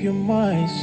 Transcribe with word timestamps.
your 0.00 0.14
mind. 0.14 0.79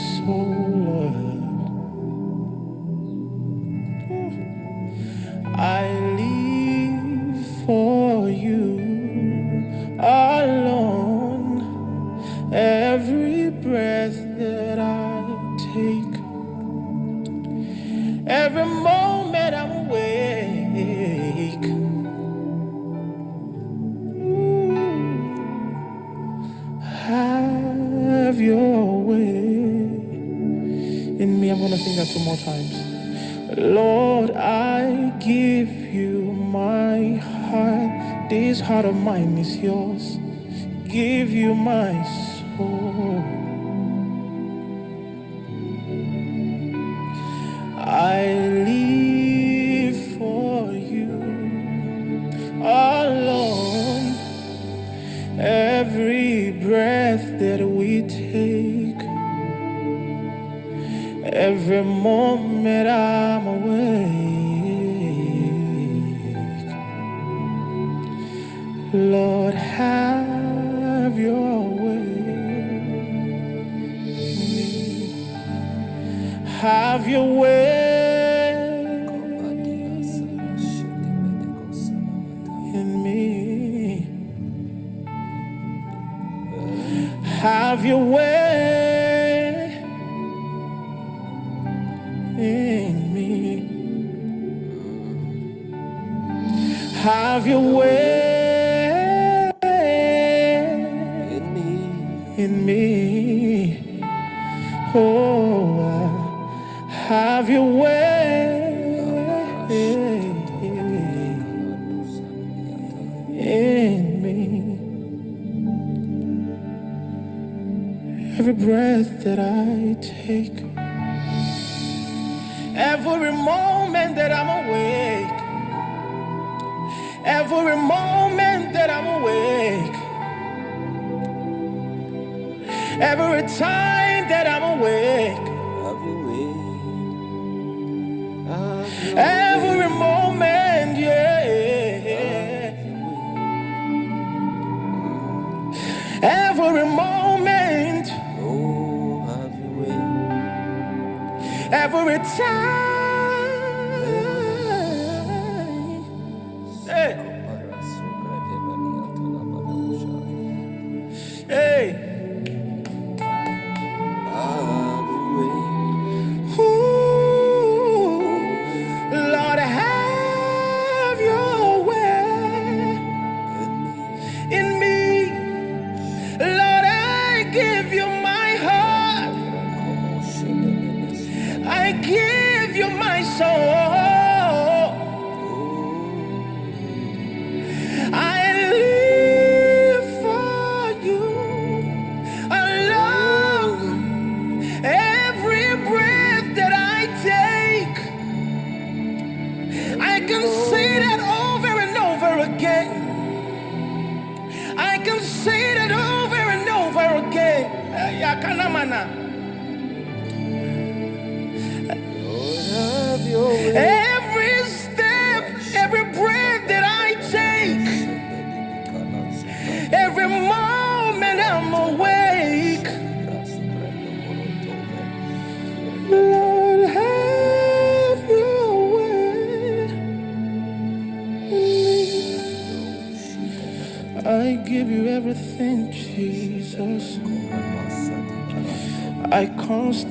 times. 32.48 32.76
Lord, 33.58 34.32
I 34.32 35.12
give 35.20 35.70
you 35.70 36.32
my 36.32 37.16
heart. 37.50 38.30
This 38.30 38.62
heart 38.62 38.86
of 38.86 38.96
mine 38.96 39.38
is 39.38 39.58
yours. 39.58 40.18
Give 40.88 41.30
you 41.30 41.54
mine. 41.54 42.07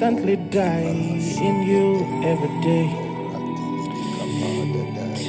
constantly 0.06 0.36
die 0.36 0.94
in 1.48 1.62
you 1.64 1.96
every 2.22 2.60
day. 2.62 2.86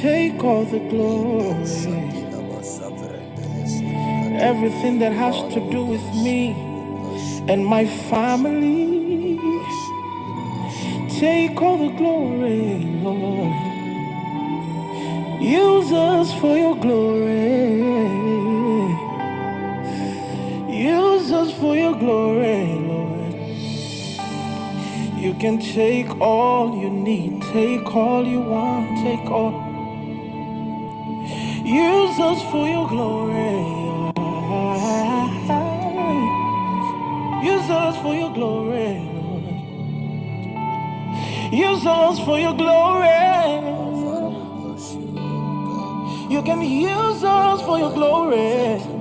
Take 0.00 0.44
all 0.44 0.64
the 0.64 0.78
glory. 0.78 1.58
Everything 4.38 5.00
that 5.00 5.12
has 5.12 5.36
to 5.54 5.60
do 5.72 5.84
with 5.84 6.06
me 6.22 6.52
and 7.48 7.66
my 7.66 7.86
family. 7.86 8.87
Can 25.48 25.58
take 25.60 26.20
all 26.20 26.76
you 26.78 26.90
need, 26.90 27.40
take 27.40 27.86
all 27.96 28.22
you 28.26 28.38
want, 28.38 28.86
take 28.98 29.30
all. 29.30 29.54
Use 31.64 32.18
us 32.20 32.42
for 32.50 32.68
your 32.68 32.86
glory. 32.86 33.56
Use 37.50 37.70
us 37.70 37.96
for 38.02 38.14
your 38.14 38.30
glory, 38.34 39.00
Use 41.50 41.86
us 41.86 42.18
for 42.26 42.38
your 42.38 42.54
glory. 42.54 43.08
You 46.28 46.42
can 46.42 46.60
use 46.60 47.24
us 47.24 47.62
for 47.62 47.78
your 47.78 47.94
glory. 47.94 48.97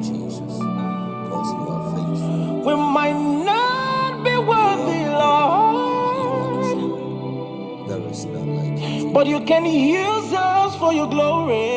But 9.18 9.26
you 9.26 9.40
can 9.40 9.66
use 9.66 10.32
us 10.32 10.76
for 10.76 10.94
your 10.94 11.08
glory. 11.08 11.77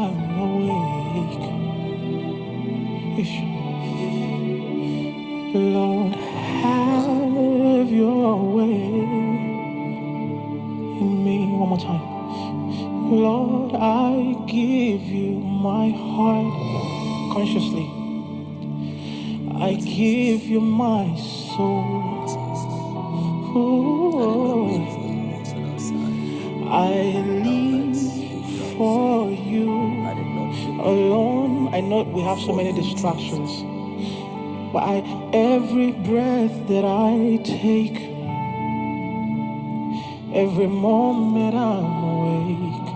have 32.35 32.39
so 32.45 32.53
many 32.53 32.71
distractions, 32.71 33.51
but 34.71 34.79
I, 34.79 34.99
every 35.33 35.91
breath 35.91 36.65
that 36.69 36.85
I 36.85 37.43
take, 37.43 37.97
every 40.33 40.67
moment 40.67 41.53
I'm 41.53 42.03
awake, 42.13 42.87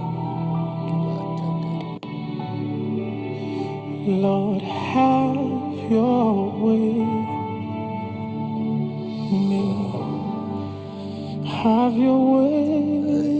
Lord, 4.07 4.61
have 4.61 5.91
your 5.91 6.51
way 6.63 6.93
me. 9.51 9.65
Have 11.45 11.97
your 11.97 12.19
way 12.39 13.34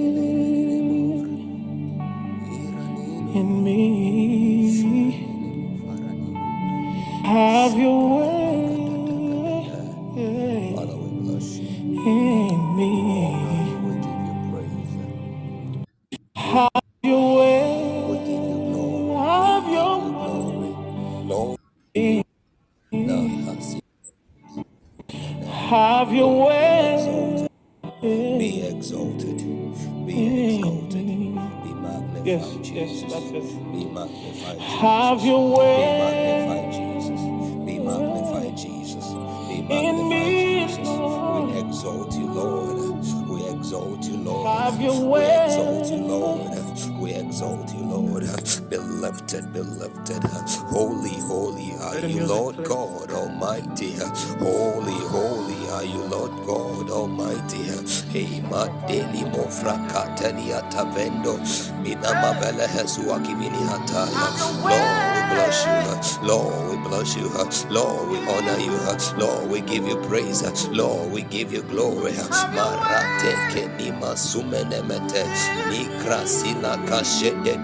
Hey, 58.56 58.68
ma 58.72 58.88
deli 58.88 59.24
mo 59.26 59.44
frakateli 59.50 60.54
atavendo. 60.54 61.40
Minama 61.84 62.34
vele 62.40 62.68
hesu 62.68 63.02
akivini 63.14 63.60
hataya. 63.68 64.32
Lord, 64.64 65.16
we 65.16 65.36
bless 65.36 65.66
you. 65.66 66.28
Lord, 66.28 66.70
we 66.72 66.78
bless 66.90 67.16
you. 67.18 67.30
Lord, 67.70 68.10
we 68.10 68.18
honor 68.30 68.60
you. 68.60 68.72
Lord, 69.18 69.50
we 69.52 69.62
give 69.62 69.88
you 69.88 69.98
praise. 70.08 70.44
Lord, 70.70 71.12
we 71.12 71.24
give 71.24 71.52
you 71.54 71.64
glory. 71.64 72.14
Marate 72.56 73.36
keni 73.54 73.92
masumene 74.00 74.82
mete. 74.88 75.26
Nikrasina 75.72 76.78
kashede 76.88 77.58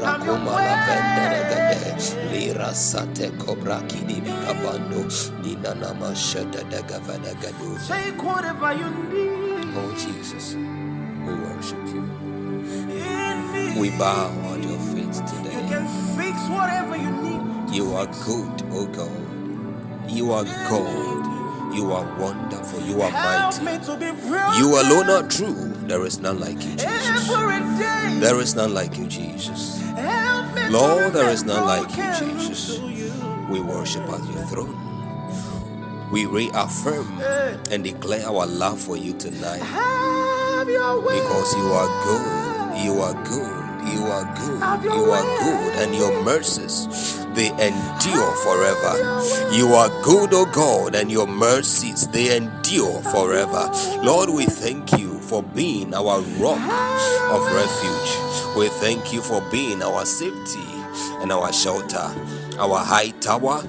de 0.00 0.06
gevedoza. 0.06 0.26
Lubra 0.26 0.60
la 0.66 0.76
vendere 0.86 1.40
gade. 1.50 2.30
Lira 2.32 2.74
sate 2.74 3.30
kobra 3.38 3.80
kidi 3.88 4.20
bikabando. 4.20 5.04
Nina 5.42 5.74
nama 5.74 6.14
shede 6.14 6.62
de 6.70 6.82
gavene 6.82 7.34
gadu. 7.42 7.76
Take 7.88 8.22
whatever 8.22 8.72
you 8.72 8.90
need 9.12 9.76
Oh 9.76 9.92
Jesus, 9.94 10.54
we 10.54 11.32
worship 11.34 11.86
you. 11.94 12.02
We 13.80 13.90
bow 13.90 14.30
at 14.52 14.62
your 14.62 14.78
feet 14.90 15.14
You 15.14 15.26
today. 15.26 15.68
can 15.68 15.86
fix 16.16 16.36
whatever 16.48 16.96
you 16.96 17.10
need. 17.22 17.74
You 17.74 17.94
are 17.94 18.06
good, 18.06 18.62
oh 18.72 18.86
God. 18.86 20.10
You 20.10 20.32
are 20.32 20.44
God. 20.44 21.74
You 21.74 21.92
are 21.92 22.04
wonderful. 22.18 22.80
You 22.82 23.00
are 23.02 23.10
mighty. 23.12 23.64
me 23.64 23.78
to 23.86 23.96
be 23.96 24.10
brilliant 24.26 24.58
You 24.58 24.80
alone 24.80 25.08
are 25.10 25.28
true. 25.28 25.69
There 25.90 26.06
is 26.06 26.20
none 26.20 26.38
like 26.38 26.54
you, 26.64 26.76
Jesus. 26.76 27.28
There 28.20 28.40
is 28.40 28.54
none 28.54 28.72
like 28.72 28.96
you, 28.96 29.08
Jesus. 29.08 29.82
Lord, 30.70 31.12
there 31.12 31.30
is 31.30 31.42
none 31.42 31.66
like 31.66 31.90
you, 31.96 32.38
Jesus. 32.38 32.78
We 33.48 33.58
worship 33.58 34.04
at 34.04 34.22
your 34.32 34.44
throne. 34.46 34.78
We 36.12 36.26
reaffirm 36.26 37.20
and 37.72 37.82
declare 37.82 38.24
our 38.24 38.46
love 38.46 38.80
for 38.80 38.96
you 38.96 39.14
tonight 39.14 39.58
Have 39.62 40.68
your 40.68 41.00
way. 41.00 41.18
because 41.18 41.54
you 41.56 41.72
are 41.72 41.90
good. 42.04 42.84
You 42.84 43.00
are 43.00 43.24
good. 43.24 43.60
You 43.92 44.06
are 44.06 44.24
good. 44.36 44.84
You 44.84 45.10
are 45.10 45.40
good, 45.40 45.74
and 45.82 45.92
your 45.96 46.22
mercies 46.22 46.86
they 47.34 47.48
endure 47.48 48.32
forever. 48.44 49.24
You 49.52 49.74
are 49.74 49.88
good, 50.04 50.32
O 50.34 50.46
God, 50.46 50.94
and 50.94 51.10
your 51.10 51.26
mercies 51.26 52.06
they 52.08 52.36
endure 52.36 53.02
forever. 53.10 53.72
Lord, 54.04 54.30
we 54.30 54.44
thank 54.46 54.92
you 54.98 55.19
for 55.30 55.44
being 55.44 55.94
our 55.94 56.20
rock 56.42 56.58
of 57.30 57.40
refuge. 57.54 58.56
We 58.56 58.66
thank 58.66 59.12
you 59.12 59.22
for 59.22 59.40
being 59.52 59.80
our 59.80 60.04
safety 60.04 60.58
and 61.22 61.30
our 61.30 61.52
shelter, 61.52 62.10
our 62.58 62.78
high 62.78 63.10
tower 63.20 63.62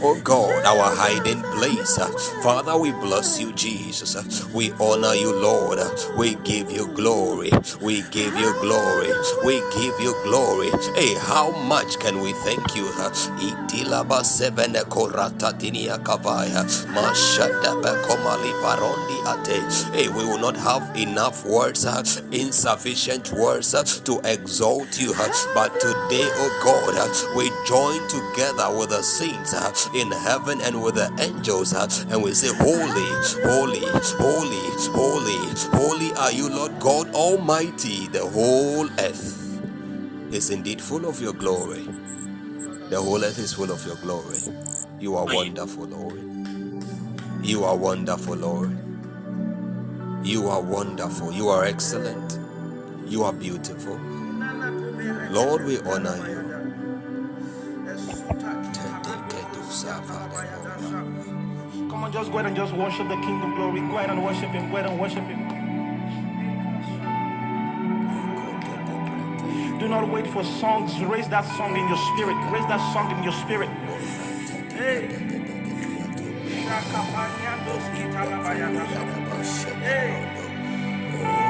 Oh 0.00 0.14
God, 0.22 0.64
our 0.64 0.94
hiding 0.94 1.42
place. 1.58 1.98
Father, 2.42 2.78
we 2.78 2.92
bless 2.92 3.40
you, 3.40 3.52
Jesus. 3.52 4.14
We 4.54 4.70
honor 4.78 5.14
you, 5.14 5.34
Lord. 5.34 5.80
We 6.16 6.36
give 6.44 6.70
you 6.70 6.86
glory. 6.88 7.50
We 7.82 8.02
give 8.12 8.36
you 8.38 8.52
glory. 8.60 9.10
We 9.44 9.58
give 9.74 9.98
you 10.00 10.14
glory. 10.22 10.70
Hey, 10.94 11.14
how 11.14 11.50
much 11.66 11.98
can 11.98 12.20
we 12.20 12.32
thank 12.44 12.76
you? 12.76 12.84
Itilaba 12.86 14.22
ate. 19.48 19.94
Hey, 19.94 20.08
we 20.08 20.24
will 20.24 20.38
not 20.38 20.56
have 20.56 20.96
enough 20.96 21.44
words, 21.44 21.84
insufficient 22.30 23.32
words 23.32 23.72
to 24.02 24.20
exalt 24.24 25.00
you. 25.00 25.12
But 25.54 25.74
today, 25.80 26.28
oh 26.38 26.60
God, 26.62 27.36
we 27.36 27.50
join 27.66 28.00
together 28.08 28.76
with 28.78 28.90
the 28.90 29.02
saints 29.02 29.54
in 29.94 30.10
heaven 30.10 30.60
and 30.62 30.82
with 30.82 30.96
the 30.96 31.10
angels, 31.20 31.72
and 31.72 32.22
we 32.22 32.34
say, 32.34 32.48
Holy, 32.54 33.06
holy, 33.44 33.80
holy, 34.18 34.58
holy, 34.92 35.38
holy 35.72 36.12
are 36.16 36.32
you, 36.32 36.48
Lord 36.48 36.78
God 36.80 37.12
Almighty. 37.14 38.08
The 38.08 38.26
whole 38.26 38.88
earth 38.98 39.60
is 40.32 40.50
indeed 40.50 40.80
full 40.80 41.06
of 41.06 41.20
your 41.20 41.32
glory. 41.32 41.86
The 42.90 43.00
whole 43.00 43.22
earth 43.24 43.38
is 43.38 43.52
full 43.52 43.70
of 43.70 43.84
your 43.86 43.96
glory. 43.96 44.38
You 44.98 45.16
are 45.16 45.26
wonderful, 45.26 45.84
Lord. 45.84 46.20
You 47.42 47.64
are 47.64 47.76
wonderful, 47.76 48.36
Lord. 48.36 48.76
You 50.24 50.48
are 50.48 50.60
wonderful. 50.60 51.32
You 51.32 51.48
are 51.48 51.64
excellent. 51.64 52.38
You 53.06 53.22
are 53.24 53.32
beautiful. 53.32 53.98
Lord, 55.30 55.64
we 55.64 55.78
honor 55.80 56.16
you. 56.28 56.37
Come 61.90 62.04
on, 62.04 62.12
just 62.12 62.30
go 62.30 62.38
ahead 62.38 62.46
and 62.46 62.56
just 62.56 62.74
worship 62.74 63.08
the 63.08 63.16
King 63.16 63.42
of 63.42 63.56
Glory. 63.56 63.80
Go 63.80 63.96
ahead 63.98 64.10
and 64.10 64.24
worship 64.24 64.50
Him. 64.50 64.70
Go 64.70 64.76
ahead 64.76 64.90
and 64.90 65.00
worship 65.00 65.24
Him. 65.24 65.48
Do 69.78 69.88
not 69.88 70.08
wait 70.10 70.26
for 70.26 70.44
songs. 70.44 71.00
Raise 71.04 71.28
that 71.30 71.44
song 71.56 71.76
in 71.76 71.88
your 71.88 71.98
spirit. 72.14 72.36
Raise 72.52 72.66
that 72.68 72.80
song 72.92 73.10
in 73.16 73.22
your 73.24 73.32
spirit. 73.32 73.70
Hey. 74.72 75.08
Hey. 79.82 81.47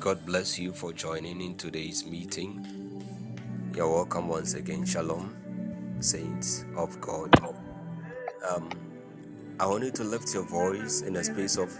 God 0.08 0.26
bless 0.26 0.58
you 0.58 0.72
for 0.72 0.94
joining 0.94 1.42
in 1.42 1.58
today's 1.58 2.06
meeting. 2.06 2.66
You're 3.76 3.92
welcome 3.92 4.30
once 4.30 4.54
again. 4.54 4.86
Shalom, 4.86 5.36
saints 6.00 6.64
of 6.78 7.02
God. 7.02 7.38
Um, 8.50 8.70
I 9.60 9.66
want 9.66 9.84
you 9.84 9.92
to 9.92 10.06
lift 10.06 10.34
your 10.34 10.44
voice 10.44 11.02
in 11.02 11.18
a 11.18 11.24
space 11.26 11.58
of 11.58 11.78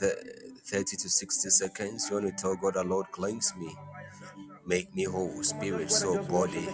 th- 0.00 0.14
30 0.64 0.96
to 0.96 1.10
60 1.10 1.50
seconds. 1.50 2.08
You 2.08 2.16
want 2.16 2.34
to 2.34 2.42
tell 2.42 2.56
God, 2.56 2.74
the 2.74 2.84
Lord, 2.84 3.12
cleanse 3.12 3.54
me, 3.56 3.76
make 4.64 4.94
me 4.94 5.04
whole, 5.04 5.42
spirit, 5.42 5.90
soul, 5.90 6.22
body. 6.22 6.66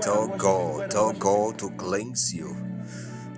Tell 0.00 0.26
God, 0.26 0.90
tell 0.90 1.12
God 1.12 1.58
to 1.58 1.68
cleanse 1.72 2.32
you, 2.32 2.56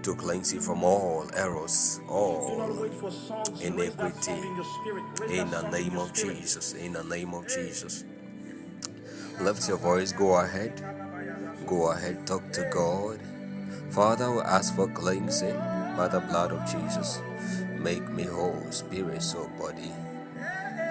to 0.04 0.14
cleanse 0.14 0.52
you 0.52 0.60
from 0.60 0.84
all 0.84 1.24
errors, 1.34 2.00
all 2.08 2.84
iniquity. 3.62 4.32
In 5.30 5.50
the 5.50 5.68
name 5.72 5.96
of 5.96 6.12
Jesus, 6.12 6.74
in 6.74 6.92
the 6.92 7.04
name 7.04 7.32
of 7.32 7.48
Jesus. 7.48 8.04
Lift 9.40 9.66
your 9.66 9.78
voice, 9.78 10.12
go 10.12 10.36
ahead. 10.36 10.82
Go 11.66 11.90
ahead, 11.92 12.26
talk 12.26 12.52
to 12.52 12.68
God. 12.70 13.18
Father, 13.90 14.30
we 14.30 14.40
ask 14.40 14.76
for 14.76 14.88
cleansing 14.88 15.56
by 15.96 16.08
the 16.08 16.20
blood 16.20 16.52
of 16.52 16.64
Jesus. 16.70 17.20
Make 17.78 18.06
me 18.10 18.24
whole, 18.24 18.70
spirit, 18.70 19.22
soul, 19.22 19.50
body. 19.58 19.92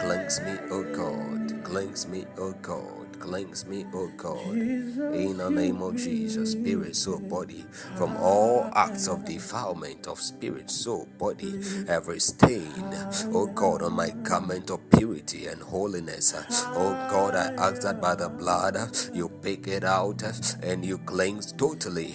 Cleanse 0.01 0.41
me, 0.41 0.57
O 0.71 0.83
God. 0.83 1.63
Cleanse 1.63 2.07
me, 2.07 2.25
O 2.37 2.53
God. 2.63 3.02
Cleanse 3.19 3.65
me, 3.65 3.85
O 3.93 4.07
God. 4.17 4.55
In 4.55 5.37
the 5.37 5.49
name 5.49 5.81
of 5.81 5.97
Jesus, 5.97 6.51
spirit, 6.53 6.95
soul, 6.95 7.19
body. 7.19 7.65
From 7.95 8.15
all 8.17 8.69
acts 8.75 9.07
of 9.07 9.25
defilement 9.25 10.07
of 10.07 10.19
spirit, 10.19 10.69
soul, 10.69 11.07
body. 11.17 11.61
Every 11.87 12.19
stain, 12.19 12.71
O 13.33 13.47
God, 13.47 13.81
on 13.81 13.93
my 13.93 14.09
garment 14.23 14.69
of 14.69 14.79
purity 14.91 15.47
and 15.47 15.61
holiness. 15.61 16.33
O 16.75 16.91
God, 17.09 17.35
I 17.35 17.53
ask 17.53 17.81
that 17.83 18.01
by 18.01 18.15
the 18.15 18.29
blood 18.29 18.77
you 19.13 19.29
pick 19.41 19.67
it 19.67 19.83
out 19.83 20.23
and 20.63 20.85
you 20.85 20.97
cleanse 20.99 21.51
totally. 21.53 22.13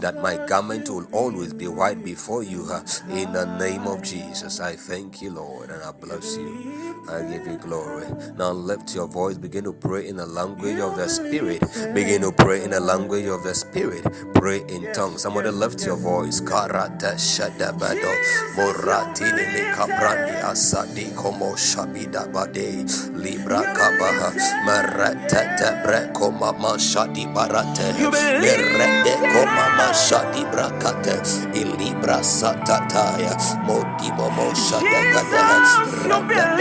That 0.00 0.20
my 0.22 0.36
garment 0.46 0.88
will 0.88 1.08
always 1.12 1.52
be 1.54 1.68
white 1.68 2.04
before 2.04 2.42
you. 2.42 2.62
In 3.10 3.32
the 3.32 3.46
name 3.58 3.86
of 3.86 4.02
Jesus, 4.02 4.60
I 4.60 4.76
thank 4.76 5.22
you, 5.22 5.30
Lord, 5.30 5.70
and 5.70 5.82
I 5.82 5.92
bless 5.92 6.36
you. 6.36 7.04
I 7.08 7.22
give 7.22 7.46
you 7.46 7.56
glory. 7.58 8.06
Now 8.36 8.52
lift 8.52 8.94
your 8.94 9.06
voice, 9.08 9.36
begin 9.38 9.64
to 9.64 9.72
pray 9.72 10.06
in 10.08 10.16
the 10.16 10.26
language 10.26 10.49
of 10.80 10.96
the 10.96 11.08
Spirit. 11.08 11.60
Begin 11.94 12.22
to 12.22 12.32
pray 12.32 12.64
in 12.64 12.70
the 12.70 12.80
language 12.80 13.26
of 13.26 13.42
the 13.44 13.54
Spirit. 13.54 14.02
Pray 14.34 14.62
in 14.68 14.92
tongues. 14.92 15.22
Somebody 15.22 15.50
lift 15.50 15.84
your 15.86 15.96
voice. 15.96 16.40
Karata 16.40 17.14
shadabado. 17.16 18.10
Me 18.56 19.62
kabrandi 19.74 20.36
asadi 20.42 21.10
komo 21.14 21.54
shabida 21.56 22.30
bade. 22.32 22.84
Libra 23.16 23.62
kabaha. 23.74 24.30
Marata 24.66 25.56
tebre 25.58 26.12
koma 26.14 26.52
mashadi 26.54 27.26
barate. 27.32 27.94
Merende 28.40 29.14
koma 29.32 29.66
mashadi 29.78 30.44
brakate. 30.50 31.20
Ilibra 31.54 32.20
satataya. 32.22 33.36
Modimo 33.66 34.30
mo 34.34 34.52
shadagada. 34.54 36.08
Randa 36.08 36.56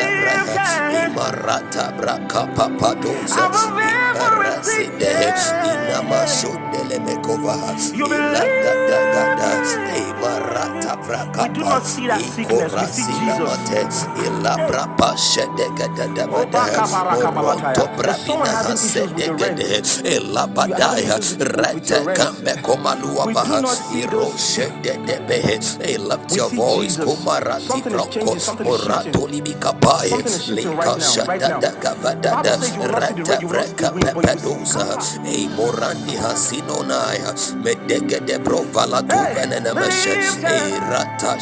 Imarata 1.07 1.91
braka 3.71 4.13
papadosa 4.13 4.81
Imaraside 4.81 5.09
Inamasundele 5.63 6.99
mekova 7.05 7.55
Ilada 7.93 8.73
dagada 8.89 9.51
Imarata 9.97 10.97
We 11.43 11.49
do 11.53 11.61
not 11.61 11.83
see 11.85 12.07
that 12.07 12.21
sickness, 12.21 12.73
we 12.73 12.85
see 12.87 13.03
Jesus. 13.19 14.05
Ilabrapa 14.25 15.17
shedegede 15.17 16.27
baka 16.51 16.87
baraka 16.87 17.29
balataya. 17.31 17.87
If 18.05 18.17
someone 18.17 18.49
having 18.49 18.77
issues 18.77 19.13
with 19.13 19.25
the 19.25 19.35
rent, 19.35 19.59
rete 21.39 22.05
kambe 22.15 22.53
komalua 22.63 23.25
baha. 23.33 23.61
not 23.61 23.77
see 23.77 24.01
iro 24.03 24.11
those- 24.11 24.39
lift 26.19 26.35
your 26.35 26.49
voice 26.49 26.97
kumarati 26.97 27.67
Something 27.67 27.93
is 27.93 27.93
broko 27.93 28.11
changing, 28.13 28.39
something 28.39 28.67
is 28.67 28.77
shifting. 28.77 29.13
moratoli 29.13 29.41
bikapaye. 29.41 30.09
Something 30.09 30.33
is 30.33 30.43
shifting 30.45 30.55
lika 30.55 30.75
right 30.77 30.97
now, 30.99 31.25
right 31.27 31.41
now. 31.41 31.61
shadadagavadada 31.61 32.43
Bible 32.43 32.53
says 32.53 32.75
you 32.75 32.81
will 32.81 32.89
not 32.89 33.03
rete 33.45 33.58
red, 33.59 33.71
you 33.71 33.75
will 33.75 33.75
not 33.75 33.75
see 33.75 33.75
breka 33.75 33.89
the 33.89 33.91
wind, 33.93 34.13
but 34.15 34.27
you 34.43 34.49
will 34.49 34.65
pepeduza 34.65 34.85
see 35.01 35.01
ei 35.25 35.49
morandi 35.57 36.15
hasinonaya 36.17 37.33
medegede 37.63 38.39
brovala 38.39 39.03
Hey, 39.09 39.35
tuvenenemeshe 39.35 40.15
lift 40.15 40.43
ei 40.45 40.79
rata 40.91 41.37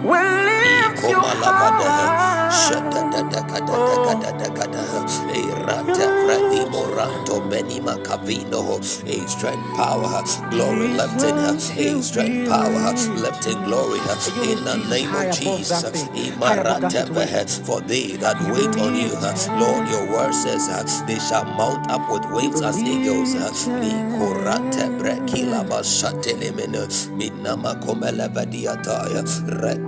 We 0.03 0.09
lift 0.19 1.09
you 1.09 1.19
high. 1.19 2.49
strength 9.27 9.75
power, 9.75 10.23
glory 10.51 10.87
lifting 10.89 11.35
her, 11.37 11.55
a 11.55 12.03
strength 12.03 12.49
power, 12.49 12.93
lifting 13.15 13.63
glory. 13.63 13.99
In 14.43 14.63
the 14.63 14.75
name 14.89 15.13
of 15.15 15.31
Jesus. 15.39 16.03
For 17.67 17.81
they 17.81 18.17
that 18.17 18.37
wait 18.53 18.75
on 18.81 18.95
you, 18.95 19.13
Lord, 19.59 19.87
your 19.89 20.05
word 20.11 20.33
says 20.33 20.67
uh, 20.69 20.83
they 21.07 21.19
shall 21.19 21.45
mount 21.45 21.89
up 21.89 22.09
with 22.11 22.25
wings 22.31 22.61
as 22.61 22.81
eagles. 22.81 23.35
Uh, 23.35 23.51
Nikorate 23.81 24.87
Brekila 24.99 25.65
Bashatelemene, 25.67 26.87
Minama 27.17 27.75
Komelevadiataya, 27.81 29.23
AIDS 29.23 29.39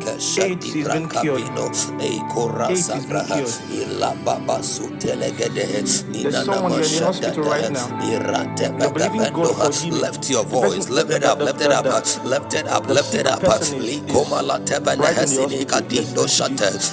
Rekeshati 0.05 0.83
has 0.83 0.87
been 0.89 1.09
cured. 1.09 1.41
Brakavino, 1.41 1.69
Eikora 2.01 2.69
AIDS 2.69 2.87
has 2.87 3.05
been 3.05 3.17
Sabraha. 3.17 3.41
Ilababa 3.71 4.59
Sutelegede, 4.63 6.09
Nina 6.09 6.31
someone 6.43 6.73
in 6.73 6.81
the 6.81 7.05
hospital 7.05 7.43
right 7.43 7.71
now. 7.71 7.87
Irate 8.01 8.79
You're 8.79 8.93
believing 8.93 9.33
God 9.33 9.55
for 9.55 9.71
healing. 9.83 10.01
Lift 10.01 10.29
your 10.29 10.45
voice, 10.45 10.89
lift 10.89 11.11
it 11.11 11.23
up, 11.23 11.39
lift 11.39 11.61
it 11.61 11.71
up, 11.71 11.85
lift 12.25 12.53
it 12.53 12.67
up, 12.67 12.87
lift 12.87 13.13
it 13.15 13.27
up. 13.27 13.41
Likoma 13.41 14.41
la 14.45 14.59
tebene 14.59 14.99
right 14.99 15.17
in 15.17 15.29
the 15.31 15.37
hesini 15.37 15.65
hospital. 15.69 15.81
kadindo 15.81 16.27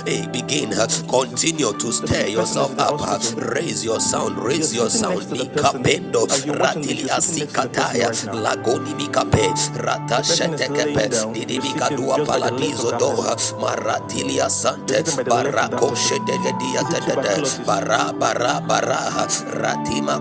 Hey, 0.07 0.26
begin, 0.33 0.71
continue 1.09 1.73
to 1.78 1.92
stir 1.92 2.26
yourself 2.28 2.73
is 2.73 2.73
in 2.73 2.76
the 2.78 2.85
up, 2.85 3.23
raise 3.54 3.85
your 3.85 4.00
sound, 4.00 4.38
raise 4.38 4.75
your 4.75 4.90
sound. 4.90 5.16
next 5.16 5.26
to 5.26 5.35
the 5.37 5.47
person. 5.47 5.83
Nikapendo, 5.85 6.26
As 6.31 6.47
you're 6.47 6.57
watching 6.57 6.87
this, 6.87 6.97
ratili 6.97 7.00
you're 7.00 7.21
sitting 7.21 7.52
next 7.62 7.83
to 7.83 7.87
the 7.90 7.92
person 7.92 8.31
asikataya, 8.31 8.42
lagoni 8.45 8.95
bikape, 8.95 9.54
rata 9.85 10.23
shetekepe, 10.23 10.85
laying 10.85 11.11
down. 11.11 11.33
didi 11.33 11.54
You're 11.54 11.62
bikadua 11.62 11.88
sitting 11.88 12.14
just 12.14 12.38
by 12.40 12.50
the 12.50 12.50
paladizo 12.50 12.61
left 12.61 12.92
of 12.92 12.99
that 12.99 13.01
doha, 13.02 13.37
maratili 13.61 14.40
asante, 14.40 14.94
You're 14.94 15.04
sitting 15.06 15.16
by 15.16 15.25
the 15.25 15.35
left 15.35 15.59
of 15.59 15.71
that 15.71 15.80
barako 15.80 15.90
person. 15.90 16.18
shedegedia 16.21 16.82
Is 16.82 16.94
it 16.94 17.04
tedede, 17.04 17.66
bara 17.66 18.12
bara 18.12 18.61
bara, 18.68 18.99
ratima 19.62 20.21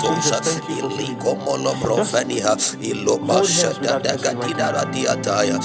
tosha, 0.00 0.40
Jesus, 0.42 0.60
thank 0.60 0.68
you 0.68 0.76
for 0.76 0.90
iliko 0.90 1.36
molo 1.44 1.72
profenia, 1.82 2.56
ilo 2.82 3.18
hold 3.18 3.50
hands 3.50 3.78
with 3.80 3.90
basheda 3.90 4.02
that 4.02 4.02
person 4.04 4.38
right 4.38 4.56
dagadida 4.56 4.72
radiataya, 4.74 5.58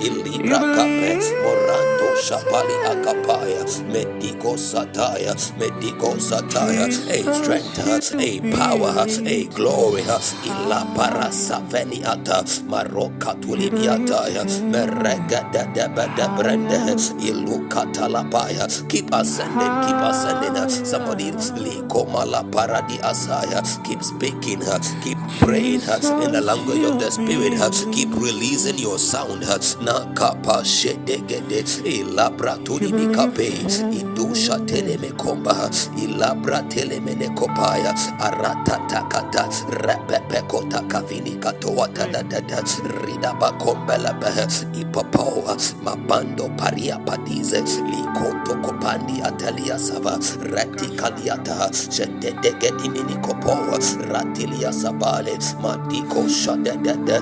Ilibra 0.00 0.60
kape. 0.74 1.20
believe. 1.20 1.95
Shapali 2.22 2.74
akapaya. 2.88 3.64
Medico 3.92 4.56
sataya. 4.56 5.34
Medico 5.58 6.16
sataya. 6.16 6.86
A 6.88 7.34
strength, 7.34 8.14
a 8.20 8.40
power, 8.56 9.06
a 9.26 9.44
glory. 9.54 10.02
Ila 10.02 10.86
parasa 10.96 11.60
veniata. 11.68 12.42
Maroka 12.68 13.34
tulimiataya. 13.40 14.44
Merega 14.72 15.44
da 15.52 15.64
da 15.74 15.88
ba 15.88 16.06
da 16.16 16.28
brende. 16.36 16.78
Iluka 17.20 17.86
talapaya. 17.92 18.66
Keep 18.88 19.12
ascending, 19.12 19.74
keep 19.86 20.00
ascending. 20.00 20.86
Somebody 20.86 21.32
likoma 21.60 22.24
la 22.26 22.42
paradi 22.42 22.98
asaya. 23.02 23.62
Keep 23.84 24.02
speaking, 24.02 24.60
keep 25.04 25.18
praying 25.40 25.82
in 26.24 26.32
the 26.32 26.40
language 26.40 26.84
of 26.84 26.98
the 27.00 27.10
spirit. 27.10 27.54
Keep 27.92 28.14
releasing 28.16 28.78
your 28.78 28.98
sound. 28.98 29.42
Na 29.82 30.06
kapa 30.14 30.62
shedegede. 30.64 31.64
Ilabra 32.06 32.56
tuni 32.62 32.92
mikape. 32.92 33.50
Mm-hmm. 33.50 33.92
Idusha 33.92 34.58
teleme 34.66 35.10
komba. 35.18 35.70
Ilabra 35.98 36.62
telemene 36.70 37.28
kopaya. 37.34 37.94
Arata 38.20 38.78
takata. 38.86 39.48
Repepe 39.82 40.42
kota 40.46 40.80
kavini 40.86 41.34
katoa 41.42 41.88
tadadada. 41.88 42.62
Rida 43.02 43.34
bakombela 43.34 44.12
behe. 44.20 44.46
Ipapoa. 44.80 45.56
Mabando 45.82 46.48
paria 46.56 46.98
padize. 46.98 47.60
Likoto 47.90 48.54
kopandi 48.62 49.20
atalia 49.22 49.78
sava. 49.78 50.18
Reti 50.42 50.86
kaliata. 50.96 51.70
Shedegedi 51.72 52.88
mini 52.88 53.16
kopoa. 53.18 53.78
Ratilia 54.12 54.72
sabale. 54.72 55.34
Madiko 55.60 56.28
shadedede. 56.28 57.18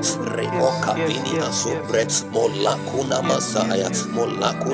Asubre. 1.48 2.06
Molakuna 2.32 3.22
masaya. 3.22 3.88
Molakuna 4.14 4.73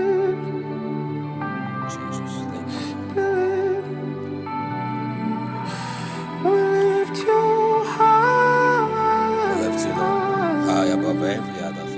High 11.37 11.69
above 11.69 11.90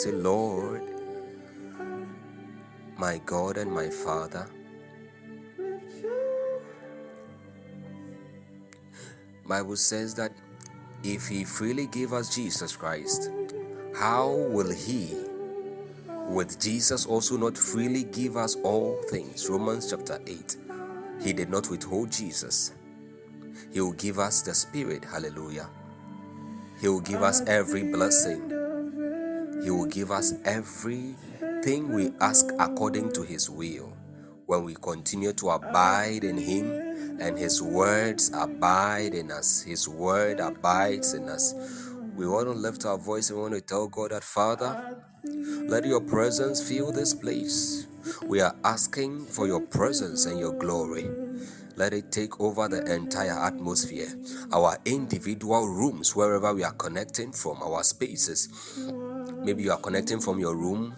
say, 0.00 0.12
Lord, 0.12 0.82
my 2.96 3.20
God 3.26 3.58
and 3.58 3.70
my 3.70 3.90
Father, 3.90 4.48
Bible 9.46 9.76
says 9.76 10.14
that 10.14 10.32
if 11.04 11.28
he 11.28 11.44
freely 11.44 11.86
gave 11.86 12.14
us 12.14 12.34
Jesus 12.34 12.74
Christ, 12.74 13.30
how 13.94 14.30
will 14.30 14.70
he 14.70 15.16
with 16.28 16.58
Jesus 16.58 17.04
also 17.04 17.36
not 17.36 17.58
freely 17.58 18.04
give 18.04 18.38
us 18.38 18.56
all 18.62 19.02
things? 19.10 19.50
Romans 19.50 19.90
chapter 19.90 20.18
8. 20.26 20.56
He 21.20 21.34
did 21.34 21.50
not 21.50 21.68
withhold 21.68 22.10
Jesus. 22.10 22.72
He 23.70 23.82
will 23.82 23.92
give 23.92 24.18
us 24.18 24.40
the 24.40 24.54
Spirit. 24.54 25.04
Hallelujah. 25.04 25.68
He 26.80 26.88
will 26.88 27.00
give 27.00 27.22
us 27.22 27.42
every 27.42 27.82
blessing. 27.82 28.59
He 29.62 29.70
will 29.70 29.86
give 29.86 30.10
us 30.10 30.34
everything 30.44 31.92
we 31.92 32.10
ask 32.20 32.46
according 32.58 33.12
to 33.12 33.22
His 33.22 33.50
will 33.50 33.96
when 34.46 34.64
we 34.64 34.74
continue 34.74 35.32
to 35.34 35.50
abide 35.50 36.24
in 36.24 36.38
Him 36.38 37.18
and 37.20 37.38
His 37.38 37.62
words 37.62 38.30
abide 38.34 39.14
in 39.14 39.30
us. 39.30 39.62
His 39.62 39.88
word 39.88 40.40
abides 40.40 41.14
in 41.14 41.28
us. 41.28 41.54
We 42.16 42.26
want 42.26 42.46
to 42.46 42.52
lift 42.52 42.86
our 42.86 42.98
voice 42.98 43.30
and 43.30 43.38
we 43.38 43.42
want 43.42 43.54
to 43.54 43.60
tell 43.60 43.88
God 43.88 44.10
that, 44.12 44.24
Father, 44.24 44.96
let 45.24 45.84
your 45.84 46.00
presence 46.00 46.66
fill 46.66 46.92
this 46.92 47.14
place. 47.14 47.86
We 48.26 48.40
are 48.40 48.56
asking 48.64 49.26
for 49.26 49.46
your 49.46 49.60
presence 49.60 50.26
and 50.26 50.38
your 50.38 50.52
glory. 50.52 51.08
Let 51.76 51.94
it 51.94 52.10
take 52.12 52.40
over 52.40 52.68
the 52.68 52.92
entire 52.92 53.38
atmosphere, 53.38 54.08
our 54.52 54.76
individual 54.84 55.66
rooms, 55.68 56.14
wherever 56.16 56.52
we 56.54 56.64
are 56.64 56.72
connecting 56.72 57.32
from, 57.32 57.62
our 57.62 57.82
spaces. 57.84 58.48
Maybe 59.42 59.62
you 59.62 59.72
are 59.72 59.78
connecting 59.78 60.20
from 60.20 60.38
your 60.38 60.54
room, 60.54 60.94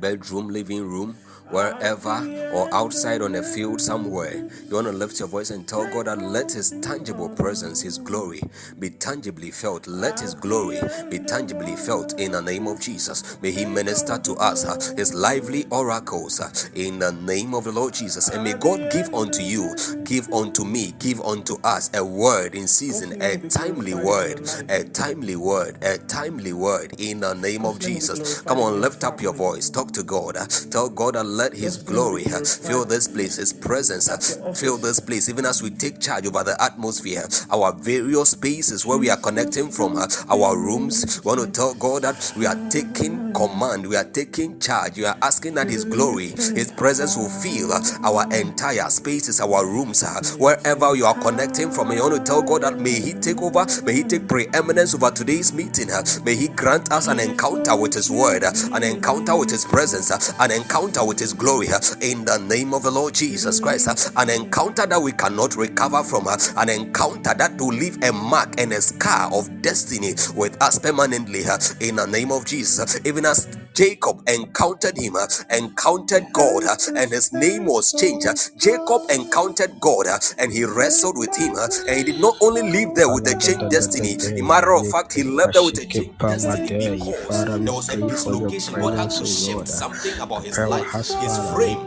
bedroom, 0.00 0.48
living 0.48 0.82
room, 0.86 1.16
wherever 1.50 2.50
or 2.52 2.72
outside 2.74 3.22
on 3.22 3.34
a 3.36 3.42
field 3.42 3.80
somewhere, 3.80 4.34
you 4.68 4.74
want 4.74 4.86
to 4.86 4.92
lift 4.92 5.18
your 5.18 5.28
voice 5.28 5.50
and 5.50 5.66
tell 5.68 5.84
God 5.92 6.06
that 6.06 6.20
let 6.20 6.52
His 6.52 6.70
tangible 6.82 7.28
presence, 7.28 7.82
His 7.82 7.98
glory, 7.98 8.40
be 8.78 8.90
tangibly 8.90 9.50
felt. 9.50 9.86
Let 9.86 10.20
His 10.20 10.34
glory 10.34 10.80
be 11.10 11.18
tangibly 11.18 11.76
felt 11.76 12.18
in 12.20 12.32
the 12.32 12.42
name 12.42 12.66
of 12.66 12.80
Jesus. 12.80 13.40
May 13.42 13.52
He 13.52 13.64
minister 13.64 14.18
to 14.18 14.34
us 14.34 14.64
uh, 14.64 14.94
His 14.96 15.14
lively 15.14 15.66
oracles 15.70 16.40
uh, 16.40 16.50
in 16.74 16.98
the 16.98 17.12
name 17.12 17.54
of 17.54 17.64
the 17.64 17.72
Lord 17.72 17.94
Jesus. 17.94 18.28
And 18.28 18.44
may 18.44 18.54
God 18.54 18.90
give 18.92 19.12
unto 19.14 19.42
you, 19.42 19.74
give 20.04 20.32
unto 20.32 20.64
me, 20.64 20.94
give 20.98 21.20
unto 21.22 21.60
us 21.64 21.90
a 21.94 22.04
word 22.04 22.54
in 22.54 22.68
season, 22.68 23.20
a 23.22 23.36
timely 23.48 23.94
word, 23.94 24.48
a 24.68 24.84
timely 24.84 25.36
word, 25.36 25.78
a 25.82 25.98
timely 25.98 26.52
word 26.52 26.94
in 26.98 27.20
the 27.20 27.34
name 27.34 27.64
of 27.64 27.78
Jesus. 27.80 28.42
Come 28.42 28.58
on, 28.58 28.80
lift 28.80 29.04
up 29.04 29.20
your 29.22 29.34
voice, 29.34 29.70
talk 29.70 29.92
to 29.92 30.02
God, 30.02 30.36
tell 30.70 30.88
God 30.88 31.14
that 31.14 31.24
let 31.40 31.54
His 31.54 31.78
glory 31.78 32.26
uh, 32.26 32.44
fill 32.44 32.84
this 32.84 33.08
place, 33.08 33.36
His 33.36 33.52
presence 33.52 34.10
uh, 34.10 34.52
fill 34.52 34.76
this 34.76 35.00
place, 35.00 35.30
even 35.30 35.46
as 35.46 35.62
we 35.62 35.70
take 35.70 35.98
charge 35.98 36.26
over 36.26 36.44
the 36.44 36.54
atmosphere, 36.62 37.24
our 37.50 37.72
various 37.72 38.30
spaces 38.30 38.84
where 38.84 38.98
we 38.98 39.08
are 39.08 39.16
connecting 39.16 39.70
from, 39.70 39.96
uh, 39.96 40.06
our 40.28 40.58
rooms. 40.58 41.20
We 41.24 41.28
want 41.30 41.40
to 41.40 41.50
tell 41.50 41.72
God 41.74 42.02
that 42.02 42.32
we 42.36 42.44
are 42.44 42.58
taking 42.68 43.32
command, 43.32 43.86
we 43.86 43.96
are 43.96 44.04
taking 44.04 44.60
charge, 44.60 44.98
we 44.98 45.06
are 45.06 45.16
asking 45.22 45.54
that 45.54 45.70
His 45.70 45.84
glory, 45.86 46.28
His 46.28 46.72
presence 46.76 47.16
will 47.16 47.30
fill 47.30 47.72
our 48.04 48.24
entire 48.34 48.90
spaces, 48.90 49.40
our 49.40 49.64
rooms, 49.64 50.04
wherever 50.36 50.94
you 50.94 51.06
are 51.06 51.18
connecting 51.18 51.70
from. 51.70 51.90
You 51.92 52.02
want 52.02 52.16
to 52.16 52.22
tell 52.22 52.42
God 52.42 52.64
that 52.64 52.78
may 52.78 53.00
He 53.00 53.14
take 53.14 53.40
over, 53.40 53.64
may 53.84 53.94
He 53.94 54.02
take 54.02 54.28
preeminence 54.28 54.94
over 54.94 55.10
today's 55.10 55.54
meeting, 55.54 55.88
may 56.22 56.36
He 56.36 56.48
grant 56.48 56.92
us 56.92 57.08
an 57.08 57.18
encounter 57.18 57.74
with 57.76 57.94
His 57.94 58.10
word, 58.10 58.42
an 58.44 58.82
encounter 58.82 59.36
with 59.38 59.48
His 59.50 59.64
presence, 59.64 60.10
an 60.38 60.50
encounter 60.50 61.02
with 61.02 61.18
His 61.18 61.29
glory 61.32 61.68
uh, 61.68 61.80
in 62.00 62.24
the 62.24 62.38
name 62.38 62.74
of 62.74 62.82
the 62.82 62.90
Lord 62.90 63.14
Jesus 63.14 63.60
Christ. 63.60 63.88
Uh, 63.88 64.10
an 64.16 64.30
encounter 64.30 64.86
that 64.86 65.00
we 65.00 65.12
cannot 65.12 65.56
recover 65.56 66.02
from, 66.02 66.26
uh, 66.26 66.36
an 66.56 66.68
encounter 66.68 67.34
that 67.34 67.58
will 67.60 67.68
leave 67.68 68.02
a 68.02 68.12
mark 68.12 68.48
and 68.58 68.72
a 68.72 68.80
scar 68.80 69.32
of 69.32 69.62
destiny 69.62 70.14
with 70.34 70.60
us 70.62 70.78
permanently 70.78 71.40
in 71.80 71.96
the 71.96 72.06
name 72.06 72.32
of 72.32 72.44
Jesus. 72.44 73.00
Even 73.04 73.24
as 73.24 73.46
Jacob 73.74 74.22
encountered 74.28 74.96
him, 74.98 75.16
uh, 75.16 75.26
encountered 75.50 76.26
God, 76.32 76.64
uh, 76.64 76.76
and 76.96 77.10
his 77.10 77.32
name 77.32 77.66
was 77.66 77.92
changed. 77.92 78.26
Uh, 78.26 78.34
Jacob 78.58 79.02
encountered 79.10 79.80
God 79.80 80.06
and 80.38 80.52
he 80.52 80.64
wrestled 80.64 81.18
with 81.18 81.34
him, 81.36 81.54
and 81.88 81.96
he 81.98 82.04
did 82.12 82.20
not 82.20 82.36
only 82.42 82.62
live 82.62 82.94
there 82.94 83.12
with 83.12 83.26
a 83.28 83.38
changed 83.38 83.70
destiny. 83.70 84.16
In 84.38 84.46
matter 84.46 84.74
of 84.74 84.86
fact, 84.88 85.12
he 85.14 85.22
left 85.22 85.54
there 85.54 85.62
with 85.64 85.78
a 85.78 85.86
changed 85.86 86.18
destiny 86.18 86.98
because 86.98 87.44
there 87.44 87.72
was 87.74 87.88
a 87.90 87.96
dislocation. 88.08 88.74
God 88.80 88.94
had 88.94 89.10
to 89.10 89.26
shift 89.26 89.68
something 89.68 90.18
about 90.20 90.44
his 90.44 90.58
life, 90.58 90.92
his 90.92 91.38
frame, 91.54 91.86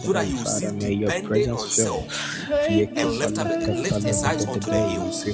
so 0.00 0.12
that 0.12 0.26
he 0.26 0.34
would 0.34 0.48
on 1.50 1.68
self 1.68 2.06
and 2.96 3.10
lift 3.18 3.38
up 3.38 3.46
lift 3.48 4.02
his 4.02 4.24
eyes 4.24 4.46
onto 4.46 4.70
the 4.70 4.88
hills. 4.88 5.24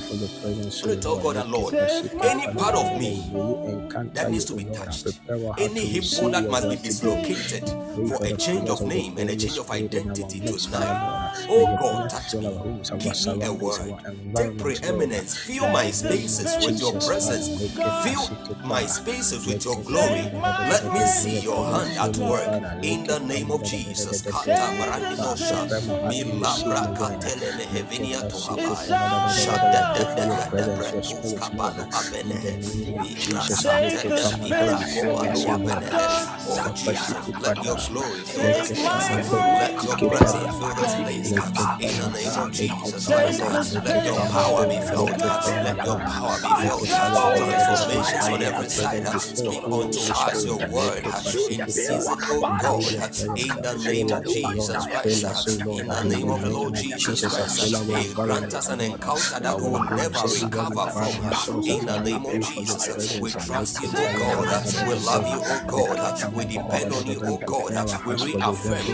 Going 0.83 0.97
to 0.97 1.03
tell 1.03 1.19
God 1.21 1.37
that 1.37 1.49
Lord, 1.49 1.75
any 1.75 2.47
part 2.55 2.75
of 2.75 2.99
me 2.99 3.23
that 4.15 4.31
needs 4.31 4.45
to 4.47 4.55
be 4.57 4.65
touched, 4.65 5.20
any 5.59 5.87
hip 5.87 6.05
that 6.33 6.51
must 6.51 6.69
be 6.71 6.77
dislocated 6.77 7.69
for 8.09 8.19
a 8.25 8.33
change 8.33 8.69
of 8.69 8.87
name 8.87 9.19
and 9.19 9.31
a 9.31 9.37
change 9.37 9.59
of 9.59 9.71
identity 9.71 10.41
tonight. 10.41 11.47
Oh 11.49 11.77
God, 11.81 12.11
touch 12.11 12.37
me. 12.37 12.59
Give 12.99 13.21
me 13.23 13.39
a 13.43 13.53
word. 13.53 13.95
Take 14.35 14.59
preeminence. 14.59 15.37
Fill 15.37 15.69
my 15.69 15.91
spaces 15.91 16.65
with 16.67 16.81
your 16.81 16.93
presence. 16.95 17.49
Fill 18.05 18.57
my 18.65 18.87
spaces 18.87 19.47
with 19.47 19.65
your 19.65 19.81
glory. 19.83 20.31
Let 20.33 20.93
me 20.93 21.01
see 21.07 21.41
your 21.41 21.65
hand 21.65 21.99
at 21.99 22.17
work. 22.19 22.85
In 22.85 23.05
the 23.05 23.19
name 23.21 23.51
of 23.51 23.65
Jesus. 23.65 24.23
Jesus, 24.23 24.23
let 35.19 35.47
your 37.65 37.77
glory 37.89 38.25
fill 38.25 38.53
this 38.53 38.73
place. 38.73 39.21
Let 39.59 39.83
your 39.83 39.99
presence 40.11 40.57
fill 40.59 40.75
this 40.75 40.95
place. 40.95 41.33
In 41.81 41.97
the 41.99 42.11
name 42.15 42.39
of 42.39 42.53
Jesus 42.53 43.07
Christ, 43.07 43.41
let 43.85 44.05
your 44.07 44.17
power 44.29 44.67
be 44.69 44.81
felt. 44.81 45.11
Let 45.65 45.85
your 45.85 46.01
power 46.01 46.37
be 46.43 46.55
felt. 46.55 46.87
Transformations 46.87 48.29
on 48.29 48.43
every 48.43 48.69
side. 48.69 49.07
Speak 49.21 49.63
unto 49.65 50.01
us 50.13 50.45
your 50.45 50.59
word 50.69 51.05
in 51.51 51.69
season, 51.69 52.19
oh 52.31 52.57
God. 52.59 52.85
In 53.37 53.63
the 53.63 53.75
name 53.85 54.11
of 54.13 54.25
Jesus 54.27 54.87
Christ. 54.87 55.49
In 55.59 55.89
the 55.89 56.05
name 56.05 56.31
of 56.31 56.43
the 56.43 56.51
Lord 56.51 56.75
Jesus 56.75 57.23
Christ. 57.27 58.15
Grant 58.15 58.55
us 58.55 58.69
an 58.69 58.81
encounter 58.81 59.41
that 59.41 59.61
we 59.61 59.69
will 59.71 59.85
never 59.85 60.29
recover 60.29 60.87
from. 60.91 61.63
In 61.67 61.87
the 61.87 61.99
name 62.01 62.27
of 62.27 62.41
Jesus. 62.41 63.21
We 63.21 63.31
trust 63.33 63.81
you, 63.83 63.91
oh 63.95 64.13
God. 64.19 64.89
We 64.89 65.00
love 65.07 65.27
you, 65.29 65.41
oh 65.45 65.65
God. 65.67 66.35
We 66.35 66.45
depend 66.45 66.93
on 66.93 67.07
you, 67.07 67.21
oh 67.25 67.39
God. 67.47 67.73
We 68.07 68.15
reaffirm, 68.15 68.87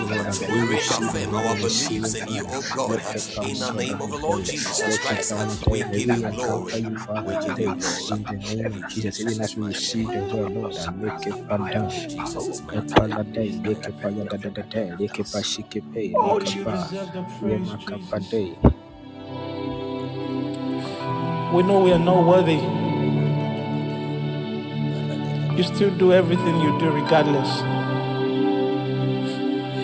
we 0.53 0.63
reaffirm 0.69 1.35
our 1.35 1.55
beliefs 1.57 2.15
in 2.15 2.29
you, 2.29 2.45
oh 2.49 2.63
God. 2.75 3.01
In 3.43 3.59
the 3.59 3.73
name 3.73 4.01
of 4.03 4.11
the 4.11 4.19
Lord 4.19 4.45
Jesus 4.45 4.99
Christ, 4.99 5.33
we 5.71 5.81
give 5.83 6.11
you 6.11 6.31
glory. 6.31 6.73
We 7.27 7.35
give 7.47 7.59
you 7.59 7.75
glory. 7.75 8.25
In 8.29 8.43
the 8.43 8.57
name 8.57 8.73
of 8.85 8.89
Jesus, 8.89 9.21
even 9.21 9.43
as 9.43 9.57
we 9.57 9.67
receive 9.67 10.09
the 10.09 10.37
word, 10.37 10.53
Lord, 10.53 10.75
and 10.77 11.03
make 11.03 11.27
it. 11.27 11.35
Jesus' 12.11 12.63
Oh. 16.19 16.39
We 21.55 21.63
know 21.63 21.81
we 21.81 21.93
are 21.93 21.99
not 21.99 22.27
worthy. 22.27 22.86
You 25.57 25.63
still 25.63 25.91
do 25.97 26.13
everything 26.13 26.61
you 26.61 26.79
do 26.79 26.91
regardless. 26.91 27.63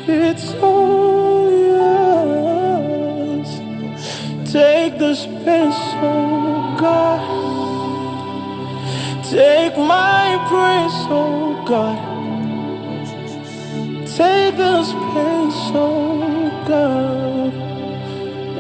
It's 0.07 0.53
all 0.57 1.51
yours. 1.51 3.49
Take 4.53 4.99
the 4.99 5.15
space, 5.15 5.83
oh 6.03 6.77
God. 6.79 7.23
Take 9.25 9.79
my 9.79 10.37
praise, 10.51 11.07
oh 11.09 11.65
God. 11.67 11.99
Take 14.07 14.57
the 14.59 14.85
space, 14.85 15.71
oh 15.75 16.51
God. 16.69 17.53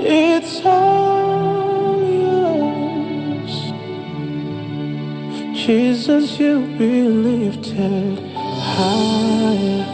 It's 0.00 0.62
all 0.64 1.51
Jesus, 5.64 6.40
you 6.40 6.66
be 6.76 7.06
lifted 7.06 8.18
high. 8.74 9.84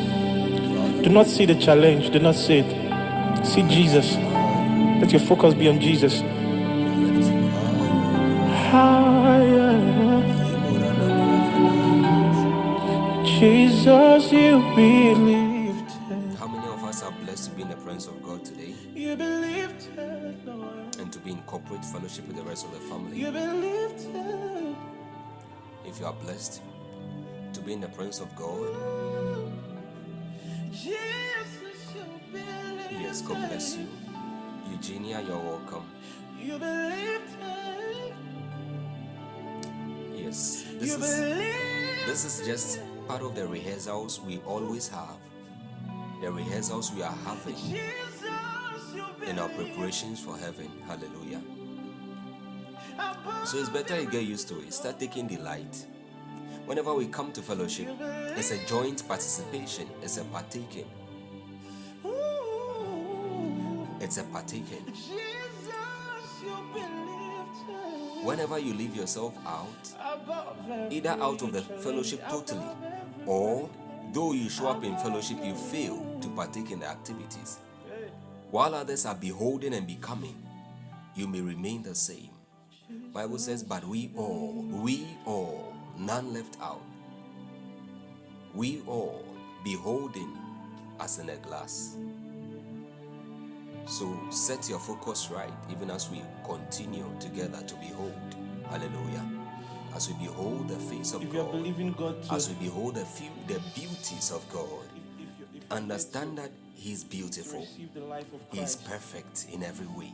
Do 1.03 1.11
not 1.11 1.27
see 1.27 1.45
the 1.45 1.57
challenge, 1.57 2.09
do 2.09 2.19
not 2.21 2.37
see 2.37 2.61
it. 2.61 3.47
See 3.47 3.63
Jesus. 3.65 4.17
Let 4.17 5.13
your 5.13 5.21
focus 5.21 5.53
be 5.53 5.69
on 5.69 5.79
Jesus. 5.79 6.23
Higher. 8.71 9.77
Jesus, 13.39 14.33
you 14.33 14.61
be 14.75 15.15
lifted. 15.15 16.39
How 16.39 16.49
many 16.49 16.67
of 16.67 16.83
us 16.83 17.03
are 17.03 17.13
blessed 17.13 17.51
to 17.51 17.57
be 17.57 17.63
in 17.63 17.69
the 17.69 17.77
presence 17.77 18.07
of 18.07 18.23
God 18.23 18.43
today? 18.43 18.75
You 18.95 19.17
be 19.17 19.25
lifted, 19.27 20.47
Lord. 20.47 20.97
And 20.99 21.13
to 21.13 21.19
be 21.19 21.33
in 21.33 21.43
corporate 21.43 21.85
fellowship 21.85 22.27
with 22.27 22.37
the 22.37 22.43
rest 22.43 22.65
of 22.65 22.73
the 22.73 22.81
family. 22.89 23.19
You 23.19 23.31
be 23.33 23.47
lifted. 23.47 24.68
If 25.89 26.01
you 26.01 26.07
are 26.07 26.13
blessed 26.13 26.61
to 27.55 27.61
be 27.61 27.73
in 27.73 27.81
the 27.81 27.89
presence 27.89 28.21
of 28.21 28.37
God, 28.37 29.51
Jesus, 30.71 31.95
you 31.95 32.05
be 32.31 32.39
lifted. 32.39 33.01
yes, 33.01 33.23
God 33.23 33.49
bless 33.49 33.77
you. 33.77 33.89
Eugenia, 34.71 35.23
you're 35.23 35.39
welcome. 35.39 35.85
You. 36.39 36.59
Yes, 40.15 40.67
this 40.79 40.95
is 40.95 41.01
this 42.07 42.25
is 42.27 42.47
just 42.47 42.81
part 43.07 43.23
of 43.23 43.35
the 43.35 43.47
rehearsals 43.47 44.21
we 44.21 44.39
always 44.47 44.89
have. 44.89 45.17
The 46.21 46.31
rehearsals 46.31 46.93
we 46.93 47.03
are 47.03 47.17
having 47.25 47.57
Jesus, 47.57 48.95
you 48.95 49.05
be 49.19 49.29
in 49.31 49.39
our 49.39 49.49
preparations 49.49 50.21
for 50.21 50.37
heaven. 50.37 50.71
Hallelujah. 50.87 51.41
So 53.45 53.59
it's 53.59 53.69
better 53.69 54.01
you 54.01 54.11
get 54.11 54.25
used 54.25 54.49
to 54.49 54.59
it. 54.61 54.73
Start 54.75 54.99
taking 55.01 55.27
delight. 55.27 55.87
Whenever 56.67 56.93
we 56.93 57.07
come 57.07 57.33
to 57.33 57.41
fellowship, 57.41 57.89
it's 58.37 58.51
a 58.51 58.67
joint 58.67 59.07
participation, 59.09 59.89
it's 60.03 60.19
a 60.19 60.25
partaking. 60.25 60.85
It's 64.01 64.19
a 64.19 64.25
partaking. 64.25 64.85
Whenever 68.23 68.59
you 68.59 68.75
leave 68.75 68.95
yourself 68.95 69.35
out, 69.47 70.91
either 70.91 71.17
out 71.21 71.41
of 71.43 71.53
the 71.53 71.63
fellowship 71.63 72.23
totally, 72.29 72.67
or 73.25 73.71
though 74.13 74.33
you 74.33 74.51
show 74.51 74.69
up 74.69 74.85
in 74.85 74.97
fellowship, 74.99 75.39
you 75.43 75.55
fail 75.55 76.19
to 76.21 76.29
partake 76.29 76.71
in 76.71 76.81
the 76.81 76.87
activities. 76.87 77.59
While 78.51 78.75
others 78.75 79.07
are 79.07 79.15
beholding 79.15 79.73
and 79.75 79.87
becoming, 79.87 80.37
you 81.15 81.27
may 81.27 81.41
remain 81.41 81.83
the 81.83 81.95
same. 81.95 82.31
Bible 83.13 83.39
says, 83.39 83.63
but 83.63 83.85
we 83.85 84.11
all, 84.17 84.65
we 84.71 85.07
all, 85.25 85.75
none 85.97 86.33
left 86.33 86.57
out. 86.61 86.83
We 88.55 88.83
all 88.87 89.25
beholding 89.65 90.37
as 91.01 91.19
in 91.19 91.29
a 91.31 91.37
glass. 91.37 91.97
So 93.87 94.19
set 94.31 94.69
your 94.69 94.79
focus 94.79 95.31
right, 95.31 95.53
even 95.71 95.91
as 95.91 96.11
we 96.11 96.23
continue 96.45 97.07
together 97.19 97.63
to 97.63 97.75
behold. 97.77 98.15
Hallelujah. 98.69 99.27
As 99.95 100.09
we 100.09 100.27
behold 100.27 100.69
the 100.69 100.77
face 100.77 101.15
of 101.15 101.23
If 101.23 101.33
God, 101.33 101.53
believing 101.53 101.93
God 101.93 102.23
to 102.25 102.35
as 102.35 102.51
we 102.51 102.67
behold 102.67 102.97
the, 102.97 103.05
few, 103.05 103.31
the 103.47 103.61
beauties 103.75 104.31
of 104.31 104.47
God, 104.53 104.85
if, 105.19 105.29
if 105.57 105.63
you 105.71 105.77
understand 105.77 106.37
that 106.37 106.51
beautiful. 107.03 107.67
the 107.95 108.01
life 108.01 108.33
of 108.35 108.41
He 108.53 108.61
is 108.61 108.77
perfect 108.77 109.47
in 109.53 109.63
every 109.63 109.87
way. 109.87 110.13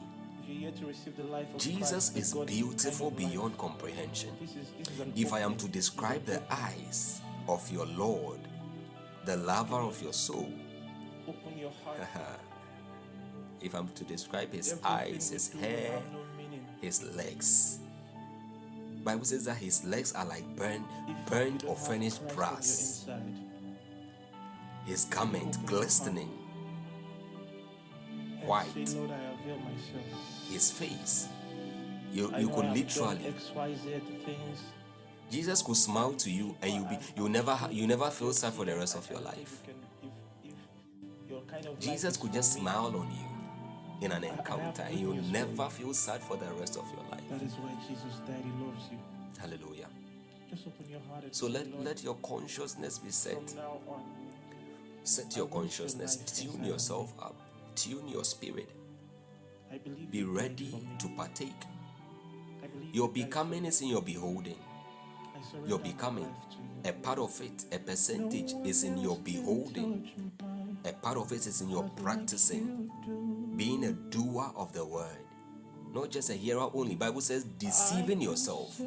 If 0.55 0.63
you're 0.63 0.73
to 0.73 0.87
receive 0.87 1.17
the 1.17 1.25
life 1.25 1.53
of 1.55 1.61
Jesus 1.61 2.15
is 2.17 2.35
beautiful 2.47 3.11
beyond 3.11 3.59
comprehension. 3.59 4.31
This 4.41 4.51
is 4.51 4.71
this 4.79 4.89
is 4.89 5.01
an 5.01 5.13
If 5.17 5.33
I 5.33 5.41
am 5.41 5.57
to 5.57 5.69
describe 5.69 6.25
the 6.25 6.43
eyes 6.51 7.21
of 7.49 7.71
your 7.71 7.87
Lord, 7.87 8.41
the 9.25 9.37
lover 9.37 9.77
of 9.77 10.01
your 10.03 10.13
soul, 10.13 10.53
open 11.29 11.59
your 11.59 11.73
heart. 11.85 11.99
if 13.61 13.75
I'm 13.75 13.89
to 13.89 14.05
describe 14.05 14.53
his 14.53 14.79
eyes, 14.85 15.31
his 15.31 15.53
hair, 15.53 16.01
his 16.81 17.03
legs. 17.15 17.79
Bible 19.03 19.25
says 19.25 19.45
that 19.45 19.57
his 19.57 19.85
legs 19.85 20.13
are 20.13 20.25
like 20.25 20.45
burned 20.57 20.85
you 21.07 21.69
or 21.69 21.77
furnished 21.77 22.27
Christ 22.29 23.09
on 23.09 23.15
your 23.17 23.27
brass. 23.27 23.41
His 24.87 25.05
garment 25.07 25.65
glistening, 25.67 26.31
white. 28.45 28.95
Say, 29.45 29.51
Lord, 29.51 29.61
I 29.61 29.69
avail 29.71 30.03
myself. 30.03 30.51
his 30.51 30.71
face. 30.71 31.29
You, 32.13 32.31
I 32.35 32.39
you 32.41 32.49
could 32.49 32.67
literally 32.67 33.27
X, 33.27 33.51
Y, 33.55 33.75
Z 33.75 33.91
things. 34.25 34.59
Jesus 35.31 35.63
could 35.63 35.77
smile 35.77 36.13
to 36.13 36.31
you 36.31 36.57
and 36.63 36.73
you'll 36.73 36.85
be 36.89 36.97
you 37.17 37.29
never 37.29 37.59
you 37.73 37.87
never 37.87 38.09
feel 38.11 38.33
sad 38.33 38.53
for 38.53 38.65
the 38.65 38.77
rest 38.77 38.97
of 38.97 39.11
your 39.11 39.21
life. 39.21 39.63
you 39.67 39.73
can- 39.73 40.11
if- 40.45 40.51
if 41.25 41.31
your 41.31 41.41
kind 41.43 41.67
of 41.67 41.73
life 41.73 41.81
Jesus 41.81 42.17
could 42.17 42.33
just 42.33 42.53
smile 42.53 42.87
on 42.97 43.11
you 43.11 44.07
in 44.07 44.13
an 44.13 44.23
encounter 44.23 44.83
and 44.83 44.99
you'll 45.01 45.15
never 45.33 45.69
feel 45.71 45.93
sad 45.93 46.21
for 46.23 46.37
the 46.37 46.47
rest 46.55 46.77
of 46.77 46.85
your 46.95 47.05
life. 47.11 47.29
That 47.31 47.43
is 47.43 47.53
why 47.55 47.73
Jesus 47.89 48.19
died. 48.27 48.45
He 48.45 48.65
loves 48.65 48.85
you. 48.93 48.99
Hallelujah. 49.41 49.89
Just 50.51 50.67
open 50.69 50.89
your 50.89 51.01
heart 51.11 51.25
So 51.35 51.47
let, 51.49 51.67
let 51.83 52.05
your 52.05 52.15
consciousness 52.17 52.99
be 52.99 53.11
set. 53.11 53.35
from 53.51 53.57
now 53.57 53.81
on, 53.89 54.03
Set 55.03 55.37
your 55.37 55.49
consciousness. 55.49 56.17
Tune 56.17 56.65
yourself 56.65 57.13
up. 57.21 57.35
Tune 57.75 58.07
your 58.09 58.25
spirit. 58.25 58.69
Be 60.11 60.23
ready 60.23 60.75
to 60.99 61.09
partake. 61.17 61.53
Your 62.93 63.09
you 63.09 63.09
died 63.09 63.09
for 63.09 63.09
becoming 63.09 63.65
is 63.65 63.81
in 63.83 63.89
your 63.89 64.03
beholding. 64.03 64.59
Your 65.67 65.79
becoming, 65.79 66.33
a 66.85 66.93
part 66.93 67.19
of 67.19 67.41
it, 67.41 67.65
a 67.73 67.79
percentage 67.79 68.55
is 68.65 68.85
in 68.85 68.99
your 68.99 69.19
beholding. 69.19 70.33
A 70.85 70.93
part 70.93 71.17
of 71.17 71.33
it 71.33 71.47
is 71.47 71.61
in 71.61 71.71
your 71.71 71.89
practicing. 71.97 72.91
Being 73.57 73.85
a 73.85 73.93
doer 73.93 74.53
of 74.57 74.73
the 74.73 74.85
word. 74.85 75.19
Not 75.93 76.11
just 76.11 76.31
a 76.31 76.35
hearer 76.35 76.69
only. 76.73 76.95
Bible 76.95 77.21
says 77.21 77.45
deceiving 77.45 78.21
yourself. 78.21 78.81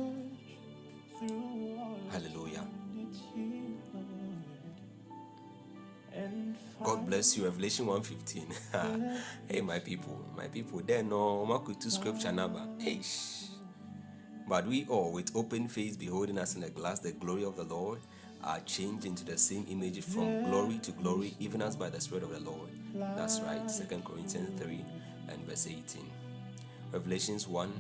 Hallelujah. 2.12 2.47
God 6.84 7.06
bless 7.06 7.38
you. 7.38 7.46
Revelation 7.46 7.88
115. 7.88 9.20
hey, 9.50 9.62
my 9.62 9.80
people, 9.80 10.24
my 10.36 10.48
people. 10.48 10.82
There 10.86 11.04
no 11.04 11.46
makutu 11.48 11.90
scripture 11.90 12.32
number. 12.32 12.62
Hey. 12.80 13.02
But 14.48 14.66
we 14.66 14.86
all, 14.88 15.12
with 15.12 15.36
open 15.36 15.68
face, 15.68 15.98
beholding 15.98 16.38
us 16.38 16.56
in 16.56 16.64
a 16.64 16.70
glass 16.70 17.00
the 17.00 17.12
glory 17.12 17.44
of 17.44 17.56
the 17.58 17.64
Lord, 17.64 18.00
are 18.44 18.60
changed 18.62 19.06
into 19.06 19.26
the 19.26 19.38
same 19.38 19.66
image 19.70 20.04
from 20.04 20.44
glory 20.46 20.80
to 20.84 20.92
glory, 20.92 21.36
even 21.40 21.62
as 21.62 21.76
by 21.76 21.90
the 21.90 22.00
Spirit 22.00 22.24
of 22.24 22.32
the 22.32 22.40
Lord. 22.40 22.70
That's 22.94 23.42
right. 23.42 23.70
Second 23.70 24.06
Corinthians 24.06 24.60
3 24.62 24.86
and 25.30 25.40
verse 25.48 25.68
18. 25.68 25.84
Revelations 26.94 27.48
1, 27.48 27.74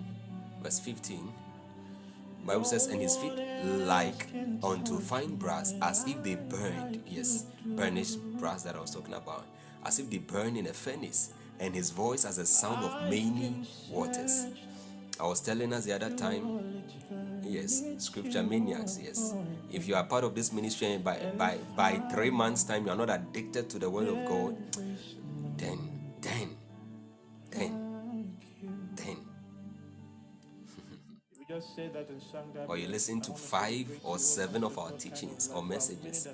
verse 0.61 0.79
15. 0.79 1.31
Bible 2.47 2.63
says, 2.63 2.87
and 2.87 3.01
his 3.01 3.17
feet 3.17 3.33
like 3.63 4.29
unto 4.63 4.99
fine 4.99 5.35
brass, 5.35 5.73
as 5.81 6.07
if 6.07 6.23
they 6.23 6.35
burned. 6.35 7.03
Yes, 7.05 7.45
burnished 7.65 8.19
brass 8.39 8.63
that 8.63 8.75
I 8.75 8.79
was 8.79 8.91
talking 8.91 9.13
about. 9.13 9.45
As 9.85 9.99
if 9.99 10.09
they 10.09 10.17
burned 10.17 10.57
in 10.57 10.67
a 10.67 10.73
furnace, 10.73 11.33
and 11.59 11.75
his 11.75 11.91
voice 11.91 12.23
as 12.23 12.37
the 12.37 12.45
sound 12.45 12.85
of 12.85 13.09
many 13.09 13.67
waters. 13.89 14.47
I 15.19 15.25
was 15.27 15.41
telling 15.41 15.73
us 15.73 15.85
the 15.85 15.93
other 15.93 16.15
time, 16.15 16.83
yes, 17.43 17.83
scripture 17.97 18.43
maniacs, 18.43 18.97
yes. 19.03 19.33
If 19.69 19.87
you 19.87 19.95
are 19.95 20.05
part 20.05 20.23
of 20.23 20.33
this 20.33 20.53
ministry 20.53 20.97
by 20.97 21.17
by 21.37 21.57
by 21.75 22.01
three 22.11 22.29
months' 22.29 22.63
time 22.63 22.85
you 22.85 22.91
are 22.91 22.97
not 22.97 23.09
addicted 23.09 23.69
to 23.71 23.79
the 23.79 23.89
word 23.89 24.07
of 24.07 24.25
God, 24.25 24.55
then 25.57 25.79
then 26.21 26.55
then 27.51 27.86
or 32.67 32.77
you 32.77 32.87
listen 32.87 33.21
to 33.21 33.31
five 33.33 33.87
or 34.03 34.19
seven 34.19 34.63
of 34.63 34.77
our 34.77 34.91
teachings 34.91 35.49
or 35.53 35.63
messages 35.63 36.27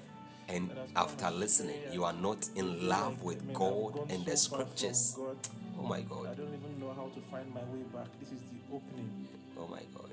and 0.50 0.72
after 0.96 1.30
listening 1.30 1.78
you 1.92 2.04
are 2.04 2.14
not 2.14 2.50
in 2.56 2.88
love 2.88 3.22
with 3.24 3.54
god 3.54 4.10
and 4.10 4.26
the 4.26 4.36
scriptures 4.36 5.18
oh 5.80 5.84
my 5.84 6.02
God. 6.02 6.28
I 6.32 6.34
don't 6.34 6.48
even 6.48 6.80
know 6.80 6.94
how 6.96 7.10
to 7.14 7.22
find 7.22 7.54
my 7.54 7.62
way 7.62 7.84
back. 7.94 8.08
This 8.20 8.30
is 8.30 8.40
the 8.52 8.76
opening. 8.76 9.28
oh 9.58 9.68
my 9.68 9.82
god 9.94 10.10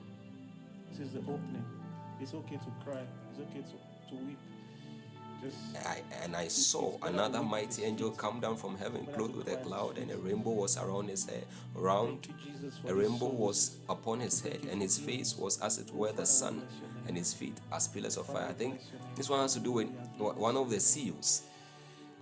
This 0.91 1.01
is 1.01 1.13
the 1.13 1.21
opening. 1.21 1.65
It's 2.21 2.35
okay 2.35 2.57
to 2.57 2.85
cry. 2.85 3.01
It's 3.31 3.41
okay 3.41 3.61
to, 3.61 4.11
to 4.11 4.25
weep. 4.27 4.39
I, 5.87 6.03
and 6.23 6.37
I 6.37 6.49
saw 6.49 6.99
another 7.03 7.43
mighty 7.43 7.85
angel 7.85 8.11
come 8.11 8.41
down 8.41 8.57
from 8.57 8.77
heaven, 8.77 9.07
clothed 9.15 9.37
with 9.37 9.49
a 9.49 9.57
cloud, 9.57 9.99
and 9.99 10.11
a 10.11 10.17
rainbow 10.17 10.51
was 10.51 10.77
around 10.77 11.09
his 11.09 11.25
head. 11.29 11.45
Around 11.77 12.27
thank 12.27 12.29
you, 12.29 12.53
Jesus, 12.53 12.79
for 12.79 12.89
a 12.89 12.95
rainbow 12.95 13.27
was 13.27 13.77
upon 13.89 14.21
his 14.21 14.41
head, 14.41 14.61
and 14.71 14.83
his 14.83 14.99
face 14.99 15.37
was 15.37 15.61
as 15.61 15.79
it 15.79 15.93
were 15.95 16.13
the 16.13 16.27
sun, 16.27 16.63
and 17.07 17.17
his 17.17 17.33
feet 17.33 17.57
as 17.73 17.89
pillars 17.89 18.17
of 18.17 18.27
fire. 18.27 18.47
I 18.49 18.53
think 18.53 18.81
this 19.17 19.29
one 19.29 19.41
has 19.41 19.55
to 19.55 19.61
do 19.61 19.73
with 19.73 19.89
one 20.17 20.57
of 20.57 20.71
the 20.71 20.81
seals. 20.81 21.43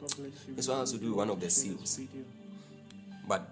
God 0.01 0.17
bless 0.17 0.47
you. 0.47 0.55
This 0.55 0.69
one 0.69 0.79
has 0.79 0.93
to 0.93 0.99
do 0.99 1.09
with 1.09 1.17
one 1.17 1.31
of 1.31 1.41
the 1.41 1.51
seals. 1.51 2.01
But 3.27 3.51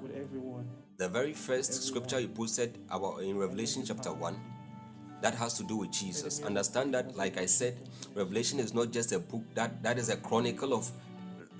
the 0.96 1.08
very 1.08 1.34
first 1.34 1.82
scripture 1.82 2.20
you 2.20 2.28
posted 2.28 2.78
about 2.90 3.18
in 3.18 3.36
Revelation 3.36 3.84
chapter 3.84 4.12
1 4.12 4.55
that 5.22 5.34
has 5.34 5.54
to 5.54 5.64
do 5.64 5.76
with 5.78 5.90
Jesus. 5.92 6.42
Understand 6.42 6.94
that, 6.94 7.16
like 7.16 7.38
I 7.38 7.46
said, 7.46 7.76
Revelation 8.14 8.60
is 8.60 8.74
not 8.74 8.92
just 8.92 9.12
a 9.12 9.18
book 9.18 9.42
that 9.54 9.82
that 9.82 9.98
is 9.98 10.08
a 10.10 10.16
chronicle 10.16 10.74
of 10.74 10.90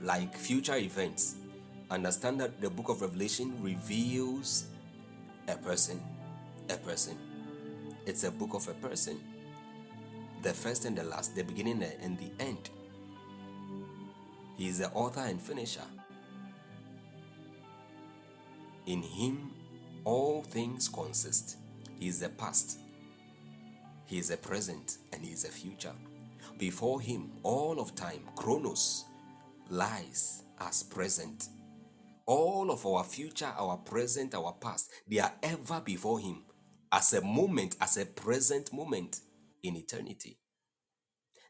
like 0.03 0.37
future 0.37 0.77
events. 0.77 1.37
Understand 1.91 2.41
that 2.41 2.61
the 2.61 2.71
book 2.71 2.89
of 2.89 3.01
Revelation 3.03 3.55
reveals 3.63 4.67
a 5.49 5.57
person, 5.57 6.03
a 6.71 6.77
person. 6.77 7.17
It's 8.07 8.25
a 8.25 8.31
book 8.31 8.55
of 8.55 8.69
a 8.69 8.75
person. 8.75 9.21
the 10.43 10.53
first 10.53 10.85
and 10.85 10.97
the 10.97 11.05
last, 11.05 11.35
the 11.35 11.43
beginning 11.43 11.83
and 12.03 12.19
the 12.19 12.31
end. 12.39 12.71
He 14.57 14.69
is 14.69 14.79
the 14.79 14.91
author 14.93 15.21
and 15.21 15.41
finisher. 15.41 15.83
In 18.87 19.03
him, 19.03 19.51
all 20.05 20.43
things 20.43 20.89
consist. 20.89 21.57
He 21.99 22.09
is 22.09 22.21
the 22.21 22.29
past, 22.29 22.79
he 24.07 24.19
is 24.19 24.31
a 24.31 24.37
present, 24.37 24.99
and 25.13 25.25
he 25.25 25.33
is 25.33 25.45
a 25.45 25.49
future. 25.49 25.93
Before 26.59 27.01
him, 27.01 27.33
all 27.43 27.79
of 27.81 27.95
time, 27.95 28.23
chronos, 28.37 29.05
lies 29.69 30.45
as 30.61 30.83
present. 30.83 31.49
All 32.25 32.71
of 32.71 32.85
our 32.87 33.05
future, 33.05 33.53
our 33.59 33.77
present, 33.77 34.35
our 34.35 34.55
past, 34.55 34.91
they 35.09 35.19
are 35.19 35.33
ever 35.43 35.81
before 35.81 36.19
him 36.19 36.45
as 36.91 37.13
a 37.13 37.21
moment, 37.21 37.77
as 37.81 37.97
a 37.99 38.07
present 38.07 38.73
moment 38.73 39.21
in 39.63 39.77
eternity. 39.77 40.39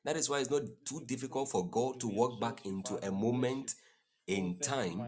That 0.05 0.16
is 0.16 0.29
why 0.29 0.40
it's 0.40 0.51
not 0.51 0.62
too 0.85 1.03
difficult 1.07 1.51
for 1.51 1.69
God 1.69 2.01
to 2.01 2.09
walk 2.09 2.40
back 2.40 2.64
into 2.64 2.97
a 3.07 3.11
moment 3.11 3.75
in 4.27 4.59
time 4.61 5.03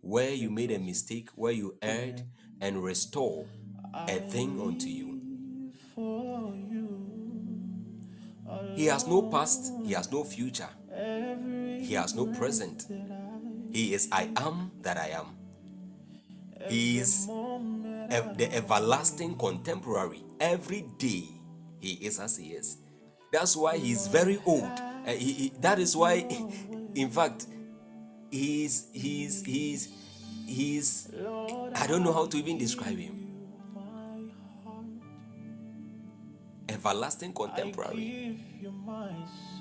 where 0.00 0.30
you 0.30 0.50
made 0.50 0.70
a 0.70 0.78
mistake, 0.78 1.30
where 1.34 1.52
you 1.52 1.76
erred, 1.82 2.22
and 2.60 2.82
restore 2.82 3.46
a 3.94 4.18
thing 4.18 4.60
unto 4.60 4.86
you. 4.86 5.15
He 8.76 8.86
has 8.86 9.06
no 9.06 9.22
past, 9.22 9.72
he 9.84 9.92
has 9.94 10.10
no 10.12 10.22
future, 10.24 10.68
he 11.80 11.94
has 11.94 12.14
no 12.14 12.26
present. 12.26 12.86
He 13.72 13.94
is 13.94 14.08
I 14.12 14.30
am 14.36 14.70
that 14.82 14.96
I 14.98 15.08
am. 15.08 15.26
He 16.68 16.98
is 16.98 17.26
the 17.26 18.48
everlasting 18.54 19.36
contemporary. 19.36 20.22
Every 20.40 20.82
day 20.98 21.24
he 21.80 21.92
is 21.94 22.18
as 22.20 22.36
he 22.36 22.48
is. 22.52 22.78
That's 23.32 23.56
why 23.56 23.76
he's 23.78 24.06
very 24.06 24.38
old. 24.46 24.62
Uh, 24.64 25.10
he- 25.12 25.32
he- 25.32 25.52
that 25.60 25.78
is 25.78 25.96
why, 25.96 26.14
in 26.94 27.10
fact, 27.10 27.46
he's 28.30 28.88
he's 28.92 29.44
he's 29.44 29.88
he's. 30.46 31.08
I 31.74 31.86
don't 31.86 32.02
know 32.02 32.12
how 32.12 32.26
to 32.26 32.36
even 32.36 32.58
describe 32.58 32.96
him. 32.98 33.25
Everlasting 36.76 37.32
contemporary. 37.32 37.96
Give 37.96 38.62
you 38.62 38.72
my 38.72 39.08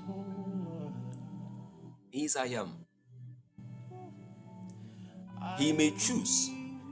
soul, 0.06 0.26
Lord. 0.68 0.94
He 2.12 2.26
is 2.26 2.36
I 2.36 2.48
am. 2.48 2.74
He 5.58 5.72
may 5.72 5.92
choose 5.92 6.50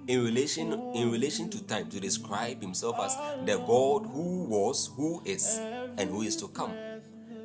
in 0.08 0.24
relation 0.24 0.72
in 0.96 1.12
relation 1.12 1.50
to 1.50 1.62
time 1.66 1.90
to 1.90 2.00
describe 2.00 2.62
himself 2.62 2.98
as 3.02 3.16
the 3.46 3.58
God 3.58 4.06
who 4.14 4.46
was, 4.46 4.90
who 4.96 5.22
is, 5.26 5.60
and 5.98 6.10
who 6.10 6.22
is 6.22 6.38
to 6.38 6.48
come. 6.48 6.72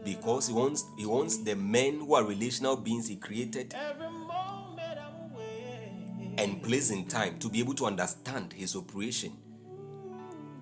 Because 0.05 0.47
he 0.47 0.55
wants 0.55 0.85
he 0.97 1.05
wants 1.07 1.39
the 1.39 1.57
men 1.57 1.99
who 1.99 2.15
are 2.15 2.23
relational 2.25 2.77
beings 2.77 3.09
he 3.09 3.17
created 3.17 3.75
Every 3.75 4.07
moment 4.09 4.99
I'm 5.01 5.33
awake. 5.33 6.39
and 6.39 6.63
placed 6.63 6.93
in 6.93 7.07
time 7.07 7.39
to 7.41 7.49
be 7.49 7.59
able 7.59 7.75
to 7.75 7.87
understand 7.87 8.53
his 8.53 8.77
operation 8.77 9.33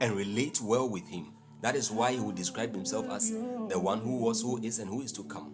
and 0.01 0.17
relate 0.17 0.61
well 0.63 0.89
with 0.89 1.07
him. 1.09 1.33
That 1.67 1.75
is 1.75 1.91
why 1.91 2.13
he 2.13 2.21
would 2.21 2.37
describe 2.37 2.73
himself 2.73 3.11
as 3.11 3.29
the 3.33 3.77
one 3.77 3.99
who 3.99 4.19
was, 4.19 4.41
who 4.41 4.63
is, 4.63 4.79
and 4.79 4.89
who 4.89 5.03
is 5.03 5.11
to 5.11 5.25
come. 5.25 5.53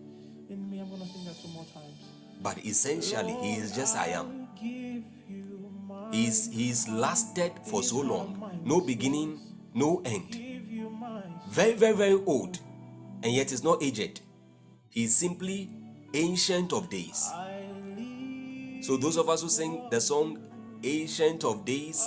In 0.50 0.68
me, 0.68 0.78
I'm 0.78 0.90
gonna 0.90 1.06
sing 1.06 1.24
that 1.24 1.40
two 1.40 1.48
more 1.48 1.64
times. 1.64 2.04
But 2.42 2.58
essentially, 2.66 3.32
he 3.40 3.54
is 3.54 3.74
just 3.74 3.96
I 3.96 4.08
am. 4.08 4.46
He's 6.12 6.52
he's 6.52 6.86
lasted 6.86 7.52
for 7.64 7.82
so 7.82 8.02
long, 8.02 8.60
no 8.62 8.82
beginning, 8.82 9.40
no 9.72 10.02
end. 10.04 10.32
give 10.32 10.70
you 10.70 10.90
my. 10.90 11.22
Very, 11.48 11.72
very, 11.72 11.96
very 11.96 12.22
old, 12.26 12.58
and 13.22 13.32
yet 13.32 13.50
is 13.50 13.64
not 13.64 13.82
aged. 13.82 14.20
He's 14.90 15.16
simply 15.16 15.70
ancient 16.12 16.74
of 16.74 16.90
days. 16.90 17.26
So 18.82 18.98
those 18.98 19.16
of 19.16 19.30
us 19.30 19.40
who 19.40 19.48
sing 19.48 19.88
the 19.90 19.98
song 19.98 20.36
Ancient 20.84 21.42
of 21.44 21.64
Days, 21.64 22.06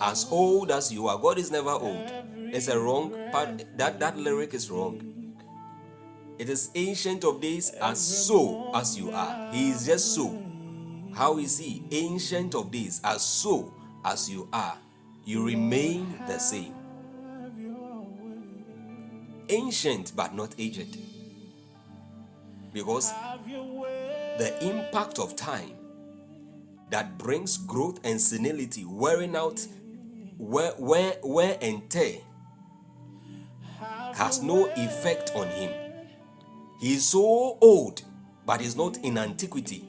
as 0.00 0.28
old 0.30 0.70
as 0.70 0.92
you 0.92 1.08
are, 1.08 1.18
God 1.18 1.38
is 1.38 1.50
never 1.50 1.70
old. 1.70 2.12
It's 2.52 2.68
a 2.68 2.78
wrong 2.78 3.12
part. 3.32 3.64
That 3.76 4.00
that 4.00 4.16
lyric 4.16 4.54
is 4.54 4.70
wrong. 4.70 5.34
It 6.38 6.48
is 6.48 6.70
ancient 6.74 7.24
of 7.24 7.40
days 7.40 7.70
as 7.70 7.98
so 7.98 8.70
as 8.74 8.96
you 8.96 9.10
are. 9.10 9.52
He 9.52 9.70
is 9.70 9.86
just 9.86 10.14
so. 10.14 10.40
How 11.14 11.38
is 11.38 11.58
he? 11.58 11.82
Ancient 11.90 12.54
of 12.54 12.70
days 12.70 13.00
as 13.02 13.22
so 13.22 13.74
as 14.04 14.30
you 14.30 14.48
are. 14.52 14.78
You 15.24 15.44
remain 15.44 16.14
the 16.26 16.38
same. 16.38 16.74
Ancient 19.48 20.12
but 20.14 20.34
not 20.34 20.54
aged. 20.58 20.96
Because 22.72 23.12
the 24.38 24.56
impact 24.62 25.18
of 25.18 25.34
time 25.34 25.74
that 26.90 27.18
brings 27.18 27.56
growth 27.56 27.98
and 28.04 28.20
senility, 28.20 28.84
wearing 28.84 29.34
out, 29.34 29.66
wear, 30.38 30.72
wear, 30.78 31.16
wear 31.22 31.58
and 31.60 31.88
tear, 31.90 32.18
has 34.18 34.42
no 34.42 34.66
effect 34.76 35.30
on 35.36 35.46
him. 35.46 35.72
He 36.80 36.94
is 36.94 37.06
so 37.06 37.56
old, 37.60 38.02
but 38.44 38.60
is 38.60 38.74
not 38.74 38.96
in 38.98 39.16
antiquity. 39.16 39.84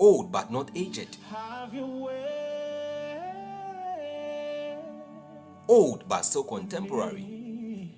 Old, 0.00 0.32
but 0.32 0.50
not 0.50 0.70
aged. 0.74 1.18
Have 1.30 1.74
your 1.74 2.06
way. 2.06 2.38
Old, 5.68 6.08
but 6.08 6.22
still 6.22 6.44
contemporary. 6.44 7.94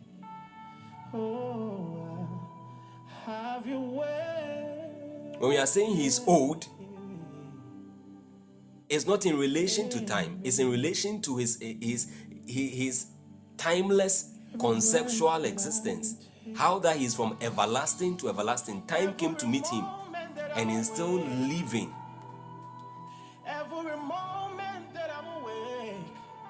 Oh, 1.14 2.26
have 3.26 3.64
your 3.64 3.78
way. 3.78 5.36
When 5.38 5.50
we 5.50 5.56
are 5.56 5.66
saying 5.66 5.94
he 5.94 6.06
is 6.06 6.20
old, 6.26 6.66
it's 8.88 9.06
not 9.06 9.24
in 9.24 9.38
relation 9.38 9.88
to 9.90 10.04
time, 10.04 10.40
it's 10.42 10.58
in 10.58 10.68
relation 10.68 11.22
to 11.22 11.36
his, 11.36 11.60
his, 11.60 12.10
his, 12.44 12.72
his 12.72 13.06
timeless 13.60 14.30
conceptual 14.58 15.44
existence. 15.44 16.26
How 16.54 16.78
that 16.80 16.96
he's 16.96 17.14
from 17.14 17.36
everlasting 17.42 18.16
to 18.18 18.30
everlasting. 18.30 18.86
Time 18.86 19.14
came 19.14 19.36
to 19.36 19.46
meet 19.46 19.66
him, 19.66 19.84
and 20.56 20.70
he's 20.70 20.86
still 20.90 21.12
living. 21.12 21.94
Every 23.46 23.96
moment 23.96 24.94
that 24.94 25.10
I'm 25.14 25.42
awake. 25.42 25.94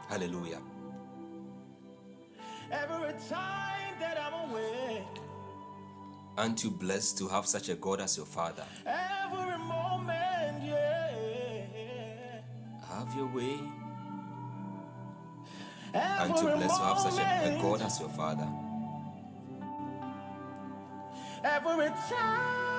Hallelujah. 0.08 0.60
Every 2.70 3.12
time 3.28 3.98
that 3.98 4.16
I'm 4.20 4.50
awake. 4.50 5.02
Aren't 6.38 6.62
you 6.62 6.70
blessed 6.70 7.18
to 7.18 7.28
have 7.28 7.46
such 7.46 7.68
a 7.68 7.74
God 7.74 8.00
as 8.00 8.16
your 8.16 8.26
Father? 8.26 8.64
Every 8.86 9.58
moment, 9.58 10.64
yeah. 10.64 12.40
Have 12.88 13.14
your 13.16 13.26
way. 13.26 13.58
Every 15.94 16.34
to 16.34 16.42
bless 16.56 16.62
you 16.62 16.68
to 16.68 16.84
have 16.84 16.98
such 17.00 17.18
a, 17.20 17.58
a 17.58 17.62
God 17.62 17.82
as 17.82 18.00
your 18.00 18.08
Father? 18.10 18.48
Every 21.44 21.88
time. 21.88 22.69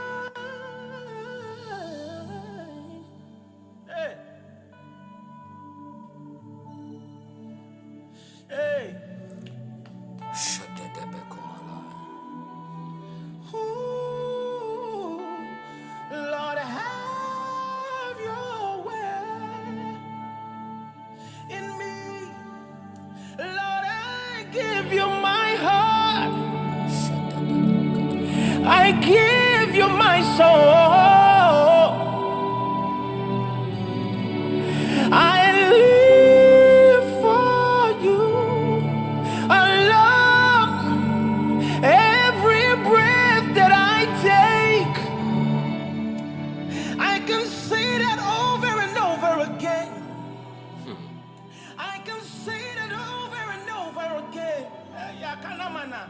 Ya 55.32 55.38
kanamana. 55.38 56.10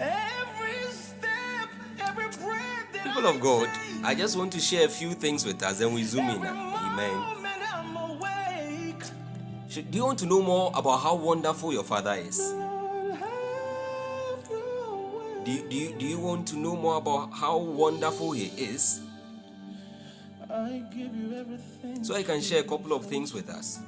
Every 0.00 0.92
step, 0.92 1.68
every 2.00 2.24
breath 2.24 2.92
that 2.92 3.04
People 3.04 3.26
of 3.26 3.40
God, 3.40 3.68
I 4.02 4.14
just 4.14 4.36
want 4.36 4.52
to 4.52 4.60
share 4.60 4.86
a 4.86 4.88
few 4.88 5.12
things 5.12 5.44
with 5.44 5.62
us 5.62 5.80
and 5.80 5.94
we 5.94 6.04
zoom 6.04 6.28
in. 6.30 6.46
Amen. 6.46 7.36
Do 9.68 9.98
you 9.98 10.04
want 10.04 10.18
to 10.20 10.26
know 10.26 10.40
more 10.42 10.72
about 10.74 10.98
how 10.98 11.14
wonderful 11.16 11.70
your 11.72 11.84
father 11.84 12.14
is? 12.14 12.38
Lord, 12.38 13.10
have 13.12 14.50
your 14.50 14.96
way. 15.18 15.44
Do 15.44 15.50
you, 15.52 15.68
do 15.68 15.76
you, 15.76 15.94
do 15.98 16.06
you 16.06 16.18
want 16.18 16.48
to 16.48 16.56
know 16.56 16.76
more 16.76 16.96
about 16.96 17.30
how 17.34 17.58
wonderful 17.58 18.32
he 18.32 18.46
is? 18.56 19.02
I 20.48 20.82
give 20.90 21.14
you 21.14 21.34
everything. 21.38 22.02
So 22.04 22.14
I 22.14 22.22
can 22.22 22.40
share 22.40 22.60
a 22.60 22.64
couple 22.64 22.94
of 22.94 23.04
things 23.04 23.34
with 23.34 23.50
us. 23.50 23.80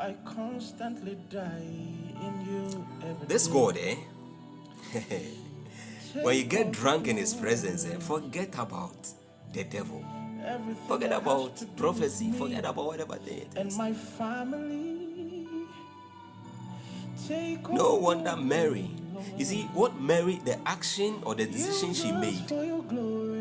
I 0.00 0.14
constantly 0.24 1.18
die 1.28 1.60
in 1.60 2.46
you 2.48 2.86
every 3.02 3.26
This. 3.26 3.46
God, 3.46 3.76
eh? 3.76 3.96
when 6.22 6.36
you 6.38 6.44
get 6.44 6.72
drunk 6.72 7.06
in 7.06 7.18
his 7.18 7.34
presence, 7.34 7.84
eh, 7.84 7.98
forget 7.98 8.54
about 8.58 8.96
the 9.52 9.64
devil. 9.64 10.02
Everything 10.42 10.88
Forget 10.88 11.12
about 11.12 11.62
prophecy. 11.76 12.32
Forget 12.32 12.64
about 12.64 12.86
whatever 12.86 13.18
they 13.18 13.46
and 13.56 13.76
my 13.76 13.92
family. 13.92 15.46
Take 17.28 17.68
No 17.68 17.96
wonder 17.96 18.36
Mary. 18.38 18.90
You 19.36 19.44
see, 19.44 19.64
what 19.74 20.00
Mary, 20.00 20.40
the 20.46 20.58
action 20.66 21.20
or 21.26 21.34
the 21.34 21.44
decision 21.44 21.92
she 21.92 22.10
made, 22.10 22.48
for 22.48 22.64
your 22.64 22.82
glory. 22.84 23.40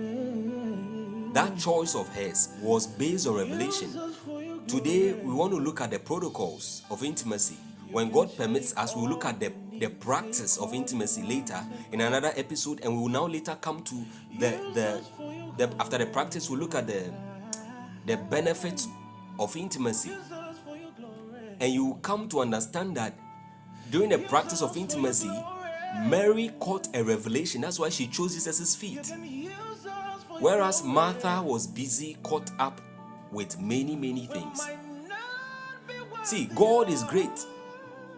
that 1.33 1.57
choice 1.57 1.95
of 1.95 2.07
hers 2.15 2.49
was 2.61 2.85
based 2.87 3.27
on 3.27 3.35
revelation. 3.35 3.89
Today, 4.69 5.13
we 5.13 5.33
want 5.33 5.51
to 5.51 5.57
look 5.59 5.81
at 5.81 5.89
the 5.89 5.97
protocols 5.97 6.83
of 6.91 7.03
intimacy. 7.03 7.55
When 7.91 8.11
God 8.11 8.37
permits 8.37 8.77
us, 8.77 8.95
we'll 8.95 9.09
look 9.09 9.25
at 9.25 9.39
the, 9.39 9.51
the 9.79 9.89
practice 9.89 10.59
of 10.59 10.75
intimacy 10.75 11.23
later 11.23 11.59
in 11.91 12.01
another 12.01 12.31
episode, 12.35 12.81
and 12.83 12.93
we 12.93 13.01
will 13.01 13.09
now 13.09 13.25
later 13.25 13.57
come 13.59 13.81
to 13.81 13.95
the, 14.37 14.49
the, 14.75 15.01
the 15.57 15.75
after 15.79 15.97
the 15.97 16.05
practice, 16.05 16.51
we'll 16.51 16.59
look 16.59 16.75
at 16.75 16.85
the, 16.85 17.11
the 18.05 18.17
benefits 18.17 18.87
of 19.39 19.57
intimacy. 19.57 20.11
And 21.59 21.73
you 21.73 21.85
will 21.85 21.95
come 21.95 22.29
to 22.29 22.41
understand 22.41 22.95
that 22.95 23.17
during 23.89 24.09
the 24.09 24.19
practice 24.19 24.61
of 24.61 24.77
intimacy, 24.77 25.31
Mary 26.05 26.51
caught 26.59 26.95
a 26.95 27.03
revelation. 27.03 27.61
That's 27.61 27.79
why 27.79 27.89
she 27.89 28.05
chose 28.05 28.35
Jesus' 28.35 28.75
feet. 28.75 29.11
Whereas 30.39 30.83
Martha 30.83 31.41
was 31.43 31.65
busy 31.65 32.17
caught 32.21 32.51
up 32.59 32.81
with 33.31 33.59
many, 33.59 33.95
many 33.95 34.25
things. 34.27 34.61
See, 36.23 36.45
God 36.55 36.89
is 36.89 37.03
great, 37.03 37.45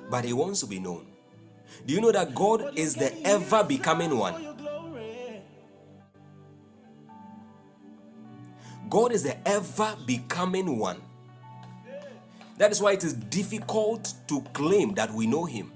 but 0.09 0.25
He 0.25 0.33
wants 0.33 0.59
to 0.61 0.67
be 0.67 0.79
known. 0.79 1.07
Do 1.85 1.93
you 1.93 2.01
know 2.01 2.11
that 2.11 2.35
God 2.35 2.77
is 2.77 2.95
the 2.95 3.13
ever 3.25 3.63
becoming 3.63 4.17
one? 4.17 4.47
God 8.89 9.13
is 9.13 9.23
the 9.23 9.35
ever 9.47 9.95
becoming 10.05 10.77
one. 10.77 11.01
That 12.57 12.71
is 12.71 12.81
why 12.81 12.91
it 12.91 13.03
is 13.03 13.13
difficult 13.13 14.13
to 14.27 14.41
claim 14.53 14.93
that 14.95 15.11
we 15.13 15.25
know 15.27 15.45
Him. 15.45 15.71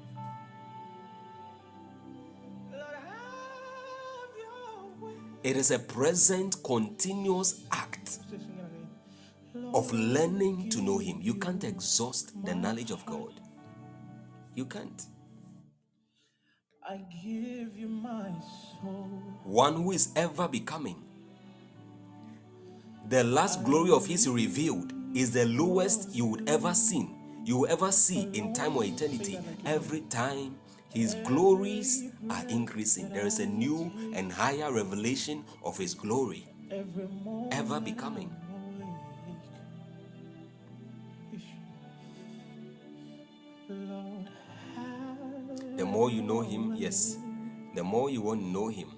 It 5.44 5.56
is 5.58 5.72
a 5.72 5.80
present, 5.80 6.58
continuous 6.64 7.64
act. 7.72 8.18
Of 9.76 9.92
learning 9.92 10.70
to 10.70 10.82
know 10.82 10.98
Him. 10.98 11.20
You 11.22 11.36
can't 11.36 11.64
exhaust 11.66 12.34
the 12.46 12.56
knowledge 12.56 12.92
of 12.92 13.06
God. 13.06 13.42
You 14.56 14.66
can't. 14.66 15.06
I 16.88 17.02
give 17.24 17.78
you 17.78 17.90
my 17.90 18.32
soul. 18.82 19.22
One 19.44 19.76
who 19.76 19.92
is 19.92 20.14
ever 20.16 20.48
becoming. 20.48 21.04
The 23.10 23.26
last 23.26 23.66
glory 23.66 23.92
of 23.92 24.06
His 24.08 24.30
revealed 24.30 24.94
is 25.14 25.32
the 25.32 25.46
lowest 25.46 26.16
you 26.16 26.26
would 26.26 26.50
ever 26.50 26.74
see. 26.74 27.10
You 27.44 27.58
will 27.58 27.70
ever 27.70 27.92
see 27.92 28.30
in 28.34 28.54
time 28.54 28.78
or 28.78 28.86
eternity. 28.86 29.40
Every 29.66 30.02
time 30.02 30.56
His 30.94 31.16
glories 31.26 32.12
are 32.30 32.46
increasing, 32.48 33.10
there 33.10 33.26
is 33.26 33.40
a 33.40 33.46
new 33.46 33.92
and 34.14 34.32
higher 34.32 34.72
revelation 34.72 35.44
of 35.66 35.78
His 35.78 35.94
glory 35.94 36.48
ever 37.52 37.82
becoming. 37.82 38.34
The 45.78 45.86
more 45.86 46.10
you 46.10 46.22
know 46.22 46.42
Him, 46.42 46.76
yes, 46.76 47.18
the 47.76 47.84
more 47.84 48.10
you 48.10 48.22
want 48.22 48.42
to 48.42 48.48
know 48.48 48.68
Him. 48.70 48.90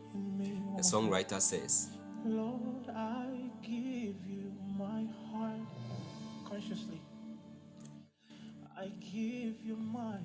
The 0.78 0.84
songwriter 0.84 1.42
says, 1.42 1.90
Lord, 2.24 2.88
I 2.96 3.26
give 3.64 4.16
you 4.28 4.54
my 4.78 5.06
heart 5.32 5.62
consciously. 6.48 7.02
I 8.78 8.88
give 9.02 9.56
you 9.66 9.76
my 9.76 10.18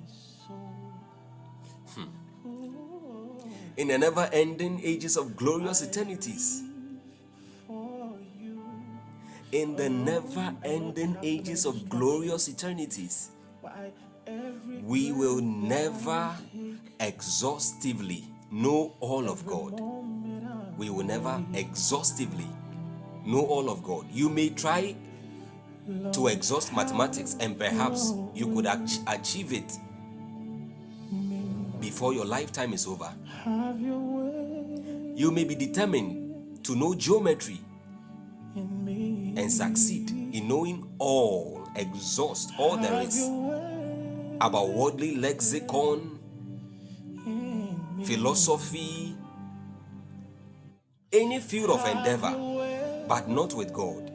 soul. 0.47 0.93
Ooh, 2.45 3.41
In 3.77 3.87
the 3.87 3.97
never 3.97 4.29
ending 4.31 4.79
ages 4.83 5.17
of 5.17 5.35
glorious 5.35 5.81
eternities, 5.81 6.63
in 9.51 9.75
the 9.75 9.89
never 9.89 10.55
ending 10.63 11.17
ages 11.23 11.65
of 11.65 11.89
glorious 11.89 12.47
eternities, 12.47 13.29
we 14.83 15.11
will 15.11 15.41
never 15.41 16.35
exhaustively 16.99 18.23
know 18.51 18.95
all 18.99 19.29
of 19.29 19.45
God. 19.45 19.79
We 20.77 20.89
will 20.89 21.03
never 21.05 21.43
exhaustively 21.53 22.47
know 23.25 23.45
all 23.45 23.69
of 23.69 23.83
God. 23.83 24.05
You 24.11 24.29
may 24.29 24.49
try 24.49 24.95
to 26.13 26.27
exhaust 26.27 26.73
mathematics, 26.73 27.35
and 27.39 27.57
perhaps 27.59 28.13
you 28.33 28.47
could 28.53 28.65
ach- 28.65 28.99
achieve 29.07 29.51
it 29.53 29.71
before 31.79 32.13
your 32.13 32.25
lifetime 32.25 32.73
is 32.73 32.87
over. 32.87 33.11
You 35.15 35.31
may 35.31 35.43
be 35.43 35.55
determined 35.55 36.63
to 36.63 36.75
know 36.75 36.95
geometry 36.95 37.59
and 39.37 39.51
succeed 39.51 40.09
in 40.11 40.47
knowing 40.47 40.87
all, 40.99 41.67
exhaust 41.75 42.51
all 42.57 42.77
there 42.77 43.01
is 43.01 43.19
about 44.43 44.69
worldly 44.69 45.15
lexicon, 45.15 46.19
philosophy, 48.03 49.15
any 51.13 51.39
field 51.39 51.69
of 51.69 51.87
endeavor, 51.87 53.05
but 53.07 53.29
not 53.29 53.53
with 53.53 53.71
God. 53.71 54.11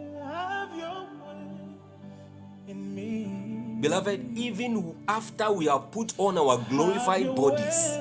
Beloved, 3.80 4.36
even 4.36 4.96
after 5.08 5.50
we 5.50 5.64
have 5.66 5.90
put 5.90 6.12
on 6.18 6.36
our 6.36 6.58
glorified 6.68 7.34
bodies, 7.34 7.96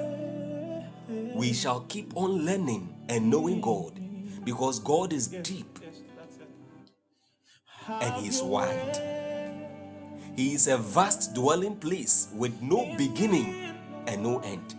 we 1.34 1.54
shall 1.54 1.82
keep 1.82 2.12
on 2.18 2.46
learning 2.46 2.94
and 3.08 3.30
knowing 3.30 3.62
God 3.62 3.94
because 4.44 4.80
God 4.80 5.14
is 5.14 5.28
deep 5.28 5.80
and 7.88 8.16
He 8.16 8.28
is 8.28 8.42
wide. 8.42 9.07
He 10.38 10.54
is 10.54 10.68
a 10.68 10.78
vast 10.78 11.34
dwelling 11.34 11.76
place 11.78 12.30
with 12.34 12.62
no 12.62 12.94
beginning 12.96 13.74
and 14.06 14.22
no 14.24 14.40
end. 14.40 14.76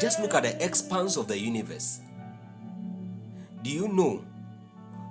Just 0.00 0.18
look 0.20 0.34
at 0.34 0.42
the 0.42 0.64
expanse 0.64 1.16
of 1.16 1.28
the 1.28 1.38
universe. 1.38 2.00
Do 3.62 3.70
you 3.70 3.86
know 3.88 4.24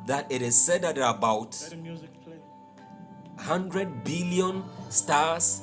that 0.08 0.30
it 0.32 0.42
is 0.42 0.60
said 0.60 0.82
that 0.82 0.96
there 0.96 1.06
are 1.06 1.16
about 1.16 1.56
Let 1.62 1.70
the 1.72 1.76
music 1.78 2.10
play. 2.26 2.34
100 3.36 4.04
billion 4.04 4.64
stars 4.90 5.62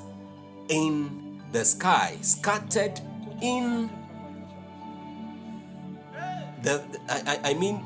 in 0.68 1.42
the 1.52 1.64
sky, 1.64 2.16
scattered 2.22 2.98
in 3.42 3.90
the, 6.62 6.82
I- 7.08 7.40
I 7.50 7.54
mean, 7.54 7.82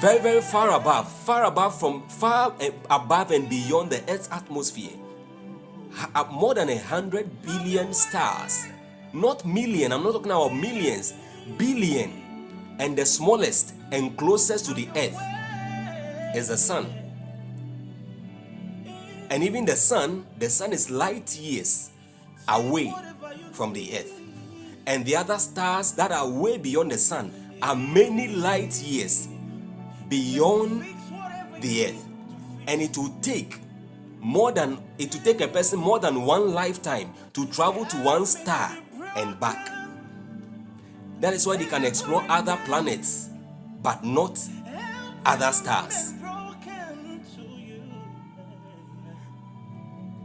very, 0.00 0.18
very 0.20 0.40
far 0.40 0.78
above, 0.78 1.10
far 1.10 1.44
above 1.44 1.78
from 1.78 2.06
far 2.08 2.54
eh, 2.60 2.70
above 2.90 3.30
and 3.30 3.48
beyond 3.48 3.90
the 3.90 4.02
Earth's 4.12 4.28
atmosphere. 4.30 4.92
Uh, 6.14 6.24
More 6.30 6.54
than 6.54 6.68
a 6.68 6.78
hundred 6.78 7.42
billion 7.42 7.94
stars, 7.94 8.66
not 9.12 9.44
million, 9.46 9.92
I'm 9.92 10.02
not 10.02 10.12
talking 10.12 10.32
about 10.32 10.54
millions, 10.54 11.14
billion. 11.56 12.76
And 12.78 12.96
the 12.96 13.06
smallest 13.06 13.72
and 13.90 14.14
closest 14.18 14.66
to 14.66 14.74
the 14.74 14.88
Earth 14.94 15.18
is 16.36 16.48
the 16.48 16.58
sun. 16.58 16.92
And 19.30 19.42
even 19.42 19.64
the 19.64 19.76
sun, 19.76 20.26
the 20.38 20.50
sun 20.50 20.72
is 20.72 20.90
light 20.90 21.36
years 21.36 21.90
away 22.48 22.92
from 23.52 23.72
the 23.72 23.98
earth. 23.98 24.20
And 24.86 25.04
the 25.04 25.16
other 25.16 25.38
stars 25.38 25.92
that 25.92 26.12
are 26.12 26.28
way 26.28 26.58
beyond 26.58 26.92
the 26.92 26.98
sun 26.98 27.32
are 27.60 27.74
many 27.74 28.28
light 28.28 28.80
years 28.82 29.28
beyond 30.08 30.84
the 31.60 31.86
earth. 31.86 32.06
And 32.66 32.82
it 32.82 32.96
will 32.96 33.14
take 33.20 33.60
more 34.20 34.50
than 34.50 34.78
it 34.98 35.14
will 35.14 35.22
take 35.22 35.40
a 35.40 35.48
person 35.48 35.78
more 35.78 35.98
than 35.98 36.22
one 36.22 36.52
lifetime 36.52 37.12
to 37.34 37.46
travel 37.46 37.84
to 37.86 37.96
one 37.98 38.26
star 38.26 38.76
and 39.16 39.38
back. 39.38 39.70
That 41.20 41.32
is 41.32 41.46
why 41.46 41.56
they 41.56 41.64
can 41.64 41.84
explore 41.84 42.24
other 42.28 42.58
planets, 42.64 43.30
but 43.82 44.04
not 44.04 44.38
other 45.24 45.52
stars. 45.52 46.12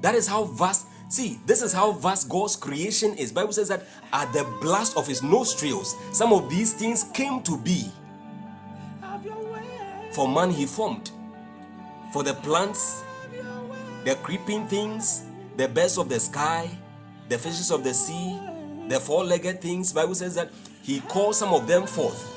That 0.02 0.16
is 0.16 0.28
how 0.28 0.46
vast. 0.46 0.88
See, 1.10 1.40
this 1.46 1.62
is 1.62 1.74
how 1.74 1.92
vast 1.92 2.30
God's 2.30 2.56
creation 2.56 3.14
is. 3.16 3.32
Bible 3.32 3.54
says 3.54 3.68
that 3.68 3.86
at 4.14 4.32
the 4.34 4.46
blast 4.62 4.96
of 4.98 5.06
his 5.06 5.22
nostrils, 5.22 5.96
some 6.12 6.32
of 6.34 6.50
these 6.50 6.74
things 6.74 7.04
came 7.14 7.42
to 7.44 7.58
be. 7.58 7.92
For 10.14 10.28
man 10.28 10.52
he 10.52 10.66
formed. 10.66 11.12
For 12.12 12.24
the 12.24 12.34
plants, 12.34 13.04
the 14.04 14.16
creeping 14.16 14.68
things, 14.68 15.24
the 15.58 15.68
birds 15.68 15.98
of 15.98 16.10
the 16.10 16.20
sky, 16.20 16.70
the 17.30 17.38
fishes 17.38 17.72
of 17.72 17.84
the 17.84 17.94
sea, 17.94 18.38
the 18.90 19.00
four-legged 19.00 19.62
things. 19.62 19.94
Bible 19.94 20.16
says 20.16 20.36
that 20.36 20.50
he 20.84 21.00
called 21.02 21.36
some 21.36 21.54
of 21.54 21.68
them 21.68 21.88
forth. 21.88 22.28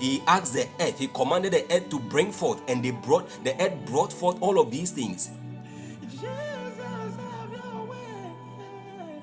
He 0.00 0.22
asked 0.26 0.52
the 0.52 0.66
earth, 0.80 0.98
he 0.98 1.06
commanded 1.06 1.52
the 1.52 1.64
earth 1.74 1.88
to 1.90 1.98
bring 1.98 2.32
forth, 2.32 2.60
and 2.68 2.84
they 2.84 2.90
brought 2.90 3.28
the 3.44 3.54
earth 3.62 3.72
brought 3.86 4.12
forth 4.12 4.36
all 4.42 4.58
of 4.58 4.70
these 4.70 4.90
things. 4.90 5.30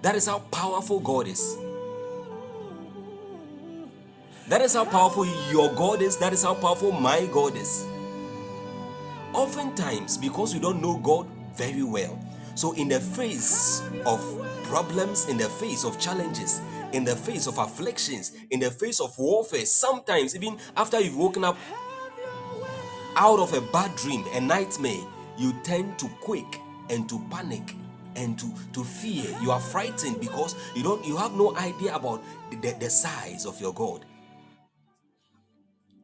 That 0.02 0.16
is 0.16 0.26
how 0.26 0.39
powerful 0.49 0.99
God 0.99 1.28
is. 1.28 1.58
That 4.47 4.62
is 4.62 4.74
how 4.74 4.86
powerful 4.86 5.26
your 5.52 5.72
God 5.74 6.02
is. 6.02 6.18
That 6.18 6.34
is 6.34 6.41
how 6.43 6.56
powerful 6.56 6.91
my 6.91 7.28
God 7.28 7.56
is. 7.56 7.86
Oftentimes, 9.34 10.17
because 10.17 10.53
we 10.53 10.59
don't 10.59 10.82
know 10.82 10.97
God 10.97 11.27
very 11.55 11.84
well, 11.84 12.19
so 12.55 12.73
in 12.73 12.89
the 12.89 12.99
face 12.99 13.82
of 14.05 14.19
problems, 14.63 15.29
in 15.29 15.38
the 15.38 15.47
face 15.47 15.86
of 15.86 15.99
challenges, 15.99 16.61
in 16.91 17.05
the 17.05 17.15
face 17.15 17.47
of 17.47 17.57
afflictions, 17.57 18.34
in 18.49 18.59
the 18.59 18.69
face 18.69 18.99
of 18.99 19.17
warfare, 19.17 19.65
sometimes 19.65 20.36
even 20.36 20.57
after 20.75 20.99
you've 20.99 21.15
woken 21.15 21.43
up 21.45 21.57
out 23.15 23.39
of 23.39 23.53
a 23.53 23.61
bad 23.71 23.95
dream, 23.95 24.25
a 24.34 24.41
nightmare, 24.41 25.01
you 25.38 25.53
tend 25.63 25.97
to 25.99 26.07
quake 26.21 26.59
and 26.89 27.07
to 27.09 27.19
panic 27.29 27.75
and 28.15 28.38
to, 28.38 28.51
to 28.73 28.84
fear. 28.84 29.25
You 29.41 29.51
are 29.51 29.59
frightened 29.59 30.19
because 30.19 30.55
you 30.75 30.84
don't 30.84 31.05
you 31.05 31.15
have 31.17 31.34
no 31.34 31.55
idea 31.55 31.95
about 31.95 32.21
the, 32.49 32.71
the 32.79 32.89
size 32.89 33.45
of 33.45 33.59
your 33.61 33.73
God. 33.73 34.05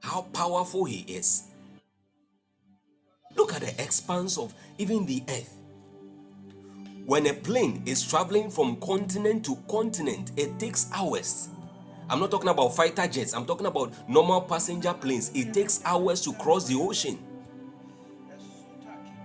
How 0.02 0.22
powerful 0.34 0.86
he 0.86 1.00
is. 1.02 1.47
Look 3.38 3.54
at 3.54 3.62
the 3.62 3.82
expanse 3.84 4.38
of 4.38 4.54
even 4.78 5.06
the 5.06 5.24
earth. 5.30 5.54
When 7.06 7.26
a 7.28 7.34
plane 7.34 7.84
is 7.86 8.06
traveling 8.06 8.50
from 8.50 8.78
continent 8.82 9.46
to 9.46 9.56
continent, 9.70 10.32
it 10.36 10.60
takes 10.60 10.90
hours. 10.92 11.50
I'm 12.10 12.20
not 12.20 12.32
talking 12.32 12.50
about 12.50 12.76
fighter 12.76 13.08
jets, 13.08 13.34
I'm 13.34 13.46
talking 13.46 13.68
about 13.68 13.94
normal 14.10 14.42
passenger 14.42 14.94
planes. 14.94 15.32
It 15.34 15.54
takes 15.54 15.82
hours 15.86 16.22
to 16.22 16.34
cross 16.34 16.68
the 16.68 16.76
ocean. 16.76 17.20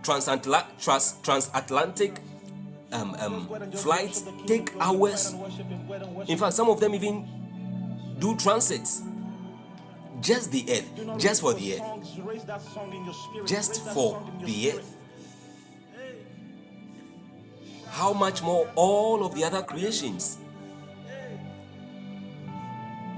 Transatla- 0.02 0.66
trans- 0.82 1.16
transatlantic 1.22 2.18
um, 2.92 3.14
um, 3.18 3.48
flights 3.72 4.24
take 4.46 4.72
hours. 4.78 5.34
In 6.28 6.36
fact, 6.38 6.54
some 6.54 6.68
of 6.68 6.80
them 6.80 6.94
even 6.94 7.26
do 8.18 8.36
transits. 8.36 9.02
Just 10.20 10.52
the 10.52 10.64
earth, 10.70 11.18
just 11.18 11.40
for 11.40 11.54
the 11.54 11.74
earth, 11.74 12.01
just 13.46 13.82
for 13.92 14.22
the 14.44 14.72
earth. 14.72 14.96
How 17.88 18.12
much 18.12 18.42
more 18.42 18.68
all 18.74 19.24
of 19.24 19.34
the 19.34 19.44
other 19.44 19.62
creations? 19.62 20.38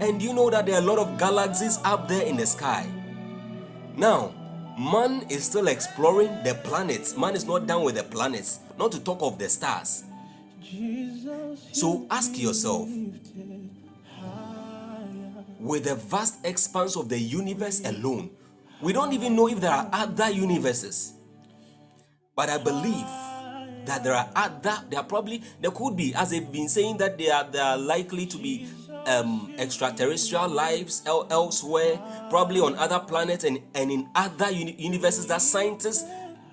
And 0.01 0.21
you 0.21 0.35
know 0.35 0.51
that 0.51 0.67
there 0.67 0.75
are 0.75 0.83
a 0.83 0.85
lot 0.85 0.99
of 0.99 1.17
galaxies 1.19 1.79
up 1.85 2.09
there 2.09 2.27
in 2.27 2.37
the 2.37 2.47
sky. 2.47 2.87
Now, 3.97 4.35
man 4.77 5.25
is 5.31 5.45
still 5.45 5.69
exploring 5.69 6.43
the 6.43 6.55
planets. 6.65 7.17
Man 7.17 7.35
is 7.35 7.45
not 7.47 7.67
done 7.69 7.85
with 7.85 7.95
the 7.95 8.03
planets, 8.03 8.59
not 8.77 8.91
to 8.93 9.01
talk 9.01 9.23
of 9.23 9.39
the 9.39 9.49
stars. 9.49 10.03
So 11.73 12.07
ask 12.11 12.37
yourself 12.37 12.89
with 15.61 15.85
the 15.85 15.95
vast 15.95 16.45
expanse 16.45 16.97
of 16.97 17.09
the 17.09 17.19
universe 17.19 17.81
alone, 17.85 18.31
we 18.85 18.93
don't 18.93 19.15
even 19.15 19.35
know 19.35 19.49
if 19.49 19.61
there 19.61 19.71
are 19.71 19.89
other 19.93 20.29
universes. 20.31 21.15
But 22.37 22.51
I 22.51 22.59
believe 22.59 23.07
that 23.87 24.03
there 24.05 24.13
are 24.15 24.29
other, 24.37 24.77
there 24.91 25.01
are 25.01 25.05
probably, 25.07 25.43
there 25.61 25.71
could 25.71 25.97
be, 25.97 26.15
as 26.15 26.31
they've 26.31 26.51
been 26.53 26.69
saying, 26.69 26.99
that 26.99 27.17
they 27.17 27.31
are, 27.31 27.45
they 27.45 27.59
are 27.61 27.79
likely 27.79 28.27
to 28.27 28.37
be 28.37 28.69
um, 29.07 29.55
extraterrestrial 29.59 30.49
lives 30.49 31.03
el- 31.07 31.27
elsewhere, 31.31 31.99
probably 32.29 32.61
on 32.61 32.75
other 32.77 32.99
planets 32.99 33.45
and, 33.45 33.61
and 33.75 33.91
in 33.91 34.09
other 34.15 34.51
uni- 34.51 34.77
universes 34.79 35.27
that 35.29 35.41
scientists 35.41 36.05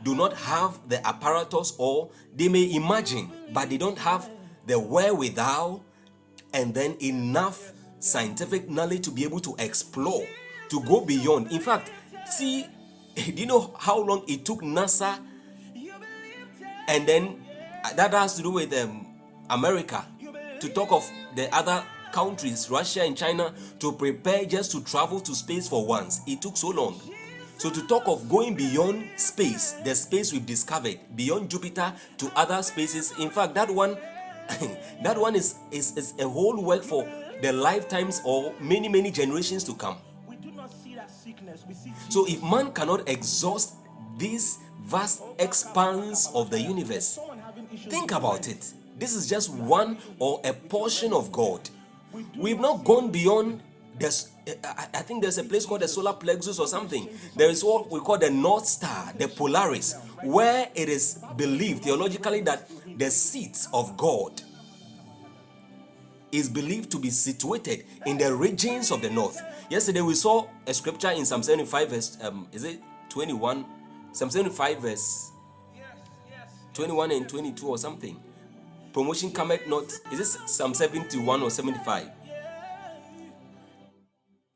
do 0.03 0.15
not 0.15 0.33
have 0.33 0.79
the 0.87 1.05
apparatus 1.05 1.73
or 1.77 2.09
they 2.35 2.47
may 2.47 2.73
imagine, 2.73 3.29
but 3.53 3.69
they 3.69 3.77
don't 3.77 3.97
have 3.99 4.29
the 4.67 4.79
wherewithal 4.79 5.83
and 6.53 6.73
then 6.73 6.95
enough 7.01 7.73
scientific 7.99 8.69
knowledge 8.69 9.03
to 9.03 9.11
be 9.11 9.23
able 9.23 9.39
to 9.39 9.53
explore, 9.59 10.25
to 10.69 10.81
go 10.83 11.01
beyond. 11.01 11.51
In 11.51 11.59
fact, 11.59 11.91
see, 12.31 12.67
do 13.15 13.31
you 13.33 13.45
know 13.45 13.73
how 13.77 13.99
long 13.99 14.23
it 14.27 14.45
took 14.45 14.61
NASA 14.61 15.19
and 16.87 17.07
then 17.07 17.43
uh, 17.83 17.93
that 17.93 18.11
has 18.11 18.35
to 18.35 18.43
do 18.43 18.51
with 18.51 18.73
um, 18.73 19.07
America 19.49 20.05
to 20.59 20.69
talk 20.69 20.91
of 20.91 21.09
the 21.35 21.53
other 21.55 21.83
countries, 22.11 22.69
Russia 22.69 23.03
and 23.03 23.17
China, 23.17 23.53
to 23.79 23.93
prepare 23.93 24.45
just 24.45 24.71
to 24.73 24.83
travel 24.83 25.19
to 25.21 25.33
space 25.33 25.67
for 25.69 25.85
once. 25.85 26.21
It 26.27 26.41
took 26.41 26.57
so 26.57 26.69
long. 26.69 26.99
So 27.57 27.69
to 27.69 27.87
talk 27.87 28.07
of 28.07 28.27
going 28.27 28.55
beyond 28.55 29.07
space, 29.15 29.73
the 29.85 29.95
space 29.95 30.33
we've 30.33 30.45
discovered, 30.45 30.99
beyond 31.15 31.49
Jupiter 31.49 31.93
to 32.17 32.31
other 32.35 32.61
spaces, 32.63 33.13
in 33.19 33.29
fact, 33.29 33.53
that 33.55 33.69
one, 33.69 33.97
that 35.03 35.17
one 35.17 35.35
is, 35.35 35.55
is, 35.71 35.95
is 35.95 36.13
a 36.19 36.27
whole 36.27 36.61
work 36.61 36.83
for 36.83 37.07
the 37.41 37.53
lifetimes 37.53 38.21
or 38.25 38.53
many, 38.59 38.89
many 38.89 39.11
generations 39.11 39.63
to 39.63 39.73
come. 39.75 39.97
We 40.27 40.35
do 40.37 40.51
not 40.51 40.71
see 40.73 40.95
that 40.95 41.09
sickness. 41.09 41.63
We 41.67 41.73
So 42.11 42.27
if 42.27 42.43
man 42.43 42.73
cannot 42.73 43.07
exhaust 43.07 43.75
this 44.17 44.59
vast 44.83 45.23
expanse 45.39 46.29
of 46.33 46.49
the 46.49 46.59
universe. 46.59 47.17
Think 47.87 48.11
about 48.11 48.47
it. 48.47 48.73
This 48.97 49.15
is 49.15 49.27
just 49.27 49.49
one 49.53 49.97
or 50.19 50.41
a 50.43 50.51
portion 50.51 51.13
of 51.13 51.31
God. 51.31 51.69
We've 52.37 52.59
not 52.59 52.83
gone 52.83 53.11
beyond 53.11 53.61
this. 53.97 54.31
I 54.93 55.01
think 55.01 55.21
there's 55.21 55.37
a 55.37 55.43
place 55.43 55.65
called 55.65 55.81
the 55.81 55.87
solar 55.87 56.13
plexus 56.13 56.59
or 56.59 56.67
something. 56.67 57.07
There 57.37 57.49
is 57.49 57.63
what 57.63 57.89
we 57.89 57.99
call 58.01 58.17
the 58.17 58.29
North 58.29 58.65
Star, 58.65 59.13
the 59.17 59.29
Polaris, 59.29 59.95
where 60.23 60.67
it 60.75 60.89
is 60.89 61.23
believed 61.37 61.83
theologically 61.83 62.41
that 62.41 62.69
the 62.97 63.09
seat 63.09 63.65
of 63.73 63.95
God 63.95 64.41
is 66.31 66.49
believed 66.49 66.91
to 66.91 66.99
be 66.99 67.09
situated 67.09 67.85
in 68.05 68.17
the 68.17 68.33
regions 68.33 68.91
of 68.91 69.01
the 69.01 69.09
north. 69.09 69.41
Yesterday 69.69 70.01
we 70.01 70.13
saw 70.13 70.47
a 70.67 70.73
scripture 70.73 71.11
in 71.11 71.25
Psalm 71.25 71.43
75 71.43 71.89
verse 71.89 72.17
um, 72.21 72.47
is 72.51 72.63
it 72.63 72.79
21? 73.09 73.65
Psalm 74.11 74.29
75 74.29 74.79
verse 74.79 75.31
21 76.73 77.11
and 77.11 77.27
22 77.29 77.67
or 77.67 77.77
something. 77.77 78.17
Promotion 78.93 79.31
cometh 79.31 79.67
not. 79.67 79.83
Is 80.11 80.17
this 80.17 80.37
Psalm 80.45 80.73
71 80.73 81.41
or 81.41 81.49
75? 81.49 82.09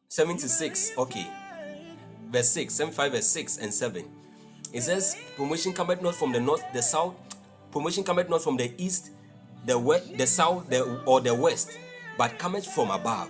76. 0.09 0.91
Okay. 0.97 1.27
Verse 2.29 2.49
6. 2.49 2.73
75 2.73 3.11
verse 3.11 3.27
6 3.27 3.57
and 3.57 3.73
7. 3.73 4.05
It 4.73 4.81
says, 4.81 5.17
Promotion 5.35 5.73
cometh 5.73 6.01
not 6.01 6.15
from 6.15 6.31
the 6.31 6.39
north, 6.39 6.63
the 6.73 6.81
south. 6.81 7.15
Promotion 7.71 8.03
cometh 8.03 8.29
not 8.29 8.41
from 8.41 8.57
the 8.57 8.73
east, 8.77 9.11
the 9.65 9.77
west, 9.77 10.17
the 10.17 10.27
south, 10.27 10.69
the, 10.69 11.03
or 11.05 11.21
the 11.21 11.33
west, 11.33 11.77
but 12.17 12.37
cometh 12.37 12.65
from 12.65 12.91
above. 12.91 13.29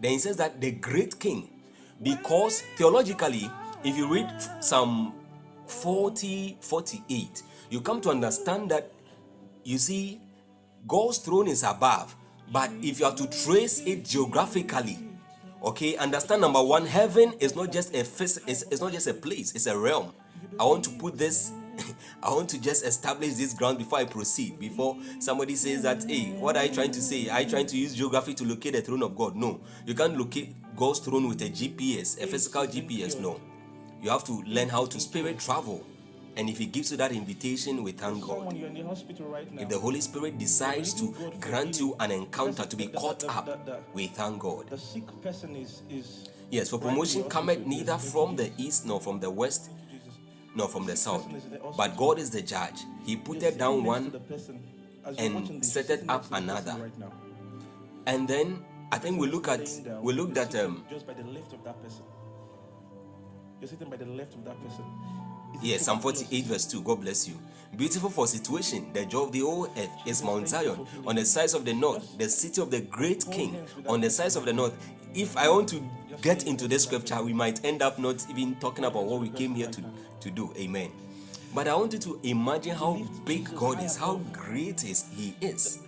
Then 0.00 0.12
it 0.12 0.20
says 0.20 0.36
that 0.38 0.60
the 0.60 0.72
great 0.72 1.18
king, 1.18 1.50
because 2.02 2.62
theologically, 2.76 3.50
if 3.84 3.96
you 3.96 4.12
read 4.12 4.30
Psalm 4.60 5.14
40, 5.66 6.58
48, 6.60 7.42
you 7.70 7.80
come 7.80 8.00
to 8.00 8.10
understand 8.10 8.70
that 8.70 8.90
you 9.62 9.78
see, 9.78 10.20
God's 10.86 11.18
throne 11.18 11.48
is 11.48 11.62
above, 11.62 12.14
but 12.52 12.70
if 12.82 13.00
you 13.00 13.06
are 13.06 13.14
to 13.14 13.26
trace 13.44 13.80
it 13.80 14.04
geographically, 14.04 14.98
okay, 15.62 15.96
understand 15.96 16.42
number 16.42 16.62
one, 16.62 16.84
heaven 16.84 17.32
is 17.40 17.56
not 17.56 17.72
just 17.72 17.94
a 17.94 18.00
it's, 18.00 18.38
it's 18.46 18.80
not 18.80 18.92
just 18.92 19.06
a 19.06 19.14
place, 19.14 19.54
it's 19.54 19.66
a 19.66 19.76
realm. 19.76 20.12
I 20.58 20.64
want 20.64 20.84
to 20.84 20.90
put 20.90 21.16
this, 21.16 21.52
I 22.22 22.30
want 22.30 22.48
to 22.50 22.60
just 22.60 22.84
establish 22.84 23.34
this 23.34 23.52
ground 23.54 23.78
before 23.78 23.98
I 23.98 24.04
proceed. 24.04 24.58
Before 24.58 24.96
somebody 25.18 25.54
says 25.56 25.82
that, 25.82 26.04
hey, 26.04 26.32
what 26.32 26.56
are 26.56 26.64
you 26.64 26.74
trying 26.74 26.92
to 26.92 27.00
say? 27.02 27.28
Are 27.28 27.40
you 27.42 27.50
trying 27.50 27.66
to 27.66 27.76
use 27.76 27.94
geography 27.94 28.34
to 28.34 28.44
locate 28.44 28.74
the 28.74 28.80
throne 28.80 29.02
of 29.02 29.16
God? 29.16 29.36
No, 29.36 29.60
you 29.86 29.94
can't 29.94 30.16
locate 30.18 30.54
God's 30.76 31.00
throne 31.00 31.28
with 31.28 31.40
a 31.42 31.50
GPS, 31.50 32.22
a 32.22 32.26
physical 32.26 32.66
GPS. 32.66 33.20
No, 33.20 33.40
you 34.02 34.10
have 34.10 34.24
to 34.24 34.42
learn 34.46 34.68
how 34.68 34.86
to 34.86 35.00
spirit 35.00 35.38
travel. 35.38 35.84
And 36.36 36.50
if 36.50 36.58
He 36.58 36.66
gives 36.66 36.90
you 36.90 36.96
that 36.96 37.12
invitation, 37.12 37.82
we 37.84 37.92
thank 37.92 38.20
God. 38.20 38.38
Someone 38.38 38.56
you're 38.56 38.68
in 38.68 38.74
the 38.74 38.82
hospital 38.82 39.26
right 39.28 39.52
now. 39.52 39.62
If 39.62 39.68
the 39.68 39.78
Holy 39.78 40.00
Spirit 40.00 40.36
decides 40.36 40.92
to 40.94 41.14
grant 41.40 41.78
you 41.78 41.94
an 42.00 42.10
encounter 42.10 42.64
to 42.64 42.76
be 42.76 42.88
caught 42.88 43.22
up, 43.24 43.48
we 43.94 44.08
thank 44.08 44.40
God. 44.40 44.68
the 44.68 44.78
sick 44.78 45.04
person 45.22 45.54
is 45.54 45.82
is 45.88 46.28
Yes, 46.50 46.70
for 46.70 46.78
promotion 46.78 47.24
cometh 47.24 47.66
neither 47.66 47.98
from 47.98 48.36
the 48.36 48.50
east 48.58 48.86
nor 48.86 49.00
from 49.00 49.18
the 49.20 49.30
west, 49.30 49.70
no, 50.54 50.66
from 50.66 50.86
the 50.86 50.96
south. 50.96 51.24
person 51.24 51.36
is 51.36 51.44
the 51.50 51.60
auspice. 51.60 51.76
But 51.76 51.96
God 51.96 52.18
is 52.18 52.30
the 52.30 52.42
judge. 52.42 52.82
He 53.04 53.16
put 53.16 53.42
it 53.42 53.58
down 53.58 53.84
one, 53.84 54.10
the 54.10 54.20
person. 54.20 54.62
As 55.04 55.18
you're 55.18 55.26
and 55.36 55.64
set 55.64 55.90
it 55.90 56.04
up 56.08 56.30
next 56.30 56.40
to 56.40 56.46
the 56.46 56.52
person 56.52 56.68
another. 56.72 56.90
And 58.06 58.28
then 58.28 58.64
I 58.92 58.98
think 58.98 59.18
we 59.20 59.26
look 59.28 59.48
at 59.48 59.68
we 60.02 60.12
looked 60.12 60.36
at 60.38 60.54
um 60.56 60.84
just 60.90 61.06
by 61.06 61.14
the 61.14 61.24
left 61.24 61.52
of 61.52 61.64
that 61.64 61.82
person. 61.82 62.02
You're 63.60 63.68
sitting 63.68 63.90
by 63.90 63.96
the 63.96 64.06
left 64.06 64.34
of 64.34 64.44
that 64.44 64.60
person. 64.60 64.84
Yes 65.62 65.82
Psalm 65.82 65.98
ridiculous. 65.98 66.28
48 66.28 66.44
verse 66.44 66.66
2. 66.66 66.82
God 66.82 67.00
bless 67.00 67.28
you. 67.28 67.34
Beautiful 67.76 68.08
for 68.10 68.26
situation, 68.28 68.92
the 68.92 69.04
joy 69.04 69.22
of 69.24 69.32
the 69.32 69.40
whole 69.40 69.66
earth 69.66 69.90
is 70.06 70.22
Mount 70.22 70.48
Zion. 70.48 70.86
On 71.06 71.16
the 71.16 71.24
sides 71.24 71.54
of 71.54 71.64
the 71.64 71.72
north, 71.74 72.16
the 72.18 72.28
city 72.28 72.60
of 72.62 72.70
the 72.70 72.80
great 72.82 73.24
king. 73.32 73.66
On 73.88 74.00
the 74.00 74.10
sides 74.10 74.36
of 74.36 74.44
the 74.44 74.52
north. 74.52 74.74
If 75.12 75.36
I 75.36 75.48
want 75.48 75.68
to 75.70 75.82
get 76.22 76.46
into 76.46 76.68
this 76.68 76.84
scripture, 76.84 77.22
we 77.22 77.32
might 77.32 77.64
end 77.64 77.82
up 77.82 77.98
not 77.98 78.24
even 78.30 78.54
talking 78.56 78.84
about 78.84 79.04
what 79.04 79.20
we 79.20 79.28
came 79.28 79.54
here 79.54 79.68
to, 79.68 79.84
to 80.20 80.30
do. 80.30 80.52
Amen. 80.56 80.90
But 81.54 81.68
I 81.68 81.74
want 81.76 81.92
you 81.92 81.98
to 82.00 82.20
imagine 82.22 82.74
how 82.74 83.06
big 83.24 83.54
God 83.54 83.82
is, 83.82 83.96
how 83.96 84.16
great 84.32 84.84
is 84.84 85.04
He 85.14 85.34
is. 85.40 85.80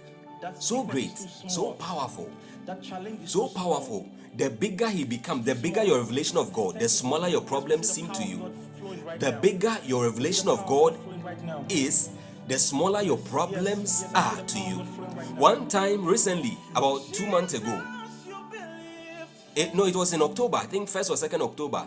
So 0.60 0.84
great, 0.84 1.16
so 1.16 1.72
powerful. 1.72 2.30
So 3.24 3.48
powerful. 3.48 4.08
The 4.36 4.50
bigger 4.50 4.88
he 4.90 5.04
becomes, 5.04 5.46
the 5.46 5.54
bigger 5.54 5.82
your 5.82 5.98
revelation 5.98 6.36
of 6.36 6.52
God, 6.52 6.78
the 6.78 6.88
smaller 6.88 7.28
your 7.28 7.40
problems 7.40 7.88
seem 7.88 8.10
to 8.10 8.22
you. 8.22 8.52
The 9.18 9.32
bigger 9.40 9.76
your 9.84 10.04
revelation 10.04 10.48
of 10.48 10.66
God 10.66 10.98
is, 11.70 12.10
the 12.46 12.58
smaller 12.58 13.00
your 13.00 13.16
problems 13.16 14.04
are 14.14 14.42
to 14.42 14.58
you. 14.58 14.76
One 15.36 15.68
time 15.68 16.04
recently, 16.04 16.56
about 16.74 17.02
two 17.12 17.26
months 17.26 17.54
ago, 17.54 17.82
it, 19.56 19.74
no, 19.74 19.86
it 19.86 19.96
was 19.96 20.12
in 20.12 20.22
October, 20.22 20.58
I 20.58 20.66
think 20.66 20.88
first 20.88 21.10
or 21.10 21.16
second 21.16 21.42
October, 21.42 21.86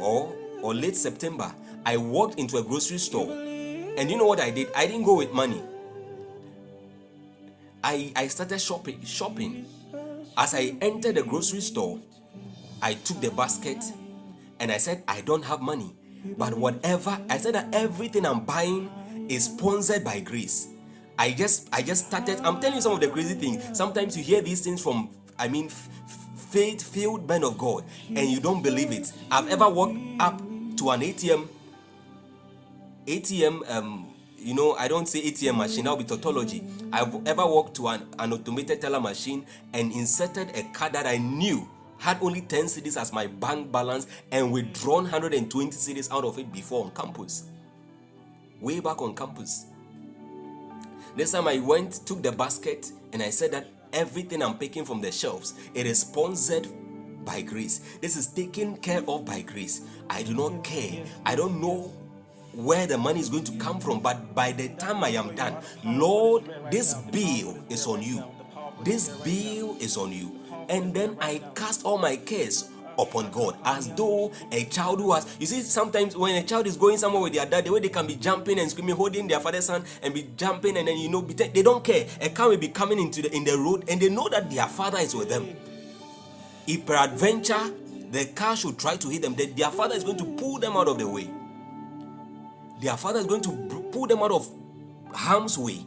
or 0.00 0.34
or 0.62 0.74
late 0.74 0.96
September, 0.96 1.54
I 1.84 1.96
walked 1.96 2.38
into 2.38 2.56
a 2.56 2.62
grocery 2.62 2.98
store, 2.98 3.30
and 3.30 4.10
you 4.10 4.16
know 4.16 4.26
what 4.26 4.40
I 4.40 4.50
did? 4.50 4.68
I 4.74 4.86
didn't 4.86 5.04
go 5.04 5.16
with 5.16 5.32
money. 5.32 5.62
I, 7.84 8.12
I 8.16 8.26
started 8.26 8.60
shopping 8.60 9.04
shopping. 9.04 9.66
As 10.36 10.54
I 10.54 10.76
entered 10.80 11.16
the 11.16 11.22
grocery 11.22 11.60
store, 11.60 11.98
I 12.82 12.94
took 12.94 13.20
the 13.20 13.30
basket 13.30 13.82
and 14.60 14.70
I 14.70 14.78
said, 14.78 15.02
I 15.06 15.20
don't 15.22 15.44
have 15.44 15.60
money. 15.60 15.94
But 16.36 16.54
whatever, 16.54 17.18
I 17.28 17.38
said 17.38 17.54
that 17.54 17.74
everything 17.74 18.26
I'm 18.26 18.44
buying 18.44 18.90
is 19.28 19.44
sponsored 19.46 20.04
by 20.04 20.20
grace. 20.20 20.68
I 21.18 21.32
just 21.32 21.68
I 21.72 21.82
just 21.82 22.06
started. 22.06 22.38
I'm 22.40 22.60
telling 22.60 22.76
you 22.76 22.82
some 22.82 22.92
of 22.92 23.00
the 23.00 23.08
crazy 23.08 23.34
things. 23.34 23.76
Sometimes 23.76 24.16
you 24.16 24.22
hear 24.22 24.42
these 24.42 24.60
things 24.60 24.82
from, 24.82 25.10
I 25.38 25.48
mean, 25.48 25.68
faith 25.68 26.82
filled 26.82 27.28
men 27.28 27.44
of 27.44 27.58
God, 27.58 27.84
and 28.08 28.28
you 28.28 28.40
don't 28.40 28.62
believe 28.62 28.92
it. 28.92 29.12
I've 29.30 29.48
ever 29.48 29.68
walked 29.68 29.98
up 30.20 30.38
to 30.76 30.90
an 30.90 31.00
ATM 31.00 31.48
ATM, 33.08 33.68
um, 33.70 34.06
you 34.36 34.54
know, 34.54 34.74
I 34.74 34.86
don't 34.86 35.08
say 35.08 35.22
ATM 35.22 35.56
machine, 35.56 35.86
would 35.86 35.98
be 35.98 36.04
tautology. 36.04 36.62
I've 36.92 37.26
ever 37.26 37.46
walked 37.46 37.74
to 37.76 37.88
an, 37.88 38.06
an 38.18 38.34
automated 38.34 38.82
teller 38.82 39.00
machine 39.00 39.46
and 39.72 39.90
inserted 39.92 40.54
a 40.54 40.62
card 40.74 40.92
that 40.92 41.06
I 41.06 41.16
knew 41.16 41.66
had 41.96 42.18
only 42.22 42.42
10 42.42 42.66
cedis 42.66 43.00
as 43.00 43.12
my 43.12 43.26
bank 43.26 43.72
balance 43.72 44.06
and 44.30 44.52
withdrawn 44.52 45.04
120 45.04 45.70
cedis 45.70 46.12
out 46.12 46.24
of 46.24 46.38
it 46.38 46.52
before 46.52 46.84
on 46.84 46.90
campus. 46.92 47.44
Way 48.60 48.80
back 48.80 49.00
on 49.00 49.14
campus. 49.16 49.64
This 51.16 51.32
time 51.32 51.48
I 51.48 51.58
went, 51.58 52.06
took 52.06 52.22
the 52.22 52.30
basket, 52.30 52.92
and 53.12 53.22
I 53.22 53.30
said 53.30 53.52
that 53.52 53.66
everything 53.92 54.42
I'm 54.42 54.58
picking 54.58 54.84
from 54.84 55.00
the 55.00 55.12
shelves, 55.12 55.54
it 55.74 55.86
is 55.86 56.00
sponsored 56.00 56.68
by 57.24 57.42
grace. 57.42 57.80
This 58.00 58.16
is 58.16 58.26
taken 58.26 58.76
care 58.76 59.02
of 59.06 59.24
by 59.24 59.42
grace. 59.42 59.82
I 60.08 60.22
do 60.22 60.34
not 60.34 60.64
care. 60.64 61.04
I 61.24 61.36
don't 61.36 61.60
know 61.60 61.92
where 62.52 62.86
the 62.86 62.98
money 62.98 63.20
is 63.20 63.28
going 63.28 63.44
to 63.44 63.56
come 63.58 63.80
from, 63.80 64.00
but 64.00 64.34
by 64.34 64.52
the 64.52 64.68
time 64.70 65.04
I 65.04 65.10
am 65.10 65.34
done, 65.34 65.56
Lord, 65.84 66.44
this 66.70 66.94
bill 66.94 67.58
is 67.68 67.86
on 67.86 68.02
you. 68.02 68.24
This 68.82 69.08
bill 69.08 69.76
is 69.78 69.96
on 69.96 70.12
you. 70.12 70.34
And 70.68 70.92
then 70.92 71.16
I 71.20 71.42
cast 71.54 71.84
all 71.84 71.98
my 71.98 72.16
cares 72.16 72.70
upon 72.98 73.30
God. 73.30 73.56
As 73.64 73.88
though 73.94 74.32
a 74.50 74.64
child 74.64 75.00
who 75.00 75.12
has 75.12 75.36
you 75.38 75.46
see 75.46 75.62
sometimes 75.62 76.16
when 76.16 76.34
a 76.34 76.42
child 76.42 76.66
is 76.66 76.76
going 76.76 76.98
somewhere 76.98 77.22
with 77.22 77.34
their 77.34 77.46
dad 77.46 77.64
the 77.64 77.72
way 77.72 77.80
they 77.80 77.88
can 77.88 78.06
be 78.06 78.16
jumping 78.16 78.58
and 78.58 78.70
screaming 78.70 78.96
holding 78.96 79.28
their 79.28 79.40
father's 79.40 79.68
hand 79.68 79.84
and 80.02 80.12
be 80.12 80.28
jumping 80.36 80.76
and 80.76 80.88
then 80.88 80.98
you 80.98 81.08
know 81.08 81.20
they 81.20 81.62
don't 81.62 81.84
care. 81.84 82.06
A 82.20 82.28
car 82.28 82.48
will 82.48 82.56
be 82.56 82.68
coming 82.68 82.98
into 82.98 83.22
the 83.22 83.34
in 83.34 83.44
the 83.44 83.56
road 83.56 83.84
and 83.88 84.00
they 84.00 84.08
know 84.08 84.28
that 84.28 84.50
their 84.50 84.66
father 84.66 84.98
is 84.98 85.14
with 85.14 85.28
them. 85.28 85.48
If 86.66 86.84
peradventure 86.84 87.72
the 88.10 88.24
car 88.34 88.56
should 88.56 88.78
try 88.78 88.96
to 88.96 89.08
hit 89.08 89.22
them 89.22 89.34
then 89.34 89.54
their 89.54 89.70
father 89.70 89.94
is 89.94 90.04
going 90.04 90.18
to 90.18 90.24
pull 90.24 90.58
them 90.58 90.76
out 90.76 90.88
of 90.88 90.98
the 90.98 91.08
way. 91.08 91.30
Their 92.80 92.96
father 92.96 93.20
is 93.20 93.26
going 93.26 93.42
to 93.42 93.90
pull 93.92 94.06
them 94.06 94.22
out 94.22 94.32
of 94.32 94.50
harm's 95.12 95.58
way. 95.58 95.84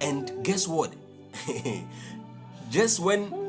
And 0.00 0.42
guess 0.44 0.66
what? 0.66 0.92
Just 2.70 3.00
when 3.00 3.39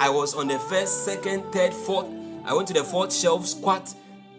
I 0.00 0.08
was 0.08 0.34
on 0.34 0.48
the 0.48 0.58
first, 0.58 1.04
second, 1.04 1.52
third, 1.52 1.74
fourth. 1.74 2.06
I 2.46 2.54
went 2.54 2.66
to 2.68 2.72
the 2.74 2.82
fourth 2.82 3.14
shelf 3.14 3.46
squat 3.46 3.94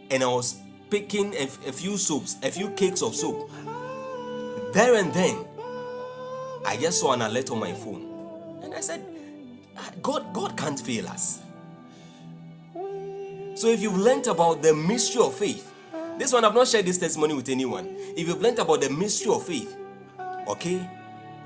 and 0.09 0.23
I 0.23 0.25
was 0.25 0.59
picking 0.89 1.35
a, 1.35 1.43
a 1.43 1.71
few 1.71 1.97
soups, 1.97 2.37
a 2.41 2.49
few 2.49 2.71
cakes 2.71 3.03
of 3.03 3.13
soup. 3.13 3.47
There 4.73 4.95
and 4.95 5.13
then, 5.13 5.45
I 6.65 6.77
just 6.77 6.99
saw 6.99 7.13
an 7.13 7.21
alert 7.21 7.51
on 7.51 7.59
my 7.59 7.73
phone. 7.73 8.59
And 8.63 8.73
I 8.73 8.79
said, 8.79 9.05
"Ah, 9.77 9.91
God, 10.01 10.33
God 10.33 10.57
can't 10.57 10.79
fail 10.79 11.07
us. 11.07 11.43
So 13.53 13.67
if 13.67 13.81
you've 13.83 13.97
learnt 13.97 14.25
about 14.25 14.63
the 14.63 14.73
mystery 14.73 15.21
of 15.21 15.35
faith, 15.35 15.71
this 16.17 16.33
one 16.33 16.43
I've 16.43 16.55
not 16.55 16.67
shared 16.69 16.87
this 16.87 16.97
testimony 16.97 17.35
with 17.35 17.49
anyone. 17.49 17.85
If 18.17 18.27
you've 18.27 18.41
learnt 18.41 18.57
about 18.57 18.81
the 18.81 18.89
mystery 18.89 19.31
of 19.31 19.45
faith, 19.45 19.77
okay, 20.47 20.89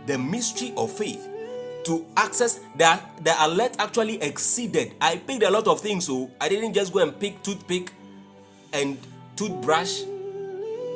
the 0.05 0.17
mystery 0.17 0.73
of 0.77 0.89
faith 0.93 1.27
to 1.85 2.05
access 2.17 2.59
that 2.75 3.23
the 3.23 3.33
alert 3.45 3.75
actually 3.79 4.21
exceeded. 4.21 4.93
I 4.99 5.17
picked 5.17 5.43
a 5.43 5.49
lot 5.49 5.67
of 5.67 5.81
things, 5.81 6.05
so 6.05 6.29
I 6.41 6.49
didn't 6.49 6.73
just 6.73 6.91
go 6.91 6.99
and 6.99 7.17
pick 7.17 7.41
toothpick 7.43 7.91
and 8.73 8.97
toothbrush 9.35 10.01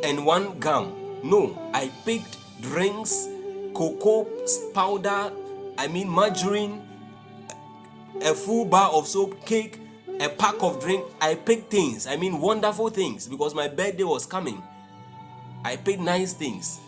and 0.03 0.25
one 0.25 0.59
gum. 0.59 0.95
No, 1.23 1.71
I 1.73 1.91
picked 2.05 2.37
drinks, 2.61 3.27
cocoa 3.73 4.27
powder, 4.73 5.31
I 5.77 5.87
mean 5.87 6.09
margarine, 6.09 6.81
a 8.21 8.33
full 8.33 8.65
bar 8.65 8.91
of 8.91 9.07
soap, 9.07 9.45
cake, 9.45 9.79
a 10.19 10.27
pack 10.27 10.55
of 10.61 10.81
drink. 10.81 11.05
I 11.21 11.35
picked 11.35 11.71
things, 11.71 12.07
I 12.07 12.15
mean 12.15 12.41
wonderful 12.41 12.89
things 12.89 13.27
because 13.27 13.53
my 13.53 13.67
birthday 13.67 14.03
was 14.03 14.25
coming. 14.25 14.61
I 15.63 15.75
picked 15.75 16.01
nice 16.01 16.33
things 16.33 16.79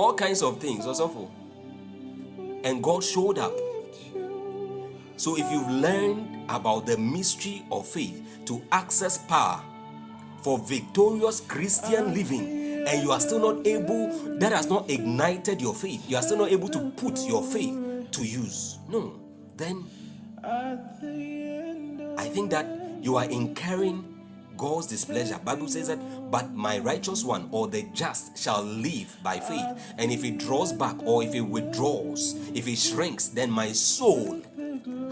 all 0.00 0.14
kinds 0.14 0.40
of 0.42 0.58
things 0.58 0.86
also 0.86 1.30
and 2.64 2.82
god 2.82 3.04
showed 3.04 3.38
up. 3.38 3.52
So 5.18 5.36
if 5.36 5.50
you've 5.52 5.68
learned 5.68 6.44
about 6.48 6.86
the 6.86 6.96
mystery 6.96 7.62
of 7.70 7.86
faith 7.86 8.22
to 8.46 8.62
access 8.72 9.18
power 9.18 9.62
for 10.42 10.58
victorious 10.58 11.40
christian 11.40 12.14
living 12.14 12.86
and 12.88 13.02
you 13.02 13.12
are 13.12 13.20
still 13.20 13.40
not 13.40 13.66
able 13.66 14.08
that 14.38 14.52
has 14.52 14.68
not 14.70 14.88
ignited 14.90 15.60
your 15.60 15.74
faith 15.74 16.02
you 16.08 16.16
are 16.16 16.22
still 16.22 16.38
not 16.38 16.50
able 16.50 16.68
to 16.68 16.90
put 16.96 17.18
your 17.28 17.42
faith 17.42 17.76
to 18.10 18.24
use 18.24 18.78
no. 18.88 19.20
Then 19.58 19.84
i 20.42 22.26
think 22.32 22.50
that 22.50 22.66
you 23.02 23.16
are 23.16 23.26
incurring 23.26 24.09
God's 24.60 24.88
displeasure. 24.88 25.40
Bible 25.42 25.68
says 25.68 25.88
that, 25.88 26.30
but 26.30 26.52
my 26.52 26.78
righteous 26.80 27.24
one 27.24 27.48
or 27.50 27.66
the 27.66 27.84
just 27.94 28.36
shall 28.36 28.62
live 28.62 29.16
by 29.22 29.40
faith. 29.40 29.94
And 29.96 30.12
if 30.12 30.22
he 30.22 30.32
draws 30.32 30.70
back 30.70 30.96
or 31.02 31.22
if 31.22 31.32
he 31.32 31.40
withdraws, 31.40 32.34
if 32.54 32.66
he 32.66 32.76
shrinks, 32.76 33.28
then 33.28 33.50
my 33.50 33.72
soul 33.72 34.42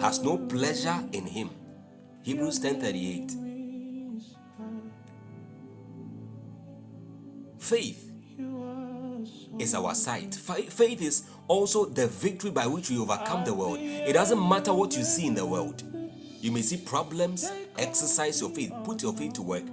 has 0.00 0.22
no 0.22 0.36
pleasure 0.36 1.02
in 1.12 1.24
him. 1.24 1.48
Hebrews 2.22 2.58
10:38. 2.60 3.36
Faith 7.58 8.04
is 9.58 9.74
our 9.74 9.94
sight. 9.94 10.34
Faith 10.34 11.00
is 11.00 11.24
also 11.48 11.86
the 11.86 12.06
victory 12.06 12.50
by 12.50 12.66
which 12.66 12.90
we 12.90 12.98
overcome 12.98 13.46
the 13.46 13.54
world. 13.54 13.78
It 13.80 14.12
doesn't 14.12 14.46
matter 14.46 14.74
what 14.74 14.94
you 14.94 15.04
see 15.04 15.26
in 15.26 15.34
the 15.34 15.46
world. 15.46 15.82
You 16.40 16.52
may 16.52 16.62
see 16.62 16.76
problems, 16.76 17.50
exercise 17.76 18.40
your 18.40 18.50
faith, 18.50 18.72
put 18.84 19.02
your 19.02 19.12
faith 19.12 19.32
to 19.34 19.42
work. 19.42 19.64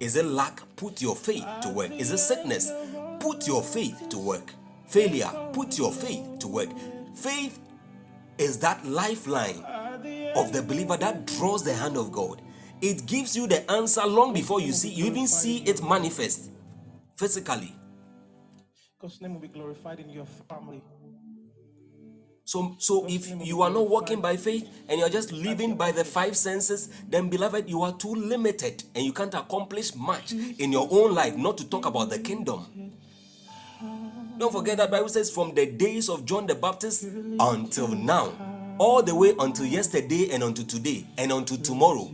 Is 0.00 0.16
it 0.16 0.24
lack? 0.24 0.60
Put 0.76 1.00
your 1.02 1.16
faith 1.16 1.44
to 1.62 1.68
work. 1.68 1.92
Is 1.92 2.10
it 2.12 2.18
sickness? 2.18 2.72
Put 3.20 3.46
your 3.46 3.62
faith 3.62 4.08
to 4.10 4.18
work. 4.18 4.52
Failure? 4.86 5.30
Put 5.52 5.78
your 5.78 5.92
faith 5.92 6.38
to 6.40 6.48
work. 6.48 6.68
Faith 7.14 7.58
is 8.38 8.58
that 8.58 8.84
lifeline 8.84 9.62
of 10.36 10.52
the 10.52 10.62
believer 10.62 10.96
that 10.96 11.26
draws 11.26 11.64
the 11.64 11.74
hand 11.74 11.96
of 11.96 12.12
God. 12.12 12.40
It 12.80 13.06
gives 13.06 13.36
you 13.36 13.46
the 13.48 13.68
answer 13.70 14.06
long 14.06 14.32
before 14.32 14.60
you 14.60 14.72
see, 14.72 14.90
you 14.90 15.06
even 15.06 15.26
see 15.26 15.58
it 15.58 15.82
manifest 15.82 16.50
physically. 17.16 17.74
God's 19.00 19.20
name 19.20 19.34
will 19.34 19.40
be 19.40 19.48
glorified 19.48 19.98
in 20.00 20.10
your 20.10 20.26
family. 20.48 20.82
So, 22.48 22.76
so 22.78 23.04
if 23.06 23.28
you 23.46 23.60
are 23.60 23.68
not 23.68 23.90
walking 23.90 24.22
by 24.22 24.38
faith 24.38 24.66
and 24.88 24.98
you're 24.98 25.10
just 25.10 25.32
living 25.32 25.76
by 25.76 25.92
the 25.92 26.02
five 26.02 26.34
senses, 26.34 26.88
then 27.06 27.28
beloved, 27.28 27.68
you 27.68 27.82
are 27.82 27.92
too 27.92 28.14
limited 28.14 28.84
and 28.94 29.04
you 29.04 29.12
can't 29.12 29.34
accomplish 29.34 29.94
much 29.94 30.32
in 30.32 30.72
your 30.72 30.88
own 30.90 31.14
life, 31.14 31.36
not 31.36 31.58
to 31.58 31.68
talk 31.68 31.84
about 31.84 32.08
the 32.08 32.18
kingdom. 32.18 32.64
Don't 34.38 34.50
forget 34.50 34.78
that 34.78 34.90
Bible 34.90 35.10
says 35.10 35.30
from 35.30 35.54
the 35.54 35.66
days 35.66 36.08
of 36.08 36.24
John 36.24 36.46
the 36.46 36.54
Baptist 36.54 37.02
until 37.38 37.88
now, 37.88 38.32
all 38.78 39.02
the 39.02 39.14
way 39.14 39.34
until 39.38 39.66
yesterday 39.66 40.30
and 40.30 40.42
until 40.42 40.64
today 40.64 41.06
and 41.18 41.30
until 41.30 41.58
tomorrow. 41.58 42.10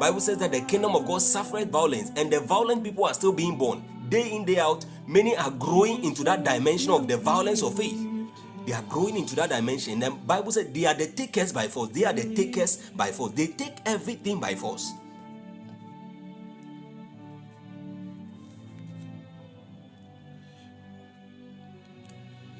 Bible 0.00 0.18
says 0.18 0.38
that 0.38 0.50
the 0.50 0.60
kingdom 0.62 0.96
of 0.96 1.06
God 1.06 1.22
suffered 1.22 1.70
violence 1.70 2.10
and 2.16 2.32
the 2.32 2.40
violent 2.40 2.82
people 2.82 3.04
are 3.04 3.14
still 3.14 3.32
being 3.32 3.56
born. 3.56 3.84
Day 4.08 4.32
in, 4.32 4.44
day 4.44 4.58
out, 4.58 4.84
many 5.06 5.36
are 5.36 5.52
growing 5.52 6.02
into 6.02 6.24
that 6.24 6.42
dimension 6.42 6.90
of 6.90 7.06
the 7.06 7.16
violence 7.16 7.62
of 7.62 7.76
faith. 7.76 8.07
They 8.68 8.74
are 8.74 8.82
growing 8.82 9.16
into 9.16 9.34
that 9.36 9.48
dimension. 9.48 9.98
The 10.00 10.10
Bible 10.10 10.52
said 10.52 10.74
they 10.74 10.84
are 10.84 10.92
the 10.92 11.06
takers 11.06 11.54
by 11.54 11.68
force. 11.68 11.88
They 11.88 12.04
are 12.04 12.12
the 12.12 12.34
takers 12.34 12.76
by 12.94 13.12
force. 13.12 13.32
They 13.32 13.46
take 13.46 13.78
everything 13.86 14.38
by 14.40 14.56
force. 14.56 14.92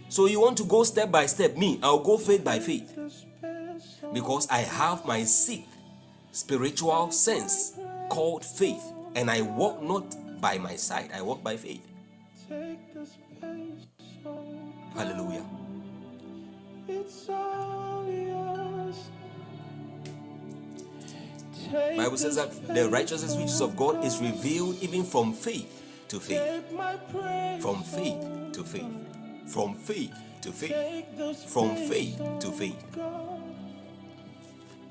So 0.08 0.24
you 0.24 0.40
want 0.40 0.56
to 0.56 0.64
go 0.64 0.82
step 0.82 1.10
by 1.10 1.26
step. 1.26 1.58
Me, 1.58 1.78
I'll 1.82 1.98
go 1.98 2.16
faith 2.16 2.42
by 2.42 2.58
faith. 2.58 2.98
Because 4.14 4.48
I 4.48 4.60
have 4.60 5.04
my 5.04 5.24
sixth 5.24 5.68
spiritual 6.32 7.10
sense 7.10 7.74
called 8.08 8.46
faith. 8.46 8.82
And 9.14 9.30
I 9.30 9.42
walk 9.42 9.82
not 9.82 10.40
by 10.40 10.56
my 10.56 10.76
sight, 10.76 11.10
I 11.14 11.20
walk 11.20 11.44
by 11.44 11.58
faith. 11.58 11.86
Hallelujah. 14.94 15.44
Bible 21.68 22.16
says 22.16 22.36
that 22.36 22.74
the 22.74 22.88
righteousness 22.88 23.36
which 23.36 23.46
is 23.46 23.60
of 23.60 23.76
God 23.76 24.02
is 24.06 24.18
revealed 24.20 24.82
even 24.82 25.04
from 25.04 25.34
faith 25.34 26.06
to 26.08 26.18
faith. 26.18 26.64
From 27.60 27.82
faith 27.82 28.52
to 28.54 28.64
faith. 28.64 28.86
From 29.48 29.74
faith 29.74 30.14
to 30.40 30.50
faith. 30.50 31.52
From 31.52 31.76
faith 31.76 32.22
to 32.40 32.50
faith. 32.52 32.82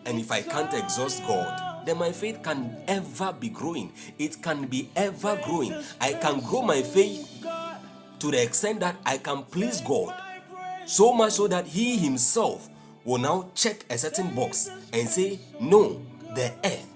And 0.05 0.19
if 0.19 0.31
I 0.31 0.43
can't 0.43 0.73
exhaust 0.75 1.25
God, 1.25 1.83
then 1.87 1.97
my 1.97 2.11
faith 2.11 2.43
can 2.43 2.77
ever 2.87 3.33
be 3.33 3.49
growing. 3.49 3.91
It 4.19 4.43
can 4.43 4.67
be 4.67 4.91
ever 4.95 5.41
growing. 5.43 5.73
I 5.99 6.13
can 6.13 6.41
grow 6.41 6.61
my 6.61 6.83
faith 6.83 7.43
to 8.19 8.29
the 8.29 8.43
extent 8.43 8.81
that 8.81 8.97
I 9.03 9.17
can 9.17 9.43
please 9.45 9.81
God. 9.81 10.26
So 10.87 11.13
much 11.13 11.33
so 11.33 11.47
that 11.49 11.67
He 11.67 11.97
Himself 11.97 12.69
will 13.03 13.17
now 13.17 13.49
check 13.53 13.83
a 13.89 13.97
certain 13.97 14.33
box 14.33 14.69
and 14.93 15.07
say, 15.07 15.37
No, 15.59 16.01
the 16.33 16.51
earth 16.63 16.87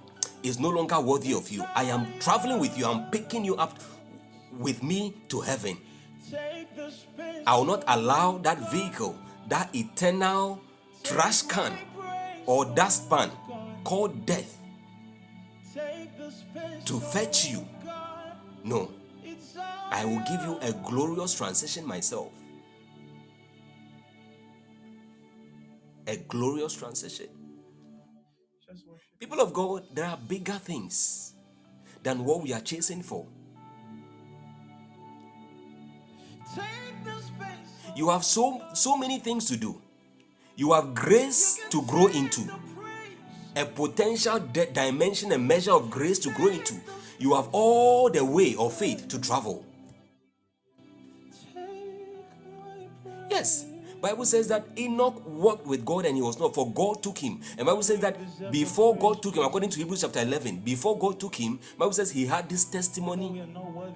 is 0.44 0.60
no 0.60 0.70
longer 0.70 1.00
worthy 1.02 1.34
of 1.34 1.50
you. 1.52 1.64
I 1.76 1.84
am 1.84 2.08
traveling 2.20 2.60
with 2.60 2.78
you, 2.78 2.86
I'm 2.86 3.12
picking 3.12 3.44
you 3.44 3.58
up 3.58 3.78
with 4.58 4.82
me 4.82 5.14
to 5.28 5.42
heaven. 5.42 5.78
I 7.46 7.58
will 7.58 7.66
not 7.66 7.84
allow 7.88 8.38
that 8.40 8.72
vehicle, 8.72 9.18
that 9.50 9.76
eternal 9.76 10.62
trash 11.04 11.42
can 11.42 11.78
or 12.46 12.64
dustpan 12.66 13.30
called 13.84 14.26
death 14.26 14.58
to 16.86 17.00
fetch 17.00 17.50
you. 17.50 17.68
No, 18.64 18.90
I 19.90 20.06
will 20.06 20.24
give 20.30 20.42
you 20.48 20.58
a 20.62 20.72
glorious 20.90 21.36
transition 21.36 21.86
myself. 21.86 22.32
A 26.08 26.18
glorious 26.18 26.74
transition. 26.74 27.28
People 29.20 29.40
of 29.42 29.54
God, 29.54 29.84
there 29.94 30.06
are 30.06 30.18
bigger 30.18 30.54
things 30.54 31.34
than 32.04 32.26
what 32.26 32.42
we 32.42 32.54
are 32.54 32.62
chasing 32.62 33.02
for. 33.04 33.28
You 37.96 38.10
have 38.10 38.24
so 38.24 38.62
so 38.74 38.98
many 38.98 39.20
things 39.20 39.46
to 39.48 39.58
do. 39.58 39.82
You 40.56 40.74
have 40.74 40.94
grace 40.96 41.60
to 41.70 41.82
grow 41.84 42.08
into, 42.08 42.42
a 43.56 43.66
potential 43.66 44.40
di- 44.40 44.68
dimension 44.74 45.32
and 45.32 45.48
measure 45.48 45.72
of 45.74 45.90
grace 45.90 46.20
to 46.20 46.32
grow 46.32 46.48
into. 46.50 46.76
You 47.20 47.36
have 47.36 47.50
all 47.52 48.10
the 48.10 48.24
way 48.24 48.56
of 48.58 48.74
faith 48.74 49.08
to 49.10 49.20
travel. 49.20 49.66
Yes, 53.30 53.66
Bible 54.02 54.26
says 54.26 54.48
that 54.48 54.66
Enoch 54.78 55.22
walked 55.26 55.68
with 55.68 55.86
God 55.86 56.06
and 56.06 56.16
he 56.16 56.22
was 56.22 56.40
not, 56.40 56.56
for 56.56 56.72
God 56.72 57.04
took 57.04 57.18
him. 57.20 57.40
And 57.58 57.66
Bible 57.68 57.84
says 57.84 58.00
that 58.00 58.18
before 58.52 58.96
God 58.98 59.22
took 59.22 59.36
him, 59.36 59.44
according 59.44 59.70
to 59.70 59.78
Hebrews 59.78 60.02
chapter 60.02 60.22
11, 60.22 60.62
before 60.62 60.98
God 60.98 61.20
took 61.20 61.36
him, 61.36 61.60
Bible 61.78 61.94
says 61.94 62.12
he 62.12 62.26
had 62.26 62.50
this 62.50 62.66
testimony 62.66 63.44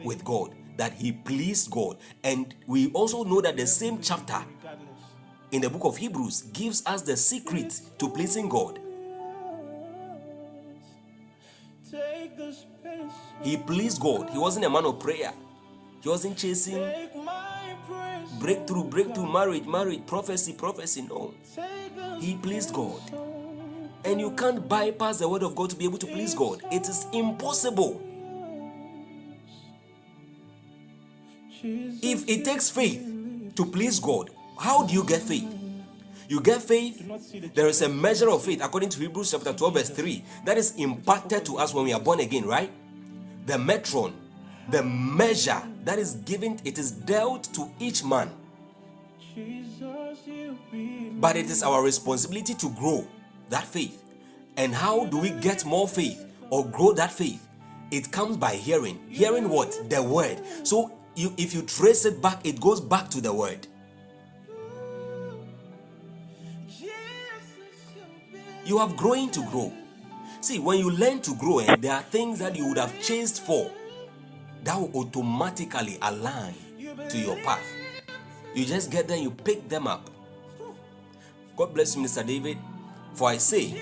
with 0.04 0.24
God 0.24 0.54
that 0.78 0.94
he 0.94 1.12
pleased 1.12 1.72
God. 1.72 1.98
And 2.24 2.54
we 2.68 2.92
also 2.92 3.24
know 3.24 3.42
that 3.42 3.58
the 3.58 3.66
same 3.66 4.00
chapter 4.02 4.38
in 5.52 5.62
the 5.62 5.70
book 5.70 5.86
of 5.86 5.98
Hebrews 5.98 6.44
gives 6.54 6.86
us 6.86 7.02
the 7.02 7.18
secret 7.18 7.80
to 7.98 8.10
pleasing 8.10 8.48
God. 8.50 8.80
He 13.42 13.58
pleased 13.58 14.02
God. 14.02 14.30
He 14.30 14.38
wasn't 14.38 14.66
a 14.66 14.70
man 14.70 14.86
of 14.86 15.00
prayer. 15.00 15.34
He 16.02 16.10
wasn't 16.10 16.38
chasing 16.38 16.76
breakthrough, 18.46 18.84
breakthrough, 18.84 19.26
marriage, 19.26 19.66
marriage, 19.66 20.06
prophecy, 20.06 20.54
prophecy. 20.54 21.02
No. 21.02 21.34
He 22.20 22.36
pleased 22.36 22.74
God. 22.74 23.02
And 24.04 24.22
you 24.22 24.30
can't 24.32 24.70
bypass 24.70 25.18
the 25.18 25.28
word 25.28 25.42
of 25.42 25.56
God 25.56 25.72
to 25.72 25.76
be 25.76 25.86
able 25.86 25.98
to 25.98 26.06
please 26.06 26.36
God. 26.36 26.62
It 26.72 26.88
is 26.88 27.08
impossible. 27.12 28.00
If 31.64 32.30
it 32.30 32.46
takes 32.46 32.70
faith 32.70 33.02
to 33.56 33.66
please 33.66 34.00
God, 34.00 34.30
how 34.60 34.86
do 34.86 34.94
you 34.94 35.04
get 35.04 35.24
faith? 35.24 35.52
You 36.30 36.40
get 36.40 36.62
faith, 36.62 37.02
there 37.56 37.68
is 37.68 37.82
a 37.82 37.90
measure 37.90 38.30
of 38.30 38.44
faith 38.44 38.64
according 38.64 38.90
to 38.90 39.00
Hebrews 39.00 39.32
chapter 39.32 39.54
12, 39.54 39.74
verse 39.74 39.90
3, 39.90 40.24
that 40.46 40.60
is 40.60 40.76
imparted 40.76 41.46
to 41.46 41.58
us 41.58 41.74
when 41.74 41.86
we 41.86 41.94
are 41.94 42.00
born 42.00 42.20
again, 42.20 42.46
right? 42.46 42.70
The 43.48 43.54
metron, 43.54 44.14
the 44.70 44.84
measure 44.84 45.62
that 45.86 46.00
is 46.00 46.16
given, 46.16 46.60
it 46.66 46.78
is 46.78 46.92
dealt 46.92 47.44
to 47.54 47.70
each 47.80 48.04
man. 48.04 48.30
But 51.20 51.36
it 51.36 51.46
is 51.46 51.64
our 51.64 51.84
responsibility 51.84 52.56
to 52.56 52.70
grow 52.72 53.08
that 53.50 53.64
faith. 53.64 54.04
And 54.58 54.74
how 54.74 55.06
do 55.06 55.20
we 55.20 55.30
get 55.30 55.64
more 55.64 55.88
faith 55.88 56.26
or 56.50 56.66
grow 56.66 56.94
that 56.94 57.12
faith? 57.12 57.48
It 57.92 58.12
comes 58.12 58.38
by 58.38 58.56
hearing. 58.56 59.00
Hearing 59.10 59.48
what? 59.48 59.90
The 59.90 60.02
word. 60.02 60.42
So 60.64 60.92
you, 61.16 61.34
if 61.38 61.54
you 61.54 61.62
trace 61.62 62.06
it 62.06 62.22
back, 62.22 62.46
it 62.46 62.60
goes 62.60 62.82
back 62.82 63.10
to 63.10 63.22
the 63.22 63.34
word. 63.34 63.68
You 68.66 68.80
have 68.80 68.98
growing 68.98 69.30
to 69.32 69.46
grow. 69.52 69.72
See, 70.42 70.58
when 70.58 70.80
you 70.80 70.90
learn 70.90 71.22
to 71.22 71.36
grow, 71.36 71.60
and 71.60 71.82
there 71.82 71.94
are 71.94 72.02
things 72.02 72.40
that 72.40 72.56
you 72.56 72.68
would 72.68 72.78
have 72.78 73.00
chased 73.04 73.46
for 73.46 73.70
that 74.66 74.80
will 74.80 74.92
automatically 74.96 75.98
align 76.02 76.54
to 77.10 77.18
your 77.18 77.38
path. 77.38 77.66
You 78.54 78.66
just 78.66 78.92
get 78.92 79.08
there, 79.08 79.18
you 79.18 79.32
pick 79.32 79.70
them 79.70 79.88
up. 79.88 80.10
God 81.56 81.74
bless 81.74 81.96
you, 81.96 82.02
Mr. 82.02 82.26
David. 82.26 82.58
For 83.14 83.30
I 83.30 83.38
say, 83.38 83.80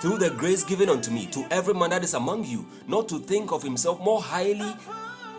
through 0.00 0.18
the 0.18 0.30
grace 0.30 0.64
given 0.64 0.88
unto 0.90 1.10
me, 1.10 1.26
to 1.26 1.46
every 1.50 1.74
man 1.74 1.90
that 1.90 2.04
is 2.04 2.14
among 2.14 2.44
you, 2.44 2.66
not 2.86 3.08
to 3.08 3.18
think 3.20 3.52
of 3.52 3.62
himself 3.62 4.00
more 4.00 4.20
highly 4.20 4.74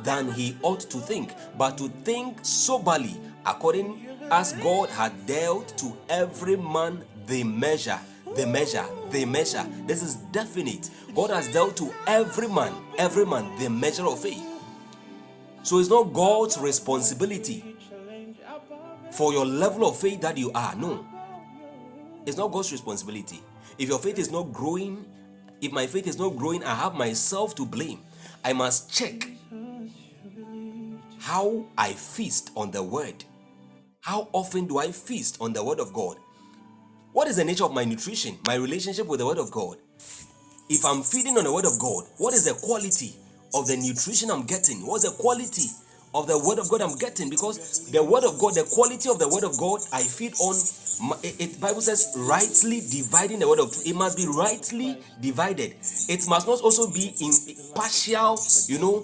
than 0.04 0.32
he 0.32 0.58
ought 0.64 0.80
to 0.80 0.98
think, 1.00 1.34
but 1.58 1.78
to 1.78 1.90
think 1.90 2.40
soberly, 2.42 3.16
according 3.46 4.08
as 4.32 4.54
God 4.54 4.90
had 4.90 5.26
dealt 5.26 5.78
to 5.78 5.96
every 6.10 6.56
man 6.56 7.04
the 7.28 7.44
measure. 7.44 8.00
The 8.36 8.46
measure, 8.46 8.86
the 9.10 9.26
measure. 9.26 9.66
This 9.86 10.04
is 10.04 10.16
definite. 10.16 10.90
God 11.16 11.30
has 11.32 11.52
dealt 11.52 11.76
to 11.78 11.92
every 12.06 12.48
man, 12.48 12.74
every 12.98 13.26
man, 13.26 13.58
the 13.58 13.70
measure 13.70 14.06
of 14.06 14.20
faith. 14.20 14.57
So 15.64 15.80
it's 15.80 15.90
not 15.90 16.14
God's 16.14 16.58
responsibility 16.58 17.76
for 19.12 19.34
your 19.34 19.46
level 19.46 19.88
of 19.88 19.98
faith 19.98 20.22
that 20.22 20.38
you 20.38 20.52
are. 20.54 20.76
No. 20.76 21.06
It's 22.26 22.38
not 22.38 22.52
God's 22.52 22.72
responsibility. 22.72 23.42
If 23.78 23.90
your 23.90 24.00
faith 24.00 24.20
is 24.20 24.32
not 24.32 24.52
growing, 24.54 25.06
if 25.62 25.72
my 25.72 25.88
faith 25.88 26.08
is 26.08 26.18
not 26.18 26.36
growing, 26.36 26.64
I 26.64 26.76
have 26.76 26.94
myself 26.94 27.56
to 27.56 27.66
blame. 27.66 28.00
I 28.44 28.54
must 28.54 28.94
check 28.94 29.28
how 31.20 31.66
I 31.78 31.94
feast 31.94 32.52
on 32.56 32.72
the 32.72 32.82
word. 32.82 33.26
How 34.02 34.30
often 34.32 34.68
do 34.68 34.78
I 34.78 34.92
feast 34.92 35.38
on 35.42 35.52
the 35.54 35.64
word 35.64 35.80
of 35.80 35.92
God? 35.92 36.18
What 37.12 37.28
is 37.28 37.38
the 37.38 37.44
nature 37.44 37.66
of 37.66 37.74
my 37.74 37.84
nutrition, 37.84 38.38
my 38.48 38.56
relationship 38.56 39.08
with 39.08 39.20
the 39.20 39.26
word 39.26 39.38
of 39.38 39.52
God? 39.52 39.78
If 40.70 40.86
I'm 40.86 41.02
feeding 41.02 41.38
on 41.38 41.44
the 41.44 41.52
word 41.52 41.66
of 41.66 41.80
God, 41.80 42.06
what 42.18 42.34
is 42.34 42.46
the 42.46 42.54
quality 42.54 43.16
of 43.58 43.68
the 43.68 43.78
nutrition 43.78 44.30
I'm 44.32 44.44
getting? 44.46 44.86
What's 44.86 45.04
the 45.04 45.12
quality 45.12 45.68
of 46.14 46.28
the 46.28 46.38
word 46.40 46.60
of 46.60 46.70
God 46.70 46.82
I'm 46.82 46.96
getting? 46.98 47.30
Because 47.30 47.90
the 47.92 48.04
word 48.04 48.24
of 48.24 48.40
God, 48.40 48.56
the 48.56 48.64
quality 48.64 49.10
of 49.10 49.20
the 49.20 49.28
word 49.28 49.44
of 49.44 49.58
God 49.58 49.82
I 49.92 50.02
feed 50.04 50.34
on 50.40 50.56
It, 51.24 51.36
it- 51.40 51.60
Bible 51.62 51.82
says 51.82 52.14
rightly 52.18 52.82
dividing 52.82 53.40
the 53.40 53.48
word 53.48 53.60
of 53.60 53.72
truth. 53.72 53.86
It 53.86 53.96
must 53.96 54.18
be 54.18 54.26
rightly 54.26 54.98
divided. 55.22 55.76
It 56.10 56.28
must 56.28 56.48
not 56.48 56.62
also 56.62 56.90
be 56.90 57.14
in 57.22 57.32
partial. 57.76 58.40
You 58.68 58.80
know, 58.80 59.00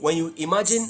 when 0.00 0.16
you 0.16 0.34
imagine, 0.36 0.88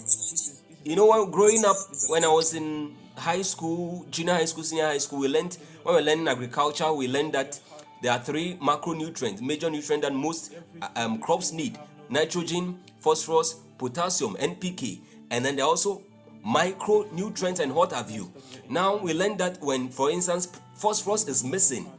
you 0.84 0.96
know, 0.96 1.06
when 1.06 1.30
growing 1.30 1.64
up, 1.66 1.76
when 2.08 2.24
I 2.24 2.28
was 2.28 2.54
in 2.54 2.94
high 3.16 3.42
school, 3.42 4.06
junior 4.10 4.34
high 4.34 4.46
school, 4.46 4.64
senior 4.64 4.86
high 4.86 4.98
school, 4.98 5.18
we 5.20 5.28
learned 5.28 5.58
when 5.82 5.94
we 5.96 6.00
were 6.00 6.06
learning 6.06 6.28
agriculture, 6.28 6.90
we 6.92 7.08
learned 7.08 7.34
that 7.34 7.60
there 8.00 8.12
are 8.12 8.18
three 8.20 8.56
macronutrients, 8.56 9.42
major 9.42 9.68
nutrients 9.68 10.06
that 10.06 10.14
most 10.14 10.54
uh, 10.80 10.88
um, 10.96 11.18
crops 11.18 11.52
need: 11.52 11.76
nitrogen, 12.08 12.78
phosphorus, 13.00 13.54
potassium, 13.78 14.34
NPK, 14.36 15.00
and 15.30 15.44
then 15.44 15.56
there 15.56 15.64
are 15.64 15.68
also 15.68 16.02
micronutrients 16.44 17.60
and 17.60 17.74
what 17.74 17.92
have 17.92 18.10
you. 18.10 18.32
Now 18.68 18.96
we 18.96 19.12
learned 19.14 19.38
that 19.38 19.60
when, 19.60 19.88
for 19.88 20.10
instance, 20.10 20.48
phosphorus 20.74 21.28
is 21.28 21.44
missing, 21.44 21.90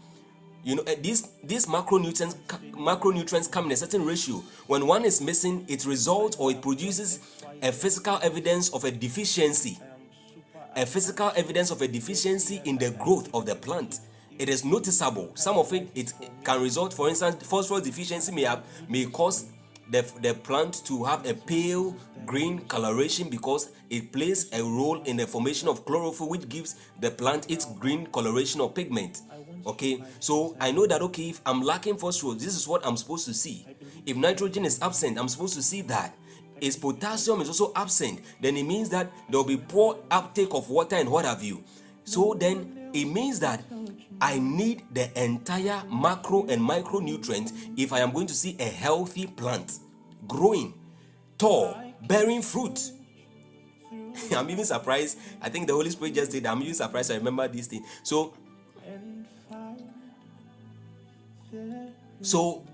you 0.63 0.75
know, 0.75 0.83
eh, 0.83 0.95
these 1.01 1.21
these 1.43 1.65
macronutrients 1.65 2.35
macronutrients 2.73 3.49
come 3.49 3.65
in 3.65 3.71
a 3.71 3.77
certain 3.77 4.05
ratio. 4.05 4.43
When 4.67 4.85
one 4.87 5.05
is 5.05 5.21
missing, 5.21 5.65
it 5.67 5.85
results 5.85 6.35
or 6.37 6.51
it 6.51 6.61
produces 6.61 7.19
a 7.61 7.71
physical 7.71 8.19
evidence 8.21 8.69
of 8.73 8.83
a 8.83 8.91
deficiency. 8.91 9.79
A 10.75 10.85
physical 10.85 11.31
evidence 11.35 11.71
of 11.71 11.81
a 11.81 11.87
deficiency 11.87 12.61
in 12.65 12.77
the 12.77 12.91
growth 12.91 13.33
of 13.33 13.45
the 13.45 13.55
plant. 13.55 13.99
It 14.37 14.47
is 14.47 14.63
noticeable. 14.63 15.31
Some 15.35 15.57
of 15.57 15.71
it 15.73 15.89
it 15.95 16.13
can 16.43 16.61
result, 16.61 16.93
for 16.93 17.09
instance, 17.09 17.45
phosphorus 17.47 17.83
deficiency 17.83 18.31
may 18.31 18.43
have 18.43 18.63
may 18.87 19.05
cause 19.05 19.45
the, 19.89 20.09
the 20.21 20.33
plant 20.33 20.85
to 20.85 21.03
have 21.03 21.25
a 21.25 21.33
pale 21.33 21.95
green 22.25 22.59
coloration 22.67 23.29
because 23.29 23.71
it 23.89 24.11
plays 24.11 24.51
a 24.53 24.61
role 24.61 25.01
in 25.03 25.17
the 25.17 25.25
formation 25.25 25.67
of 25.67 25.85
chlorophyll, 25.85 26.29
which 26.29 26.47
gives 26.47 26.75
the 26.99 27.09
plant 27.09 27.49
its 27.49 27.65
green 27.65 28.05
coloration 28.07 28.61
or 28.61 28.71
pigment. 28.71 29.21
Okay, 29.65 30.01
so 30.19 30.55
I 30.59 30.71
know 30.71 30.85
that 30.87 31.01
okay, 31.01 31.29
if 31.29 31.41
I'm 31.45 31.61
lacking 31.61 31.97
phosphorus, 31.97 32.43
this 32.43 32.55
is 32.55 32.67
what 32.67 32.85
I'm 32.85 32.97
supposed 32.97 33.25
to 33.25 33.33
see. 33.33 33.65
If 34.05 34.15
nitrogen 34.15 34.65
is 34.65 34.81
absent, 34.81 35.17
I'm 35.17 35.27
supposed 35.27 35.55
to 35.55 35.63
see 35.63 35.81
that. 35.83 36.15
If 36.61 36.79
potassium 36.79 37.41
is 37.41 37.47
also 37.47 37.71
absent, 37.75 38.21
then 38.41 38.57
it 38.57 38.63
means 38.63 38.89
that 38.89 39.11
there 39.29 39.39
will 39.39 39.47
be 39.47 39.57
poor 39.57 39.97
uptake 40.11 40.53
of 40.53 40.69
water 40.69 40.95
and 40.95 41.09
what 41.09 41.25
have 41.25 41.43
you. 41.43 41.63
So 42.03 42.35
then 42.37 42.89
it 42.93 43.05
means 43.05 43.39
that 43.39 43.63
I 44.21 44.39
need 44.39 44.83
the 44.93 45.09
entire 45.21 45.83
macro 45.89 46.45
and 46.47 46.61
micronutrients 46.61 47.53
if 47.77 47.93
I 47.93 47.99
am 47.99 48.11
going 48.11 48.27
to 48.27 48.33
see 48.33 48.55
a 48.59 48.65
healthy 48.65 49.27
plant 49.27 49.79
growing, 50.27 50.73
tall, 51.37 51.75
bearing 52.07 52.41
fruit. 52.41 52.79
I'm 54.35 54.49
even 54.49 54.65
surprised. 54.65 55.17
I 55.41 55.49
think 55.49 55.67
the 55.67 55.73
Holy 55.73 55.89
Spirit 55.89 56.15
just 56.15 56.31
did. 56.31 56.45
I'm 56.45 56.61
even 56.61 56.73
surprised 56.73 57.11
I 57.11 57.15
remember 57.15 57.47
this 57.47 57.67
thing. 57.67 57.85
So, 58.03 58.33
so 62.21 62.65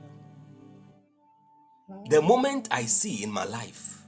the 2.10 2.22
moment 2.22 2.68
I 2.72 2.86
see 2.86 3.24
in 3.24 3.32
my 3.32 3.46
life, 3.46 4.02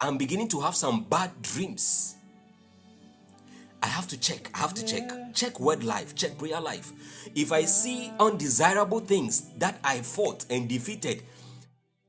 I'm 0.00 0.16
beginning 0.18 0.48
to 0.48 0.60
have 0.60 0.74
some 0.74 1.04
bad 1.04 1.42
dreams. 1.42 2.16
I 3.82 3.86
have 3.86 4.06
to 4.08 4.20
check. 4.20 4.50
I 4.54 4.58
have 4.58 4.74
to 4.74 4.84
check. 4.84 5.10
Check 5.34 5.58
word 5.60 5.82
life. 5.84 6.14
Check 6.14 6.38
prayer 6.38 6.60
life. 6.60 6.92
If 7.34 7.52
I 7.52 7.64
see 7.64 8.12
undesirable 8.18 9.00
things 9.00 9.50
that 9.58 9.78
I 9.82 10.00
fought 10.00 10.44
and 10.50 10.68
defeated 10.68 11.22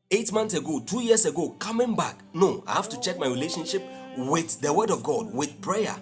eight 0.10 0.32
months 0.34 0.54
ago, 0.54 0.82
two 0.86 1.02
years 1.02 1.26
ago, 1.26 1.50
coming 1.60 1.96
back, 1.96 2.18
no, 2.34 2.64
I 2.68 2.74
have 2.74 2.90
to 2.90 3.00
check 3.00 3.18
my 3.18 3.28
relationship 3.28 3.84
with 4.18 4.60
the 4.62 4.74
word 4.74 4.90
of 4.90 5.04
God, 5.04 5.34
with 5.34 5.62
prayer. 5.62 5.96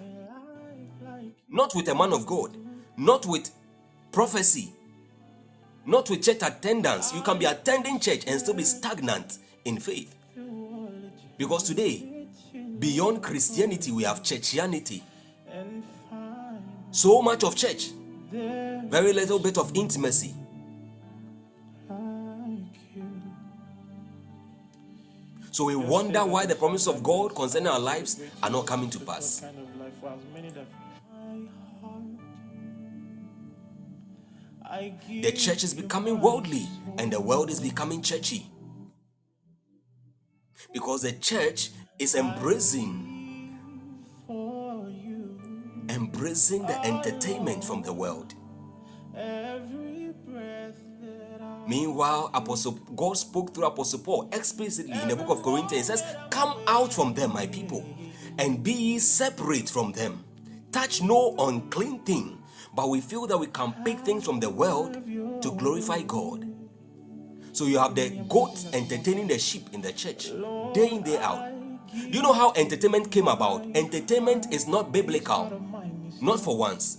Not 1.48 1.74
with 1.74 1.88
a 1.88 1.94
man 1.94 2.12
of 2.12 2.26
God, 2.26 2.56
not 2.96 3.26
with 3.26 3.50
prophecy, 4.12 4.72
not 5.86 6.10
with 6.10 6.22
church 6.22 6.42
attendance. 6.42 7.12
You 7.14 7.22
can 7.22 7.38
be 7.38 7.44
attending 7.44 8.00
church 8.00 8.24
and 8.26 8.40
still 8.40 8.54
be 8.54 8.64
stagnant 8.64 9.38
in 9.64 9.78
faith. 9.78 10.14
Because 11.38 11.62
today, 11.62 12.26
beyond 12.78 13.22
Christianity, 13.22 13.90
we 13.92 14.02
have 14.04 14.22
churchianity. 14.22 15.02
So 16.92 17.22
much 17.22 17.44
of 17.44 17.54
church, 17.54 17.90
very 18.30 19.12
little 19.12 19.38
bit 19.38 19.56
of 19.58 19.74
intimacy. 19.76 20.34
So 25.52 25.64
we 25.64 25.76
wonder 25.76 26.24
why 26.24 26.46
the 26.46 26.54
promise 26.54 26.86
of 26.86 27.02
God 27.02 27.34
concerning 27.34 27.68
our 27.68 27.80
lives 27.80 28.20
are 28.42 28.50
not 28.50 28.66
coming 28.66 28.88
to 28.90 29.00
pass. 29.00 29.44
The 35.08 35.32
church 35.32 35.64
is 35.64 35.74
becoming 35.74 36.20
worldly 36.20 36.66
and 36.98 37.12
the 37.12 37.20
world 37.20 37.50
is 37.50 37.60
becoming 37.60 38.02
churchy. 38.02 38.46
Because 40.72 41.02
the 41.02 41.12
church 41.12 41.70
is 41.98 42.14
embracing 42.14 43.09
embracing 45.90 46.62
the 46.66 46.80
entertainment 46.84 47.64
from 47.64 47.82
the 47.82 47.92
world. 47.92 48.34
Meanwhile, 51.66 52.30
Apostle 52.34 52.72
God 52.72 53.16
spoke 53.16 53.54
through 53.54 53.66
Apostle 53.66 54.00
Paul 54.00 54.28
explicitly 54.32 54.98
in 55.00 55.08
the 55.08 55.16
book 55.16 55.28
of 55.30 55.42
Corinthians. 55.42 55.88
He 55.88 55.96
says, 55.96 56.04
Come 56.30 56.58
out 56.66 56.92
from 56.92 57.14
them, 57.14 57.32
my 57.32 57.46
people, 57.46 57.84
and 58.38 58.62
be 58.62 58.72
ye 58.72 58.98
separate 58.98 59.68
from 59.68 59.92
them. 59.92 60.24
Touch 60.72 61.02
no 61.02 61.34
unclean 61.38 62.00
thing. 62.00 62.38
But 62.74 62.88
we 62.88 63.00
feel 63.00 63.26
that 63.26 63.36
we 63.38 63.48
can 63.48 63.72
pick 63.84 63.98
things 64.00 64.24
from 64.24 64.40
the 64.40 64.48
world 64.48 64.94
to 65.42 65.52
glorify 65.56 66.02
God. 66.02 66.46
So 67.52 67.66
you 67.66 67.78
have 67.78 67.94
the 67.94 68.10
goat 68.28 68.64
entertaining 68.72 69.26
the 69.26 69.38
sheep 69.38 69.68
in 69.72 69.80
the 69.80 69.92
church, 69.92 70.30
day 70.72 70.88
in, 70.92 71.02
day 71.02 71.18
out. 71.18 71.50
Do 71.92 72.08
you 72.16 72.22
know 72.22 72.32
how 72.32 72.52
entertainment 72.54 73.10
came 73.10 73.26
about? 73.26 73.66
Entertainment 73.74 74.52
is 74.54 74.68
not 74.68 74.92
biblical, 74.92 75.50
not 76.22 76.40
for 76.40 76.56
once. 76.56 76.98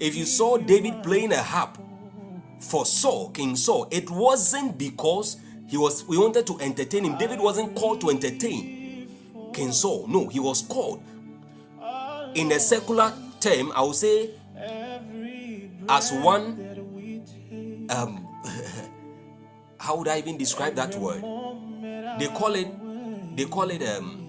If 0.00 0.16
you 0.16 0.24
saw 0.24 0.56
David 0.56 1.02
playing 1.02 1.32
a 1.32 1.42
harp 1.42 1.78
for 2.58 2.84
Saul, 2.86 3.30
King 3.30 3.56
Saul, 3.56 3.88
it 3.90 4.10
wasn't 4.10 4.78
because 4.78 5.36
he 5.66 5.76
was 5.76 6.04
we 6.06 6.18
wanted 6.18 6.46
to 6.48 6.58
entertain 6.60 7.04
him. 7.04 7.16
David 7.18 7.40
wasn't 7.40 7.74
called 7.74 8.00
to 8.02 8.10
entertain 8.10 9.08
King 9.52 9.72
Saul. 9.72 10.06
No, 10.08 10.28
he 10.28 10.40
was 10.40 10.62
called. 10.62 11.02
In 12.34 12.50
a 12.52 12.58
secular 12.58 13.12
term, 13.40 13.72
I 13.74 13.82
would 13.82 13.94
say 13.94 14.30
as 15.88 16.12
one 16.12 16.56
um 17.90 18.28
how 19.78 19.96
would 19.96 20.08
I 20.08 20.18
even 20.18 20.38
describe 20.38 20.74
that 20.76 20.94
word? 20.94 21.22
They 22.18 22.28
call 22.28 22.54
it 22.54 22.68
they 23.36 23.44
call 23.46 23.70
it 23.70 23.82
um 23.82 24.21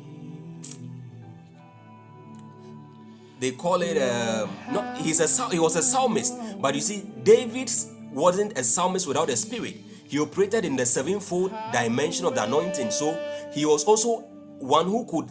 they 3.44 3.52
call 3.52 3.82
it 3.82 3.98
um 3.98 4.50
no 4.72 4.82
he's 4.96 5.20
a 5.20 5.50
he 5.52 5.60
was 5.60 5.76
a 5.76 5.84
psalmist. 5.84 6.34
But 6.62 6.76
you 6.76 6.82
see 6.82 7.04
david 7.24 7.70
wasn't 8.12 8.58
a 8.58 8.64
psalmist 8.64 9.06
without 9.06 9.30
a 9.30 9.36
spirit. 9.36 9.76
He 10.08 10.20
operated 10.20 10.64
in 10.64 10.76
the 10.76 10.86
sevenfold 10.86 11.52
dimension 11.74 12.26
of 12.26 12.36
the 12.36 12.44
anointing. 12.44 12.92
So 12.92 13.18
he 13.52 13.66
was 13.66 13.84
also 13.84 14.20
one 14.60 14.86
who 14.86 15.06
could 15.06 15.30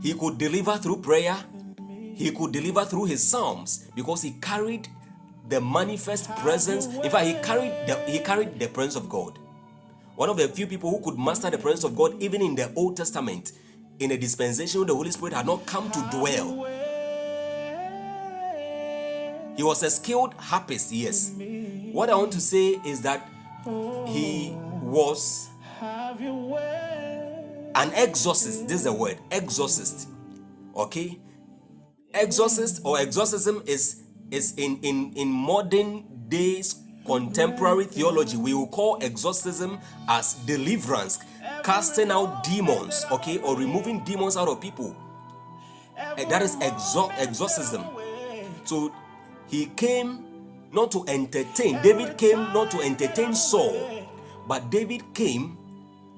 he 0.00 0.14
could 0.14 0.38
deliver 0.38 0.76
through 0.76 0.98
prayer. 0.98 1.36
He 2.14 2.30
could 2.30 2.52
deliver 2.52 2.84
through 2.84 3.06
his 3.06 3.26
psalms 3.28 3.90
because 3.96 4.22
he 4.22 4.32
carried 4.40 4.86
the 5.48 5.60
manifest 5.60 6.30
presence. 6.36 6.86
In 6.86 7.10
fact 7.10 7.26
he 7.26 7.34
carried 7.34 7.72
the, 7.88 7.96
he 8.06 8.20
carried 8.20 8.60
the 8.60 8.68
presence 8.68 8.94
of 8.94 9.08
god. 9.08 9.38
One 10.14 10.28
of 10.28 10.36
the 10.36 10.46
few 10.46 10.68
people 10.68 10.90
who 10.90 11.00
could 11.00 11.18
master 11.18 11.50
the 11.50 11.58
presence 11.58 11.82
of 11.82 11.96
god 11.96 12.14
even 12.22 12.40
in 12.42 12.54
the 12.54 12.72
old 12.76 12.96
testament 12.96 13.50
in 13.98 14.12
a 14.12 14.16
dispensation 14.16 14.80
where 14.80 14.86
the 14.86 14.94
holy 14.94 15.10
spirit 15.10 15.34
had 15.34 15.46
not 15.46 15.66
come 15.66 15.90
to 15.90 16.00
dwell 16.12 16.83
he 19.56 19.62
was 19.62 19.82
a 19.82 19.90
skilled 19.90 20.34
harpist 20.34 20.92
yes. 20.92 21.32
What 21.92 22.10
i 22.10 22.14
want 22.14 22.32
to 22.32 22.40
say 22.40 22.80
is 22.84 23.02
that 23.02 23.28
he 24.08 24.52
was 24.82 25.48
an 27.74 27.92
exorcist. 27.94 28.68
This 28.68 28.78
is 28.78 28.84
the 28.84 28.92
word 28.92 29.18
exorcist. 29.30 30.08
Okay? 30.76 31.18
Exorcist 32.12 32.80
or 32.84 32.98
exorcism 32.98 33.62
is 33.66 34.02
is 34.30 34.54
in 34.56 34.78
in 34.82 35.12
in 35.16 35.28
modern 35.28 36.04
days 36.28 36.76
contemporary 37.04 37.84
theology 37.84 38.36
we 38.36 38.54
will 38.54 38.68
call 38.68 38.98
exorcism 39.02 39.78
as 40.08 40.34
deliverance 40.46 41.18
casting 41.62 42.10
out 42.10 42.42
demons 42.44 43.04
okay 43.10 43.38
or 43.38 43.56
removing 43.56 44.02
demons 44.04 44.36
out 44.36 44.48
of 44.48 44.60
people. 44.60 44.96
And 46.16 46.30
that 46.30 46.42
is 46.42 46.56
exor- 46.56 47.12
exorcism. 47.18 47.84
So 48.64 48.92
he 49.54 49.66
came 49.66 50.24
not 50.72 50.90
to 50.90 51.04
entertain 51.06 51.80
david 51.82 52.16
came 52.18 52.38
not 52.52 52.70
to 52.70 52.80
entertain 52.80 53.34
saul 53.34 54.06
but 54.48 54.70
david 54.70 55.02
came 55.14 55.56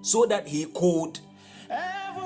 so 0.03 0.25
that 0.27 0.47
he 0.47 0.65
could 0.67 1.19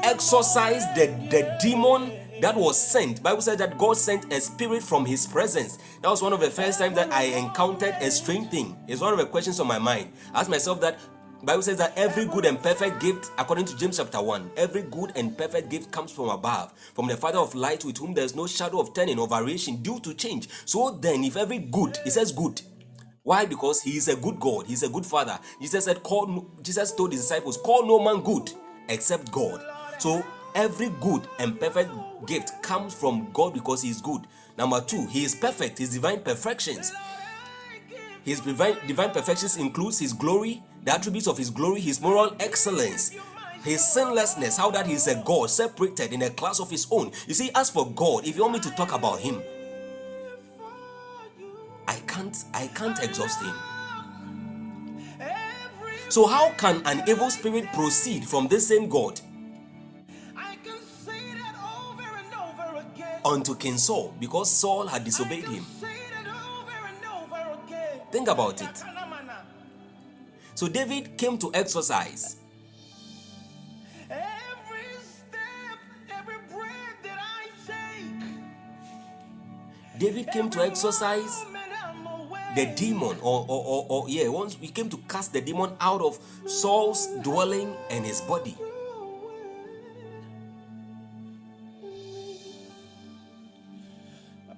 exorcise 0.03 0.87
the, 0.95 1.07
the 1.31 1.57
demon 1.61 2.13
that 2.41 2.57
was 2.57 2.79
sent. 2.81 3.23
Bible 3.23 3.43
says 3.43 3.59
that 3.59 3.77
God 3.79 3.97
sent 3.97 4.33
a 4.33 4.41
spirit 4.41 4.83
from 4.83 5.05
his 5.05 5.27
presence. 5.27 5.79
That 6.03 6.09
was 6.09 6.23
one 6.23 6.33
of 6.33 6.41
the 6.41 6.51
first 6.51 6.79
times 6.79 6.95
that 6.97 7.13
I 7.13 7.25
encountered 7.25 7.95
a 8.01 8.11
strange 8.11 8.51
thing. 8.51 8.77
It's 8.89 9.01
one 9.01 9.13
of 9.13 9.19
the 9.19 9.27
questions 9.27 9.61
on 9.61 9.67
my 9.67 9.79
mind. 9.79 10.13
I 10.33 10.41
asked 10.41 10.51
myself 10.51 10.81
that 10.81 10.99
Bible 11.43 11.63
says 11.63 11.79
that 11.79 11.97
every 11.97 12.27
good 12.27 12.45
and 12.45 12.63
perfect 12.63 13.01
gift, 13.01 13.31
according 13.39 13.65
to 13.65 13.77
James 13.77 13.97
chapter 13.97 14.21
1, 14.21 14.51
every 14.59 14.83
good 14.83 15.13
and 15.17 15.37
perfect 15.37 15.71
gift 15.71 15.91
comes 15.91 16.13
from 16.13 16.29
above, 16.29 16.73
from 16.95 17.07
the 17.07 17.17
Father 17.17 17.39
of 17.39 17.55
light, 17.55 17.83
with 17.83 17.97
whom 17.97 18.13
there 18.13 18.25
is 18.25 18.37
no 18.37 18.47
shadow 18.47 18.79
of 18.79 18.93
turning 18.93 19.19
or 19.19 19.27
variation 19.27 19.77
due 19.77 19.99
to 20.01 20.13
change. 20.13 20.49
So 20.67 20.91
then, 20.91 21.25
if 21.25 21.39
every 21.39 21.59
good, 21.59 21.97
he 22.05 22.11
says 22.11 22.31
good. 22.31 22.61
Why? 23.23 23.47
Because 23.47 23.83
he 23.83 23.97
is 23.97 24.09
a 24.09 24.17
good 24.17 24.39
God, 24.39 24.67
he's 24.67 24.83
a 24.83 24.89
good 24.89 25.07
father. 25.07 25.39
Jesus 25.61 25.85
said, 25.85 26.03
Call 26.03 26.47
Jesus 26.63 26.93
told 26.93 27.13
his 27.13 27.23
disciples, 27.23 27.57
Call 27.57 27.87
no 27.87 27.99
man 28.01 28.23
good 28.23 28.51
except 28.89 29.33
God. 29.33 29.65
So 29.99 30.23
every 30.55 30.91
good 31.01 31.27
and 31.39 31.59
perfect 31.59 31.91
gift 32.27 32.63
comes 32.63 32.93
from 32.95 33.31
God 33.33 33.55
because 33.55 33.83
he 33.83 33.89
is 33.89 34.03
good. 34.03 34.23
Number 34.59 34.81
two, 34.83 35.07
he 35.07 35.25
is 35.25 35.35
perfect, 35.35 35.79
his 35.79 35.91
divine 35.91 36.21
perfections. 36.21 36.93
His 38.25 38.41
divine, 38.41 38.77
divine 38.87 39.11
perfections 39.11 39.57
includes 39.57 39.99
his 39.99 40.13
glory, 40.13 40.63
the 40.85 40.93
attributes 40.95 41.27
of 41.27 41.37
his 41.39 41.51
glory, 41.51 41.81
his 41.81 42.01
moral 42.01 42.35
excellence, 42.41 43.15
his 43.63 43.85
sinlessness, 43.87 44.57
how 44.57 44.71
that 44.71 44.87
he 44.87 44.95
is 44.95 45.07
a 45.07 45.23
God 45.25 45.51
separated 45.51 46.13
in 46.13 46.23
a 46.23 46.31
class 46.31 46.61
of 46.61 46.71
his 46.71 46.87
own. 46.91 47.13
You 47.27 47.35
see, 47.35 47.51
as 47.55 47.71
for 47.71 47.91
God, 47.91 48.27
if 48.27 48.37
you 48.37 48.43
want 48.43 48.55
me 48.55 48.61
to 48.61 48.71
talk 48.71 48.93
about 48.93 49.21
him, 49.21 49.43
I 51.87 51.95
can't 52.07 52.37
I 52.55 52.69
can't 52.69 53.03
exhaust 53.03 53.43
him. 53.43 53.55
So 56.09 56.27
how 56.27 56.51
can 56.53 56.83
an 56.87 57.03
evil 57.09 57.31
spirit 57.31 57.67
proceed 57.73 58.25
from 58.25 58.49
this 58.49 58.67
same 58.67 58.89
God 58.89 59.21
unto 63.25 63.55
King 63.55 63.77
Saul 63.77 64.15
because 64.19 64.51
Saul 64.51 64.87
had 64.87 65.05
disobeyed 65.05 65.45
him? 65.45 65.65
Think 68.11 68.29
about 68.29 68.61
it. 68.61 68.83
So 70.61 70.69
David 70.69 71.17
came 71.17 71.39
to 71.39 71.51
exercise. 71.55 72.37
David 79.99 80.31
came 80.31 80.51
to 80.51 80.61
exercise 80.61 81.47
the 82.55 82.67
demon, 82.77 83.17
or, 83.23 83.47
or, 83.49 83.65
or, 83.65 83.87
or 83.89 84.09
yeah, 84.11 84.29
once 84.29 84.61
we 84.61 84.69
came 84.69 84.91
to 84.91 84.99
cast 85.09 85.33
the 85.33 85.41
demon 85.41 85.73
out 85.81 86.03
of 86.03 86.19
Saul's 86.45 87.07
dwelling 87.23 87.75
and 87.89 88.05
his 88.05 88.21
body. 88.21 88.55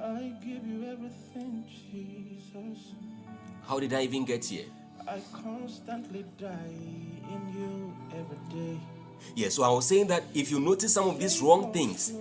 I 0.03 0.35
give 0.43 0.67
you 0.67 0.85
everything, 0.91 1.65
Jesus. 1.71 2.79
How 3.69 3.79
did 3.79 3.93
I 3.93 4.03
even 4.03 4.25
get 4.25 4.45
here? 4.45 4.65
I 5.09 5.21
constantly 5.33 6.25
die 6.39 6.49
in 7.29 7.53
you 7.55 7.95
every 8.13 8.39
day. 8.49 8.81
Yeah, 9.35 9.49
so 9.49 9.63
I 9.63 9.69
was 9.71 9.87
saying 9.89 10.07
that 10.09 10.23
if 10.33 10.51
you 10.51 10.61
notice 10.61 10.95
some 10.95 11.09
of 11.09 11.19
these 11.19 11.41
wrong 11.41 11.73
things, 11.73 12.13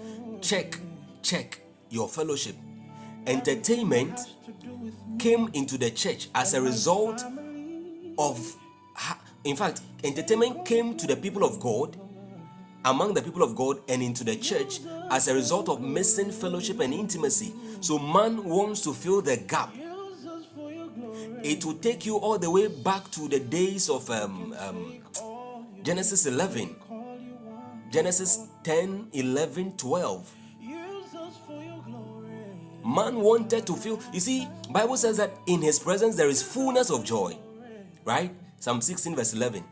check, 0.41 0.77
check 1.21 1.59
your 1.89 2.07
fellowship. 2.07 2.55
Entertainment 3.27 4.19
came 5.19 5.49
into 5.53 5.77
the 5.77 5.91
church 5.91 6.29
as 6.33 6.53
a 6.53 6.61
result 6.61 7.23
of, 8.17 8.55
in 9.43 9.55
fact, 9.55 9.81
entertainment 10.03 10.65
came 10.65 10.97
to 10.97 11.05
the 11.05 11.15
people 11.15 11.43
of 11.43 11.59
God, 11.59 11.97
among 12.83 13.13
the 13.13 13.21
people 13.21 13.43
of 13.43 13.55
God, 13.55 13.77
and 13.87 14.01
into 14.01 14.23
the 14.23 14.35
church 14.35 14.79
as 15.11 15.27
a 15.27 15.33
result 15.35 15.69
of 15.69 15.81
missing 15.81 16.31
fellowship 16.31 16.79
and 16.79 16.93
intimacy. 16.93 17.53
So 17.79 17.99
man 17.99 18.43
wants 18.43 18.81
to 18.81 18.93
fill 18.93 19.21
the 19.21 19.37
gap. 19.37 19.71
It 21.43 21.65
will 21.65 21.75
take 21.75 22.05
you 22.05 22.17
all 22.17 22.37
the 22.37 22.49
way 22.49 22.67
back 22.67 23.09
to 23.11 23.27
the 23.27 23.39
days 23.39 23.89
of 23.89 24.09
um, 24.09 24.55
um, 24.59 25.01
Genesis 25.83 26.25
11, 26.25 26.75
Genesis 27.91 28.47
10, 28.63 29.07
11, 29.13 29.73
12 29.77 30.31
man 32.83 33.15
wanted 33.17 33.65
to 33.67 33.75
feel 33.75 33.99
you 34.11 34.19
see 34.19 34.47
bible 34.71 34.97
says 34.97 35.15
that 35.17 35.29
in 35.45 35.61
his 35.61 35.77
presence 35.77 36.15
there 36.15 36.27
is 36.27 36.41
fullness 36.41 36.89
of 36.89 37.05
joy 37.05 37.37
right? 38.05 38.33
Psalm 38.59 38.81
16 38.81 39.15
verse 39.15 39.33
11 39.33 39.63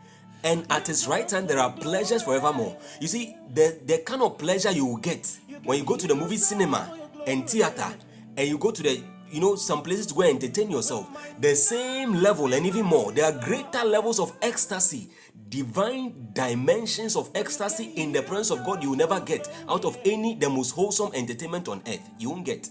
and 0.44 0.66
at 0.70 0.88
his 0.88 1.08
right 1.08 1.30
hand 1.30 1.48
there 1.50 1.60
are 1.60 1.72
pleasures 1.72 2.24
forevermore. 2.24 2.78
You 3.02 3.08
see 3.08 3.36
the, 3.54 3.78
the 3.86 4.00
kind 4.00 4.22
of 4.22 4.38
pleasure 4.38 4.72
you 4.72 4.86
will 4.86 4.98
get 4.98 5.38
when 5.64 5.80
you 5.80 5.86
go 5.86 5.98
to 5.98 6.08
the 6.08 6.16
movie 6.16 6.38
cinema 6.38 6.98
and 7.28 7.50
theater 7.50 7.94
and 8.38 8.48
you 8.48 8.58
go 8.58 8.72
to 8.72 8.82
the 8.82 9.04
you 9.32 9.40
know 9.40 9.56
some 9.56 9.82
places 9.84 10.08
to 10.08 10.14
go 10.14 10.22
and 10.22 10.42
entertain 10.42 10.72
yourself. 10.72 11.08
The 11.40 11.56
same 11.56 12.14
level 12.16 12.54
and 12.54 12.66
even 12.66 12.86
more. 12.86 13.12
There 13.12 13.26
are 13.26 13.40
greater 13.46 13.84
levels 13.86 14.20
of 14.20 14.36
ecstasy 14.42 15.10
divine 15.50 16.30
dimensions 16.34 17.16
of 17.16 17.32
ecstasy 17.34 17.86
in 17.96 18.12
the 18.12 18.22
presence 18.22 18.52
of 18.52 18.64
god 18.66 18.84
you 18.84 18.92
will 18.92 18.98
never 18.98 19.20
get 19.20 19.50
out 19.68 19.84
of 19.84 19.98
any 20.06 20.36
the 20.36 20.48
most 20.48 20.72
wholesome 20.72 21.12
entertainment 21.16 21.68
on 21.68 21.82
earth. 21.88 22.08
You 22.20 22.30
won't 22.30 22.46
get. 22.46 22.70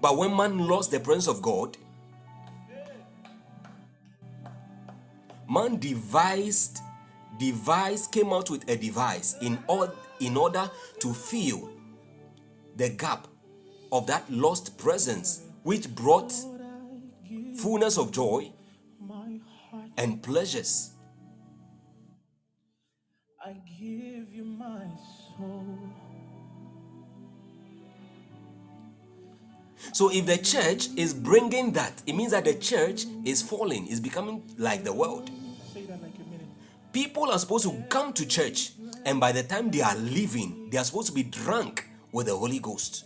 But 0.00 0.16
when 0.16 0.36
man 0.36 0.58
lost 0.58 0.90
the 0.90 1.00
presence 1.00 1.26
of 1.26 1.42
God, 1.42 1.76
man 5.50 5.78
devised, 5.78 6.78
devised, 7.38 8.12
came 8.12 8.32
out 8.32 8.50
with 8.50 8.68
a 8.70 8.76
device 8.76 9.34
in, 9.42 9.58
or, 9.66 9.92
in 10.20 10.36
order 10.36 10.70
to 11.00 11.12
fill 11.12 11.70
the 12.76 12.90
gap 12.90 13.26
of 13.90 14.06
that 14.06 14.30
lost 14.30 14.78
presence, 14.78 15.42
which 15.62 15.92
brought 15.94 16.32
fullness 17.56 17.98
of 17.98 18.12
joy 18.12 18.50
and 19.96 20.22
pleasures. 20.22 20.92
I 23.44 23.56
give 23.80 24.34
you 24.34 24.44
my 24.44 24.84
soul. 25.36 25.78
So 29.92 30.10
if 30.12 30.26
the 30.26 30.38
church 30.38 30.88
is 30.96 31.14
bringing 31.14 31.72
that, 31.72 32.02
it 32.06 32.14
means 32.14 32.32
that 32.32 32.44
the 32.44 32.54
church 32.54 33.06
is 33.24 33.42
falling, 33.42 33.86
is 33.86 34.00
becoming 34.00 34.42
like 34.58 34.84
the 34.84 34.92
world. 34.92 35.30
Say 35.72 35.82
that 35.82 36.02
like 36.02 36.14
a 36.16 36.30
minute. 36.30 36.46
People 36.92 37.30
are 37.30 37.38
supposed 37.38 37.64
to 37.64 37.82
come 37.88 38.12
to 38.12 38.26
church, 38.26 38.72
and 39.04 39.18
by 39.18 39.32
the 39.32 39.42
time 39.42 39.70
they 39.70 39.80
are 39.80 39.96
leaving, 39.96 40.68
they 40.70 40.78
are 40.78 40.84
supposed 40.84 41.08
to 41.08 41.14
be 41.14 41.22
drunk 41.22 41.86
with 42.12 42.26
the 42.26 42.36
Holy 42.36 42.58
Ghost. 42.58 43.04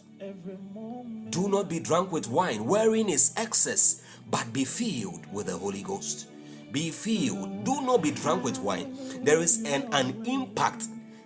Do 1.31 1.49
not 1.49 1.69
be 1.69 1.81
drunk 1.81 2.13
with 2.13 2.29
wine, 2.29 2.65
wherein 2.65 3.09
is 3.09 3.33
excess, 3.37 4.03
but 4.31 4.53
be 4.53 4.65
filled 4.65 5.27
with 5.33 5.47
the 5.47 5.57
Holy 5.57 5.83
Ghost. 5.83 6.29
Be 6.71 6.91
filled. 6.91 7.65
Do 7.65 7.83
not 7.83 8.03
be 8.03 8.13
drunk 8.13 8.45
with 8.45 8.59
wine. 8.59 8.97
There 9.25 9.41
is 9.41 9.65
an, 9.65 9.89
an 9.93 10.25
impact 10.27 10.85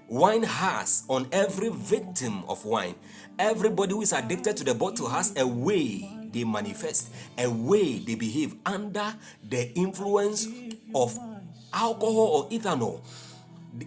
wine 0.08 0.44
has 0.44 1.04
on 1.08 1.28
every 1.32 1.68
victim 1.68 2.44
of 2.48 2.64
wine. 2.64 2.94
Everybody 3.38 3.92
who 3.92 4.02
is 4.02 4.12
addicted 4.12 4.56
to 4.58 4.64
the 4.64 4.74
bottle 4.74 5.08
has 5.08 5.36
a 5.36 5.46
way 5.46 6.10
they 6.32 6.44
manifest, 6.44 7.12
a 7.36 7.50
way 7.50 7.98
they 7.98 8.14
behave 8.14 8.54
under 8.64 9.14
the 9.46 9.72
influence 9.74 10.46
of 10.94 11.18
alcohol 11.72 12.16
or 12.16 12.48
ethanol. 12.48 13.00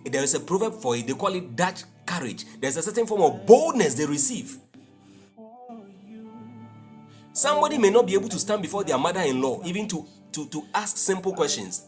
There 0.06 0.24
is 0.24 0.36
a 0.36 0.40
proverb 0.40 0.76
for 0.76 0.96
it, 0.96 1.08
they 1.08 1.14
call 1.14 1.34
it 1.34 1.56
Dutch 1.56 1.84
courage. 2.06 2.46
There's 2.60 2.78
a 2.78 2.84
certain 2.84 3.08
form 3.08 3.22
of 3.22 3.46
boldness 3.48 3.96
they 3.96 4.06
receive. 4.06 4.60
Somebody 7.40 7.78
may 7.78 7.90
not 7.90 8.06
be 8.06 8.16
able 8.16 8.28
to 8.28 8.38
stand 8.38 8.62
before 8.62 8.84
their 8.84 8.98
mother 8.98 9.22
in 9.22 9.42
law, 9.42 9.62
even 9.64 9.88
to, 9.88 10.06
to, 10.34 10.46
to 10.50 10.62
ask 10.74 10.98
simple 10.98 11.32
questions. 11.34 11.84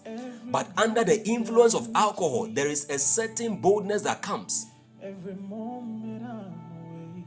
But 0.46 0.70
under 0.78 1.04
the 1.04 1.22
influence 1.28 1.76
of 1.76 1.90
alcohol, 1.94 2.48
there 2.50 2.70
is 2.70 2.90
a 2.90 2.98
certain 2.98 3.58
boldness 3.60 4.04
that 4.04 4.22
comes. 4.22 4.68
Every 5.02 5.34
moment 5.34 6.24
I'm 6.24 6.54
awake. 7.10 7.26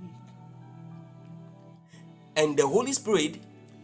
And 2.35 2.57
the 2.57 2.67
Holy 2.67 2.95
Spirit 2.95 3.43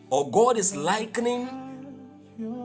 or 0.09 0.31
God 0.31 0.57
is 0.57 0.75
likening 0.75 1.47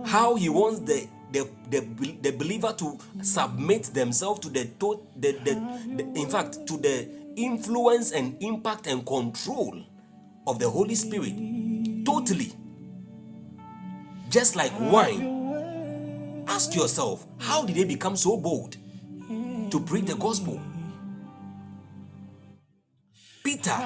how 0.05 0.35
He 0.35 0.47
wants 0.47 0.79
the 0.79 1.09
the, 1.33 1.49
the, 1.69 1.81
the 2.21 2.31
believer 2.31 2.73
to 2.77 2.97
submit 3.21 3.83
themselves 3.93 4.39
to 4.39 4.49
the, 4.49 4.63
to, 4.79 5.01
the, 5.19 5.33
the, 5.33 5.53
the 5.97 6.21
in 6.21 6.29
fact 6.29 6.65
to 6.67 6.77
the 6.77 7.09
influence 7.35 8.13
and 8.13 8.37
impact 8.41 8.87
and 8.87 9.05
control 9.05 9.83
of 10.47 10.59
the 10.59 10.69
Holy 10.69 10.95
Spirit 10.95 11.33
totally. 12.05 12.51
Just 14.29 14.55
like 14.55 14.71
wine. 14.79 16.45
Ask 16.47 16.75
yourself 16.75 17.25
how 17.39 17.65
did 17.65 17.75
they 17.75 17.83
become 17.83 18.15
so 18.15 18.37
bold 18.37 18.77
to 19.71 19.79
preach 19.79 20.05
the 20.05 20.15
gospel? 20.15 20.59
Peter 23.43 23.77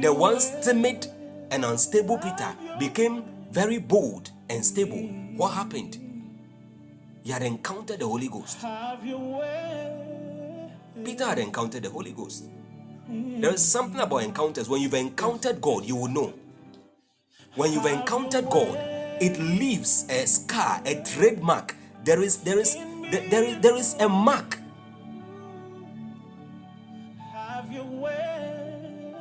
the 0.00 0.12
once 0.12 0.50
timid 0.64 1.06
and 1.50 1.64
unstable 1.64 2.18
Peter 2.18 2.54
became 2.78 3.24
very 3.50 3.78
bold 3.78 4.30
and 4.48 4.64
stable. 4.64 4.98
What 5.36 5.52
happened? 5.52 5.98
He 7.22 7.30
had 7.30 7.42
encountered 7.42 8.00
the 8.00 8.06
Holy 8.06 8.28
Ghost. 8.28 8.58
Peter 11.04 11.26
had 11.26 11.38
encountered 11.38 11.82
the 11.82 11.90
Holy 11.90 12.12
Ghost 12.12 12.44
There 13.08 13.52
is 13.52 13.62
something 13.62 14.00
about 14.00 14.22
encounters. 14.22 14.68
When 14.68 14.80
you've 14.80 14.94
encountered 14.94 15.60
God, 15.60 15.84
you 15.84 15.96
will 15.96 16.08
know. 16.08 16.32
When 17.54 17.72
you've 17.72 17.86
encountered 17.86 18.48
God, 18.48 18.76
it 19.20 19.38
leaves 19.38 20.06
a 20.08 20.26
scar, 20.26 20.80
a 20.84 21.02
trademark. 21.02 21.76
There 22.02 22.22
is 22.22 22.38
there 22.38 22.58
is 22.58 22.74
there, 23.10 23.44
is, 23.44 23.60
there 23.60 23.76
is 23.76 23.94
a 24.00 24.08
mark. 24.08 24.58
Have 27.32 27.70
your 27.70 27.84
way. 27.84 29.14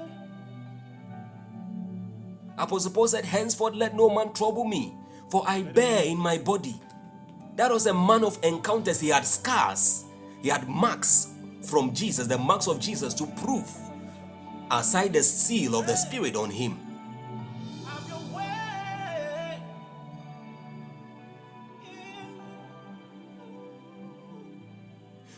Apostle 2.57 2.91
Paul 2.91 3.07
said, 3.07 3.25
Henceforth 3.25 3.75
let 3.75 3.95
no 3.95 4.09
man 4.09 4.31
trouble 4.33 4.63
me, 4.63 4.93
for 5.29 5.43
I 5.45 5.63
bear 5.63 6.05
in 6.05 6.17
my 6.17 6.37
body. 6.37 6.75
That 7.55 7.71
was 7.71 7.85
a 7.85 7.93
man 7.93 8.23
of 8.23 8.39
encounters. 8.43 8.99
He 9.01 9.09
had 9.09 9.25
scars, 9.25 10.05
he 10.41 10.49
had 10.49 10.67
marks 10.67 11.32
from 11.63 11.93
Jesus, 11.93 12.27
the 12.27 12.37
marks 12.37 12.67
of 12.67 12.79
Jesus 12.79 13.13
to 13.15 13.25
prove, 13.25 13.69
aside 14.69 15.13
the 15.13 15.23
seal 15.23 15.75
of 15.75 15.87
the 15.87 15.95
Spirit 15.95 16.35
on 16.35 16.49
him. 16.49 16.77
Have 17.85 18.07
your 18.09 18.37
way. 18.37 19.59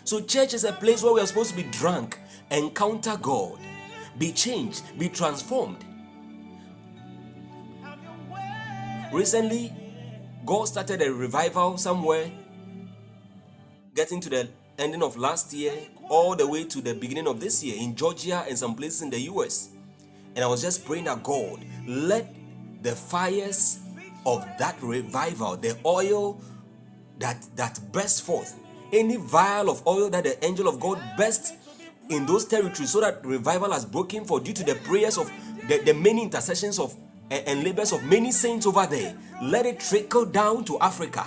So, 0.03 0.21
church 0.21 0.53
is 0.53 0.63
a 0.63 0.73
place 0.73 1.03
where 1.03 1.13
we 1.13 1.21
are 1.21 1.25
supposed 1.27 1.51
to 1.51 1.55
be 1.55 1.63
drunk, 1.63 2.19
encounter 2.51 3.17
God, 3.21 3.59
be 4.17 4.31
changed, 4.31 4.83
be 4.97 5.09
transformed. 5.09 5.83
Have 7.83 7.99
your 8.03 8.35
way. 8.35 9.09
Recently, 9.13 9.73
God 10.45 10.67
started 10.67 11.01
a 11.01 11.11
revival 11.11 11.77
somewhere, 11.77 12.31
getting 13.95 14.21
to 14.21 14.29
the 14.29 14.49
ending 14.77 15.01
of 15.01 15.17
last 15.17 15.53
year, 15.53 15.73
all 16.09 16.35
the 16.35 16.47
way 16.47 16.63
to 16.65 16.81
the 16.81 16.93
beginning 16.93 17.27
of 17.27 17.39
this 17.39 17.63
year 17.63 17.75
in 17.77 17.95
Georgia 17.95 18.43
and 18.47 18.57
some 18.57 18.75
places 18.75 19.01
in 19.01 19.09
the 19.09 19.19
US. 19.21 19.69
And 20.35 20.43
I 20.43 20.47
was 20.47 20.61
just 20.61 20.85
praying 20.85 21.05
that 21.05 21.23
God, 21.23 21.63
let 21.87 22.33
the 22.81 22.95
fires 22.95 23.79
of 24.25 24.45
that 24.59 24.81
revival, 24.81 25.55
the 25.55 25.77
oil 25.85 26.41
that 27.19 27.45
that 27.55 27.79
burst 27.91 28.23
forth, 28.23 28.59
any 28.91 29.17
vial 29.17 29.69
of 29.69 29.85
oil 29.87 30.09
that 30.09 30.23
the 30.23 30.43
angel 30.45 30.67
of 30.67 30.79
God 30.79 31.01
burst 31.17 31.55
in 32.09 32.25
those 32.25 32.45
territories, 32.45 32.91
so 32.91 33.01
that 33.01 33.25
revival 33.25 33.71
has 33.71 33.85
broken 33.85 34.25
for 34.25 34.39
due 34.39 34.53
to 34.53 34.63
the 34.63 34.75
prayers 34.75 35.17
of 35.17 35.31
the, 35.67 35.79
the 35.79 35.93
many 35.93 36.23
intercessions 36.23 36.79
of 36.79 36.95
and 37.31 37.63
labors 37.63 37.91
of 37.91 38.03
many 38.03 38.31
saints 38.31 38.67
over 38.67 38.85
there. 38.85 39.17
Let 39.41 39.65
it 39.65 39.79
trickle 39.79 40.25
down 40.25 40.63
to 40.65 40.79
Africa, 40.79 41.25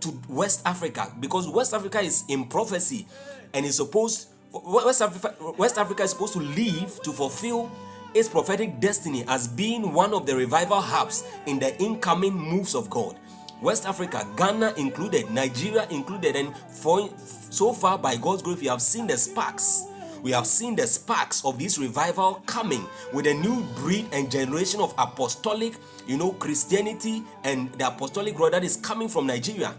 to 0.00 0.20
West 0.28 0.62
Africa, 0.64 1.12
because 1.18 1.48
West 1.48 1.74
Africa 1.74 2.00
is 2.00 2.24
in 2.28 2.46
prophecy 2.46 3.06
and 3.54 3.64
is 3.66 3.76
supposed 3.76 4.28
West 4.52 5.00
Africa, 5.00 5.34
West 5.56 5.78
Africa 5.78 6.02
is 6.02 6.10
supposed 6.10 6.34
to 6.34 6.40
live 6.40 7.00
to 7.02 7.12
fulfill 7.12 7.70
its 8.14 8.28
prophetic 8.28 8.80
destiny 8.80 9.24
as 9.28 9.48
being 9.48 9.92
one 9.92 10.12
of 10.12 10.26
the 10.26 10.36
revival 10.36 10.80
hubs 10.80 11.24
in 11.46 11.58
the 11.58 11.76
incoming 11.82 12.34
moves 12.34 12.74
of 12.74 12.90
God. 12.90 13.16
West 13.62 13.86
Africa, 13.86 14.26
Ghana 14.36 14.74
included, 14.76 15.30
Nigeria 15.30 15.86
included, 15.90 16.36
and 16.36 16.54
for, 16.68 17.08
so 17.16 17.72
far 17.72 17.96
by 17.96 18.16
God's 18.16 18.42
grace, 18.42 18.60
we 18.60 18.66
have 18.66 18.82
seen 18.82 19.06
the 19.06 19.16
sparks. 19.16 19.84
We 20.20 20.32
have 20.32 20.46
seen 20.46 20.76
the 20.76 20.86
sparks 20.86 21.44
of 21.44 21.58
this 21.58 21.78
revival 21.78 22.42
coming 22.46 22.84
with 23.12 23.26
a 23.26 23.34
new 23.34 23.62
breed 23.76 24.06
and 24.12 24.30
generation 24.30 24.80
of 24.80 24.94
apostolic, 24.98 25.74
you 26.06 26.16
know, 26.16 26.32
Christianity 26.32 27.22
and 27.44 27.72
the 27.74 27.88
apostolic 27.88 28.38
rod 28.38 28.52
that 28.52 28.64
is 28.64 28.76
coming 28.76 29.08
from 29.08 29.26
Nigeria. 29.26 29.74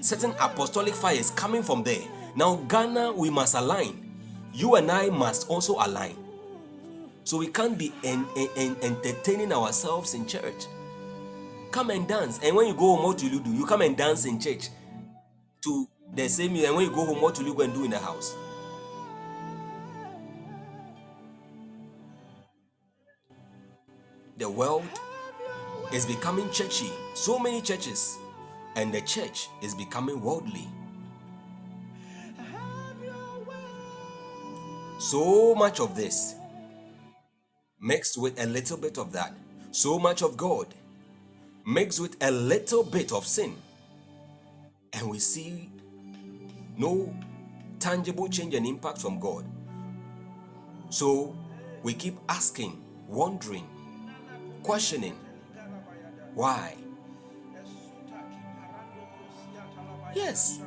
Certain 0.00 0.32
apostolic 0.40 0.94
fire 0.94 1.16
is 1.16 1.30
coming 1.30 1.62
from 1.62 1.82
there. 1.82 2.02
Now, 2.34 2.56
Ghana, 2.56 3.12
we 3.12 3.30
must 3.30 3.54
align. 3.54 4.04
You 4.52 4.76
and 4.76 4.90
I 4.90 5.10
must 5.10 5.48
also 5.48 5.74
align. 5.74 6.16
So 7.24 7.38
we 7.38 7.48
can't 7.48 7.76
be 7.76 7.92
en- 8.04 8.26
en- 8.36 8.48
en- 8.56 8.76
entertaining 8.82 9.52
ourselves 9.52 10.14
in 10.14 10.26
church. 10.26 10.66
Come 11.70 11.90
and 11.90 12.08
dance. 12.08 12.40
And 12.42 12.56
when 12.56 12.66
you 12.66 12.74
go 12.74 12.96
home, 12.96 13.04
what 13.04 13.22
will 13.22 13.30
you 13.30 13.40
do? 13.40 13.50
You 13.52 13.66
come 13.66 13.82
and 13.82 13.96
dance 13.96 14.24
in 14.24 14.40
church 14.40 14.68
to 15.62 15.86
the 16.14 16.28
same. 16.28 16.56
And 16.56 16.74
when 16.76 16.86
you 16.86 16.90
go 16.90 17.04
home, 17.04 17.20
what 17.20 17.38
will 17.38 17.46
you 17.46 17.54
go 17.54 17.62
and 17.62 17.74
do 17.74 17.84
in 17.84 17.90
the 17.90 17.98
house? 17.98 18.34
The 24.38 24.48
world 24.48 24.84
is 25.92 26.06
becoming 26.06 26.48
churchy. 26.50 26.90
So 27.14 27.38
many 27.38 27.60
churches, 27.60 28.16
and 28.76 28.92
the 28.94 29.00
church 29.00 29.48
is 29.60 29.74
becoming 29.74 30.22
worldly. 30.22 30.68
So 34.98 35.54
much 35.54 35.78
of 35.78 35.94
this 35.94 36.34
mixed 37.80 38.18
with 38.18 38.42
a 38.42 38.46
little 38.46 38.76
bit 38.76 38.98
of 38.98 39.12
that. 39.12 39.32
So 39.70 39.98
much 39.98 40.22
of 40.22 40.36
God 40.36 40.66
mixed 41.64 42.00
with 42.00 42.16
a 42.20 42.30
little 42.30 42.82
bit 42.82 43.12
of 43.12 43.26
sin. 43.26 43.56
And 44.92 45.08
we 45.08 45.20
see 45.20 45.70
no 46.76 47.14
tangible 47.78 48.28
change 48.28 48.54
and 48.54 48.66
impact 48.66 49.00
from 49.00 49.20
God. 49.20 49.44
So 50.90 51.36
we 51.82 51.94
keep 51.94 52.16
asking, 52.28 52.82
wondering, 53.06 53.68
questioning 54.64 55.16
why. 56.34 56.74
Yes. 60.14 60.60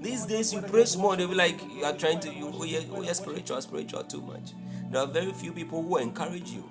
These 0.00 0.26
days 0.26 0.52
you 0.52 0.62
pray 0.62 0.84
small, 0.84 1.16
they'll 1.16 1.28
be 1.28 1.34
like 1.34 1.60
you 1.74 1.84
are 1.84 1.92
trying 1.92 2.20
to 2.20 2.32
you 2.32 2.52
oh 2.54 2.64
yeah, 2.64 2.80
oh 2.92 3.02
yeah 3.02 3.12
spiritual, 3.12 3.60
spiritual 3.60 4.04
too 4.04 4.20
much. 4.22 4.52
There 4.90 5.00
are 5.00 5.06
very 5.06 5.32
few 5.32 5.52
people 5.52 5.82
who 5.82 5.96
encourage 5.98 6.50
you. 6.50 6.68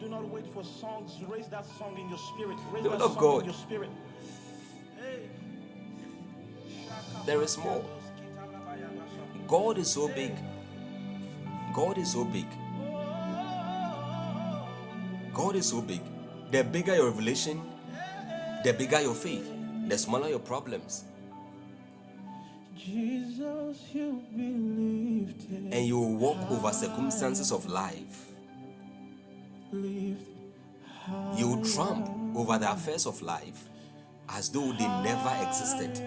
Do 0.00 0.08
not 0.08 0.28
wait 0.28 0.46
for 0.52 0.64
songs. 0.64 1.12
Raise 1.28 1.48
that 1.48 1.64
song 1.78 1.96
in 1.98 2.08
your 2.08 2.18
spirit. 2.18 2.56
Raise 2.72 2.84
Lord 2.84 2.98
that 2.98 3.04
of 3.04 3.12
song 3.12 3.20
God. 3.20 3.38
in 3.40 3.44
your 3.46 3.54
spirit. 3.54 3.90
There 7.26 7.42
is 7.42 7.56
more. 7.58 7.84
God 9.46 9.78
is 9.78 9.92
so 9.92 10.08
big. 10.08 10.32
God 11.74 11.98
is 11.98 12.12
so 12.12 12.24
big. 12.24 12.46
God 15.32 15.56
is 15.56 15.68
so 15.68 15.80
big. 15.80 16.00
The 16.50 16.64
bigger 16.64 16.94
your 16.94 17.06
revelation, 17.06 17.60
the 18.64 18.72
bigger 18.72 19.00
your 19.00 19.14
faith, 19.14 19.48
the 19.88 19.96
smaller 19.96 20.28
your 20.28 20.38
problems. 20.38 21.04
Jesus, 22.84 23.78
you. 23.92 24.22
And 25.70 25.86
you 25.86 25.98
will 25.98 26.16
walk 26.16 26.50
over 26.50 26.72
circumstances 26.72 27.52
of 27.52 27.66
life. 27.66 28.26
You 29.72 31.48
will 31.48 31.64
trump 31.64 32.08
over 32.36 32.58
the 32.58 32.70
affairs 32.72 33.06
of 33.06 33.22
life 33.22 33.64
as 34.28 34.48
though 34.50 34.72
they 34.72 34.86
never 34.86 35.46
existed. 35.46 36.00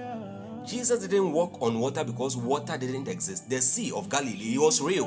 Jesus 0.67 0.99
didn't 1.01 1.31
walk 1.31 1.61
on 1.61 1.79
water 1.79 2.03
because 2.03 2.35
water 2.35 2.77
didn't 2.77 3.07
exist. 3.07 3.49
The 3.49 3.61
Sea 3.61 3.91
of 3.91 4.09
Galilee 4.09 4.55
it 4.55 4.59
was 4.59 4.81
real. 4.81 5.05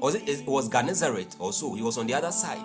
Was 0.00 0.14
it, 0.14 0.28
it 0.28 0.46
was 0.46 0.68
Gennesaret 0.68 1.36
also. 1.38 1.74
He 1.74 1.82
was 1.82 1.98
on 1.98 2.06
the 2.06 2.14
other 2.14 2.30
side. 2.30 2.62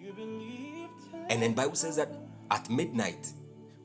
You 0.00 0.12
be 0.12 0.24
lifted. 0.24 1.26
And 1.30 1.42
then 1.42 1.54
Bible 1.54 1.74
says 1.74 1.96
that 1.96 2.08
at 2.50 2.70
midnight, 2.70 3.32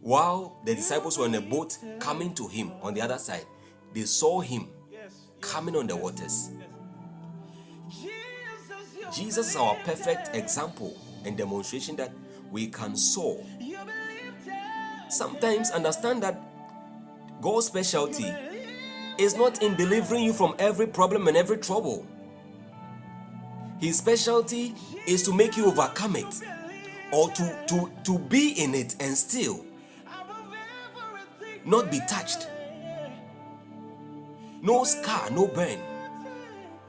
while 0.02 0.62
the 0.66 0.76
disciples 0.76 1.18
were 1.18 1.26
on 1.26 1.36
a 1.36 1.42
boat 1.42 1.78
coming 2.00 2.34
to 2.36 2.48
him 2.48 2.72
on 2.82 2.94
the 2.94 3.02
other 3.02 3.18
side, 3.18 3.46
they 3.94 4.04
saw 4.04 4.40
him 4.40 4.70
coming 5.42 5.76
on 5.76 5.88
the 5.88 5.96
waters. 5.96 6.52
Jesus, 9.14 9.50
is 9.50 9.56
our 9.56 9.76
perfect 9.84 10.36
example 10.36 10.96
and 11.26 11.38
demonstration 11.38 11.96
that 11.96 12.12
we 12.52 12.68
can 12.68 12.96
soar. 12.96 13.44
Sometimes 15.10 15.72
understand 15.72 16.22
that 16.24 16.40
God's 17.42 17.68
specialty 17.68 18.32
is 19.18 19.36
not 19.36 19.64
in 19.64 19.76
delivering 19.76 20.24
you 20.24 20.34
from 20.34 20.56
every 20.60 20.88
problem 20.88 21.28
and 21.28 21.36
every 21.36 21.58
trouble. 21.58 22.06
His 23.80 23.98
specialty 23.98 24.76
is 25.08 25.24
to 25.24 25.34
make 25.34 25.58
you 25.58 25.66
overcome 25.66 26.16
it 26.16 26.42
or 27.12 27.30
to, 27.32 27.66
to, 27.68 27.92
to 28.04 28.20
be 28.20 28.52
in 28.64 28.76
it 28.76 28.96
and 29.00 29.18
still. 29.18 29.66
Not 31.66 31.92
be 31.92 32.00
touched. 32.08 32.48
No 34.62 34.84
scar, 34.84 35.30
no 35.32 35.48
burn, 35.48 35.80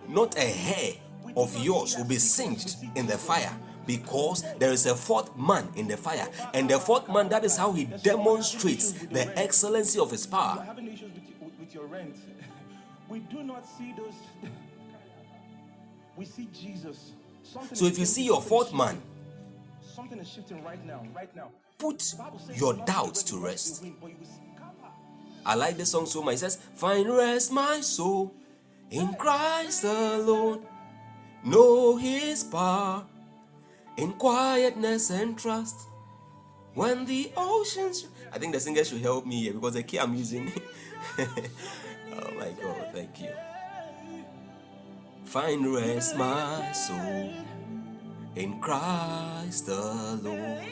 not 0.09 0.37
a 0.37 0.41
hair 0.41 0.95
of 1.37 1.57
yours 1.65 1.97
will 1.97 2.05
be 2.05 2.17
singed 2.17 2.77
in 2.97 3.07
the 3.07 3.17
fire 3.17 3.53
because 3.87 4.45
there 4.59 4.73
is 4.73 4.87
a 4.87 4.95
fourth 4.95 5.37
man 5.37 5.69
in 5.77 5.87
the 5.87 5.97
fire. 5.97 6.29
And 6.55 6.69
the 6.69 6.79
fourth 6.79 7.09
man, 7.09 7.29
that 7.29 7.45
is 7.45 7.57
how 7.57 7.73
he 7.73 7.85
demonstrates 7.85 8.93
the 8.93 9.37
excellency 9.39 9.99
of 9.99 10.11
his 10.11 10.27
power. 10.27 10.67
We 13.09 13.19
do 13.19 13.43
not 13.43 13.65
see 13.67 13.93
those. 13.97 14.15
We 16.17 16.25
see 16.25 16.49
Jesus. 16.53 17.13
So 17.73 17.87
if 17.87 17.99
you 17.99 18.05
see 18.05 18.25
your 18.25 18.41
fourth 18.41 18.73
man, 18.73 19.01
Something 19.95 20.19
is 20.21 20.29
shifting 20.29 20.63
right 20.63 20.85
now, 20.87 21.03
right 21.15 21.35
now. 21.35 21.49
put 21.79 21.99
The 21.99 22.17
Bible 22.17 22.39
says 22.39 22.61
your 22.61 22.75
doubts 22.75 23.23
to 23.25 23.39
rest. 23.39 23.85
I 25.45 25.55
like 25.55 25.77
the 25.77 25.87
song 25.87 26.07
so 26.07 26.23
much. 26.23 26.35
It 26.35 26.39
says, 26.39 26.59
Find 26.75 27.09
rest, 27.09 27.53
my 27.53 27.81
soul, 27.81 28.35
In 28.91 29.15
Christ 29.15 29.85
alone, 29.85 30.67
know 31.45 31.97
His 31.97 32.45
power. 32.45 33.05
In 33.97 34.13
quietness 34.13 35.11
and 35.11 35.39
trust, 35.39 35.77
when 36.75 37.05
the 37.05 37.33
oceans. 37.37 38.07
I 38.33 38.39
think 38.39 38.55
the 38.55 38.61
singer 38.61 38.85
should 38.85 39.03
help 39.03 39.27
me 39.27 39.43
here 39.43 39.53
because 39.53 39.75
the 39.75 39.83
key 39.83 39.99
I'm 39.99 40.15
using. 40.15 40.53
oh 41.19 42.31
my 42.39 42.51
God, 42.63 42.91
thank 42.93 43.21
you. 43.21 43.31
Find 45.25 45.75
rest, 45.75 46.17
my 46.17 46.73
soul, 46.73 47.33
in 48.35 48.61
Christ 48.61 49.69
alone. 49.69 50.67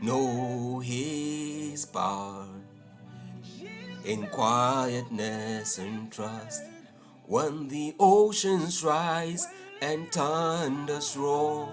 Know 0.00 0.80
His 0.80 1.86
power 1.86 2.61
in 4.04 4.26
quietness 4.28 5.78
and 5.78 6.12
trust. 6.12 6.62
When 7.26 7.68
the 7.68 7.94
oceans 7.98 8.82
rise 8.84 9.46
and 9.80 10.10
thunders 10.10 11.16
roar, 11.16 11.68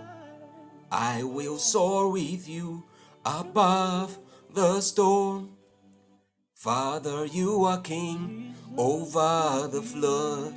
I 0.91 1.23
will 1.23 1.57
soar 1.57 2.11
with 2.11 2.47
you 2.47 2.83
above 3.25 4.17
the 4.53 4.81
storm. 4.81 5.57
Father, 6.55 7.25
you 7.25 7.63
are 7.65 7.81
king 7.81 8.55
over 8.77 9.67
the 9.71 9.81
flood. 9.81 10.53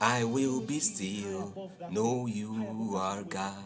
I 0.00 0.24
will 0.24 0.60
be 0.60 0.80
still, 0.80 1.70
know 1.90 2.26
you 2.26 2.92
are 2.96 3.22
God. 3.22 3.64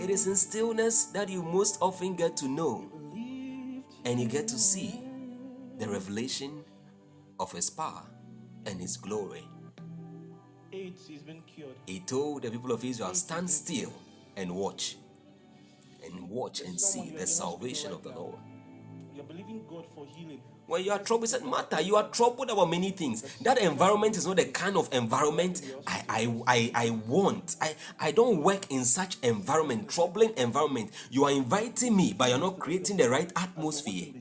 It 0.00 0.10
is 0.10 0.26
in 0.26 0.36
stillness 0.36 1.04
that 1.06 1.28
you 1.28 1.42
most 1.42 1.78
often 1.80 2.14
get 2.14 2.36
to 2.38 2.48
know 2.48 2.88
and 4.04 4.20
you 4.20 4.26
get 4.26 4.48
to 4.48 4.58
see 4.58 5.01
the 5.82 5.88
revelation 5.88 6.62
of 7.40 7.50
his 7.50 7.68
power 7.68 8.04
and 8.66 8.80
his 8.80 8.96
glory. 8.96 9.48
AIDS 10.72 11.08
has 11.08 11.22
been 11.22 11.42
cured. 11.42 11.74
He 11.86 11.98
told 11.98 12.42
the 12.42 12.52
people 12.52 12.70
of 12.70 12.84
Israel, 12.84 13.12
Stand 13.14 13.50
still 13.50 13.92
and 14.36 14.54
watch, 14.54 14.96
and 16.04 16.30
watch 16.30 16.60
and 16.60 16.80
see 16.80 17.10
the 17.10 17.26
salvation 17.26 17.90
of 17.90 18.04
the 18.04 18.10
Lord. 18.10 18.36
You're 19.12 19.24
believing 19.24 19.64
God 19.68 19.84
for 19.92 20.06
healing. 20.06 20.40
When 20.66 20.84
you 20.84 20.92
are 20.92 21.00
troubled, 21.00 21.28
it 21.28 21.32
doesn't 21.32 21.50
matter. 21.50 21.80
You 21.80 21.96
are 21.96 22.08
troubled 22.08 22.48
about 22.48 22.70
many 22.70 22.92
things. 22.92 23.22
That 23.40 23.58
environment 23.58 24.16
is 24.16 24.26
not 24.26 24.36
the 24.36 24.44
kind 24.44 24.76
of 24.76 24.88
environment 24.92 25.60
I, 25.86 26.04
I, 26.08 26.42
I, 26.46 26.70
I 26.86 26.90
want. 26.90 27.56
I, 27.60 27.74
I 27.98 28.12
don't 28.12 28.42
work 28.42 28.70
in 28.70 28.84
such 28.84 29.16
environment, 29.22 29.90
troubling 29.90 30.32
environment. 30.36 30.92
You 31.10 31.24
are 31.24 31.32
inviting 31.32 31.96
me, 31.96 32.14
but 32.16 32.30
you're 32.30 32.38
not 32.38 32.60
creating 32.60 32.98
the 32.98 33.10
right 33.10 33.30
atmosphere. 33.34 34.12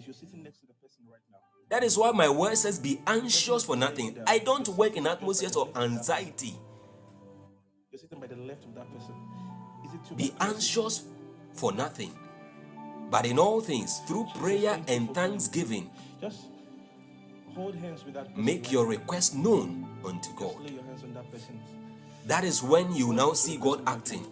That 1.72 1.84
is 1.84 1.98
why 1.98 2.12
my 2.12 2.28
word 2.30 2.58
says, 2.58 2.78
Be 2.78 3.02
anxious 3.08 3.64
for 3.64 3.76
nothing. 3.78 4.18
I 4.28 4.40
don't 4.40 4.68
work 4.70 4.98
in 4.98 5.08
atmospheres 5.08 5.56
of 5.56 5.76
anxiety. 5.78 6.54
You're 7.92 8.00
sitting 8.00 8.20
by 8.20 8.28
the 8.28 8.36
left 8.36 8.66
of 8.66 8.76
that 8.76 8.92
person. 8.92 9.16
Is 9.86 9.94
it 9.96 10.00
too 10.08 10.16
Be 10.16 10.34
anxious 10.42 11.06
for 11.54 11.72
nothing. 11.72 12.12
But 13.10 13.26
in 13.26 13.40
all 13.40 13.62
things, 13.62 14.00
through 14.08 14.28
prayer 14.36 14.80
and 14.88 15.14
thanksgiving, 15.16 15.90
Just 16.22 16.42
hold 17.56 17.76
hands 17.76 18.04
with 18.06 18.14
that 18.16 18.28
person. 18.30 18.46
make 18.46 18.72
your 18.72 18.86
request 18.86 19.36
known 19.36 19.88
unto. 20.06 20.30
God. 20.36 20.60
Lay 20.62 20.72
your 20.74 20.84
hands 20.84 21.04
on 21.04 21.14
that 21.14 21.32
person. 21.32 21.60
That 22.28 22.44
is 22.44 22.62
when 22.62 22.94
you 22.96 23.14
now 23.14 23.34
see 23.34 23.56
God 23.58 23.82
acting. 23.88 24.26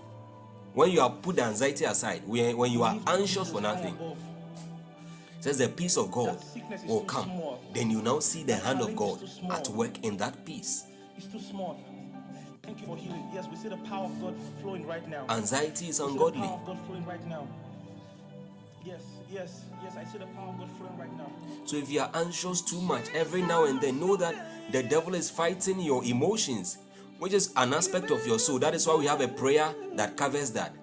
When 0.73 0.91
you 0.91 0.99
have 1.01 1.21
put 1.21 1.37
the 1.37 1.43
anxiety 1.43 1.85
aside, 1.85 2.21
when 2.27 2.55
when 2.57 2.71
you 2.71 2.83
are 2.83 2.99
anxious 3.07 3.49
for 3.49 3.59
nothing, 3.61 3.97
says 5.39 5.57
the 5.57 5.69
peace 5.69 5.97
of 5.97 6.11
God 6.11 6.37
will 6.85 7.03
come. 7.05 7.31
Then 7.73 7.89
you 7.89 8.01
now 8.01 8.19
see 8.19 8.43
the 8.43 8.55
hand 8.55 8.81
of 8.81 8.95
God 8.95 9.19
at 9.51 9.67
work 9.69 10.03
in 10.03 10.17
that 10.17 10.45
peace. 10.45 10.85
It's 11.17 11.27
too 11.27 11.39
small. 11.39 11.83
Thank 12.63 12.81
you 12.81 12.87
for 12.87 12.97
healing. 12.97 13.29
Yes, 13.33 13.47
we 13.49 13.55
see 13.55 13.69
the 13.69 13.77
power 13.77 14.05
of 14.05 14.21
God 14.21 14.35
flowing 14.61 14.85
right 14.85 15.07
now. 15.09 15.25
Anxiety 15.29 15.89
is 15.89 15.99
ungodly. 15.99 16.41
power 16.41 16.59
of 16.59 16.65
God 16.65 16.77
flowing 16.85 17.05
right 17.05 17.25
now. 17.27 17.47
Yes, 18.85 19.01
yes, 19.29 19.65
yes. 19.83 19.95
I 19.97 20.03
see 20.05 20.19
the 20.19 20.25
power 20.27 20.49
of 20.49 20.59
God 20.59 20.69
flowing 20.77 20.97
right 20.97 21.17
now. 21.17 21.31
So 21.65 21.77
if 21.77 21.89
you 21.89 22.01
are 22.01 22.11
anxious 22.13 22.61
too 22.61 22.79
much 22.81 23.09
every 23.13 23.41
now 23.41 23.65
and 23.65 23.81
then, 23.81 23.99
know 23.99 24.15
that 24.17 24.71
the 24.71 24.83
devil 24.83 25.15
is 25.15 25.29
fighting 25.29 25.79
your 25.79 26.03
emotions, 26.03 26.77
which 27.17 27.33
is 27.33 27.51
an 27.57 27.73
aspect 27.73 28.11
of 28.11 28.25
your 28.27 28.39
soul. 28.39 28.59
That 28.59 28.75
is 28.75 28.85
why 28.87 28.95
we 28.95 29.07
have 29.07 29.21
a 29.21 29.27
prayer 29.27 29.73
that 29.95 30.15
covers 30.15 30.51
that. 30.51 30.73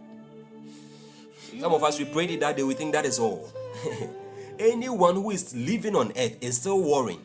Some 1.61 1.73
of 1.73 1.85
us 1.85 1.99
we 1.99 2.05
prayed 2.05 2.31
it 2.33 2.41
that 2.41 2.57
day, 2.57 2.65
we 2.65 2.74
think 2.74 2.93
that 2.93 3.07
is 3.07 3.19
all. 3.19 3.49
Anyone 4.59 5.16
who 5.16 5.31
is 5.31 5.55
living 5.55 5.95
on 5.95 6.12
earth 6.16 6.37
is 6.41 6.57
still 6.57 6.81
worrying. 6.83 7.20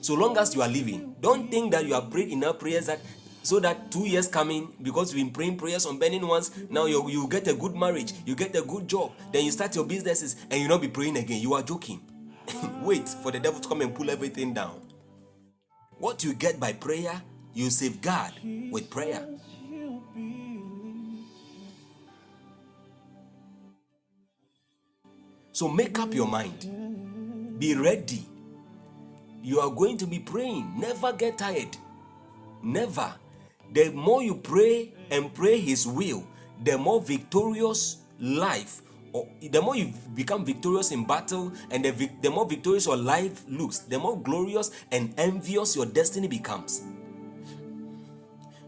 So 0.00 0.14
long 0.14 0.38
as 0.38 0.54
you 0.54 0.62
are 0.62 0.68
living, 0.68 1.16
don't 1.20 1.50
think 1.50 1.72
that 1.72 1.84
you 1.84 1.94
have 1.94 2.10
prayed 2.10 2.28
enough 2.28 2.58
prayers 2.60 2.86
that 2.86 3.00
so 3.42 3.60
that 3.60 3.90
two 3.90 4.06
years 4.06 4.26
coming 4.26 4.72
because 4.82 5.12
you've 5.12 5.24
been 5.24 5.32
praying 5.32 5.56
prayers 5.56 5.86
on 5.86 6.00
burning 6.00 6.26
ones 6.26 6.50
now 6.68 6.86
you 6.86 7.08
you 7.08 7.28
get 7.28 7.46
a 7.46 7.54
good 7.54 7.76
marriage 7.76 8.12
you 8.24 8.34
get 8.34 8.56
a 8.56 8.62
good 8.62 8.88
job 8.88 9.12
then 9.32 9.44
you 9.44 9.52
start 9.52 9.72
your 9.76 9.84
businesses 9.84 10.34
and 10.50 10.60
you 10.60 10.66
not 10.66 10.80
be 10.80 10.88
praying 10.88 11.16
again. 11.16 11.40
You 11.40 11.54
are 11.54 11.62
joking. 11.62 12.00
Wait 12.82 13.08
for 13.08 13.30
the 13.32 13.40
devil 13.40 13.60
to 13.60 13.68
come 13.68 13.80
and 13.82 13.94
pull 13.94 14.10
everything 14.10 14.52
down. 14.52 14.80
What 15.98 16.24
you 16.24 16.34
get 16.34 16.60
by 16.60 16.72
prayer 16.72 17.20
you 17.54 17.70
safeguard 17.70 18.32
with 18.70 18.90
prayer 18.90 19.26
so 25.56 25.68
make 25.68 25.98
up 25.98 26.12
your 26.12 26.28
mind 26.28 26.60
be 27.58 27.74
ready 27.74 28.22
you 29.42 29.60
are 29.60 29.70
going 29.70 29.96
to 29.96 30.06
be 30.06 30.18
praying 30.18 30.64
never 30.78 31.12
get 31.12 31.38
tired 31.38 31.76
Never. 32.62 33.14
The 33.72 33.90
more 33.90 34.22
you 34.22 34.34
pray 34.36 34.92
and 35.10 35.32
pray 35.32 35.60
His 35.60 35.86
will, 35.86 36.26
the 36.64 36.76
more 36.76 37.00
victorious 37.00 37.98
life, 38.18 38.82
or 39.12 39.28
the 39.40 39.62
more 39.62 39.76
you 39.76 39.92
become 40.14 40.44
victorious 40.44 40.90
in 40.90 41.06
battle, 41.06 41.52
and 41.70 41.84
the, 41.84 41.92
vic- 41.92 42.22
the 42.22 42.30
more 42.30 42.44
victorious 42.48 42.86
your 42.86 42.96
life 42.96 43.44
looks, 43.48 43.78
the 43.78 43.98
more 43.98 44.18
glorious 44.20 44.70
and 44.90 45.14
envious 45.16 45.76
your 45.76 45.86
destiny 45.86 46.26
becomes. 46.28 46.82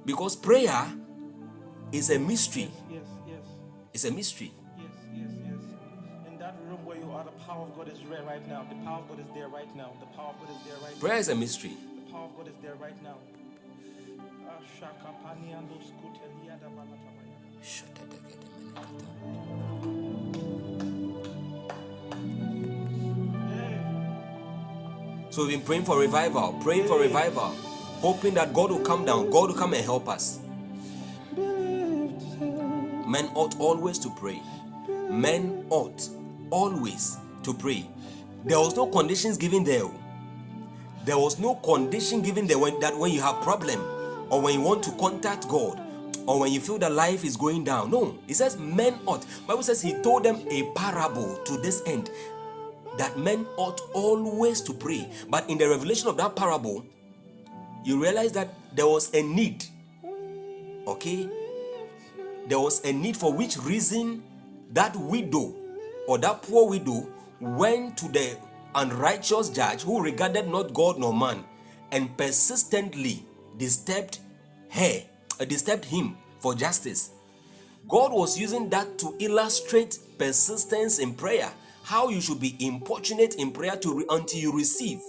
Because 0.05 0.37
prayer 0.37 0.87
is 1.93 2.11
a 2.11 2.19
mystery. 2.19 2.71
Yes, 2.91 3.03
yes, 3.27 3.45
It's 3.93 4.05
a 4.05 4.13
mystery. 4.13 4.53
Power 7.59 7.67
of 7.67 7.77
God 7.77 7.89
is 7.89 7.99
there 8.09 8.23
right 8.23 8.49
now. 8.49 8.65
The 8.69 8.77
power 8.85 9.01
of 9.01 9.09
God 9.09 9.19
is 9.19 9.27
there 9.35 9.49
right 9.49 9.77
now. 9.77 9.91
The 9.99 10.07
power 10.07 10.31
of 10.31 10.39
God 10.39 10.51
is 10.55 10.63
there 10.65 10.77
right 10.77 10.95
now. 10.95 11.01
Prayer 11.01 11.17
is 11.19 11.29
a 11.29 11.35
mystery. 11.35 11.73
The 12.07 12.13
power 12.13 12.27
of 12.27 12.37
God 12.37 12.47
is 12.47 12.55
there 12.63 12.75
right 12.77 13.03
now. 13.03 13.17
Shakapani 14.79 15.59
and 15.59 15.69
those 15.69 15.91
Kutelia 16.01 16.61
da 16.61 16.69
Balatabaya. 16.69 17.35
So 25.31 25.43
we've 25.43 25.59
been 25.59 25.67
praying 25.67 25.85
for 25.85 25.99
revival, 25.99 26.53
praying 26.63 26.87
for 26.87 27.01
revival, 27.01 27.55
hoping 28.01 28.35
that 28.35 28.55
God 28.55 28.71
will 28.71 28.81
come 28.81 29.05
down, 29.05 29.31
God 29.31 29.51
will 29.51 29.57
come 29.57 29.75
and 29.75 29.85
help 29.85 30.09
us. 30.09 30.39
Men 31.37 33.29
ought 33.35 33.59
always 33.59 33.99
to 34.01 34.11
pray. 34.11 34.41
Men 35.11 35.67
ought 35.71 36.09
always 36.51 37.17
to 37.43 37.55
pray. 37.55 37.89
There 38.45 38.59
was 38.59 38.77
no 38.77 38.87
conditions 38.87 39.37
given 39.37 39.65
there. 39.65 39.83
Oh. 39.85 39.95
There 41.05 41.19
was 41.19 41.39
no 41.39 41.55
condition 41.57 42.23
given 42.23 42.47
there 42.47 42.59
when, 42.59 42.79
that 42.81 42.97
when 42.97 43.13
you 43.13 43.21
have 43.21 43.43
problem 43.43 43.81
or 44.31 44.41
when 44.41 44.55
you 44.55 44.61
want 44.61 44.83
to 44.85 44.93
contact 44.93 45.49
God 45.49 45.81
or 46.27 46.41
when 46.41 46.53
you 46.53 46.61
feel 46.61 46.79
that 46.79 46.93
life 46.93 47.25
is 47.25 47.37
going 47.37 47.65
down. 47.65 47.91
No, 47.91 48.19
it 48.29 48.35
says 48.35 48.59
men 48.59 48.99
ought. 49.07 49.25
Bible 49.47 49.63
says 49.63 49.81
he 49.81 49.95
told 50.03 50.25
them 50.25 50.37
a 50.51 50.71
parable 50.75 51.37
to 51.45 51.57
this 51.59 51.83
end 51.87 52.11
that 52.99 53.19
men 53.19 53.47
ought 53.57 53.81
always 53.95 54.61
to 54.63 54.75
pray. 54.75 55.09
But 55.31 55.49
in 55.49 55.57
the 55.57 55.69
revelation 55.69 56.09
of 56.09 56.17
that 56.19 56.37
parable, 56.37 56.85
you 57.85 58.03
realize 58.03 58.33
that 58.33 58.53
there 58.75 58.87
was 58.87 59.13
a 59.15 59.23
need. 59.23 59.65
Okay? 60.87 61.29
There 62.49 62.61
was 62.61 62.85
a 62.85 62.93
need 62.93 63.17
for 63.17 63.33
which 63.33 63.57
reason 63.59 64.23
that 64.73 64.95
widow 64.97 65.55
or 66.07 66.19
that 66.19 66.43
poor 66.43 66.69
widow 66.69 67.09
went 67.41 67.97
to 67.99 68.09
the 68.09 68.37
unrighteous 68.75 69.51
judge 69.51 69.83
who 69.83 70.03
regarded 70.03 70.49
not 70.49 70.75
God 70.75 70.99
nor 70.99 71.13
man 71.15 71.45
and 71.91 72.17
persistently 72.17 73.25
disturbed 73.57 74.19
her, 74.71 75.03
uh, 75.41 75.45
disturbed 75.45 75.85
him 75.85 76.17
for 76.41 76.55
justice. 76.55 77.11
God 77.89 78.13
was 78.13 78.39
using 78.39 78.69
that 78.71 78.99
to 78.99 79.17
illustrate 79.19 79.99
persistence 80.19 80.99
in 80.99 81.15
prayer, 81.15 81.51
how 81.85 82.09
you 82.09 82.21
should 82.21 82.41
be 82.41 82.57
importunate 82.61 83.35
in 83.37 83.51
prayer 83.51 83.77
to 83.77 83.99
re- 83.99 84.05
until 84.11 84.41
you 84.41 84.55
receive. 84.55 85.01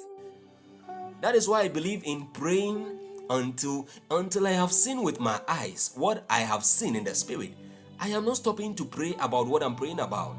That 1.22 1.36
is 1.36 1.48
why 1.48 1.62
I 1.62 1.68
believe 1.68 2.04
in 2.06 2.28
praying 2.28 2.86
until 3.30 3.88
until 4.10 4.48
I 4.48 4.52
have 4.52 4.72
seen 4.72 5.04
with 5.04 5.20
my 5.20 5.40
eyes 5.48 5.92
what 5.96 6.26
I 6.30 6.40
have 6.40 6.64
seen 6.64 6.96
in 6.96 7.04
the 7.04 7.14
spirit. 7.14 7.54
I 8.00 8.10
am 8.10 8.24
not 8.26 8.38
stopping 8.38 8.76
to 8.76 8.86
pray 8.86 9.16
about 9.20 9.48
what 9.48 9.62
I'm 9.62 9.76
praying 9.76 10.00
about. 10.00 10.38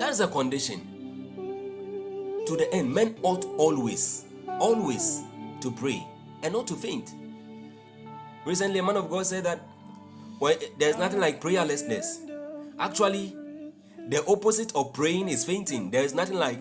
That 0.00 0.08
is 0.08 0.20
a 0.20 0.26
condition. 0.28 0.80
to 2.46 2.56
the 2.56 2.72
end, 2.74 2.92
men 2.92 3.14
ought 3.22 3.44
always, 3.58 4.24
always 4.58 5.22
to 5.60 5.70
pray 5.70 6.04
and 6.42 6.52
not 6.52 6.66
to 6.68 6.74
faint. 6.74 7.12
Recently, 8.44 8.78
a 8.78 8.82
man 8.82 8.96
of 8.96 9.08
God 9.10 9.26
said 9.26 9.44
that 9.44 9.60
well, 10.40 10.56
there's 10.78 10.96
nothing 10.96 11.20
like 11.20 11.38
prayerlessness. 11.40 12.28
Actually, 12.78 13.36
the 14.08 14.24
opposite 14.26 14.74
of 14.74 14.94
praying 14.94 15.28
is 15.28 15.44
fainting. 15.44 15.90
There 15.90 16.02
is 16.02 16.14
nothing 16.14 16.38
like 16.38 16.58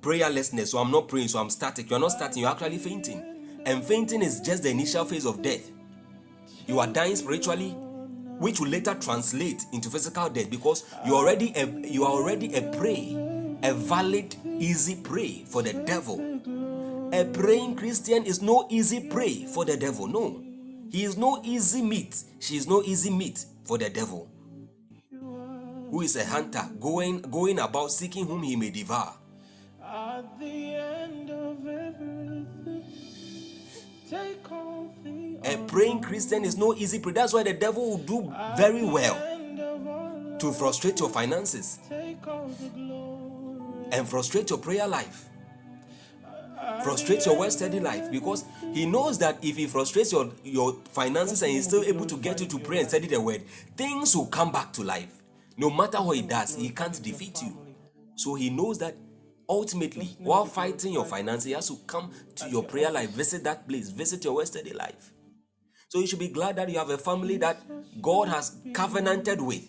prayerlessness. 0.00 0.68
So 0.68 0.78
I'm 0.78 0.92
not 0.92 1.08
praying, 1.08 1.28
so 1.28 1.40
I'm 1.40 1.50
static. 1.50 1.90
You're 1.90 1.98
not 1.98 2.12
starting, 2.12 2.42
you're 2.42 2.50
actually 2.52 2.78
fainting. 2.78 3.60
And 3.66 3.84
fainting 3.84 4.22
is 4.22 4.40
just 4.40 4.62
the 4.62 4.70
initial 4.70 5.04
phase 5.04 5.26
of 5.26 5.42
death. 5.42 5.68
You 6.68 6.78
are 6.78 6.86
dying 6.86 7.16
spiritually, 7.16 7.76
which 8.38 8.60
will 8.60 8.68
later 8.68 8.94
translate 8.94 9.64
into 9.72 9.90
physical 9.90 10.28
death 10.28 10.50
because 10.50 10.84
you 11.06 11.14
already 11.14 11.52
a, 11.56 11.66
you 11.66 12.04
are 12.04 12.12
already 12.12 12.54
a 12.54 12.62
prey, 12.76 13.14
a 13.62 13.72
valid, 13.74 14.34
easy 14.58 14.96
prey 14.96 15.44
for 15.46 15.62
the 15.62 15.72
devil. 15.72 16.20
A 17.12 17.24
praying 17.26 17.76
Christian 17.76 18.24
is 18.24 18.40
no 18.40 18.66
easy 18.70 19.08
prey 19.08 19.44
for 19.46 19.64
the 19.64 19.76
devil. 19.76 20.06
No, 20.06 20.42
he 20.90 21.04
is 21.04 21.16
no 21.16 21.40
easy 21.44 21.82
meat. 21.82 22.22
She 22.40 22.56
is 22.56 22.66
no 22.66 22.82
easy 22.82 23.10
meat 23.10 23.44
for 23.64 23.78
the 23.78 23.90
devil, 23.90 24.28
who 25.90 26.00
is 26.00 26.16
a 26.16 26.24
hunter 26.24 26.64
going 26.80 27.20
going 27.22 27.58
about 27.58 27.92
seeking 27.92 28.26
whom 28.26 28.42
he 28.42 28.56
may 28.56 28.70
devour. 28.70 29.14
A 35.52 35.58
praying 35.66 36.00
Christian 36.00 36.44
is 36.46 36.56
no 36.56 36.74
easy 36.74 36.98
prey. 36.98 37.12
That's 37.12 37.34
why 37.34 37.42
the 37.42 37.52
devil 37.52 37.90
will 37.90 37.98
do 37.98 38.32
very 38.56 38.82
well 38.84 39.16
to 40.38 40.50
frustrate 40.50 40.98
your 40.98 41.10
finances 41.10 41.78
and 43.92 44.08
frustrate 44.08 44.48
your 44.48 44.58
prayer 44.58 44.88
life. 44.88 45.28
Frustrate 46.82 47.26
your 47.26 47.38
word 47.38 47.52
study 47.52 47.80
life 47.80 48.10
because 48.10 48.46
he 48.72 48.86
knows 48.86 49.18
that 49.18 49.36
if 49.42 49.56
he 49.56 49.66
frustrates 49.66 50.12
your, 50.12 50.30
your 50.42 50.74
finances 50.92 51.42
and 51.42 51.50
he's 51.50 51.64
still 51.64 51.84
able 51.84 52.06
to 52.06 52.16
get 52.16 52.40
you 52.40 52.46
to 52.46 52.58
pray 52.58 52.78
and 52.78 52.88
study 52.88 53.06
the 53.06 53.20
word, 53.20 53.42
things 53.76 54.16
will 54.16 54.26
come 54.26 54.52
back 54.52 54.72
to 54.72 54.82
life. 54.82 55.22
No 55.58 55.68
matter 55.68 55.98
what 55.98 56.16
he 56.16 56.22
does, 56.22 56.54
he 56.56 56.70
can't 56.70 57.00
defeat 57.02 57.42
you. 57.42 57.52
So 58.14 58.36
he 58.36 58.48
knows 58.48 58.78
that 58.78 58.96
ultimately, 59.48 60.16
while 60.18 60.46
fighting 60.46 60.94
your 60.94 61.04
finances, 61.04 61.44
he 61.44 61.52
has 61.52 61.68
to 61.68 61.76
come 61.86 62.10
to 62.36 62.48
your 62.48 62.62
prayer 62.62 62.90
life, 62.90 63.10
visit 63.10 63.44
that 63.44 63.68
place, 63.68 63.90
visit 63.90 64.24
your 64.24 64.36
word 64.36 64.46
study 64.46 64.72
life. 64.72 65.11
So 65.92 65.98
you 65.98 66.06
should 66.06 66.20
be 66.20 66.28
glad 66.28 66.56
that 66.56 66.70
you 66.70 66.78
have 66.78 66.88
a 66.88 66.96
family 66.96 67.36
that 67.36 67.60
God 68.00 68.26
has 68.28 68.56
covenanted 68.72 69.42
with 69.42 69.68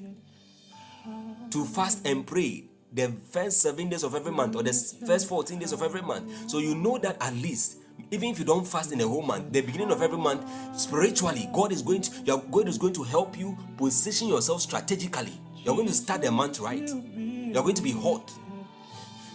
to 1.52 1.66
fast 1.66 2.08
and 2.08 2.26
pray 2.26 2.64
the 2.94 3.12
first 3.32 3.60
seven 3.60 3.90
days 3.90 4.04
of 4.04 4.16
every 4.16 4.32
month 4.32 4.56
or 4.56 4.64
the 4.64 4.72
first 5.06 5.28
14 5.28 5.60
days 5.60 5.74
of 5.74 5.82
every 5.82 6.02
month. 6.02 6.50
So 6.50 6.60
you 6.60 6.76
know 6.76 6.98
that 7.00 7.18
at 7.22 7.34
least, 7.34 7.76
even 8.10 8.30
if 8.30 8.40
you 8.40 8.46
don't 8.46 8.66
fast 8.66 8.94
in 8.94 9.00
the 9.00 9.06
whole 9.06 9.22
month, 9.22 9.52
the 9.52 9.60
beginning 9.60 9.92
of 9.92 10.02
every 10.02 10.18
month, 10.18 10.46
spiritually, 10.80 11.50
God 11.52 11.74
is 11.74 11.82
going 11.82 12.04
to 12.04 12.12
your 12.24 12.38
God 12.40 12.70
is 12.70 12.78
going 12.78 12.94
to 12.94 13.04
help 13.04 13.38
you 13.38 13.58
position 13.76 14.30
yourself 14.30 14.62
strategically. 14.62 15.38
You're 15.58 15.76
going 15.76 15.90
to 15.90 15.94
start 15.94 16.22
the 16.22 16.32
month 16.32 16.62
right. 16.62 16.90
You're 16.90 17.64
going 17.64 17.76
to 17.76 17.84
be 17.84 17.92
hot. 17.92 18.32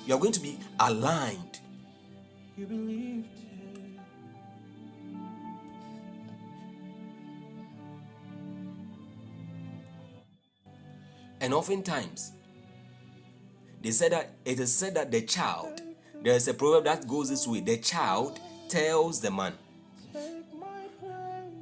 You're 0.07 0.19
going 0.19 0.33
to 0.33 0.41
be 0.41 0.59
aligned. 0.81 1.61
And 11.41 11.55
oftentimes, 11.55 12.33
they 13.83 13.91
said 13.93 14.13
that 14.13 14.33
it 14.45 14.59
is 14.59 14.75
said 14.75 14.95
that 14.95 15.11
the 15.11 15.23
child, 15.23 15.81
there 16.23 16.35
is 16.35 16.49
a 16.49 16.55
proverb 16.55 16.85
that 16.85 17.07
goes 17.07 17.29
this 17.31 17.47
way 17.47 17.61
the 17.61 17.77
child 17.79 18.41
tells 18.69 19.21
the 19.21 19.31
man. 19.31 19.55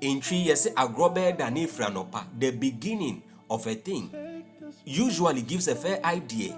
In 0.01 0.21
three 0.21 0.39
years, 0.39 0.65
the 0.65 2.51
beginning 2.59 3.23
of 3.51 3.67
a 3.67 3.75
thing 3.75 4.45
usually 4.85 5.43
gives 5.43 5.69
a 5.69 5.75
fair 5.75 6.05
idea 6.05 6.57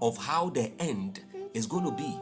of 0.00 0.16
how 0.16 0.48
the 0.50 0.70
end 0.78 1.20
is 1.54 1.66
going 1.66 1.84
to 1.84 1.90
be. 1.92 2.16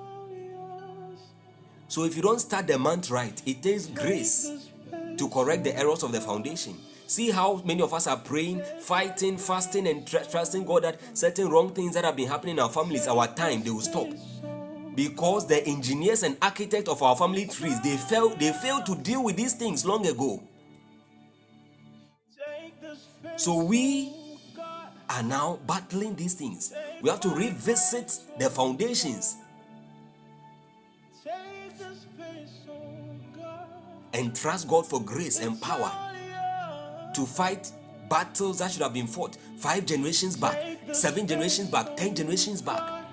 So 1.88 2.04
if 2.04 2.16
you 2.16 2.22
don't 2.22 2.40
start 2.40 2.66
the 2.66 2.78
month 2.78 3.10
right, 3.10 3.40
it 3.46 3.62
takes 3.62 3.86
grace 3.86 4.50
to 5.16 5.28
correct 5.28 5.64
the 5.64 5.76
errors 5.76 6.02
of 6.02 6.12
the 6.12 6.20
foundation. 6.20 6.76
See 7.06 7.30
how 7.30 7.62
many 7.64 7.82
of 7.82 7.94
us 7.94 8.08
are 8.08 8.16
praying, 8.16 8.62
fighting, 8.80 9.36
fasting, 9.36 9.86
and 9.86 10.06
tr- 10.06 10.24
trusting 10.28 10.64
God 10.64 10.82
that 10.82 10.98
certain 11.16 11.48
wrong 11.48 11.72
things 11.72 11.94
that 11.94 12.04
have 12.04 12.16
been 12.16 12.28
happening 12.28 12.56
in 12.56 12.60
our 12.60 12.68
families, 12.68 13.06
our 13.06 13.28
time, 13.28 13.62
they 13.62 13.70
will 13.70 13.80
stop. 13.80 14.08
Because 14.96 15.46
the 15.46 15.64
engineers 15.66 16.24
and 16.24 16.36
architects 16.42 16.90
of 16.90 17.02
our 17.02 17.14
family 17.14 17.46
trees, 17.46 17.80
they 17.82 17.96
failed, 17.96 18.40
they 18.40 18.50
failed 18.52 18.86
to 18.86 18.96
deal 18.96 19.22
with 19.22 19.36
these 19.36 19.54
things 19.54 19.84
long 19.84 20.06
ago. 20.06 20.42
So 23.36 23.62
we 23.62 24.12
are 25.08 25.22
now 25.22 25.60
battling 25.66 26.16
these 26.16 26.34
things. 26.34 26.72
We 27.02 27.10
have 27.10 27.20
to 27.20 27.28
revisit 27.28 28.18
the 28.38 28.50
foundations 28.50 29.36
and 34.12 34.34
trust 34.34 34.66
God 34.66 34.86
for 34.86 35.00
grace 35.00 35.38
and 35.38 35.60
power 35.60 36.05
to 37.16 37.24
fight 37.24 37.72
battles 38.10 38.58
that 38.58 38.70
should 38.70 38.82
have 38.82 38.92
been 38.92 39.06
fought 39.06 39.36
five 39.56 39.86
generations 39.86 40.36
back, 40.36 40.78
seven 40.92 41.26
generations 41.26 41.70
back, 41.70 41.96
ten 41.96 42.14
generations 42.14 42.60
back. 42.60 43.04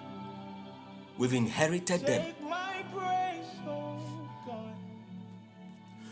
We've 1.18 1.34
inherited 1.34 2.02
them. 2.06 2.26
Take 2.26 2.42
my 2.42 2.84
praise, 2.94 3.46
oh. 3.66 3.98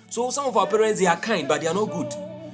So 0.09 0.29
some 0.29 0.45
of 0.45 0.55
our 0.55 0.67
parents 0.67 0.99
they 0.99 1.05
are 1.05 1.17
kind, 1.17 1.47
but 1.47 1.61
they 1.61 1.67
are 1.67 1.73
not 1.73 1.91
good. 1.91 2.13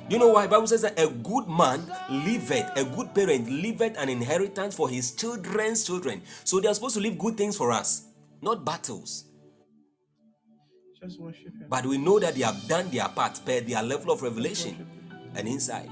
You 0.09 0.17
know 0.17 0.29
why? 0.29 0.47
Bible 0.47 0.67
says 0.67 0.81
that 0.81 0.99
a 0.99 1.07
good 1.07 1.47
man 1.47 1.81
leaveth, 2.09 2.75
a 2.75 2.83
good 2.83 3.13
parent 3.13 3.47
leaveth 3.47 3.95
an 3.97 4.09
inheritance 4.09 4.73
for 4.73 4.89
his 4.89 5.11
children's 5.11 5.83
children. 5.83 6.21
So 6.45 6.59
they 6.59 6.67
are 6.67 6.73
supposed 6.73 6.95
to 6.95 7.01
leave 7.01 7.19
good 7.19 7.37
things 7.37 7.55
for 7.55 7.71
us, 7.71 8.07
not 8.41 8.65
battles. 8.65 9.25
Just 10.99 11.19
worship 11.19 11.47
Him. 11.47 11.65
But 11.69 11.85
we 11.85 11.99
know 11.99 12.17
that 12.19 12.33
they 12.33 12.41
have 12.41 12.67
done 12.67 12.89
their 12.89 13.07
part 13.09 13.39
per 13.45 13.59
their 13.59 13.83
level 13.83 14.11
of 14.11 14.23
revelation 14.23 14.96
and 15.37 15.47
insight. 15.47 15.89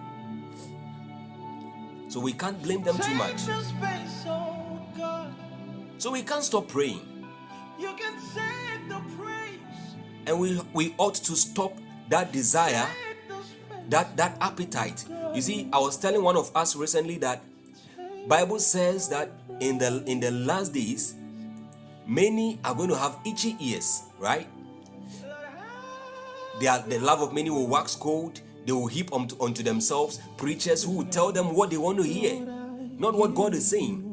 So 2.09 2.19
we 2.19 2.33
can't 2.33 2.61
blame 2.61 2.83
them 2.83 2.97
too 2.97 3.13
much. 3.15 3.45
the 3.45 3.61
space, 3.61 4.23
God. 4.97 5.33
So 5.97 6.11
we 6.11 6.21
can't 6.23 6.43
stop 6.43 6.67
praying. 6.67 7.01
You 7.79 7.93
can 7.97 8.13
take 8.33 8.89
the 8.89 9.01
praise. 9.17 9.57
And 10.27 10.39
we 10.39 10.59
we 10.73 10.93
ought 10.97 11.15
to 11.15 11.35
stop 11.35 11.73
that 12.09 12.31
desire, 12.31 12.85
Take 12.87 13.27
the 13.27 13.35
space. 13.43 13.89
that 13.89 14.17
that 14.17 14.37
appetite. 14.41 15.05
You 15.33 15.41
see, 15.41 15.69
I 15.73 15.79
was 15.79 15.97
telling 15.97 16.23
one 16.23 16.37
of 16.37 16.51
us 16.55 16.75
recently 16.75 17.17
that 17.19 17.43
Bible 18.27 18.59
says 18.59 19.09
that 19.09 19.31
in 19.59 19.77
the 19.77 20.01
in 20.05 20.19
the 20.19 20.31
last 20.31 20.73
days, 20.73 21.15
many 22.07 22.59
are 22.63 22.73
going 22.73 22.89
to 22.89 22.95
have 22.97 23.17
itchy 23.25 23.55
ears, 23.59 24.03
right? 24.19 24.47
They 26.59 26.67
are, 26.67 26.79
the 26.79 26.99
love 26.99 27.21
of 27.21 27.33
many 27.33 27.49
will 27.49 27.67
wax 27.67 27.95
cold. 27.95 28.39
They 28.65 28.71
will 28.71 28.87
heap 28.87 29.13
unto, 29.13 29.39
unto 29.41 29.63
themselves 29.63 30.19
preachers 30.37 30.83
who 30.83 30.91
will 30.97 31.05
tell 31.05 31.31
them 31.31 31.53
what 31.53 31.69
they 31.69 31.77
want 31.77 31.97
to 31.97 32.03
hear, 32.03 32.39
not 32.97 33.13
what 33.13 33.35
God 33.35 33.53
is 33.53 33.69
saying. 33.69 34.11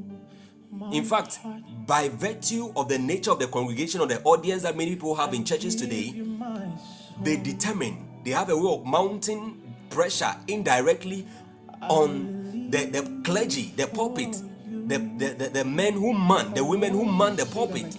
In 0.92 1.04
fact, 1.04 1.38
by 1.86 2.08
virtue 2.08 2.72
of 2.76 2.88
the 2.88 2.98
nature 2.98 3.30
of 3.30 3.38
the 3.38 3.46
congregation 3.46 4.00
or 4.00 4.06
the 4.06 4.20
audience 4.22 4.62
that 4.62 4.76
many 4.76 4.90
people 4.90 5.14
have 5.14 5.32
in 5.32 5.44
churches 5.44 5.76
today, 5.76 6.14
they 7.22 7.36
determine, 7.36 8.08
they 8.24 8.30
have 8.32 8.50
a 8.50 8.56
way 8.56 8.72
of 8.72 8.84
mounting 8.84 9.74
pressure 9.90 10.34
indirectly 10.48 11.26
on 11.82 12.68
the, 12.70 12.86
the 12.86 13.22
clergy, 13.24 13.72
the 13.76 13.86
pulpit, 13.86 14.32
the, 14.88 14.98
the, 14.98 15.34
the, 15.38 15.48
the 15.50 15.64
men 15.64 15.94
who 15.94 16.12
man, 16.12 16.52
the 16.54 16.64
women 16.64 16.92
who 16.92 17.04
man 17.04 17.36
the 17.36 17.46
pulpit. 17.46 17.96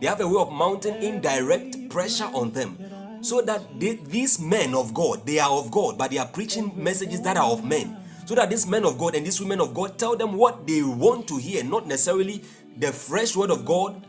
They 0.00 0.06
have 0.06 0.20
a 0.20 0.28
way 0.28 0.40
of 0.40 0.52
mounting 0.52 1.02
indirect 1.02 1.88
pressure 1.88 2.28
on 2.34 2.52
them. 2.52 2.76
So 3.22 3.40
that 3.42 3.78
they, 3.78 3.96
these 3.96 4.40
men 4.40 4.74
of 4.74 4.92
God, 4.94 5.26
they 5.26 5.38
are 5.38 5.50
of 5.50 5.70
God, 5.70 5.98
but 5.98 6.10
they 6.10 6.18
are 6.18 6.26
preaching 6.26 6.70
mm-hmm. 6.70 6.84
messages 6.84 7.20
that 7.22 7.36
are 7.36 7.50
of 7.50 7.64
men. 7.64 7.96
So 8.26 8.34
that 8.34 8.50
these 8.50 8.66
men 8.66 8.84
of 8.84 8.98
God 8.98 9.14
and 9.14 9.24
these 9.24 9.40
women 9.40 9.60
of 9.60 9.72
God 9.72 9.98
tell 9.98 10.16
them 10.16 10.34
what 10.34 10.66
they 10.66 10.82
want 10.82 11.28
to 11.28 11.36
hear, 11.36 11.62
not 11.62 11.86
necessarily 11.86 12.42
the 12.76 12.92
fresh 12.92 13.36
word 13.36 13.50
of 13.50 13.64
God, 13.64 14.04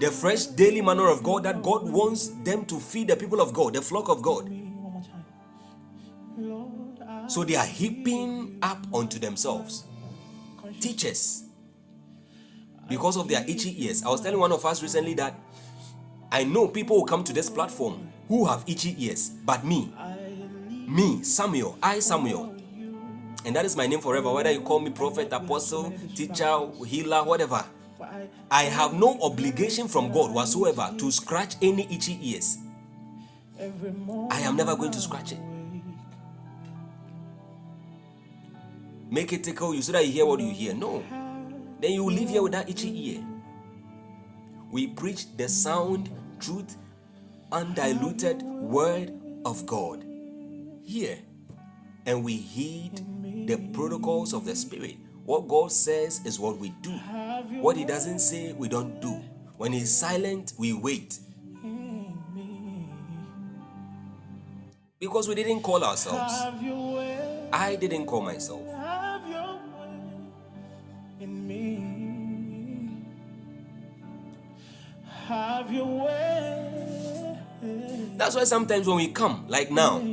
the 0.00 0.10
fresh 0.10 0.46
daily 0.46 0.80
manna 0.80 1.02
of 1.02 1.22
God 1.22 1.42
that 1.44 1.62
God 1.62 1.88
wants 1.88 2.28
them 2.42 2.64
to 2.66 2.80
feed 2.80 3.08
the 3.08 3.16
people 3.16 3.40
of 3.40 3.52
God, 3.52 3.74
the 3.74 3.82
flock 3.82 4.08
of 4.08 4.22
God. 4.22 4.48
One 4.48 4.74
more 4.74 5.02
time. 5.02 5.24
Lord, 6.38 7.00
I 7.06 7.28
So 7.28 7.44
they 7.44 7.56
are 7.56 7.66
heaping 7.66 8.58
up 8.62 8.78
onto 8.92 9.18
themselves 9.18 9.84
teachers 10.80 11.44
because 12.88 13.16
of 13.16 13.28
their 13.28 13.44
itchy 13.46 13.84
ears. 13.84 14.02
I 14.02 14.08
was 14.08 14.20
telling 14.20 14.38
one 14.38 14.52
of 14.52 14.64
us 14.64 14.82
recently 14.82 15.14
that 15.14 15.38
I 16.32 16.44
know 16.44 16.68
people 16.68 16.96
will 16.96 17.04
come 17.04 17.24
to 17.24 17.32
this 17.32 17.50
platform 17.50 18.10
who 18.30 18.46
have 18.46 18.62
itchy 18.68 18.94
ears, 18.96 19.30
but 19.44 19.64
me, 19.64 19.92
me, 20.86 21.20
Samuel, 21.24 21.76
I, 21.82 21.98
Samuel, 21.98 22.54
and 23.44 23.56
that 23.56 23.64
is 23.64 23.76
my 23.76 23.88
name 23.88 24.00
forever. 24.00 24.30
Whether 24.30 24.52
you 24.52 24.60
call 24.60 24.78
me 24.78 24.90
prophet, 24.90 25.32
apostle, 25.32 25.92
teacher, 26.14 26.68
healer, 26.86 27.24
whatever, 27.24 27.64
I 28.48 28.62
have 28.64 28.94
no 28.94 29.18
obligation 29.20 29.88
from 29.88 30.12
God 30.12 30.32
whatsoever 30.32 30.94
to 30.96 31.10
scratch 31.10 31.56
any 31.60 31.92
itchy 31.92 32.18
ears. 32.22 32.58
I 34.30 34.40
am 34.42 34.56
never 34.56 34.76
going 34.76 34.92
to 34.92 35.00
scratch 35.00 35.32
it. 35.32 35.40
Make 39.10 39.32
it 39.32 39.42
tickle 39.42 39.74
you 39.74 39.82
so 39.82 39.90
that 39.90 40.06
you 40.06 40.12
hear 40.12 40.24
what 40.24 40.38
you 40.38 40.52
hear. 40.52 40.72
No. 40.72 41.02
Then 41.80 41.90
you 41.90 42.04
will 42.04 42.12
leave 42.12 42.28
here 42.28 42.42
with 42.42 42.52
that 42.52 42.70
itchy 42.70 43.10
ear. 43.10 43.24
We 44.70 44.86
preach 44.86 45.36
the 45.36 45.48
sound, 45.48 46.08
truth, 46.38 46.76
undiluted 47.52 48.42
word 48.42 49.12
of 49.44 49.66
God 49.66 50.04
here. 50.84 51.18
And 52.06 52.24
we 52.24 52.36
heed 52.36 53.02
the 53.46 53.56
protocols 53.72 54.32
of 54.32 54.44
the 54.44 54.56
Spirit. 54.56 54.96
What 55.24 55.48
God 55.48 55.70
says 55.70 56.24
is 56.24 56.38
what 56.40 56.58
we 56.58 56.70
do. 56.82 56.92
What 57.60 57.76
He 57.76 57.84
doesn't 57.84 58.20
say, 58.20 58.52
we 58.52 58.68
don't 58.68 59.00
do. 59.00 59.20
When 59.56 59.72
He's 59.72 59.90
silent, 59.96 60.54
we 60.58 60.72
wait. 60.72 61.18
Because 64.98 65.28
we 65.28 65.34
didn't 65.34 65.62
call 65.62 65.82
ourselves. 65.82 66.34
I 67.52 67.76
didn't 67.76 68.06
call 68.06 68.22
myself. 68.22 68.60
Have 75.28 75.72
your 75.72 75.86
way. 76.04 76.29
That's 78.20 78.36
why 78.36 78.44
sometimes 78.44 78.86
when 78.86 78.98
we 78.98 79.08
come, 79.08 79.46
like 79.48 79.70
now, 79.70 80.06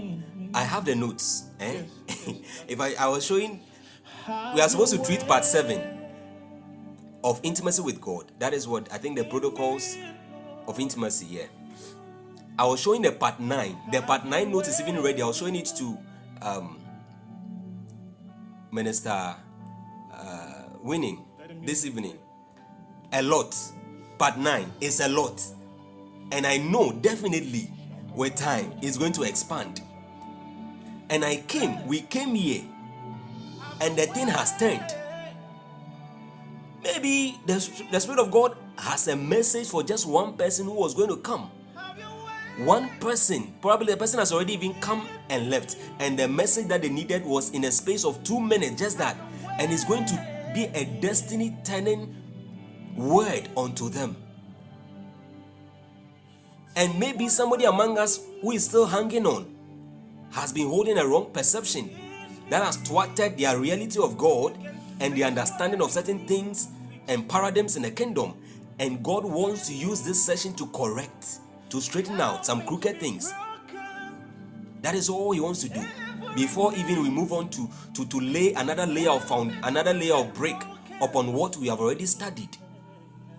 I 0.53 0.63
have 0.63 0.85
the 0.85 0.95
notes. 0.95 1.43
Eh? 1.59 1.83
if 2.69 2.79
I, 2.79 2.93
I 2.93 3.09
was 3.09 3.25
showing, 3.25 3.59
we 4.55 4.61
are 4.61 4.69
supposed 4.69 4.95
to 4.95 5.03
treat 5.03 5.27
part 5.27 5.43
seven 5.43 5.81
of 7.21 7.41
intimacy 7.43 7.81
with 7.81 7.99
God. 7.99 8.31
That 8.39 8.53
is 8.53 8.65
what 8.65 8.89
I 8.93 8.97
think 8.97 9.17
the 9.17 9.25
protocols 9.25 9.97
of 10.69 10.79
intimacy 10.79 11.25
yeah. 11.29 11.47
I 12.57 12.63
was 12.63 12.79
showing 12.79 13.01
the 13.01 13.11
part 13.11 13.41
nine. 13.41 13.77
The 13.91 14.01
part 14.01 14.25
nine 14.25 14.53
note 14.53 14.69
is 14.69 14.79
even 14.79 15.03
ready. 15.03 15.21
I 15.21 15.25
was 15.25 15.35
showing 15.35 15.57
it 15.57 15.65
to 15.75 15.97
um, 16.41 16.79
Minister 18.71 19.35
uh, 20.13 20.63
Winning 20.81 21.25
this 21.65 21.85
evening. 21.85 22.17
A 23.11 23.21
lot. 23.21 23.53
Part 24.17 24.37
nine 24.37 24.71
is 24.79 25.01
a 25.01 25.09
lot. 25.09 25.41
And 26.31 26.47
I 26.47 26.55
know 26.55 26.93
definitely 26.93 27.73
with 28.17 28.35
time 28.35 28.73
it's 28.81 28.97
going 28.97 29.13
to 29.13 29.23
expand. 29.23 29.81
And 31.09 31.23
I 31.23 31.37
came, 31.37 31.87
we 31.87 32.01
came 32.01 32.35
here, 32.35 32.63
and 33.79 33.97
the 33.97 34.07
thing 34.07 34.27
has 34.27 34.57
turned. 34.57 34.93
Maybe 36.83 37.37
the, 37.45 37.53
the 37.91 37.99
Spirit 37.99 38.19
of 38.19 38.31
God 38.31 38.57
has 38.77 39.07
a 39.07 39.15
message 39.15 39.69
for 39.69 39.83
just 39.83 40.05
one 40.05 40.33
person 40.33 40.65
who 40.65 40.73
was 40.73 40.93
going 40.93 41.09
to 41.09 41.17
come. 41.17 41.51
One 42.57 42.89
person, 42.99 43.53
probably 43.61 43.93
the 43.93 43.97
person 43.97 44.19
has 44.19 44.33
already 44.33 44.53
even 44.53 44.73
come 44.81 45.07
and 45.29 45.49
left, 45.49 45.77
and 45.99 46.17
the 46.17 46.27
message 46.27 46.67
that 46.67 46.81
they 46.81 46.89
needed 46.89 47.23
was 47.23 47.51
in 47.51 47.63
a 47.65 47.71
space 47.71 48.03
of 48.03 48.21
two 48.23 48.39
minutes, 48.39 48.81
just 48.81 48.97
that. 48.97 49.15
And 49.59 49.71
it's 49.71 49.85
going 49.85 50.05
to 50.05 50.51
be 50.53 50.65
a 50.65 50.85
destiny 50.99 51.55
turning 51.63 52.15
word 52.95 53.47
unto 53.55 53.89
them. 53.89 54.17
And 56.77 56.99
maybe 56.99 57.27
somebody 57.27 57.65
among 57.65 57.97
us 57.97 58.19
who 58.41 58.51
is 58.51 58.65
still 58.65 58.85
hanging 58.85 59.25
on 59.25 59.47
has 60.29 60.53
been 60.53 60.67
holding 60.67 60.99
a 60.99 61.07
wrong 61.07 61.31
perception 61.33 61.89
that 62.51 62.63
has 62.63 62.77
thwarted 62.77 63.35
their 63.35 63.59
reality 63.59 63.99
of 63.99 64.15
God 64.15 64.55
and 64.99 65.15
the 65.15 65.23
understanding 65.23 65.81
of 65.81 65.89
certain 65.89 66.27
things 66.27 66.67
and 67.07 67.27
paradigms 67.27 67.77
in 67.77 67.81
the 67.81 67.89
kingdom. 67.89 68.35
And 68.77 69.03
God 69.03 69.25
wants 69.25 69.67
to 69.69 69.73
use 69.73 70.03
this 70.03 70.23
session 70.23 70.53
to 70.53 70.67
correct, 70.67 71.39
to 71.71 71.81
straighten 71.81 72.21
out 72.21 72.45
some 72.45 72.61
crooked 72.61 72.99
things. 72.99 73.33
That 74.83 74.93
is 74.93 75.09
all 75.09 75.31
He 75.31 75.39
wants 75.39 75.63
to 75.63 75.69
do. 75.69 75.83
Before 76.35 76.75
even 76.75 77.01
we 77.01 77.09
move 77.09 77.33
on 77.33 77.49
to, 77.49 77.67
to, 77.95 78.05
to 78.05 78.19
lay 78.19 78.53
another 78.53 78.85
layer 78.85 79.09
of 79.09 79.27
found 79.27 79.57
another 79.63 79.95
layer 79.95 80.13
of 80.13 80.31
brick 80.35 80.61
upon 81.01 81.33
what 81.33 81.57
we 81.57 81.69
have 81.69 81.79
already 81.79 82.05
studied. 82.05 82.55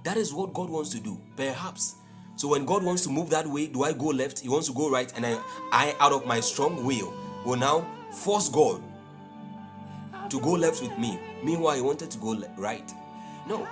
That 0.03 0.17
is 0.17 0.35
what 0.35 0.53
God 0.53 0.71
wants 0.71 0.91
to 0.91 0.99
do, 0.99 1.21
perhaps. 1.37 1.95
So 2.39 2.47
when 2.47 2.65
God 2.65 2.85
wants 2.85 3.03
to 3.03 3.11
move 3.11 3.31
that 3.31 3.49
way, 3.49 3.67
do 3.67 3.83
I 3.83 3.93
go 3.93 4.07
left? 4.07 4.39
He 4.39 4.49
wants 4.49 4.69
to 4.69 4.73
go 4.73 4.89
right, 4.89 5.13
and 5.17 5.27
I, 5.27 5.41
I 5.73 5.97
out 5.99 6.13
of 6.13 6.25
my 6.25 6.39
strong 6.39 6.85
will, 6.85 7.13
will 7.45 7.57
now 7.57 7.85
force 8.13 8.49
God 8.49 8.81
to 10.31 10.41
go 10.41 10.53
left 10.53 10.81
with 10.81 10.97
me. 10.99 11.19
Meanwhile, 11.43 11.75
he 11.75 11.83
wanted 11.83 12.13
to 12.13 12.19
go 12.19 12.29
le- 12.29 12.49
right. 12.57 12.89
No. 13.49 13.67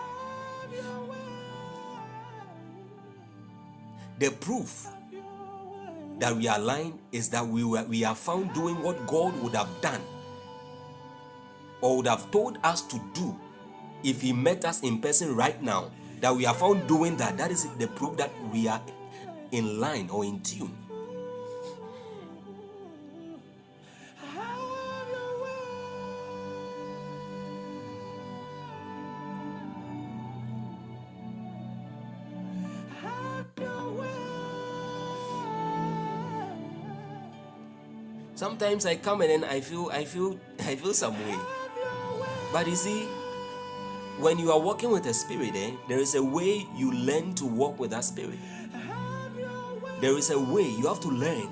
The 4.18 4.30
proof 4.30 4.88
that 6.18 6.34
we 6.34 6.48
are 6.48 6.58
lying 6.58 6.98
is 7.12 7.28
that 7.30 7.46
we 7.46 7.62
were 7.62 7.84
we 7.84 8.02
are 8.02 8.16
found 8.16 8.52
doing 8.52 8.82
what 8.82 9.06
God 9.06 9.40
would 9.42 9.54
have 9.54 9.68
done 9.80 10.00
or 11.82 11.98
would 11.98 12.08
have 12.08 12.28
told 12.32 12.58
us 12.64 12.82
to 12.82 13.00
do 13.14 13.38
if 14.02 14.22
He 14.22 14.32
met 14.32 14.64
us 14.64 14.82
in 14.82 15.00
person 15.00 15.36
right 15.36 15.62
now. 15.62 15.92
That 16.20 16.34
we 16.34 16.46
are 16.46 16.54
found 16.54 16.88
doing 16.88 17.16
that. 17.18 17.36
That 17.36 17.50
is 17.50 17.68
the 17.78 17.86
proof 17.88 18.16
that 18.16 18.30
we 18.52 18.68
are 18.68 18.80
in 19.52 19.80
line 19.80 20.08
or 20.10 20.24
in 20.24 20.40
tune. 20.40 20.74
Sometimes 38.36 38.84
I 38.84 38.96
come 38.96 39.22
and 39.22 39.30
then 39.30 39.44
I 39.44 39.60
feel 39.60 39.88
I 39.88 40.04
feel 40.04 40.38
I 40.60 40.76
feel 40.76 40.92
some 40.92 41.14
way. 41.14 41.36
But 42.52 42.68
you 42.68 42.76
see, 42.76 43.08
when 44.18 44.38
you 44.38 44.50
are 44.50 44.60
walking 44.60 44.90
with 44.90 45.06
a 45.06 45.14
spirit, 45.14 45.52
eh, 45.54 45.72
there 45.88 45.98
is 45.98 46.14
a 46.14 46.22
way 46.22 46.66
you 46.74 46.92
learn 46.92 47.34
to 47.34 47.46
walk 47.46 47.78
with 47.78 47.90
that 47.90 48.04
spirit. 48.04 48.38
There 50.00 50.16
is 50.16 50.30
a 50.30 50.38
way 50.38 50.62
you 50.62 50.86
have 50.88 51.00
to 51.00 51.08
learn. 51.08 51.48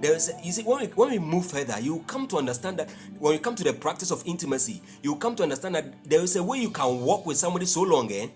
There 0.00 0.14
is, 0.14 0.28
a, 0.28 0.44
you 0.44 0.52
see, 0.52 0.62
when 0.64 0.80
we, 0.80 0.86
when 0.88 1.10
we 1.10 1.18
move 1.18 1.46
further, 1.46 1.80
you 1.80 2.04
come 2.06 2.26
to 2.28 2.36
understand 2.36 2.78
that 2.78 2.90
when 3.18 3.32
you 3.34 3.38
come 3.38 3.54
to 3.54 3.64
the 3.64 3.72
practice 3.72 4.10
of 4.10 4.22
intimacy, 4.26 4.82
you 5.02 5.16
come 5.16 5.36
to 5.36 5.42
understand 5.42 5.76
that 5.76 6.04
there 6.04 6.20
is 6.20 6.36
a 6.36 6.42
way 6.42 6.58
you 6.58 6.70
can 6.70 7.00
walk 7.00 7.26
with 7.26 7.36
somebody 7.36 7.66
so 7.66 7.82
long, 7.82 8.10
eh? 8.12 8.26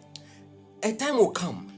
A 0.83 0.93
time 0.95 1.17
will 1.17 1.31
come. 1.31 1.69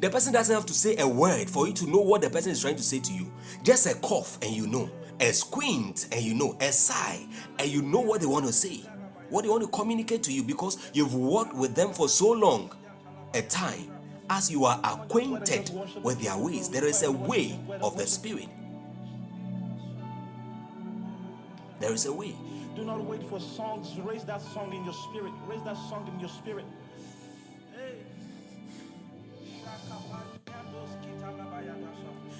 The 0.00 0.10
person 0.10 0.32
doesn't 0.32 0.54
have 0.54 0.66
to 0.66 0.74
say 0.74 0.96
a 0.98 1.06
word 1.06 1.48
for 1.48 1.66
you 1.68 1.72
to 1.74 1.86
know 1.86 2.00
what 2.00 2.22
the 2.22 2.30
person 2.30 2.52
is 2.52 2.60
trying 2.60 2.76
to 2.76 2.82
say 2.82 2.98
to 3.00 3.12
you. 3.12 3.32
Just 3.62 3.86
a 3.86 3.94
cough 4.00 4.38
and 4.42 4.52
you 4.52 4.66
know, 4.66 4.90
a 5.20 5.32
squint 5.32 6.08
and 6.10 6.22
you 6.22 6.34
know, 6.34 6.56
a 6.60 6.72
sigh 6.72 7.24
and 7.58 7.68
you 7.68 7.82
know 7.82 8.00
what 8.00 8.20
they 8.20 8.26
want 8.26 8.46
to 8.46 8.52
say, 8.52 8.82
what 9.30 9.42
they 9.44 9.48
want 9.48 9.62
to 9.62 9.68
communicate 9.68 10.22
to 10.24 10.32
you 10.32 10.42
because 10.42 10.90
you've 10.92 11.14
worked 11.14 11.54
with 11.54 11.74
them 11.74 11.92
for 11.92 12.08
so 12.08 12.30
long. 12.32 12.70
A 13.34 13.42
time 13.42 13.90
as 14.28 14.50
you 14.50 14.64
are 14.64 14.80
acquainted 14.82 15.70
with 16.02 16.20
their 16.20 16.36
ways, 16.36 16.68
there 16.68 16.84
is 16.84 17.02
a 17.02 17.12
way 17.12 17.58
of 17.80 17.96
the 17.96 18.06
Spirit. 18.06 18.48
There 21.80 21.92
is 21.92 22.06
a 22.06 22.12
way. 22.12 22.34
Do 22.76 22.84
not 22.84 23.04
wait 23.04 23.22
for 23.24 23.40
songs. 23.40 23.96
Raise 24.00 24.24
that 24.24 24.42
song 24.42 24.72
in 24.72 24.84
your 24.84 24.94
spirit. 24.94 25.32
Raise 25.46 25.62
that 25.64 25.76
song 25.88 26.10
in 26.12 26.20
your 26.20 26.28
spirit. 26.28 26.64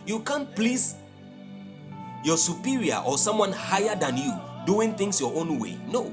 You 0.07 0.21
can't 0.21 0.55
please 0.55 0.97
your 2.25 2.37
superior 2.37 3.03
or 3.07 3.17
someone 3.17 3.53
higher 3.53 3.97
than 3.97 4.17
you 4.17 4.33
doing 4.67 4.95
things 4.95 5.21
your 5.21 5.35
own 5.35 5.59
way. 5.59 5.79
No. 5.89 6.13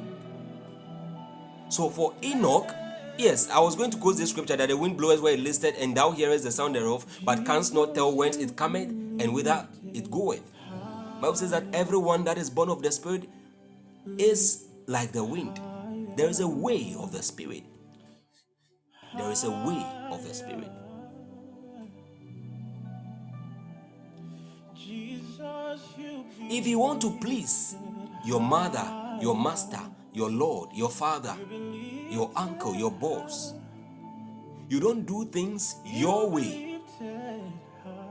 So 1.70 1.90
for 1.90 2.14
Enoch, 2.24 2.74
yes, 3.18 3.50
I 3.50 3.60
was 3.60 3.76
going 3.76 3.92
to 3.92 3.98
quote 3.98 4.18
this 4.18 4.30
scripture 4.30 4.56
that 4.56 4.70
the 4.70 4.78
wind 4.78 4.98
bloweth 4.98 5.22
where 5.22 5.34
it 5.34 5.40
listed, 5.40 5.76
and 5.80 5.96
thou 5.96 6.12
hearest 6.12 6.44
the 6.44 6.52
sound 6.52 6.76
thereof, 6.76 7.06
but 7.24 7.46
canst 7.46 7.74
not 7.74 7.94
tell 7.94 8.16
whence 8.16 8.38
it 8.38 8.56
cometh 8.56 8.90
and 8.90 9.34
whither 9.34 9.68
it 9.94 10.10
goeth. 10.10 10.44
Bible 11.22 11.36
says 11.36 11.52
that 11.52 11.64
everyone 11.74 12.24
that 12.26 12.38
is 12.38 12.50
born 12.50 12.70
of 12.70 12.82
the 12.82 12.92
Spirit 12.92 13.28
is 14.18 14.68
like 14.86 15.12
the 15.12 15.24
wind. 15.24 15.60
There 16.16 16.30
is 16.30 16.40
a 16.40 16.48
way 16.48 16.96
of 16.98 17.12
the 17.12 17.22
Spirit. 17.24 17.64
There 19.18 19.32
is 19.32 19.44
a 19.44 19.52
way 19.52 19.86
of 20.12 20.28
the 20.28 20.34
Spirit. 20.34 20.72
If 26.50 26.66
you 26.68 26.80
want 26.80 27.02
to 27.02 27.18
please 27.20 27.76
your 28.26 28.40
mother, 28.40 29.20
your 29.22 29.36
master, 29.36 29.82
your 30.18 30.32
lord, 30.32 30.70
your 30.74 30.90
father, 30.90 31.36
your 32.10 32.32
uncle, 32.36 32.74
your 32.76 32.92
boss, 32.92 33.54
you 34.68 34.80
don't 34.80 35.06
do 35.06 35.26
things 35.26 35.76
your 35.86 36.30
way. 36.30 36.80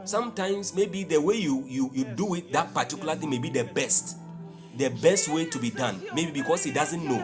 Sometimes 0.05 0.75
maybe 0.75 1.03
the 1.03 1.21
way 1.21 1.35
you, 1.35 1.65
you, 1.67 1.91
you 1.93 2.05
do 2.05 2.35
it, 2.35 2.53
that 2.53 2.73
particular 2.73 3.17
thing 3.17 3.31
may 3.31 3.39
be 3.39 3.51
the 3.51 3.65
best. 3.65 4.17
The 4.77 4.89
best 4.89 5.29
way 5.29 5.47
to 5.47 5.59
be 5.59 5.71
done. 5.71 6.01
Maybe 6.15 6.31
because 6.31 6.63
he 6.63 6.71
doesn't 6.71 7.05
know. 7.05 7.19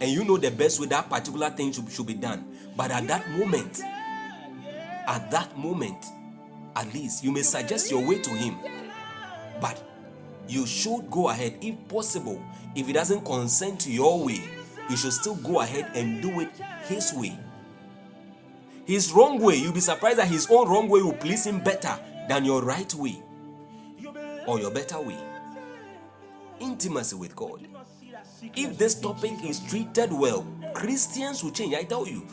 and 0.00 0.10
you 0.10 0.24
know 0.24 0.38
the 0.38 0.50
best 0.50 0.80
way 0.80 0.86
that 0.86 1.10
particular 1.10 1.50
thing 1.50 1.70
should, 1.72 1.90
should 1.90 2.06
be 2.06 2.14
done. 2.14 2.44
But 2.76 2.90
at 2.90 3.06
that 3.08 3.30
moment, 3.30 3.80
at 5.06 5.30
that 5.30 5.56
moment, 5.58 6.06
at 6.74 6.92
least 6.94 7.22
you 7.22 7.30
may 7.32 7.42
suggest 7.42 7.90
your 7.90 8.04
way 8.04 8.20
to 8.22 8.30
him. 8.30 8.56
But 9.60 9.80
you 10.48 10.66
should 10.66 11.10
go 11.10 11.28
ahead 11.28 11.58
if 11.60 11.76
possible. 11.88 12.42
If 12.74 12.88
it 12.88 12.92
doesn't 12.94 13.24
consent 13.24 13.80
to 13.80 13.92
your 13.92 14.24
way, 14.24 14.42
you 14.88 14.96
should 14.96 15.12
still 15.12 15.36
go 15.36 15.60
ahead 15.60 15.90
and 15.94 16.20
do 16.20 16.40
it 16.40 16.50
his 16.86 17.12
way. 17.14 17.38
His 18.86 19.12
wrong 19.12 19.40
way, 19.40 19.56
you'll 19.56 19.72
be 19.72 19.80
surprised 19.80 20.18
that 20.18 20.28
his 20.28 20.48
own 20.50 20.68
wrong 20.68 20.88
way 20.88 21.02
will 21.02 21.12
please 21.12 21.46
him 21.46 21.60
better 21.60 21.98
than 22.28 22.44
your 22.44 22.62
right 22.62 22.92
way 22.94 23.22
or 24.46 24.58
your 24.58 24.70
better 24.70 25.00
way. 25.00 25.18
Intimacy 26.60 27.16
with 27.16 27.34
God. 27.36 27.66
If 28.56 28.76
this 28.76 28.94
topic 28.98 29.44
is 29.44 29.60
treated 29.60 30.12
well, 30.12 30.44
Christians 30.74 31.44
will 31.44 31.52
change. 31.52 31.74
I 31.74 31.84
tell 31.84 32.08
you, 32.08 32.26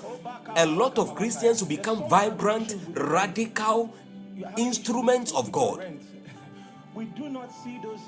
a 0.55 0.65
lot 0.65 0.97
of 0.97 1.15
Christians 1.15 1.61
will 1.61 1.69
become 1.69 2.09
vibrant, 2.09 2.75
radical 2.95 3.93
instruments 4.57 5.31
of 5.33 5.51
God. 5.51 5.99
We 6.99 7.05
do 7.05 7.29
not 7.29 7.49
see 7.49 7.79
those. 7.81 8.01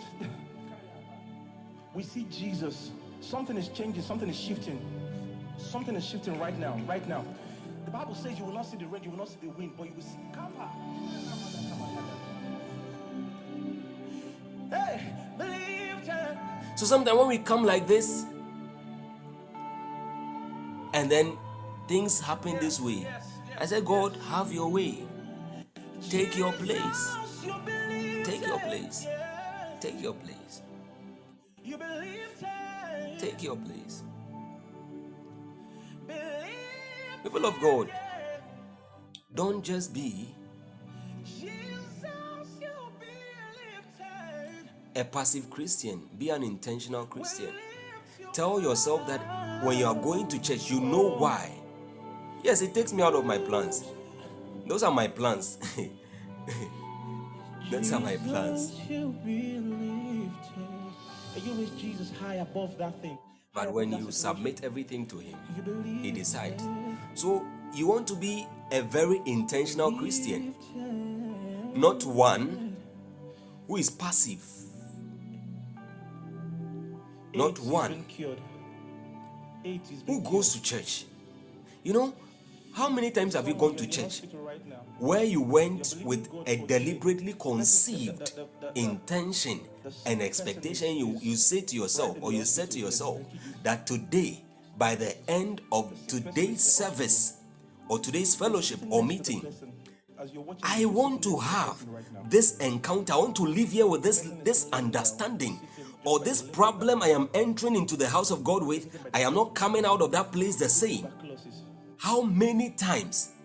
We 1.93 2.03
see 2.03 2.27
Jesus. 2.29 2.91
Something 3.21 3.55
is 3.55 3.69
changing, 3.69 4.03
something 4.03 4.27
is 4.27 4.37
shifting. 4.37 4.81
Something 5.57 5.95
is 5.95 6.05
shifting 6.05 6.37
right 6.37 6.59
now, 6.59 6.77
right 6.85 7.07
now. 7.07 7.23
The 7.85 7.91
Bible 7.91 8.15
says 8.15 8.37
you 8.37 8.43
will 8.43 8.53
not 8.53 8.65
see 8.65 8.75
the 8.75 8.87
rain, 8.87 9.01
you 9.03 9.11
will 9.11 9.19
not 9.19 9.29
see 9.29 9.37
the 9.43 9.49
wind, 9.51 9.71
but 9.77 9.87
you 9.87 9.93
will 9.93 10.01
see 10.01 10.17
Kappa. 10.33 10.67
Hey, 14.75 15.13
believe 15.37 16.05
time. 16.05 16.37
So 16.75 16.85
sometimes 16.85 17.17
when 17.17 17.29
we 17.29 17.37
come 17.37 17.63
like 17.63 17.87
this, 17.87 18.25
and 20.93 21.09
then 21.09 21.37
things 21.87 22.19
happen 22.19 22.57
this 22.59 22.77
way, 22.81 23.07
I 23.57 23.67
say, 23.67 23.79
God, 23.79 24.17
have 24.29 24.51
your 24.51 24.69
way. 24.69 25.05
Take 26.09 26.37
your 26.37 26.51
place. 26.51 27.15
Take 28.23 28.45
your 28.45 28.59
place. 28.59 29.07
Take 29.79 30.01
your 30.01 30.13
place. 30.13 30.61
You 31.63 31.77
believe. 31.77 32.21
Take 33.21 33.43
your 33.43 33.55
place. 33.55 34.03
People 37.23 37.45
of 37.45 37.59
God, 37.61 37.91
don't 39.35 39.63
just 39.63 39.93
be 39.93 40.33
Jesus, 41.23 41.51
you 42.59 42.67
believe 42.99 43.85
time. 43.99 44.69
a 44.95 45.03
passive 45.03 45.51
Christian, 45.51 46.09
be 46.17 46.29
an 46.29 46.41
intentional 46.41 47.05
Christian. 47.05 47.53
Tell 48.33 48.59
yourself 48.59 49.05
that 49.05 49.63
when 49.63 49.77
you 49.77 49.85
are 49.85 49.93
going 49.93 50.27
to 50.29 50.41
church, 50.41 50.71
you 50.71 50.79
know 50.79 51.11
why. 51.11 51.51
Yes, 52.43 52.63
it 52.63 52.73
takes 52.73 52.91
me 52.91 53.03
out 53.03 53.13
of 53.13 53.23
my 53.23 53.37
plans. 53.37 53.83
Those 54.65 54.81
are 54.81 54.91
my 54.91 55.07
plans. 55.07 55.59
Those 57.71 57.93
are 57.93 58.01
my 58.01 58.17
plans. 58.17 58.73
You 58.89 59.15
believe 59.23 60.31
time. 60.53 60.93
And 61.33 61.43
you 61.43 61.53
lift 61.53 61.77
Jesus 61.79 62.11
high 62.19 62.35
above 62.35 62.77
that 62.77 63.01
thing. 63.01 63.17
But 63.53 63.71
when 63.71 63.91
you 63.93 64.11
submit 64.11 64.63
everything 64.63 65.05
to 65.07 65.19
Him, 65.19 65.37
He 66.01 66.11
decides. 66.11 66.61
So 67.15 67.45
you 67.73 67.87
want 67.87 68.07
to 68.07 68.15
be 68.15 68.45
a 68.73 68.81
very 68.81 69.21
intentional 69.25 69.93
Christian, 69.93 70.53
not 71.73 72.05
one 72.05 72.75
who 73.67 73.77
is 73.77 73.89
passive, 73.89 74.43
not 77.33 77.57
one 77.59 77.91
being 77.91 78.03
cured. 78.05 78.41
AIDS 79.63 79.91
is 79.91 80.03
who 80.05 80.21
goes 80.21 80.53
to 80.53 80.61
church. 80.61 81.05
You 81.83 81.93
know, 81.93 82.13
how 82.73 82.89
many 82.89 83.11
times 83.11 83.35
have 83.35 83.47
you 83.47 83.53
gone 83.53 83.75
to 83.77 83.85
cured. 83.85 83.95
You're 83.95 84.03
in 84.03 84.09
church 84.09 84.21
hospital 84.21 84.39
right 84.39 84.40
now. 84.40 84.40
Where 84.99 85.23
you 85.23 85.41
went 85.41 85.95
with 86.03 86.27
a 86.45 86.57
deliberately 86.57 87.33
conceived 87.39 88.33
intention 88.75 89.61
and 90.05 90.21
expectation? 90.21 90.95
You, 90.95 91.17
you 91.21 91.35
say 91.35 91.61
to 91.61 91.75
yourself, 91.75 92.17
or 92.21 92.31
you 92.31 92.45
said 92.45 92.71
to 92.71 92.79
yourself, 92.79 93.21
that 93.63 93.87
today, 93.87 94.43
by 94.77 94.95
the 94.95 95.15
end 95.29 95.61
of 95.71 95.91
today's 96.07 96.61
service, 96.61 97.37
or 97.89 97.99
today's 97.99 98.35
fellowship 98.35 98.79
or 98.89 99.03
meeting, 99.03 99.41
Listen, 99.41 99.73
as 100.17 100.33
you're 100.33 100.43
watching 100.43 100.63
I 100.63 100.85
want 100.85 101.23
to 101.23 101.37
have 101.37 101.85
this 102.29 102.57
encounter. 102.57 103.13
I 103.13 103.17
want 103.17 103.35
to 103.37 103.43
live 103.43 103.71
here 103.71 103.87
with 103.87 104.03
this 104.03 104.29
this 104.43 104.67
understanding 104.71 105.59
or 106.05 106.19
this 106.19 106.41
problem 106.41 107.03
I 107.03 107.09
am 107.09 107.29
entering 107.33 107.75
into 107.75 107.97
the 107.97 108.07
house 108.07 108.31
of 108.31 108.43
God 108.43 108.63
with. 108.63 108.97
I 109.13 109.21
am 109.21 109.33
not 109.33 109.55
coming 109.55 109.83
out 109.83 110.01
of 110.01 110.11
that 110.11 110.31
place 110.31 110.55
the 110.55 110.69
same. 110.69 111.07
How 111.97 112.21
many 112.21 112.69
times 112.71 113.31
Jesus, 113.31 113.31
thank 113.31 113.35
you. 113.35 113.40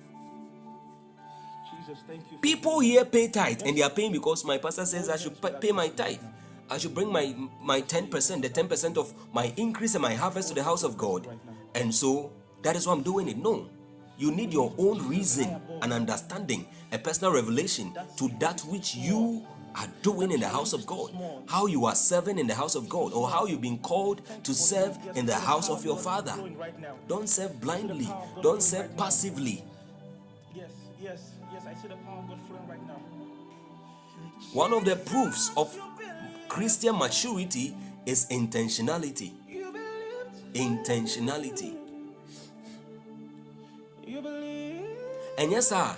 People 2.40 2.80
here 2.80 3.04
pay 3.04 3.28
tithe 3.28 3.62
and 3.64 3.76
they 3.76 3.82
are 3.82 3.90
paying 3.90 4.12
because 4.12 4.44
my 4.44 4.58
pastor 4.58 4.84
says 4.86 5.08
I 5.08 5.16
should 5.16 5.36
pay 5.60 5.72
my 5.72 5.88
tithe. 5.88 6.20
I 6.68 6.78
should 6.78 6.94
bring 6.94 7.12
my 7.12 7.34
my 7.62 7.80
10%, 7.80 8.42
the 8.42 8.48
10% 8.48 8.96
of 8.96 9.14
my 9.32 9.52
increase 9.56 9.94
and 9.94 10.02
my 10.02 10.14
harvest 10.14 10.48
to 10.48 10.54
the 10.54 10.64
house 10.64 10.82
of 10.82 10.96
God. 10.98 11.26
And 11.74 11.94
so 11.94 12.32
that 12.62 12.76
is 12.76 12.86
why 12.86 12.94
I'm 12.94 13.02
doing 13.02 13.28
it. 13.28 13.36
No. 13.36 13.68
You 14.18 14.30
need 14.32 14.52
your 14.52 14.74
own 14.78 15.06
reason 15.08 15.60
and 15.82 15.92
understanding, 15.92 16.66
a 16.90 16.98
personal 16.98 17.32
revelation 17.32 17.94
to 18.16 18.28
that 18.40 18.62
which 18.62 18.94
you 18.94 19.46
are 19.76 19.88
doing 20.02 20.32
in 20.32 20.40
the 20.40 20.48
house 20.48 20.72
of 20.72 20.86
God, 20.86 21.10
how 21.46 21.66
you 21.66 21.84
are 21.84 21.94
serving 21.94 22.38
in 22.38 22.46
the 22.46 22.54
house 22.54 22.74
of 22.74 22.88
God, 22.88 23.12
or 23.12 23.28
how 23.28 23.44
you've 23.44 23.60
been 23.60 23.78
called 23.78 24.22
to 24.44 24.54
serve 24.54 24.96
in 25.14 25.26
the 25.26 25.34
house 25.34 25.68
of 25.68 25.84
your 25.84 25.98
Father. 25.98 26.34
Don't 27.06 27.28
serve 27.28 27.60
blindly, 27.60 28.08
don't 28.42 28.62
serve 28.62 28.96
passively. 28.96 29.62
One 34.56 34.72
of 34.72 34.86
the 34.86 34.96
proofs 34.96 35.50
of 35.54 35.78
Christian 36.48 36.96
maturity 36.96 37.76
is 38.06 38.24
intentionality. 38.30 39.32
Intentionality. 40.54 41.76
And 45.36 45.52
yes, 45.52 45.68
sir, 45.68 45.94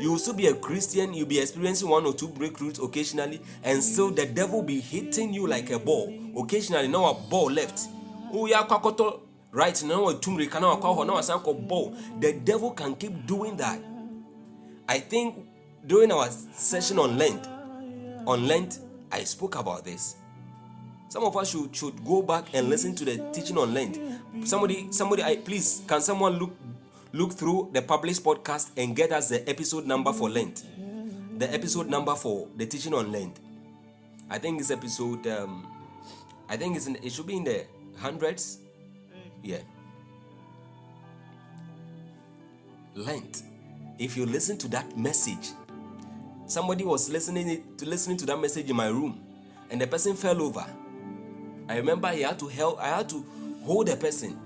you 0.00 0.12
will 0.12 0.18
still 0.18 0.32
be 0.32 0.46
a 0.46 0.54
Christian, 0.54 1.12
you'll 1.12 1.26
be 1.26 1.38
experiencing 1.38 1.90
one 1.90 2.06
or 2.06 2.14
two 2.14 2.28
breakthroughs 2.28 2.82
occasionally, 2.82 3.42
and 3.62 3.84
still 3.84 4.10
the 4.10 4.24
devil 4.24 4.62
be 4.62 4.80
hitting 4.80 5.34
you 5.34 5.46
like 5.46 5.70
a 5.70 5.78
ball. 5.78 6.10
Occasionally, 6.38 6.88
now 6.88 7.10
a 7.10 7.14
ball 7.28 7.50
left. 7.50 7.88
Oh, 8.32 8.46
yeah, 8.46 8.62
right 9.52 9.84
now 9.84 10.08
a 10.08 10.14
tumrika 10.14 10.58
now 10.58 10.78
now 11.04 11.18
a 11.18 11.54
ball. 11.54 11.94
The 12.20 12.32
devil 12.32 12.70
can 12.70 12.94
keep 12.94 13.26
doing 13.26 13.58
that. 13.58 13.82
I 14.88 14.98
think 14.98 15.46
during 15.86 16.10
our 16.10 16.30
session 16.30 16.98
on 16.98 17.18
Lent, 17.18 17.46
on 18.28 18.46
Lent, 18.46 18.78
I 19.10 19.24
spoke 19.24 19.56
about 19.56 19.84
this. 19.84 20.16
Some 21.08 21.24
of 21.24 21.34
us 21.36 21.50
should, 21.50 21.74
should 21.74 22.04
go 22.04 22.22
back 22.22 22.44
and 22.52 22.68
listen 22.68 22.94
to 22.96 23.04
the 23.04 23.30
teaching 23.32 23.56
on 23.56 23.72
Lent. 23.72 23.98
Somebody, 24.46 24.92
somebody, 24.92 25.22
I 25.22 25.36
please, 25.36 25.82
can 25.88 26.02
someone 26.02 26.38
look 26.38 26.54
look 27.14 27.32
through 27.32 27.70
the 27.72 27.80
published 27.80 28.22
podcast 28.22 28.70
and 28.76 28.94
get 28.94 29.12
us 29.12 29.30
the 29.30 29.48
episode 29.48 29.86
number 29.86 30.12
for 30.12 30.28
Lent? 30.28 30.64
The 31.38 31.52
episode 31.52 31.88
number 31.88 32.14
for 32.14 32.48
the 32.56 32.66
teaching 32.66 32.92
on 32.92 33.10
Lent. 33.10 33.40
I 34.28 34.38
think 34.38 34.60
it's 34.60 34.70
episode, 34.70 35.26
um, 35.26 35.66
I 36.50 36.58
think 36.58 36.76
it's 36.76 36.86
in, 36.86 36.96
it 36.96 37.10
should 37.10 37.26
be 37.26 37.36
in 37.38 37.44
the 37.44 37.64
hundreds. 37.96 38.58
Yeah. 39.42 39.58
Lent. 42.94 43.42
If 43.98 44.18
you 44.18 44.26
listen 44.26 44.58
to 44.58 44.68
that 44.68 44.98
message, 44.98 45.48
somebody 46.48 46.84
was 46.84 47.08
listening 47.08 47.62
to 47.76 47.86
listening 47.86 48.16
to 48.18 48.26
that 48.26 48.38
message 48.40 48.68
in 48.68 48.74
my 48.76 48.88
room, 48.88 49.20
and 49.70 49.80
the 49.80 49.86
person 49.86 50.16
fell 50.16 50.42
over. 50.42 50.66
I 51.68 51.76
remember 51.76 52.08
he 52.08 52.22
had 52.22 52.38
to 52.40 52.48
help. 52.48 52.80
I 52.80 52.88
had 52.88 53.08
to 53.10 53.24
hold 53.64 53.86
the 53.86 53.96
person. 53.96 54.38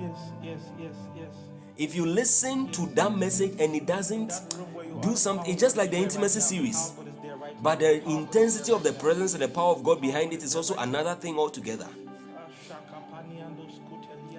Yes, 0.00 0.18
yes, 0.42 0.60
yes, 0.78 0.96
yes. 1.16 1.34
If 1.76 1.94
you 1.94 2.06
listen 2.06 2.70
to 2.72 2.86
that 2.94 3.14
message 3.16 3.60
and 3.60 3.74
it 3.74 3.86
doesn't 3.86 4.32
do 5.02 5.16
something, 5.16 5.50
it's 5.50 5.60
just 5.60 5.76
like 5.76 5.90
the 5.90 5.96
intimacy 5.96 6.40
series. 6.40 6.90
God 6.90 7.08
is 7.08 7.14
there 7.22 7.36
right 7.36 7.62
But 7.62 7.80
the 7.80 8.02
intensity 8.08 8.72
of 8.72 8.82
the 8.82 8.92
presence 8.92 9.34
and 9.34 9.42
the 9.42 9.48
power 9.48 9.72
of 9.72 9.82
God 9.82 10.00
behind 10.00 10.32
it 10.32 10.42
is 10.42 10.54
also 10.54 10.76
another 10.76 11.14
thing 11.14 11.38
altogether. 11.38 11.88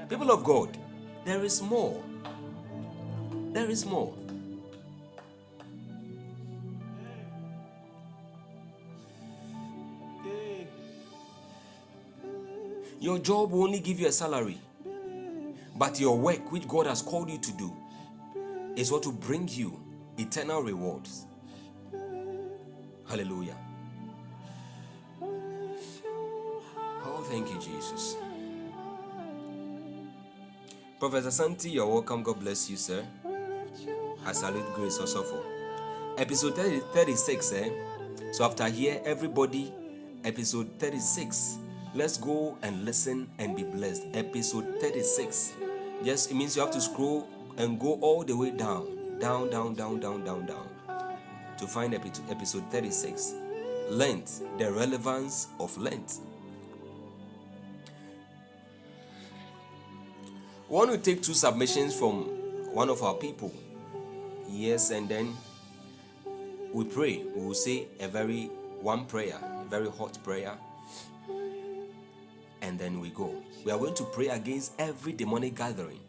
People 0.07 0.31
of 0.31 0.43
God, 0.43 0.77
there 1.25 1.43
is 1.43 1.61
more. 1.61 2.03
There 3.53 3.69
is 3.69 3.85
more. 3.85 4.13
Your 13.01 13.17
job 13.17 13.51
will 13.51 13.63
only 13.63 13.79
give 13.79 13.99
you 13.99 14.07
a 14.07 14.11
salary. 14.11 14.59
But 15.75 15.99
your 15.99 16.19
work, 16.19 16.51
which 16.51 16.67
God 16.67 16.85
has 16.85 17.01
called 17.01 17.31
you 17.31 17.39
to 17.39 17.51
do, 17.53 17.75
is 18.75 18.91
what 18.91 19.07
will 19.07 19.13
bring 19.13 19.47
you 19.47 19.79
eternal 20.19 20.61
rewards. 20.61 21.25
Hallelujah. 23.09 23.57
Oh, 27.03 27.25
thank 27.27 27.49
you, 27.49 27.59
Jesus. 27.59 28.17
Professor 30.99 31.31
Santi, 31.31 31.71
you're 31.71 31.87
welcome. 31.87 32.21
God 32.21 32.39
bless 32.39 32.69
you, 32.69 32.77
sir. 32.77 33.03
I 34.23 34.31
salute 34.31 34.71
Grace 34.75 34.99
Osofo. 34.99 35.41
Episode 36.19 36.55
30, 36.55 36.79
36, 36.93 37.53
eh? 37.53 37.69
So 38.31 38.45
after 38.45 38.69
here, 38.69 39.01
everybody, 39.03 39.73
episode 40.23 40.77
36. 40.77 41.57
Let's 41.93 42.17
go 42.17 42.57
and 42.61 42.85
listen 42.85 43.27
and 43.37 43.53
be 43.53 43.63
blessed. 43.63 44.03
Episode 44.13 44.79
36. 44.79 45.53
Yes, 46.01 46.27
it 46.27 46.35
means 46.35 46.55
you 46.55 46.61
have 46.61 46.71
to 46.71 46.79
scroll 46.79 47.27
and 47.57 47.77
go 47.77 47.99
all 47.99 48.23
the 48.23 48.35
way 48.35 48.51
down, 48.51 49.19
down, 49.19 49.49
down, 49.49 49.73
down, 49.73 49.99
down, 49.99 50.23
down, 50.23 50.45
down 50.45 50.69
to 51.57 51.67
find 51.67 51.93
episode 51.93 52.63
36. 52.71 53.33
Lent, 53.89 54.41
the 54.57 54.71
relevance 54.71 55.47
of 55.59 55.77
Lent. 55.77 56.19
We 60.69 60.77
want 60.77 60.91
to 60.91 60.97
take 60.97 61.21
two 61.21 61.33
submissions 61.33 61.93
from 61.93 62.23
one 62.73 62.87
of 62.87 63.03
our 63.03 63.15
people. 63.15 63.53
Yes, 64.49 64.91
and 64.91 65.09
then 65.09 65.35
we 66.71 66.85
pray. 66.85 67.21
We 67.35 67.45
will 67.45 67.53
say 67.53 67.87
a 67.99 68.07
very 68.07 68.45
one 68.79 69.05
prayer, 69.07 69.37
a 69.61 69.65
very 69.65 69.89
hot 69.89 70.17
prayer, 70.23 70.57
and 72.61 72.79
then 72.79 72.99
we 72.99 73.09
go. 73.09 73.35
We 73.65 73.71
are 73.71 73.77
going 73.77 73.93
to 73.95 74.03
pray 74.05 74.27
against 74.27 74.73
every 74.79 75.13
demonic 75.13 75.55
gathering. 75.55 75.99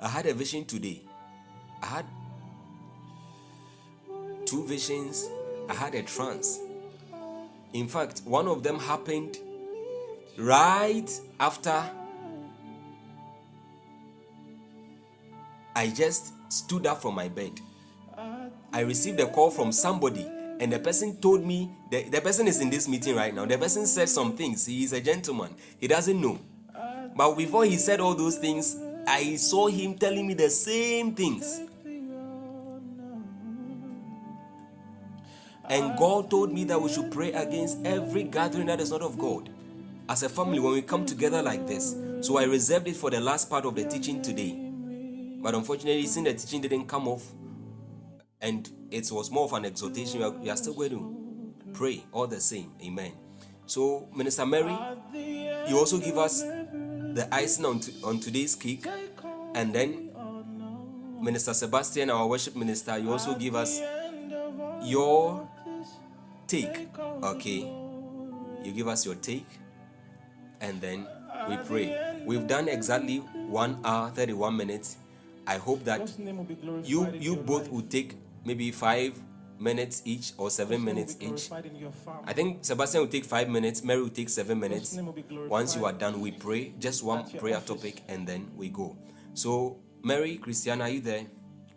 I 0.00 0.08
had 0.08 0.26
a 0.26 0.34
vision 0.34 0.64
today. 0.64 1.02
I 1.82 1.86
had 1.86 2.06
two 4.44 4.66
visions. 4.66 5.28
I 5.68 5.74
had 5.74 5.94
a 5.94 6.02
trance. 6.02 6.58
In 7.72 7.88
fact, 7.88 8.22
one 8.24 8.48
of 8.48 8.62
them 8.62 8.78
happened 8.78 9.38
right 10.36 11.08
after 11.40 11.82
I 15.74 15.88
just 15.88 16.32
stood 16.52 16.86
up 16.86 17.00
from 17.00 17.14
my 17.14 17.28
bed. 17.28 17.52
I 18.72 18.80
received 18.80 19.20
a 19.20 19.26
call 19.26 19.50
from 19.50 19.72
somebody, 19.72 20.26
and 20.60 20.72
the 20.72 20.78
person 20.78 21.16
told 21.16 21.44
me 21.44 21.70
the, 21.90 22.04
the 22.04 22.20
person 22.20 22.46
is 22.46 22.60
in 22.60 22.70
this 22.70 22.88
meeting 22.88 23.16
right 23.16 23.34
now. 23.34 23.44
The 23.44 23.58
person 23.58 23.86
said 23.86 24.08
some 24.08 24.36
things. 24.36 24.66
He 24.66 24.84
is 24.84 24.92
a 24.92 25.00
gentleman, 25.00 25.54
he 25.78 25.88
doesn't 25.88 26.20
know. 26.20 26.38
But 27.14 27.34
before 27.34 27.64
he 27.64 27.76
said 27.76 28.00
all 28.00 28.14
those 28.14 28.38
things, 28.38 28.76
I 29.06 29.36
saw 29.36 29.66
him 29.66 29.94
telling 29.98 30.26
me 30.26 30.34
the 30.34 30.48
same 30.48 31.14
things. 31.14 31.60
And 35.68 35.96
God 35.98 36.30
told 36.30 36.52
me 36.52 36.64
that 36.64 36.80
we 36.80 36.92
should 36.92 37.10
pray 37.10 37.32
against 37.32 37.78
every 37.84 38.24
gathering 38.24 38.66
that 38.66 38.80
is 38.80 38.90
not 38.90 39.02
of 39.02 39.18
God. 39.18 39.48
As 40.08 40.22
a 40.22 40.28
family, 40.28 40.58
when 40.58 40.72
we 40.72 40.82
come 40.82 41.06
together 41.06 41.42
like 41.42 41.66
this. 41.66 41.96
So 42.20 42.36
I 42.36 42.44
reserved 42.44 42.88
it 42.88 42.96
for 42.96 43.10
the 43.10 43.20
last 43.20 43.48
part 43.48 43.64
of 43.64 43.74
the 43.74 43.84
teaching 43.84 44.22
today. 44.22 44.52
But 45.40 45.54
unfortunately, 45.54 46.06
since 46.06 46.28
the 46.28 46.34
teaching 46.34 46.60
didn't 46.60 46.86
come 46.86 47.08
off 47.08 47.24
and 48.42 48.68
it 48.90 49.10
was 49.10 49.30
more 49.30 49.44
of 49.44 49.52
an 49.52 49.64
exhortation, 49.64 50.18
we 50.18 50.24
are, 50.24 50.30
we 50.30 50.50
are 50.50 50.56
still 50.56 50.74
going 50.74 50.90
to 50.90 51.54
pray 51.72 52.04
all 52.12 52.26
the 52.26 52.40
same. 52.40 52.72
Amen. 52.84 53.12
So, 53.66 54.08
Minister 54.14 54.44
Mary, 54.44 54.76
you 55.68 55.78
also 55.78 55.98
give 55.98 56.18
us 56.18 56.42
the 56.42 57.28
icing 57.30 57.64
on, 57.64 57.80
to, 57.80 57.92
on 58.04 58.18
today's 58.18 58.56
cake. 58.56 58.84
And 59.54 59.72
then, 59.72 60.10
Minister 61.20 61.54
Sebastian, 61.54 62.10
our 62.10 62.26
worship 62.26 62.56
minister, 62.56 62.98
you 62.98 63.12
also 63.12 63.36
give 63.36 63.54
us 63.54 63.80
your 64.82 65.48
take. 66.48 66.88
Okay. 67.22 67.60
You 68.64 68.72
give 68.72 68.88
us 68.88 69.06
your 69.06 69.14
take. 69.14 69.46
And 70.60 70.80
then 70.80 71.06
we 71.48 71.56
pray. 71.58 72.22
We've 72.26 72.46
done 72.46 72.68
exactly 72.68 73.18
one 73.18 73.78
hour, 73.84 74.10
31 74.10 74.56
minutes. 74.56 74.96
I 75.46 75.56
hope 75.58 75.84
that 75.84 76.12
you 76.84 77.10
you 77.18 77.36
both 77.36 77.70
will 77.70 77.82
take 77.82 78.14
maybe 78.44 78.70
five 78.70 79.18
minutes 79.58 80.02
each 80.04 80.32
or 80.36 80.50
seven 80.50 80.84
minutes 80.84 81.16
each. 81.20 81.50
I 82.24 82.32
think 82.32 82.64
Sebastian 82.64 83.02
will 83.02 83.08
take 83.08 83.24
five 83.24 83.48
minutes, 83.48 83.82
Mary 83.84 84.02
will 84.02 84.08
take 84.10 84.28
seven 84.28 84.58
minutes. 84.58 84.98
Once 85.48 85.76
you 85.76 85.84
are 85.84 85.92
done, 85.92 86.20
we 86.20 86.32
pray, 86.32 86.74
just 86.78 87.02
one 87.04 87.28
prayer 87.38 87.60
topic, 87.60 88.02
and 88.08 88.26
then 88.26 88.50
we 88.56 88.68
go. 88.68 88.96
So, 89.34 89.78
Mary, 90.02 90.36
Christiana, 90.36 90.84
are 90.84 90.90
you 90.90 91.00
there? 91.00 91.26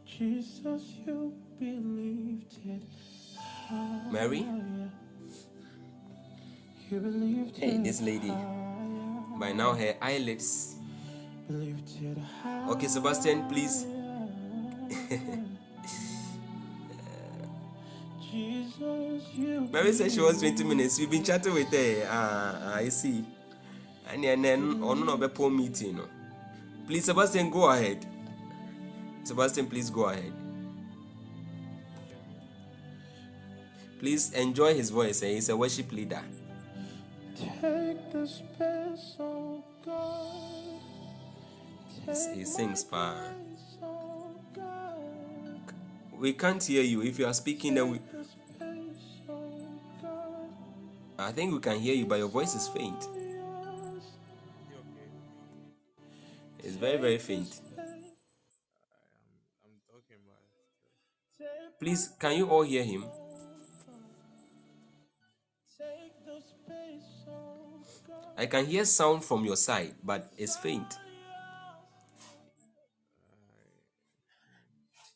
Jesus, 0.06 0.84
you 1.06 1.34
believed 1.60 2.58
it. 2.66 2.82
Mary? 4.12 4.46
Hey, 6.90 7.78
this 7.78 8.02
lady. 8.02 8.34
By 9.40 9.52
now, 9.52 9.74
her 9.74 9.96
eyelids 10.02 10.76
Okay, 12.70 12.88
Sebastian, 12.88 13.48
please. 13.48 13.86
Mary 19.72 19.94
said 19.94 20.12
she 20.12 20.22
wants 20.22 20.40
20 20.40 20.64
minutes. 20.64 20.99
We've 20.99 21.10
been 21.12 21.24
chatting 21.24 21.53
with 21.53 21.72
her. 21.72 22.07
Ah, 22.10 22.74
uh, 22.74 22.76
I 22.76 22.90
see. 22.90 23.26
And 24.12 24.24
then 24.24 24.82
on 24.84 25.02
another 25.02 25.30
meeting. 25.49 25.99
Please, 26.88 27.06
Sebastian, 27.06 27.49
go 27.49 27.70
ahead. 27.70 28.06
Sebastian, 29.24 29.68
please 29.68 29.90
go 29.90 30.06
ahead. 30.06 30.32
Please 33.99 34.32
enjoy 34.34 34.76
his 34.76 34.90
voice. 34.91 35.24
Eh? 35.24 35.34
He's 35.34 35.49
a 35.49 35.57
worship 35.57 35.91
leader. 35.91 36.22
Take 37.36 38.12
the 38.12 38.28
space, 38.28 39.16
oh 39.20 39.64
God. 39.86 40.45
He 42.36 42.45
sings 42.45 42.84
pa. 42.84 43.16
We 46.18 46.34
can't 46.34 46.64
hear 46.64 46.84
you. 46.84 47.02
If 47.02 47.20
you 47.20 47.26
are 47.26 47.34
speaking, 47.34 47.74
then 47.76 47.90
we. 47.90 47.99
I 51.26 51.32
think 51.32 51.52
we 51.52 51.60
can 51.60 51.80
hear 51.80 51.96
you, 51.96 52.06
but 52.06 52.20
your 52.20 52.28
voice 52.28 52.54
is 52.54 52.68
faint. 52.68 53.08
It's 56.60 56.76
very, 56.76 56.98
very 56.98 57.18
faint. 57.18 57.62
Please, 61.80 62.12
can 62.20 62.38
you 62.38 62.48
all 62.48 62.62
hear 62.62 62.84
him? 62.84 63.06
I 68.38 68.46
can 68.46 68.68
hear 68.68 68.86
sound 68.86 69.26
from 69.26 69.46
your 69.46 69.56
side, 69.56 69.96
but 70.04 70.32
it's 70.38 70.56
faint. 70.58 70.94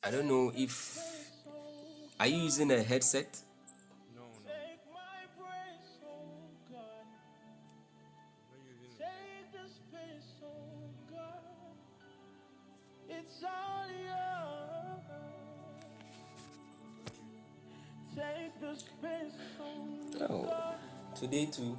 I 0.04 0.10
don't 0.10 0.28
know 0.28 0.52
if 0.56 0.98
are 2.20 2.26
you 2.26 2.38
using 2.38 2.72
a 2.72 2.82
headset? 2.82 3.28
Oh, 20.22 20.76
today 21.16 21.46
too. 21.46 21.78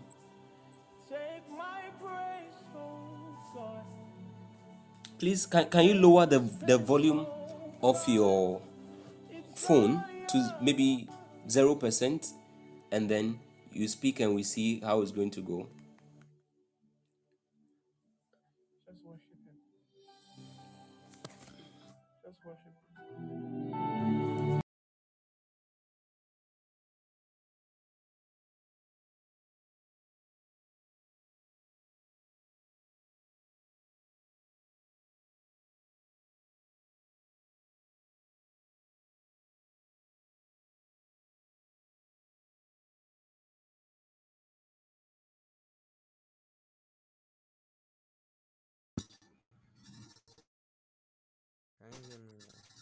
Please, 5.19 5.45
can, 5.47 5.67
can 5.69 5.85
you 5.85 5.95
lower 5.95 6.25
the, 6.27 6.39
the 6.39 6.79
volume? 6.79 7.27
of 7.83 8.07
your 8.09 8.61
phone 9.55 10.03
to 10.29 10.57
maybe 10.61 11.09
0% 11.49 12.33
and 12.93 13.09
then 13.09 13.39
you 13.73 13.89
speak 13.89 14.21
and 14.21 14.35
we 14.35 14.43
see 14.43 14.81
how 14.81 15.01
it's 15.01 15.11
going 15.11 15.31
to 15.31 15.41
go. 15.41 15.67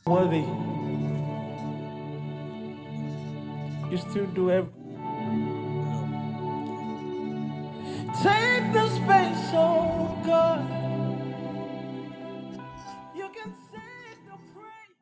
worthy. 0.08 0.44
You 3.90 3.98
still 3.98 4.26
do 4.26 4.50
everything. 4.50 4.96
Take 8.22 8.72
the 8.72 8.88
space, 8.88 9.50
oh 9.54 10.18
God. 10.26 10.88
You 13.14 13.28
can 13.34 13.54
sing 13.70 14.18
the 14.26 14.36
praise. 14.54 14.98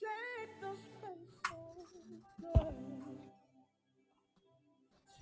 Take 0.00 0.52
the 0.62 0.72
space, 0.76 1.52
oh 1.52 1.84
God. 2.42 2.74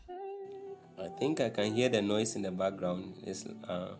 Take 0.08 1.06
I 1.06 1.08
think 1.18 1.40
I 1.40 1.50
can 1.50 1.74
hear 1.74 1.88
the 1.90 2.02
noise 2.02 2.36
in 2.36 2.42
the 2.42 2.52
background. 2.52 3.14
It's, 3.26 3.46
uh, 3.68 3.96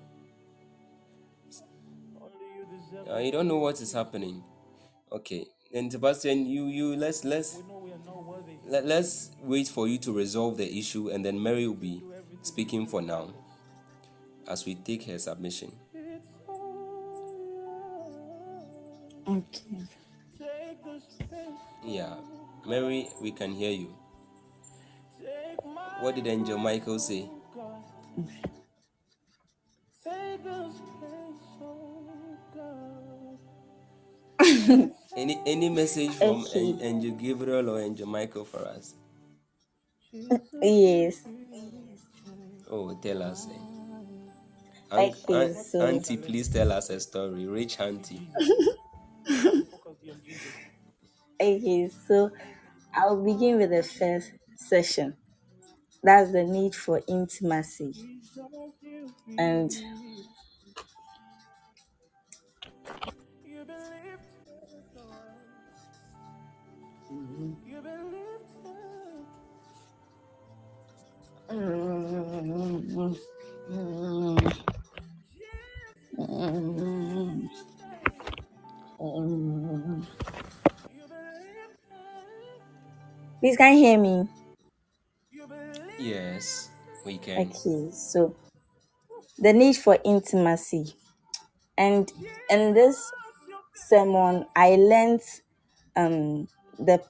uh, 3.10 3.18
you 3.18 3.32
don't 3.32 3.48
know 3.48 3.58
what 3.58 3.80
is 3.80 3.92
happening. 3.92 4.42
Okay. 5.10 5.46
And 5.72 5.90
Sebastian, 5.90 6.46
you 6.46 6.66
you 6.66 6.96
let's 6.96 7.24
let's 7.24 7.58
let, 8.66 8.86
let's 8.86 9.30
wait 9.42 9.68
for 9.68 9.88
you 9.88 9.98
to 9.98 10.12
resolve 10.12 10.56
the 10.56 10.78
issue 10.78 11.08
and 11.10 11.24
then 11.24 11.42
Mary 11.42 11.66
will 11.66 11.74
be 11.74 12.02
speaking 12.42 12.86
for 12.86 13.02
now 13.02 13.34
as 14.48 14.64
we 14.64 14.74
take 14.74 15.04
her 15.06 15.18
submission. 15.18 15.72
Okay. 19.26 19.78
Yeah. 21.84 22.14
Mary, 22.66 23.08
we 23.20 23.32
can 23.32 23.52
hear 23.52 23.70
you. 23.72 23.94
What 26.00 26.14
did 26.14 26.26
Angel 26.26 26.58
Michael 26.58 26.98
say? 26.98 27.28
Any 35.16 35.40
any 35.46 35.68
message 35.70 36.14
from 36.16 36.46
Okay. 36.46 36.74
Angel 36.80 37.12
Gabriel 37.12 37.70
or 37.70 37.80
Angel 37.80 38.06
Michael 38.06 38.44
for 38.44 38.66
us? 38.66 38.94
Yes. 40.62 41.22
Oh, 42.70 42.94
tell 43.02 43.22
us. 43.22 43.48
eh. 43.50 43.58
Aunt, 44.90 45.16
So 45.70 45.80
auntie, 45.80 46.16
please 46.18 46.48
tell 46.48 46.72
us 46.72 46.90
a 46.90 47.00
story. 47.00 47.46
Rich 47.46 47.80
auntie. 47.80 48.28
okay. 51.40 51.90
So 52.06 52.30
I'll 52.94 53.22
begin 53.24 53.58
with 53.58 53.70
the 53.70 53.82
first 53.82 54.32
session. 54.56 55.16
That's 56.02 56.32
the 56.32 56.44
need 56.44 56.74
for 56.74 57.02
intimacy. 57.08 57.94
And 59.38 59.72
please 83.40 83.56
can 83.58 83.74
you 83.74 83.78
hear 83.78 83.98
me? 83.98 84.28
Yes, 85.98 86.70
we 87.04 87.18
can. 87.18 87.48
Okay. 87.48 87.90
So 87.92 88.34
the 89.38 89.52
need 89.52 89.76
for 89.76 89.98
intimacy. 90.04 90.94
And 91.76 92.10
in 92.50 92.74
this 92.74 93.12
sermon, 93.74 94.46
I 94.56 94.76
learned 94.76 95.22
um 95.96 96.48
the 96.78 97.00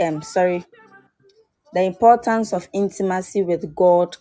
um 0.00 0.22
sorry 0.22 0.64
the 1.72 1.82
importance 1.82 2.52
of 2.52 2.68
intimacy 2.72 3.42
with 3.42 3.74
God 3.74 4.16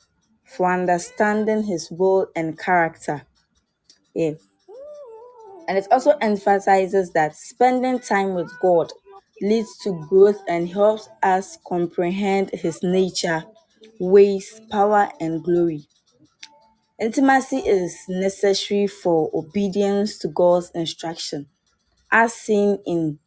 for 0.45 0.71
understanding 0.71 1.63
His 1.63 1.89
will 1.91 2.27
and 2.35 2.57
character. 2.57 3.23
Yeah. 4.13 4.33
And 5.67 5.77
it 5.77 5.87
also 5.91 6.11
emphasizes 6.21 7.11
that 7.11 7.35
spending 7.35 7.99
time 7.99 8.33
with 8.33 8.51
God 8.61 8.91
leads 9.41 9.77
to 9.79 10.05
growth 10.09 10.39
and 10.47 10.69
helps 10.69 11.09
us 11.23 11.57
comprehend 11.67 12.51
His 12.51 12.81
nature, 12.83 13.43
ways, 13.99 14.61
power, 14.71 15.09
and 15.19 15.43
glory. 15.43 15.87
Intimacy 16.99 17.57
is 17.57 17.97
necessary 18.09 18.87
for 18.87 19.29
obedience 19.33 20.17
to 20.19 20.27
God's 20.27 20.71
instruction, 20.75 21.47
as 22.11 22.33
seen 22.33 22.79
in 22.85 23.19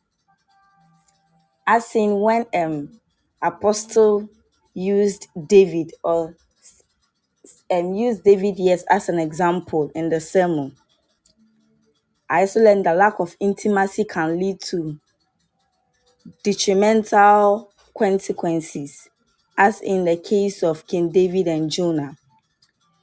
as 1.66 1.86
seen 1.86 2.20
when 2.20 2.46
um 2.54 3.00
apostle 3.42 4.28
used 4.74 5.28
David 5.48 5.92
or 6.04 6.34
um 7.70 7.94
used 7.94 8.24
David 8.24 8.56
yes 8.58 8.84
as 8.88 9.08
an 9.08 9.18
example 9.18 9.90
in 9.94 10.08
the 10.08 10.20
sermon. 10.20 10.76
I 12.28 12.40
also 12.40 12.60
learned 12.60 12.86
that 12.86 12.96
lack 12.96 13.20
of 13.20 13.36
intimacy 13.40 14.04
can 14.04 14.38
lead 14.38 14.60
to 14.62 14.98
detrimental 16.42 17.70
consequences, 17.96 19.08
as 19.56 19.80
in 19.80 20.04
the 20.04 20.16
case 20.16 20.62
of 20.62 20.86
King 20.86 21.10
David 21.10 21.46
and 21.48 21.70
Jonah. 21.70 22.16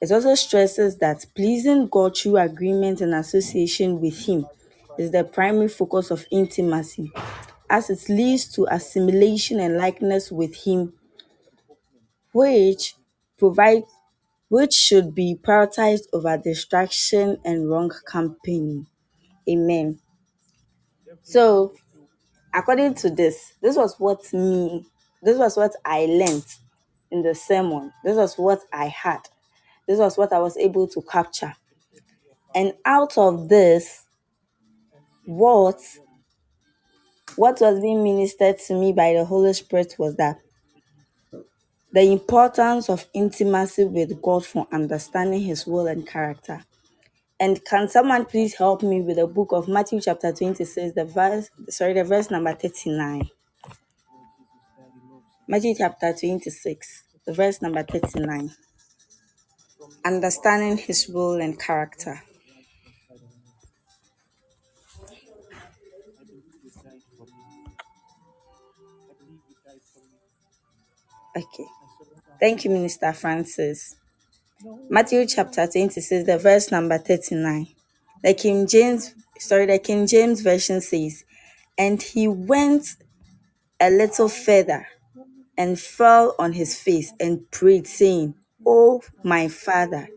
It 0.02 0.12
also 0.12 0.36
stresses 0.36 0.98
that 0.98 1.26
pleasing 1.36 1.88
God 1.88 2.18
through 2.18 2.38
agreement 2.38 3.02
and 3.02 3.14
association 3.16 4.00
with 4.02 4.18
Him 4.28 4.46
is 4.98 5.12
the 5.12 5.24
primary 5.24 5.70
focus 5.70 6.12
of 6.12 6.26
intimacy, 6.32 7.12
as 7.70 7.90
it 7.90 8.10
leads 8.10 8.48
to 8.54 8.68
assimilation 8.72 9.60
and 9.60 9.78
likeness 9.78 10.32
with 10.32 10.56
Him, 10.56 10.94
which 12.34 12.96
provides 13.38 13.86
which 14.50 14.74
should 14.74 15.14
be 15.14 15.38
prioritized 15.42 16.06
over 16.12 16.36
distraction 16.38 17.38
and 17.46 17.70
wrong 17.70 17.92
company. 18.08 18.86
Amen. 19.48 20.00
So 21.22 21.74
according 22.54 22.96
to 22.96 23.10
this, 23.12 23.54
this 23.62 23.76
was 23.76 23.96
what 24.00 24.32
me, 24.34 24.86
this 25.22 25.38
was 25.38 25.56
what 25.56 25.76
I 25.86 26.06
learned 26.06 26.46
in 27.12 27.22
the 27.22 27.36
sermon. 27.36 27.94
This 28.04 28.18
was 28.18 28.36
what 28.36 28.62
I 28.74 28.88
had. 28.88 29.22
This 29.88 30.00
was 30.00 30.18
what 30.18 30.34
I 30.34 30.40
was 30.40 30.58
able 30.58 30.88
to 30.88 31.02
capture. 31.04 31.54
And 32.56 32.74
out 32.86 33.18
of 33.18 33.50
this, 33.50 34.06
what 35.26 35.80
what 37.38 37.62
was 37.62 37.80
being 37.82 38.04
ministered 38.04 38.60
to 38.68 38.74
me 38.76 38.94
by 38.94 39.14
the 39.14 39.26
Holy 39.26 39.54
Spirit 39.54 39.96
was 40.00 40.16
that 40.18 40.40
the 41.94 42.02
importance 42.12 42.90
of 42.90 43.08
intimacy 43.14 43.86
with 43.86 44.22
God 44.22 44.46
for 44.46 44.68
understanding 44.72 45.42
his 45.42 45.68
will 45.68 45.88
and 45.88 46.08
character. 46.08 46.64
And 47.40 47.64
can 47.66 47.90
someone 47.90 48.26
please 48.26 48.56
help 48.56 48.84
me 48.84 49.02
with 49.02 49.18
the 49.18 49.28
book 49.28 49.50
of 49.54 49.68
Matthew 49.68 50.02
chapter 50.02 50.32
26, 50.34 50.94
the 50.96 51.06
verse 51.06 51.50
sorry, 51.70 51.94
the 51.94 52.04
verse 52.06 52.32
number 52.32 52.54
39. 52.54 53.30
Matthew 55.48 55.76
chapter 55.78 56.14
26, 56.14 57.04
the 57.28 57.34
verse 57.34 57.62
number 57.62 57.84
39. 57.84 58.52
Understanding 60.06 60.78
his 60.78 61.08
will 61.10 61.42
and 61.42 61.60
character. 61.60 62.22
Okay. 71.40 71.68
Thank 72.40 72.66
you, 72.66 72.72
Minister 72.72 73.14
Francis. 73.14 73.96
Matthew 74.90 75.26
chapter 75.28 75.68
26, 75.68 76.26
the 76.26 76.38
verse 76.40 76.72
number 76.72 76.98
39. 76.98 77.68
The 78.24 78.34
King 78.36 78.68
James, 78.68 79.16
sorry, 79.40 79.68
the 79.68 79.80
King 79.80 80.08
James 80.08 80.42
Version 80.42 80.82
says, 80.82 81.26
And 81.78 82.02
he 82.02 82.28
went 82.28 82.88
a 83.82 83.90
little 83.92 84.30
further 84.30 84.88
and 85.58 85.80
fell 85.80 86.36
on 86.40 86.54
his 86.54 86.76
face 86.82 87.14
and 87.20 87.50
prayed, 87.52 87.88
saying, 87.88 88.36
Oh, 88.66 89.02
my 89.24 89.48
father, 89.50 90.10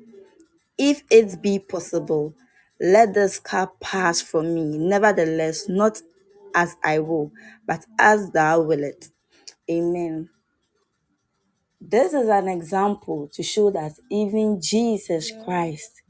if 0.79 1.03
it 1.11 1.43
be 1.43 1.59
possible, 1.61 2.35
let 2.81 3.15
this 3.15 3.41
cup 3.41 3.81
pass 3.81 4.23
from 4.23 4.55
me. 4.55 4.79
Nevertheless, 4.79 5.69
not 5.69 6.03
as 6.55 6.77
I 6.85 7.01
will, 7.01 7.33
but 7.67 7.87
as 7.99 8.31
thou 8.33 8.63
wilt. 8.63 9.11
Amen. 9.71 10.31
This 11.91 12.15
is 12.15 12.29
an 12.29 12.49
example 12.49 13.29
to 13.35 13.43
show 13.43 13.71
that 13.73 13.93
even 14.11 14.61
Jesus 14.61 15.31
Christ, 15.45 16.03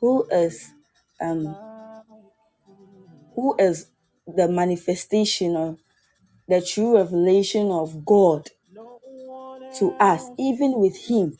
who 0.00 0.26
is 0.30 0.72
um 1.20 1.56
who 3.34 3.54
is 3.58 3.86
the 4.26 4.48
manifestation 4.48 5.56
of 5.56 5.78
the 6.48 6.60
true 6.62 6.96
revelation 6.96 7.70
of 7.70 8.04
God 8.04 8.50
to 9.78 9.92
us, 10.00 10.30
even 10.38 10.78
with 10.78 10.96
him, 11.08 11.38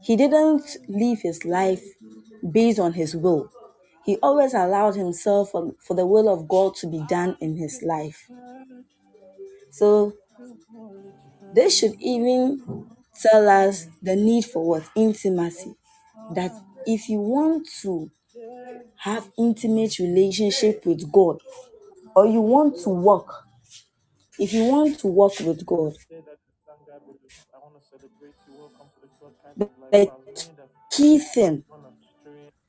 he 0.00 0.16
didn't 0.16 0.76
live 0.88 1.20
his 1.22 1.44
life 1.44 1.84
based 2.52 2.78
on 2.78 2.92
his 2.94 3.16
will. 3.16 3.50
He 4.04 4.16
always 4.18 4.54
allowed 4.54 4.94
himself 4.94 5.50
for, 5.50 5.74
for 5.80 5.94
the 5.94 6.06
will 6.06 6.28
of 6.28 6.48
God 6.48 6.74
to 6.76 6.86
be 6.86 7.02
done 7.08 7.36
in 7.40 7.56
his 7.56 7.82
life. 7.82 8.28
So 9.70 10.14
this 11.54 11.78
should 11.78 11.94
even 12.00 12.86
tell 13.22 13.48
us 13.48 13.86
the 14.02 14.16
need 14.16 14.44
for 14.46 14.64
what? 14.66 14.84
Intimacy. 14.96 15.74
That 16.34 16.52
if 16.86 17.08
you 17.08 17.20
want 17.20 17.68
to 17.82 18.10
have 18.98 19.30
intimate 19.38 19.98
relationship 19.98 20.86
with 20.86 21.10
God 21.12 21.40
or 22.16 22.26
you 22.26 22.40
want 22.40 22.78
to 22.84 22.90
walk 22.90 23.44
if 24.38 24.52
you 24.52 24.64
want 24.64 24.98
to 25.00 25.06
walk 25.08 25.38
with 25.40 25.64
God, 25.66 25.94
the 29.56 29.68
the, 29.92 30.10
key 30.92 31.18
thing, 31.18 31.64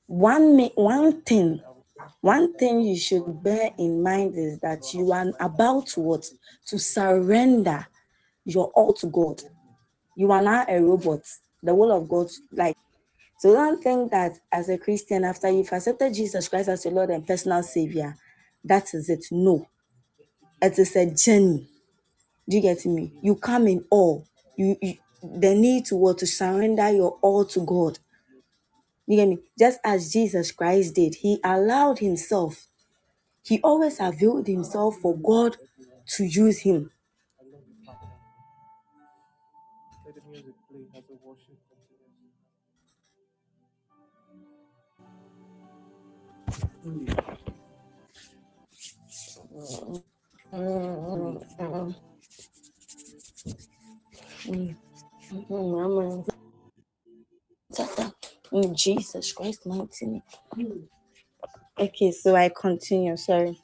one 0.08 0.60
one 0.76 1.22
thing, 1.24 1.62
one 2.22 2.56
thing 2.56 2.82
you 2.82 2.98
should 2.98 3.44
bear 3.44 3.72
in 3.80 4.04
mind 4.04 4.36
is 4.38 4.60
that 4.60 4.94
you 4.94 5.12
are 5.12 5.28
about 5.40 5.92
what 5.98 6.26
to 6.68 6.80
surrender 6.80 7.88
your 8.46 8.68
all 8.76 8.94
to 8.94 9.08
God. 9.08 9.42
You 10.18 10.32
are 10.32 10.42
not 10.42 10.68
a 10.68 10.82
robot. 10.82 11.22
The 11.62 11.76
will 11.76 11.92
of 11.92 12.10
God, 12.10 12.28
like 12.52 12.76
so. 13.40 13.54
Don't 13.54 13.82
think 13.84 14.10
that 14.10 14.34
as 14.52 14.68
a 14.68 14.78
Christian, 14.80 15.24
after 15.24 15.48
you've 15.48 15.72
accepted 15.72 16.16
Jesus 16.16 16.48
Christ 16.50 16.70
as 16.70 16.86
your 16.86 16.96
Lord 16.96 17.12
and 17.12 17.26
personal 17.26 17.62
Savior, 17.62 18.16
that 18.64 18.96
is 18.96 19.10
it. 19.10 19.26
No, 19.30 19.68
it 20.60 20.80
is 20.80 20.96
a 20.96 21.06
journey. 21.06 21.68
Do 22.50 22.56
you 22.56 22.64
get 22.64 22.84
me? 22.88 23.14
You 23.22 23.36
come 23.36 23.68
in 23.68 23.86
all. 23.92 24.26
You, 24.58 24.76
you 24.82 24.96
the 25.22 25.54
need 25.54 25.86
to 25.86 25.96
what 25.96 26.18
to 26.20 26.28
surrender 26.28 26.90
your 26.90 27.20
all 27.22 27.46
to 27.46 27.60
God. 27.64 28.00
You 29.06 29.18
get 29.18 29.28
me? 29.28 29.38
Just 29.58 29.80
as 29.84 30.12
Jesus 30.12 30.52
Christ 30.52 30.96
did, 30.96 31.16
he 31.16 31.40
allowed 31.44 32.00
himself. 32.00 32.66
He 33.44 33.62
always 33.62 34.00
availed 34.00 34.48
himself 34.48 34.98
for 34.98 35.16
God 35.16 35.58
to 36.16 36.24
use 36.24 36.60
him. 36.60 36.90
In 58.52 58.76
Jesus 58.76 59.34
Christ, 59.34 59.66
mighty 59.68 60.06
name. 60.08 60.24
Okay, 61.80 62.12
so 62.12 62.36
I 62.36 62.50
continue. 62.50 63.18
Sorry. 63.18 63.60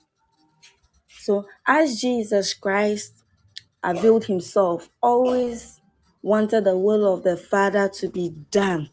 So 1.10 1.48
as 1.68 2.02
Jesus 2.02 2.54
Christ 2.54 3.14
availed 3.84 4.26
himself, 4.26 4.90
always 5.02 5.82
wanted 6.24 6.66
the 6.66 6.78
will 6.78 7.14
of 7.14 7.24
the 7.24 7.38
Father 7.38 7.90
to 7.90 8.10
be 8.10 8.30
done 8.52 8.90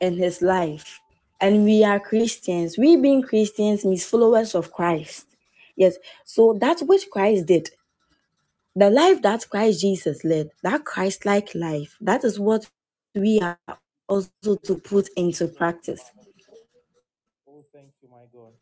in 0.00 0.16
his 0.18 0.42
life. 0.42 1.00
And 1.40 1.64
we 1.64 1.84
are 1.84 2.00
Christians. 2.00 2.76
We 2.76 2.96
being 2.96 3.22
Christians 3.22 3.84
means 3.84 4.04
followers 4.04 4.54
of 4.54 4.72
Christ. 4.72 5.26
Yes. 5.76 5.96
So 6.24 6.58
that's 6.60 6.82
which 6.82 7.08
Christ 7.10 7.46
did, 7.46 7.70
the 8.74 8.90
life 8.90 9.22
that 9.22 9.48
Christ 9.48 9.80
Jesus 9.80 10.24
led, 10.24 10.50
that 10.64 10.84
Christ 10.84 11.24
like 11.24 11.54
life, 11.54 11.96
that 12.00 12.24
is 12.24 12.40
what 12.40 12.68
we 13.14 13.40
are 13.40 13.58
also 14.08 14.56
to 14.64 14.74
put 14.76 15.08
into 15.16 15.46
practice. 15.46 16.02
Oh, 17.48 17.64
thank 17.72 17.92
you, 18.02 18.08
my 18.10 18.24
God. 18.32 18.52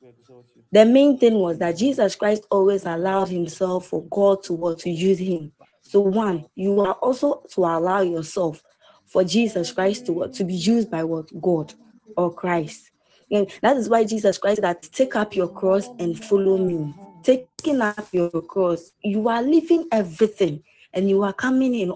We 0.00 0.08
exalt 0.10 0.46
you. 0.54 0.62
The 0.70 0.84
main 0.84 1.18
thing 1.18 1.34
was 1.34 1.58
that 1.58 1.78
Jesus 1.78 2.14
Christ 2.14 2.46
always 2.50 2.84
allowed 2.84 3.28
himself 3.28 3.86
for 3.86 4.04
God 4.04 4.42
to 4.44 4.52
what 4.52 4.80
to 4.80 4.90
use 4.90 5.18
him. 5.18 5.52
So 5.80 6.00
one, 6.00 6.44
you 6.54 6.80
are 6.80 6.94
also 6.94 7.42
to 7.54 7.60
allow 7.62 8.02
yourself 8.02 8.62
for 9.06 9.24
Jesus 9.24 9.72
Christ 9.72 10.04
to 10.06 10.12
what 10.12 10.34
to 10.34 10.44
be 10.44 10.54
used 10.54 10.90
by 10.90 11.04
what 11.04 11.28
God 11.40 11.72
or 12.16 12.32
Christ. 12.32 12.90
And 13.30 13.50
that 13.62 13.76
is 13.76 13.88
why 13.88 14.04
Jesus 14.04 14.38
Christ 14.38 14.56
said 14.56 14.64
that 14.64 14.82
take 14.92 15.16
up 15.16 15.36
your 15.36 15.48
cross 15.48 15.90
and 15.98 16.18
follow 16.18 16.58
me. 16.58 16.94
Taking 17.22 17.80
up 17.80 18.08
your 18.12 18.30
cross, 18.30 18.92
you 19.02 19.28
are 19.28 19.42
leaving 19.42 19.88
everything 19.92 20.62
and 20.94 21.08
you 21.10 21.22
are 21.22 21.32
coming 21.32 21.74
in 21.74 21.92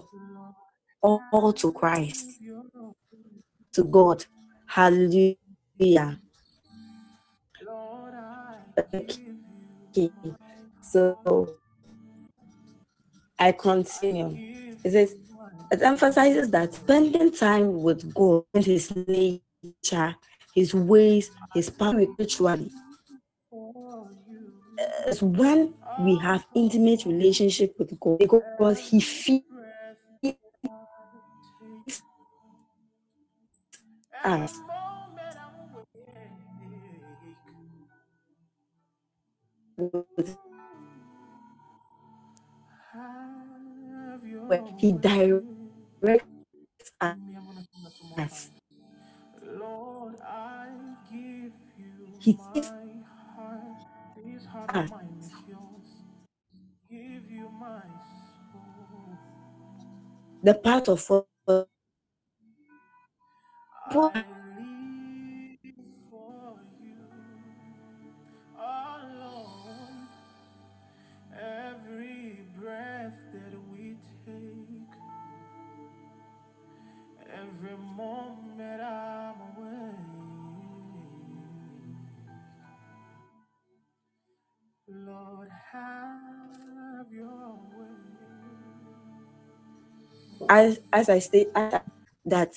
all, 1.01 1.25
all 1.31 1.53
to 1.53 1.71
Christ, 1.73 2.39
to 3.73 3.83
God. 3.85 4.25
Hallelujah. 4.67 5.37
Okay. 8.79 10.11
So 10.81 11.17
I 13.39 13.51
continue. 13.53 14.39
It 14.83 14.91
says 14.91 15.15
it 15.71 15.81
emphasizes 15.81 16.51
that 16.51 16.73
spending 16.75 17.31
time 17.33 17.81
with 17.83 18.13
God 18.13 18.43
and 18.53 18.65
his 18.65 18.91
nature, 19.63 20.15
his 20.55 20.73
ways, 20.73 21.31
his 21.53 21.69
power 21.69 22.03
spiritually 22.13 22.71
is 25.07 25.21
when 25.21 25.73
we 25.97 26.17
have 26.19 26.45
intimate 26.55 27.05
relationship 27.05 27.75
with 27.79 27.99
God 27.99 28.19
because 28.19 28.79
he 28.79 28.99
feeds 29.01 29.45
us. 34.23 34.53
where 44.47 44.63
he 44.77 44.91
directs 44.93 46.25
us. 47.01 48.52
You 52.25 52.39
my 54.89 55.03
soul. 58.53 59.19
the 60.43 60.53
part 60.55 60.89
of 60.89 61.09
what 61.09 61.27
as 90.49 90.79
as 90.93 91.09
I 91.09 91.19
state 91.19 91.49
that 92.25 92.53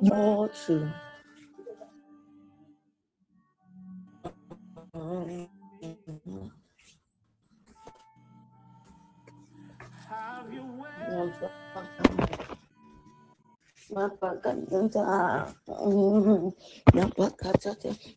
you 0.00 0.12
ought 0.12 0.54
to 0.66 0.92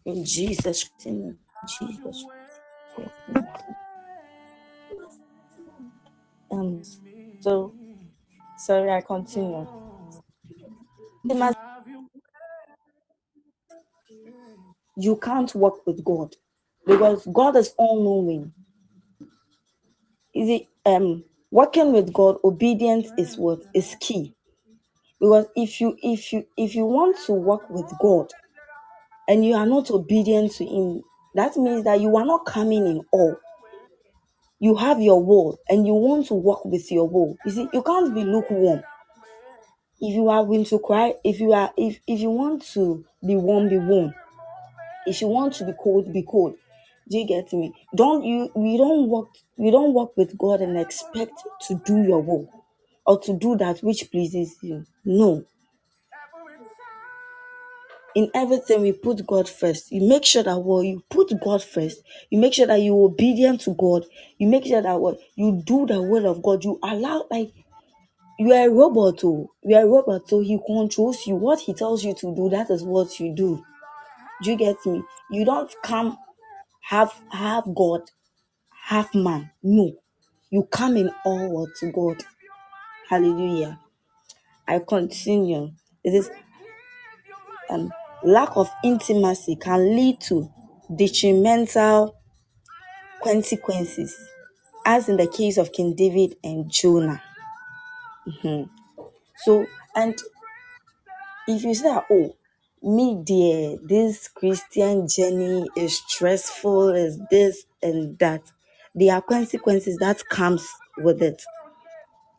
in 0.06 0.26
Jesus 0.26 0.90
in 1.06 1.38
Jesus. 1.80 2.26
Um 6.52 6.82
so 7.41 7.76
sorry 8.65 8.91
I 8.91 9.01
continue. 9.01 9.67
You 14.97 15.15
can't 15.17 15.53
work 15.55 15.85
with 15.88 16.03
God 16.03 16.35
because 16.85 17.25
God 17.33 17.55
is 17.55 17.73
all 17.77 18.03
knowing 18.03 18.53
is 20.33 20.49
it 20.49 20.67
um 20.85 21.23
working 21.51 21.93
with 21.93 22.13
God 22.13 22.38
obedience 22.43 23.11
is 23.17 23.38
what 23.38 23.61
is 23.73 23.95
key. 23.99 24.33
Because 25.19 25.47
if 25.55 25.81
you 25.81 25.97
if 26.03 26.33
you 26.33 26.45
if 26.57 26.75
you 26.75 26.85
want 26.85 27.17
to 27.25 27.33
work 27.33 27.69
with 27.69 27.91
God 28.01 28.31
and 29.27 29.45
you 29.45 29.55
are 29.55 29.65
not 29.65 29.91
obedient 29.91 30.51
to 30.53 30.65
him 30.65 31.03
that 31.35 31.55
means 31.57 31.83
that 31.85 32.01
you 32.01 32.15
are 32.17 32.25
not 32.25 32.45
coming 32.45 32.88
in 32.88 33.01
all 33.11 33.35
you 34.61 34.75
have 34.77 35.01
your 35.01 35.21
will 35.23 35.59
and 35.69 35.85
you 35.88 35.93
want 35.93 36.27
to 36.27 36.35
work 36.35 36.63
with 36.65 36.89
your 36.91 37.09
will 37.09 37.35
you 37.45 37.51
see 37.51 37.67
you 37.73 37.83
can't 37.83 38.15
be 38.15 38.23
lukewarm. 38.23 38.81
If 40.01 40.13
you 40.15 40.27
are 40.29 40.43
willing 40.43 40.65
to 40.65 40.79
cry 40.79 41.13
if 41.23 41.39
you 41.39 41.53
are 41.53 41.71
if 41.77 42.01
if 42.05 42.19
you 42.19 42.29
want 42.29 42.61
to 42.73 43.05
be 43.25 43.35
warm 43.38 43.69
be 43.69 43.77
warm. 43.77 44.13
If 45.07 45.21
you 45.21 45.27
want 45.29 45.53
to 45.55 45.65
be 45.65 45.73
cold 45.83 46.13
be 46.13 46.23
cold. 46.23 46.55
Do 47.09 47.17
you 47.19 47.25
get 47.27 47.53
me? 47.53 47.73
Don't 47.95 48.23
you 48.25 48.51
we 48.55 48.77
don't 48.77 49.09
work 49.09 49.29
we 49.57 49.71
don't 49.71 49.93
work 49.93 50.17
with 50.17 50.38
god 50.38 50.61
and 50.61 50.77
expect 50.77 51.33
to 51.67 51.75
do 51.85 52.03
your 52.03 52.21
will 52.21 52.47
or 53.07 53.19
to 53.21 53.33
do 53.38 53.57
that 53.57 53.79
which 53.83 54.11
pleases 54.11 54.57
you. 54.63 54.85
No 55.05 55.45
in 58.15 58.29
everything 58.33 58.81
we 58.81 58.91
put 58.91 59.25
God 59.25 59.47
first. 59.47 59.91
You 59.91 60.07
make 60.07 60.25
sure 60.25 60.43
that 60.43 60.57
what 60.59 60.81
you 60.81 61.03
put 61.09 61.31
God 61.41 61.63
first. 61.63 62.01
You 62.29 62.39
make 62.39 62.53
sure 62.53 62.67
that 62.67 62.77
you're 62.81 63.05
obedient 63.05 63.61
to 63.61 63.73
God. 63.75 64.05
You 64.38 64.47
make 64.47 64.65
sure 64.65 64.81
that 64.81 64.99
what 64.99 65.19
you 65.35 65.61
do 65.65 65.85
the 65.85 66.01
will 66.01 66.25
of 66.29 66.41
God. 66.43 66.63
You 66.63 66.79
allow 66.83 67.25
like 67.31 67.51
you 68.39 68.51
are 68.53 68.67
a 68.67 68.71
robot, 68.71 69.23
oh, 69.23 69.51
you 69.63 69.75
are 69.75 69.83
a 69.83 69.88
robot, 69.88 70.27
so 70.27 70.39
he 70.41 70.59
controls 70.65 71.27
you. 71.27 71.35
What 71.35 71.59
he 71.59 71.73
tells 71.73 72.03
you 72.03 72.13
to 72.15 72.35
do, 72.35 72.49
that 72.49 72.69
is 72.71 72.83
what 72.83 73.19
you 73.19 73.35
do. 73.35 73.63
Do 74.41 74.51
you 74.51 74.57
get 74.57 74.77
me? 74.85 75.03
You 75.29 75.45
don't 75.45 75.71
come 75.83 76.17
half 76.81 77.21
half 77.31 77.65
God, 77.75 78.01
half 78.88 79.13
man. 79.13 79.51
No, 79.63 79.93
you 80.49 80.63
come 80.63 80.97
in 80.97 81.11
all 81.25 81.67
to 81.79 81.91
God. 81.91 82.23
Hallelujah. 83.09 83.79
I 84.67 84.79
continue. 84.79 85.71
It 86.03 86.13
is 86.15 86.31
um, 87.69 87.91
lack 88.23 88.56
of 88.57 88.69
intimacy 88.84 89.56
can 89.56 89.95
lead 89.95 90.19
to 90.22 90.49
detrimental 90.95 92.15
consequences, 93.23 94.15
as 94.85 95.07
in 95.10 95.18
the 95.18 95.27
case 95.27 95.57
of 95.57 95.72
King 95.72 95.95
David 95.95 96.35
and 96.43 96.69
Jonah. 96.69 97.22
Mhm. 98.27 98.69
So, 99.45 99.65
and 99.95 100.15
if 101.48 101.64
you 101.64 101.73
say, 101.73 101.84
that, 101.84 102.06
oh, 102.10 102.35
me 102.84 103.22
dear, 103.23 103.77
this 103.84 104.27
Christian 104.27 105.07
journey 105.07 105.68
is 105.76 105.98
stressful, 106.07 106.89
is 106.95 107.19
this 107.30 107.65
and 107.81 108.18
that, 108.19 108.41
there 108.95 109.15
are 109.15 109.22
consequences 109.22 109.98
that 109.99 110.27
comes 110.30 110.68
with 110.98 111.22
it. 111.22 111.41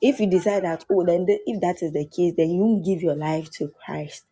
If 0.02 0.20
you 0.20 0.28
decide 0.28 0.64
that, 0.64 0.84
oh, 0.90 1.04
then 1.06 1.26
the, 1.26 1.40
if 1.46 1.60
that 1.62 1.82
is 1.82 1.92
the 1.92 2.06
case, 2.06 2.34
then 2.36 2.50
you 2.50 2.82
give 2.84 3.02
your 3.02 3.16
life 3.16 3.50
to 3.52 3.72
Christ. 3.86 4.24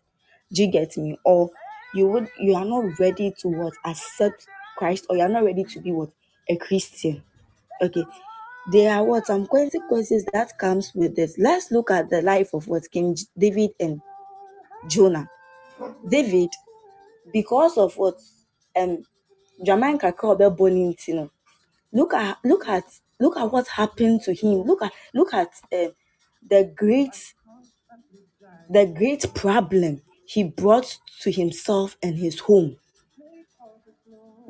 Do 0.52 0.62
you 0.62 0.70
get 0.70 0.96
me? 0.96 1.18
Or 1.24 1.50
you 1.94 2.08
would 2.08 2.28
you 2.38 2.54
are 2.54 2.64
not 2.64 2.98
ready 2.98 3.32
to 3.38 3.48
what 3.48 3.74
accept 3.84 4.46
Christ, 4.76 5.06
or 5.08 5.16
you 5.16 5.22
are 5.22 5.28
not 5.28 5.44
ready 5.44 5.64
to 5.64 5.80
be 5.80 5.92
what 5.92 6.10
a 6.48 6.56
Christian. 6.56 7.22
Okay. 7.82 8.04
There 8.72 8.92
are 8.94 9.04
what 9.04 9.26
some 9.26 9.46
consequences 9.46 10.24
that 10.32 10.56
comes 10.58 10.92
with 10.94 11.16
this. 11.16 11.38
Let's 11.38 11.70
look 11.70 11.90
at 11.90 12.10
the 12.10 12.22
life 12.22 12.52
of 12.54 12.68
what 12.68 12.90
King 12.90 13.16
David 13.36 13.70
and 13.80 14.00
Jonah. 14.88 15.28
David, 16.08 16.50
because 17.32 17.78
of 17.78 17.96
what 17.96 18.16
um 18.76 19.04
Jamaica 19.64 20.12
called 20.12 20.42
born 20.56 20.76
you 21.06 21.14
know, 21.14 21.30
look 21.92 22.14
at 22.14 22.38
look 22.44 22.68
at 22.68 22.84
look 23.20 23.36
at 23.36 23.50
what 23.52 23.68
happened 23.68 24.22
to 24.22 24.34
him. 24.34 24.62
Look 24.62 24.82
at 24.82 24.92
look 25.14 25.34
at 25.34 25.52
um 25.72 25.92
the 26.48 26.72
great 26.76 27.34
the 28.68 28.86
great 28.86 29.34
problem 29.34 30.00
he 30.32 30.44
brought 30.44 30.96
to 31.20 31.32
himself 31.32 31.96
and 32.04 32.16
his 32.16 32.38
home. 32.38 32.76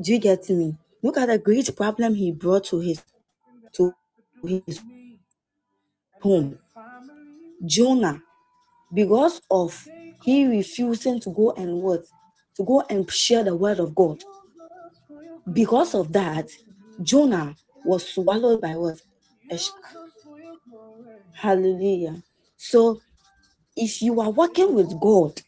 Do 0.02 0.12
you 0.12 0.18
get 0.18 0.46
me? 0.50 0.76
Look 1.02 1.16
at 1.16 1.28
the 1.28 1.38
great 1.38 1.74
problem 1.74 2.14
he 2.14 2.32
brought 2.32 2.64
to 2.64 2.80
his 2.80 3.02
to 3.72 3.94
his 4.46 4.82
home. 6.20 6.58
Jonah, 7.64 8.20
because 8.92 9.40
of 9.50 9.88
he 10.22 10.44
refusing 10.46 11.18
to 11.20 11.30
go 11.30 11.52
and 11.52 11.80
what? 11.80 12.04
To 12.56 12.64
go 12.64 12.84
and 12.90 13.10
share 13.10 13.44
the 13.44 13.56
word 13.56 13.78
of 13.78 13.94
God. 13.94 14.22
Because 15.50 15.94
of 15.94 16.12
that, 16.12 16.50
Jonah 17.02 17.56
was 17.86 18.06
swallowed 18.06 18.60
by 18.60 18.76
what? 18.76 19.00
Hallelujah. 21.32 22.22
So 22.58 23.00
if 23.76 24.02
you 24.02 24.20
are 24.20 24.30
working 24.30 24.74
with 24.74 25.00
God, 25.00 25.40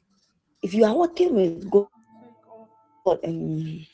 if 0.62 0.72
you 0.74 0.84
are 0.84 0.94
working 0.96 1.34
with 1.34 1.70
God, 1.70 1.88
um, 3.06 3.86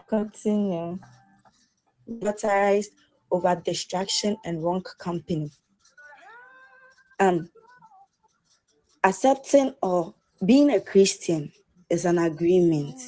continue. 0.10 1.00
Advertised 2.10 2.92
over 3.30 3.62
distraction 3.64 4.38
and 4.44 4.64
wrong 4.64 4.84
company. 4.98 5.52
Um, 7.20 7.50
accepting 9.04 9.76
or 9.84 10.16
being 10.44 10.72
a 10.72 10.82
Christian 10.82 11.52
is 11.90 12.06
an 12.06 12.18
agreement. 12.18 13.00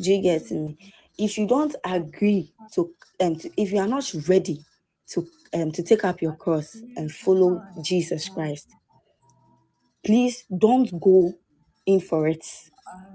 Do 0.00 0.12
you 0.12 0.22
get 0.22 0.50
me? 0.50 0.76
If 1.16 1.38
you 1.38 1.46
don't 1.46 1.74
agree 1.84 2.52
to, 2.74 2.90
um, 3.20 3.36
to 3.36 3.50
if 3.56 3.72
you 3.72 3.78
are 3.78 3.88
not 3.88 4.12
ready 4.28 4.60
to 5.08 5.26
um 5.54 5.72
to 5.72 5.82
take 5.82 6.04
up 6.04 6.22
your 6.22 6.34
cross 6.34 6.82
and 6.96 7.12
follow 7.12 7.62
Jesus 7.80 8.28
Christ, 8.28 8.68
please 10.04 10.44
don't 10.56 11.00
go 11.00 11.34
in 11.86 12.00
for 12.00 12.28
it. 12.28 12.44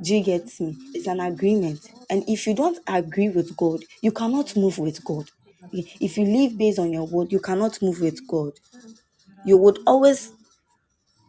Do 0.02 0.16
you 0.16 0.24
get 0.24 0.50
me? 0.60 0.78
It's 0.94 1.08
an 1.08 1.20
agreement. 1.20 1.80
And 2.10 2.24
if 2.28 2.48
you 2.48 2.56
don't 2.56 2.80
agree 2.88 3.30
with 3.30 3.56
God, 3.58 3.82
you 4.02 4.12
cannot 4.12 4.56
move 4.56 4.78
with 4.80 5.04
God. 5.04 5.30
If 5.72 6.18
you 6.18 6.26
live 6.26 6.58
based 6.58 6.80
on 6.80 6.92
your 6.92 7.08
word, 7.08 7.32
you 7.32 7.40
cannot 7.40 7.82
move 7.82 8.02
with 8.02 8.26
God. 8.28 8.54
You 9.44 9.58
would 9.58 9.80
always 9.88 10.32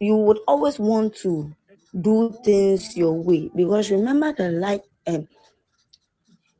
you 0.01 0.17
would 0.17 0.39
always 0.47 0.79
want 0.79 1.15
to 1.17 1.53
do 2.01 2.37
things 2.45 2.97
your 2.97 3.15
way 3.15 3.51
because 3.55 3.91
remember 3.91 4.33
the 4.33 4.51
light 4.51 4.83
um 5.07 5.29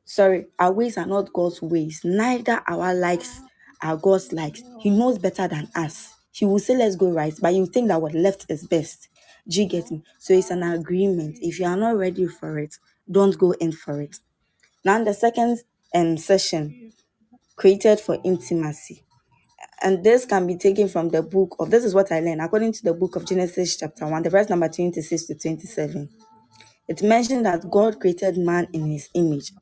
sorry 0.05 0.47
our 0.59 0.73
ways 0.73 0.99
are 0.99 1.07
not 1.07 1.33
god's 1.33 1.63
ways 1.63 2.01
neither 2.05 2.63
our 2.69 2.95
likes 2.95 3.41
are 3.85 3.99
god's 3.99 4.33
likes. 4.33 4.65
He 4.79 4.91
knows 4.91 5.19
better 5.19 5.49
than 5.49 5.71
us. 5.77 6.15
He 6.33 6.47
will 6.47 6.61
say 6.61 6.77
let's 6.77 6.97
go 6.97 7.13
right 7.13 7.35
but 7.43 7.55
you 7.55 7.67
think 7.67 7.89
that 7.89 8.03
what 8.03 8.15
left 8.15 8.47
is 8.51 8.67
best. 8.67 9.09
Do 9.49 9.63
you 9.63 9.69
get 9.69 9.91
me? 9.93 10.03
So 10.19 10.35
it's 10.35 10.51
an 10.51 10.65
agreement. 10.65 11.39
If 11.43 11.61
you 11.61 11.67
are 11.67 11.77
not 11.79 11.99
ready 11.99 12.27
for 12.29 12.59
it 12.61 12.77
don't 13.11 13.39
go 13.39 13.53
in 13.53 13.73
for 13.73 14.03
it. 14.03 14.19
Now 14.85 15.03
the 15.05 15.15
second 15.15 15.61
um 15.95 16.19
session 16.19 16.93
created 17.57 18.01
for 18.01 18.19
intimacy. 18.25 19.05
And 19.83 20.05
this 20.05 20.27
can 20.27 20.47
be 20.47 20.57
taken 20.57 20.89
from 20.89 21.11
the 21.11 21.23
book 21.23 21.57
of 21.61 21.71
this 21.71 21.85
is 21.85 21.95
what 21.95 22.13
I 22.13 22.21
learned 22.21 22.43
according 22.43 22.73
to 22.75 22.85
the 22.85 22.95
book 22.95 23.17
of 23.17 23.27
Genesis, 23.27 23.77
chapter 23.77 24.07
1, 24.07 24.23
the 24.25 24.31
verse 24.31 24.49
number 24.51 24.69
26 24.69 25.27
to 25.27 25.35
27. 25.37 26.09
It 26.89 27.03
mentioned 27.03 27.47
that 27.47 27.71
God 27.71 28.01
created 28.01 28.39
man 28.39 28.69
in 28.73 28.87
his 28.87 29.11
image. 29.15 29.53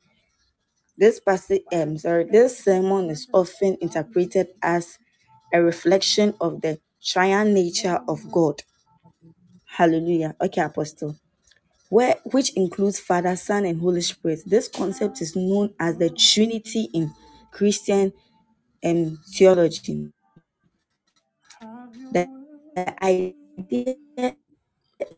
This 0.97 1.19
passage, 1.19 1.63
um, 1.73 1.97
sorry, 1.97 2.25
this 2.25 2.59
sermon 2.63 3.09
is 3.11 3.27
often 3.33 3.77
interpreted 3.81 4.49
as 4.63 4.99
a 5.53 5.61
reflection 5.61 6.35
of 6.41 6.61
the 6.61 6.79
triune 7.03 7.53
nature 7.53 8.01
of 8.07 8.31
God. 8.31 8.63
Hallelujah. 9.67 10.35
Okay, 10.41 10.61
Apostle. 10.61 11.17
Where 11.89 12.17
which 12.25 12.51
includes 12.55 12.99
Father, 12.99 13.35
Son, 13.35 13.65
and 13.65 13.81
Holy 13.81 14.01
Spirit. 14.01 14.41
This 14.45 14.67
concept 14.69 15.21
is 15.21 15.35
known 15.35 15.73
as 15.79 15.97
the 15.97 16.09
Trinity 16.11 16.89
in 16.93 17.13
Christian 17.51 18.13
um, 18.83 19.19
theology. 19.33 20.11
The, 22.13 22.27
the 22.75 23.05
idea 23.05 23.95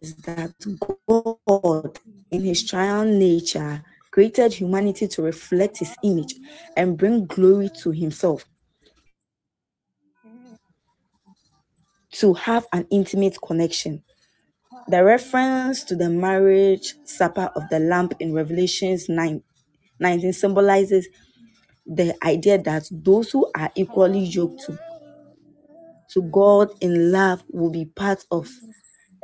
is 0.02 0.16
that 0.18 0.54
God, 1.08 2.00
in 2.32 2.44
his 2.44 2.66
triune 2.66 3.20
nature, 3.20 3.84
created 4.16 4.54
humanity 4.54 5.10
to 5.10 5.22
reflect 5.22 5.80
his 5.80 5.94
image 6.02 6.36
and 6.78 6.98
bring 6.98 7.26
glory 7.26 7.68
to 7.68 7.92
himself, 7.92 8.46
to 12.14 12.34
have 12.34 12.66
an 12.72 12.88
intimate 12.92 13.38
connection. 13.46 14.02
The 14.88 15.04
reference 15.04 15.84
to 15.84 15.98
the 15.98 16.10
marriage 16.10 16.94
supper 17.04 17.52
of 17.58 17.68
the 17.70 17.80
Lamb 17.80 18.10
in 18.22 18.34
Revelations 18.34 19.10
9, 19.10 19.44
19 20.00 20.32
symbolizes 20.32 21.10
the 21.86 22.16
idea 22.26 22.58
that 22.60 22.88
those 22.90 23.32
who 23.32 23.52
are 23.54 23.70
equally 23.76 24.22
yoked 24.22 24.62
to, 24.62 24.80
to 26.12 26.22
God 26.22 26.70
in 26.80 27.12
love 27.12 27.44
will 27.52 27.70
be 27.70 27.84
part 27.84 28.24
of 28.32 28.50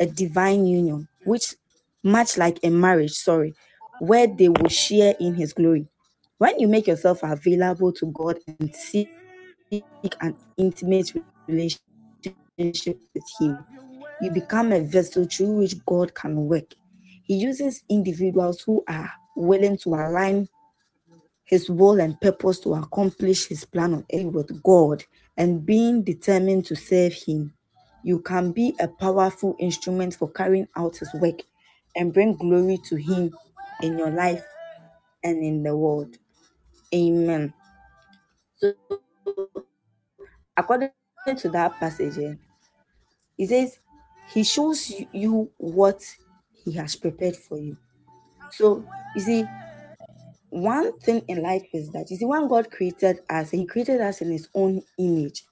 a 0.02 0.06
divine 0.06 0.66
union, 0.66 1.08
which 1.24 1.56
much 2.04 2.38
like 2.38 2.60
a 2.62 2.70
marriage, 2.70 3.14
sorry, 3.14 3.56
where 4.02 4.26
they 4.26 4.50
will 4.50 4.68
share 4.68 5.14
in 5.20 5.36
his 5.36 5.54
glory. 5.54 5.86
When 6.40 6.60
you 6.60 6.68
make 6.68 6.88
yourself 6.88 7.20
available 7.22 7.94
to 7.94 8.08
God 8.08 8.40
and 8.48 8.76
seek 8.76 9.08
an 10.22 10.36
intimate 10.58 11.12
relationship 11.48 13.00
with 13.14 13.24
Him. 13.40 13.64
You 14.24 14.32
become 14.32 14.72
a 14.72 14.80
vessel 14.80 15.26
through 15.26 15.60
which 15.60 15.76
God 15.86 16.16
can 16.16 16.36
work. 16.48 16.74
He 17.26 17.36
uses 17.36 17.84
individuals 17.90 18.62
who 18.62 18.84
are 18.88 19.12
willing 19.38 19.78
to 19.84 19.90
align 19.90 20.50
His 21.46 21.70
will 21.70 22.02
and 22.02 22.20
purpose 22.20 22.60
to 22.62 22.74
accomplish 22.74 23.50
His 23.50 23.66
plan 23.66 23.94
on 23.94 24.06
earth 24.12 24.34
with 24.34 24.64
God 24.64 25.04
and 25.38 25.64
being 25.64 26.02
determined 26.04 26.66
to 26.66 26.76
serve 26.76 27.14
Him. 27.14 27.54
You 28.04 28.20
can 28.20 28.52
be 28.52 28.74
a 28.80 28.88
powerful 28.88 29.56
instrument 29.60 30.16
for 30.16 30.32
carrying 30.32 30.68
out 30.76 30.98
His 30.98 31.14
work 31.14 31.44
and 31.96 32.12
bring 32.12 32.36
glory 32.36 32.80
to 32.90 32.96
Him 32.96 33.32
in 33.84 33.98
your 33.98 34.12
life 34.12 34.44
and 35.24 35.44
in 35.44 35.64
the 35.64 35.76
world. 35.76 36.18
Amen. 36.94 37.54
So, 38.58 38.74
according 40.58 40.92
to 41.38 41.50
that 41.50 41.80
passage, 41.80 42.18
eh, 42.18 42.36
he 43.38 43.48
says, 43.48 43.80
He 44.34 44.44
shows 44.44 44.94
you 45.14 45.52
what 45.58 46.04
He 46.66 46.74
has 46.74 46.96
prepared 46.96 47.36
for 47.36 47.58
you. 47.60 47.78
So, 48.52 48.86
you 49.16 49.22
see, 49.22 49.46
one 50.50 50.98
thing 51.00 51.24
in 51.28 51.44
life 51.44 51.66
is 51.74 51.92
that, 51.92 52.12
you 52.12 52.18
see, 52.18 52.26
when 52.26 52.48
God 52.48 52.72
created 52.72 53.20
us, 53.30 53.52
He 53.52 53.66
created 53.66 54.02
us 54.02 54.22
in 54.22 54.32
His 54.32 54.50
own 54.56 54.82
image. 55.00 55.44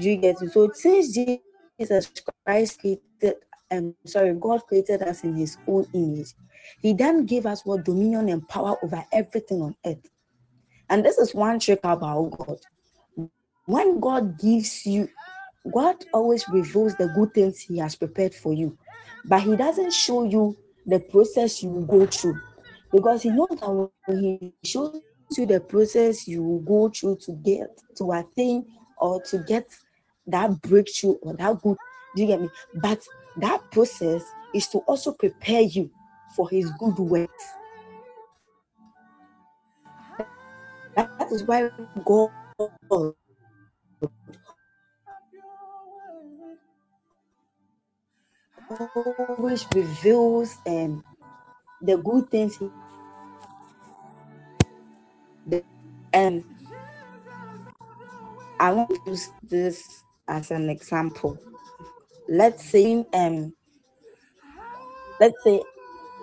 Do 0.00 0.10
you 0.10 0.16
get 0.18 0.42
it? 0.42 0.52
So, 0.52 0.70
since 0.74 1.14
Jesus 1.14 2.12
Christ 2.46 2.80
created, 2.80 3.36
um, 3.70 3.94
sorry, 4.06 4.34
God 4.34 4.62
created 4.68 5.02
us 5.02 5.24
in 5.24 5.36
His 5.36 5.58
own 5.68 5.86
image, 5.94 6.34
He 6.82 6.92
then 6.92 7.26
gave 7.26 7.46
us 7.46 7.64
what 7.64 7.84
dominion 7.84 8.28
and 8.28 8.48
power 8.48 8.76
over 8.82 9.04
everything 9.12 9.62
on 9.62 9.76
earth. 9.84 10.08
And 10.88 11.04
this 11.04 11.18
is 11.18 11.34
one 11.34 11.60
trick 11.60 11.80
about 11.84 12.30
God. 12.30 12.58
When 13.66 14.00
God 14.00 14.38
gives 14.40 14.84
you, 14.86 15.08
God 15.72 15.96
always 16.12 16.48
reveals 16.48 16.96
the 16.96 17.08
good 17.08 17.32
things 17.34 17.60
He 17.60 17.78
has 17.78 17.94
prepared 17.94 18.34
for 18.34 18.52
you, 18.52 18.76
but 19.26 19.42
He 19.42 19.54
doesn't 19.56 19.92
show 19.92 20.24
you 20.24 20.56
the 20.86 20.98
process 20.98 21.62
you 21.62 21.70
will 21.70 21.84
go 21.84 22.06
through 22.06 22.40
because 22.92 23.22
He 23.22 23.30
knows 23.30 23.48
that 23.50 23.90
when 24.06 24.18
He 24.18 24.52
shows 24.64 25.00
you 25.36 25.46
the 25.46 25.60
process 25.60 26.26
you 26.26 26.42
will 26.42 26.60
go 26.60 26.88
through 26.88 27.18
to 27.22 27.32
get 27.32 27.68
to 27.96 28.12
attain 28.12 28.66
or 28.96 29.22
to 29.22 29.38
get 29.38 29.68
that 30.26 30.60
breakthrough 30.62 31.12
or 31.22 31.34
that 31.34 31.62
good, 31.62 31.76
do 32.16 32.22
you 32.22 32.28
get 32.28 32.40
me? 32.40 32.48
But 32.74 33.04
that 33.36 33.70
process 33.70 34.24
is 34.54 34.66
to 34.68 34.78
also 34.78 35.12
prepare 35.12 35.60
you 35.62 35.90
for 36.36 36.48
His 36.50 36.70
good 36.78 36.98
works. 36.98 37.44
That 40.96 41.10
is 41.32 41.44
why 41.44 41.70
God 42.04 42.30
always 49.28 49.66
reveals 49.74 50.56
um, 50.66 51.04
the 51.82 51.96
good 51.98 52.30
things 52.30 52.58
and 56.12 56.44
I 58.60 58.72
want 58.72 58.90
to 58.90 59.00
use 59.10 59.30
this 59.42 60.04
as 60.28 60.50
an 60.50 60.70
example. 60.70 61.38
Let's 62.28 62.64
say 62.64 63.04
um 63.14 63.54
let's 65.20 65.36
say 65.44 65.62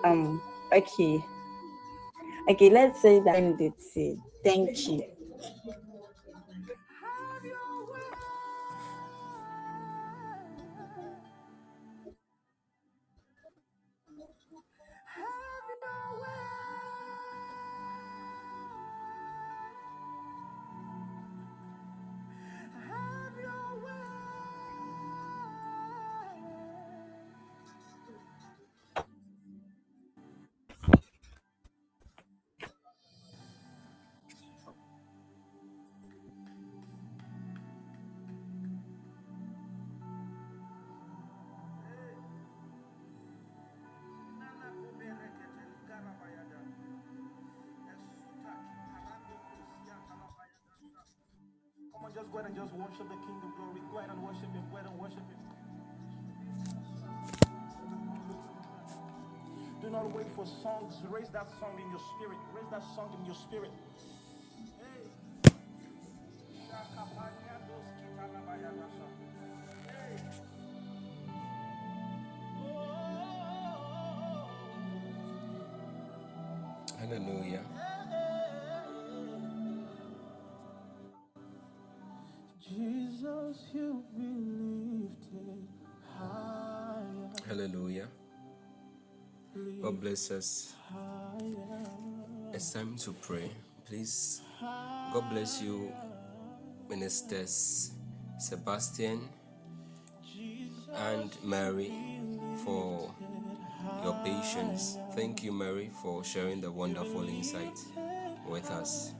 um 0.04 0.40
okay. 0.72 1.24
Okay 2.48 2.70
let's 2.70 3.00
say 3.02 3.20
that 3.20 3.36
thank 4.42 4.88
you 4.88 5.02
just 52.28 52.32
go 52.32 52.38
ahead 52.40 52.50
and 52.50 52.60
just 52.60 52.74
worship 52.74 53.08
the 53.08 53.16
King 53.24 53.40
of 53.42 53.56
Glory. 53.56 53.80
Go 53.90 53.98
ahead 53.98 54.10
and 54.10 54.22
worship 54.22 54.52
Him. 54.52 54.62
Go 54.70 54.76
ahead 54.76 54.90
and 54.90 54.98
worship 54.98 55.18
Him. 55.18 55.38
Do 59.80 59.90
not 59.90 60.14
wait 60.14 60.26
for 60.36 60.44
songs. 60.44 60.94
Raise 61.08 61.28
that 61.30 61.46
song 61.58 61.80
in 61.80 61.88
your 61.88 62.00
spirit. 62.16 62.38
Raise 62.54 62.70
that 62.70 62.82
song 62.94 63.16
in 63.18 63.24
your 63.24 63.34
spirit. 63.34 63.70
Hallelujah. 76.98 77.77
Bless 90.00 90.30
us. 90.30 90.72
It's 92.52 92.72
time 92.72 92.96
to 92.98 93.12
pray. 93.12 93.50
Please, 93.84 94.40
God 94.60 95.30
bless 95.30 95.60
you, 95.60 95.92
Ministers 96.88 97.92
Sebastian 98.38 99.28
and 100.94 101.30
Mary, 101.44 101.92
for 102.64 103.12
your 104.04 104.14
patience. 104.24 104.96
Thank 105.14 105.42
you, 105.42 105.52
Mary, 105.52 105.90
for 106.02 106.22
sharing 106.22 106.60
the 106.60 106.70
wonderful 106.70 107.28
insight 107.28 107.76
with 108.48 108.70
us. 108.70 109.12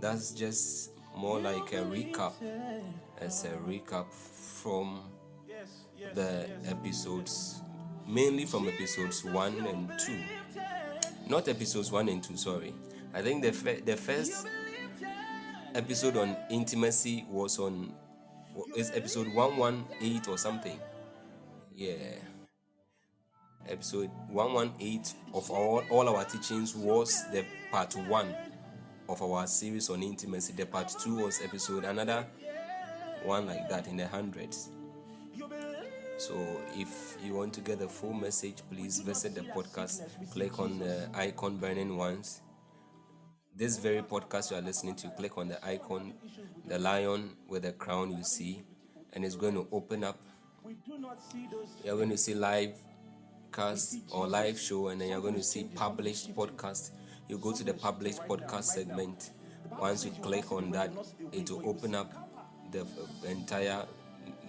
That's 0.00 0.32
just 0.32 0.90
more 1.16 1.40
like 1.40 1.72
a 1.72 1.82
recap. 1.84 2.34
It's 3.20 3.44
a 3.44 3.56
recap 3.66 4.12
from 4.12 5.00
the 6.14 6.50
episodes, 6.66 7.62
mainly 8.08 8.46
from 8.46 8.66
episodes 8.66 9.24
1 9.24 9.66
and 9.66 9.92
2. 9.98 10.18
Not 11.28 11.46
episodes 11.48 11.92
1 11.92 12.08
and 12.08 12.22
2, 12.22 12.36
sorry. 12.36 12.74
I 13.14 13.20
think 13.20 13.42
the, 13.42 13.52
fir- 13.52 13.80
the 13.84 13.96
first 13.96 14.46
episode 15.74 16.16
on 16.16 16.36
intimacy 16.50 17.26
was 17.28 17.58
on 17.58 17.92
is 18.76 18.90
episode 18.92 19.32
118 19.34 20.32
or 20.32 20.38
something. 20.38 20.80
Yeah. 21.76 22.16
Episode 23.68 24.10
118 24.30 25.02
of 25.34 25.50
all, 25.50 25.82
all 25.90 26.08
our 26.08 26.24
teachings 26.24 26.74
was 26.74 27.24
the 27.30 27.44
part 27.70 27.94
1 27.94 28.34
of 29.08 29.22
our 29.22 29.46
series 29.46 29.90
on 29.90 30.02
intimacy. 30.02 30.54
The 30.54 30.64
part 30.66 30.92
2 30.98 31.24
was 31.24 31.40
episode 31.42 31.84
another 31.84 32.26
one 33.24 33.46
like 33.46 33.68
that 33.68 33.86
in 33.86 33.96
the 33.98 34.08
hundreds. 34.08 34.70
So 36.18 36.34
if 36.74 37.16
you 37.22 37.34
want 37.34 37.54
to 37.54 37.60
get 37.60 37.78
the 37.78 37.88
full 37.88 38.12
message, 38.12 38.62
please 38.68 38.98
visit 38.98 39.36
the 39.36 39.42
podcast, 39.42 40.02
click 40.32 40.58
on 40.58 40.80
the 40.80 41.08
icon 41.14 41.58
burning 41.58 41.96
ones. 41.96 42.40
This 43.54 43.78
very 43.78 44.02
podcast 44.02 44.50
you 44.50 44.56
are 44.56 44.60
listening 44.60 44.96
to, 44.96 45.10
click 45.10 45.38
on 45.38 45.46
the 45.46 45.64
icon, 45.64 46.14
the 46.66 46.76
lion 46.76 47.36
with 47.46 47.62
the 47.62 47.72
crown 47.72 48.10
you 48.10 48.24
see, 48.24 48.64
and 49.12 49.24
it's 49.24 49.36
going 49.36 49.54
to 49.54 49.68
open 49.70 50.02
up. 50.02 50.18
You're 51.84 51.96
going 51.96 52.10
to 52.10 52.18
see 52.18 52.34
live 52.34 52.74
cast 53.52 53.98
or 54.10 54.26
live 54.26 54.58
show, 54.58 54.88
and 54.88 55.00
then 55.00 55.10
you're 55.10 55.20
going 55.20 55.34
to 55.34 55.42
see 55.44 55.70
published 55.72 56.34
podcast. 56.34 56.90
You 57.28 57.38
go 57.38 57.52
to 57.52 57.62
the 57.62 57.74
published 57.74 58.22
podcast 58.22 58.64
segment. 58.64 59.30
Once 59.78 60.04
you 60.04 60.10
click 60.10 60.50
on 60.50 60.72
that, 60.72 60.90
it 61.30 61.48
will 61.48 61.68
open 61.68 61.94
up 61.94 62.12
the 62.72 62.80
uh, 62.82 63.28
entire 63.28 63.84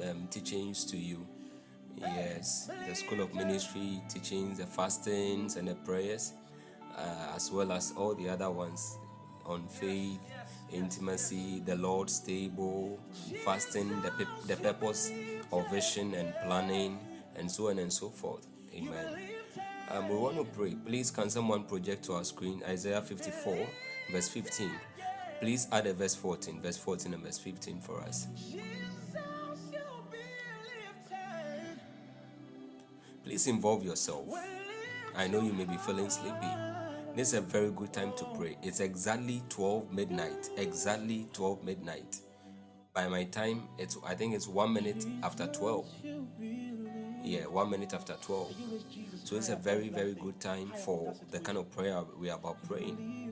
um, 0.03 0.27
teachings 0.31 0.83
to 0.85 0.97
you. 0.97 1.27
Yes, 1.99 2.69
the 2.87 2.95
School 2.95 3.21
of 3.21 3.33
Ministry 3.35 4.01
teachings, 4.09 4.57
the 4.59 4.65
fastings, 4.65 5.55
and 5.57 5.67
the 5.67 5.75
prayers, 5.75 6.33
uh, 6.97 7.33
as 7.35 7.51
well 7.51 7.71
as 7.71 7.93
all 7.95 8.15
the 8.15 8.29
other 8.29 8.49
ones 8.49 8.97
on 9.45 9.67
faith 9.67 10.19
intimacy, 10.71 11.61
the 11.65 11.75
Lord's 11.75 12.19
table, 12.19 12.99
fasting, 13.43 13.89
the, 14.01 14.11
pep- 14.11 14.27
the 14.47 14.55
purpose 14.55 15.11
of 15.51 15.69
vision 15.71 16.13
and 16.13 16.33
planning, 16.45 16.99
and 17.35 17.49
so 17.51 17.69
on 17.69 17.79
and 17.79 17.91
so 17.91 18.09
forth. 18.09 18.47
Amen. 18.73 19.19
Um, 19.89 20.07
we 20.09 20.15
want 20.15 20.37
to 20.37 20.43
pray. 20.43 20.75
Please, 20.85 21.09
can 21.09 21.29
someone 21.29 21.63
project 21.63 22.05
to 22.05 22.13
our 22.13 22.23
screen 22.23 22.61
Isaiah 22.67 23.01
54, 23.01 23.57
verse 24.11 24.29
15? 24.29 24.69
Please 25.41 25.67
add 25.71 25.87
a 25.87 25.93
verse 25.93 26.15
14, 26.15 26.61
verse 26.61 26.77
14 26.77 27.13
and 27.13 27.23
verse 27.23 27.39
15 27.39 27.79
for 27.81 27.99
us. 28.01 28.27
Please 33.29 33.45
involve 33.45 33.83
yourself. 33.83 34.25
I 35.15 35.27
know 35.27 35.39
you 35.39 35.53
may 35.53 35.65
be 35.65 35.77
feeling 35.77 36.09
sleepy. 36.09 36.47
This 37.15 37.27
is 37.27 37.33
a 37.35 37.41
very 37.41 37.69
good 37.69 37.93
time 37.93 38.11
to 38.17 38.25
pray. 38.35 38.57
It's 38.63 38.79
exactly 38.79 39.43
12 39.49 39.93
midnight. 39.93 40.49
Exactly 40.57 41.27
12 41.33 41.63
midnight. 41.63 42.21
By 42.91 43.07
my 43.07 43.25
time, 43.25 43.67
it's 43.77 43.99
I 44.03 44.15
think 44.15 44.33
it's 44.33 44.47
one 44.47 44.73
minute 44.73 45.05
after 45.21 45.45
12. 45.45 45.85
Yeah, 47.21 47.43
one 47.45 47.69
minute 47.69 47.93
after 47.93 48.15
12. 48.19 48.55
So 49.25 49.35
it's 49.35 49.49
a 49.49 49.55
very, 49.55 49.89
very 49.89 50.15
good 50.15 50.39
time 50.39 50.71
for 50.83 51.13
the 51.29 51.39
kind 51.39 51.59
of 51.59 51.69
prayer 51.69 52.01
we 52.19 52.31
are 52.31 52.39
about 52.39 52.67
praying. 52.67 53.31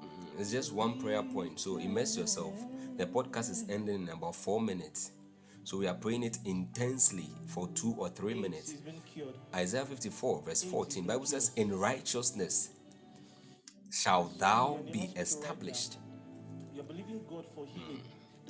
Mm, 0.00 0.40
It's 0.40 0.50
just 0.50 0.72
one 0.72 0.98
prayer 0.98 1.22
point. 1.22 1.60
So 1.60 1.76
immerse 1.76 2.16
yourself. 2.16 2.54
The 2.96 3.04
podcast 3.04 3.50
is 3.50 3.66
ending 3.68 4.04
in 4.04 4.08
about 4.08 4.34
four 4.34 4.62
minutes. 4.62 5.10
So 5.64 5.76
we 5.78 5.86
are 5.86 5.94
praying 5.94 6.24
it 6.24 6.38
intensely 6.44 7.30
for 7.46 7.68
two 7.68 7.94
or 7.96 8.08
three 8.08 8.34
minutes. 8.34 8.70
He's 8.72 8.80
been 8.80 9.00
cured. 9.12 9.34
Isaiah 9.54 9.84
54, 9.84 10.42
verse 10.42 10.62
14. 10.64 11.06
Bible 11.06 11.26
says, 11.26 11.52
In 11.56 11.72
righteousness 11.78 12.70
shall 13.90 14.24
thou 14.38 14.80
be 14.92 15.10
established. 15.16 15.98
You're 16.74 16.84
believing 16.84 17.20
God 17.28 17.44
for 17.54 17.66
healing. 17.66 18.02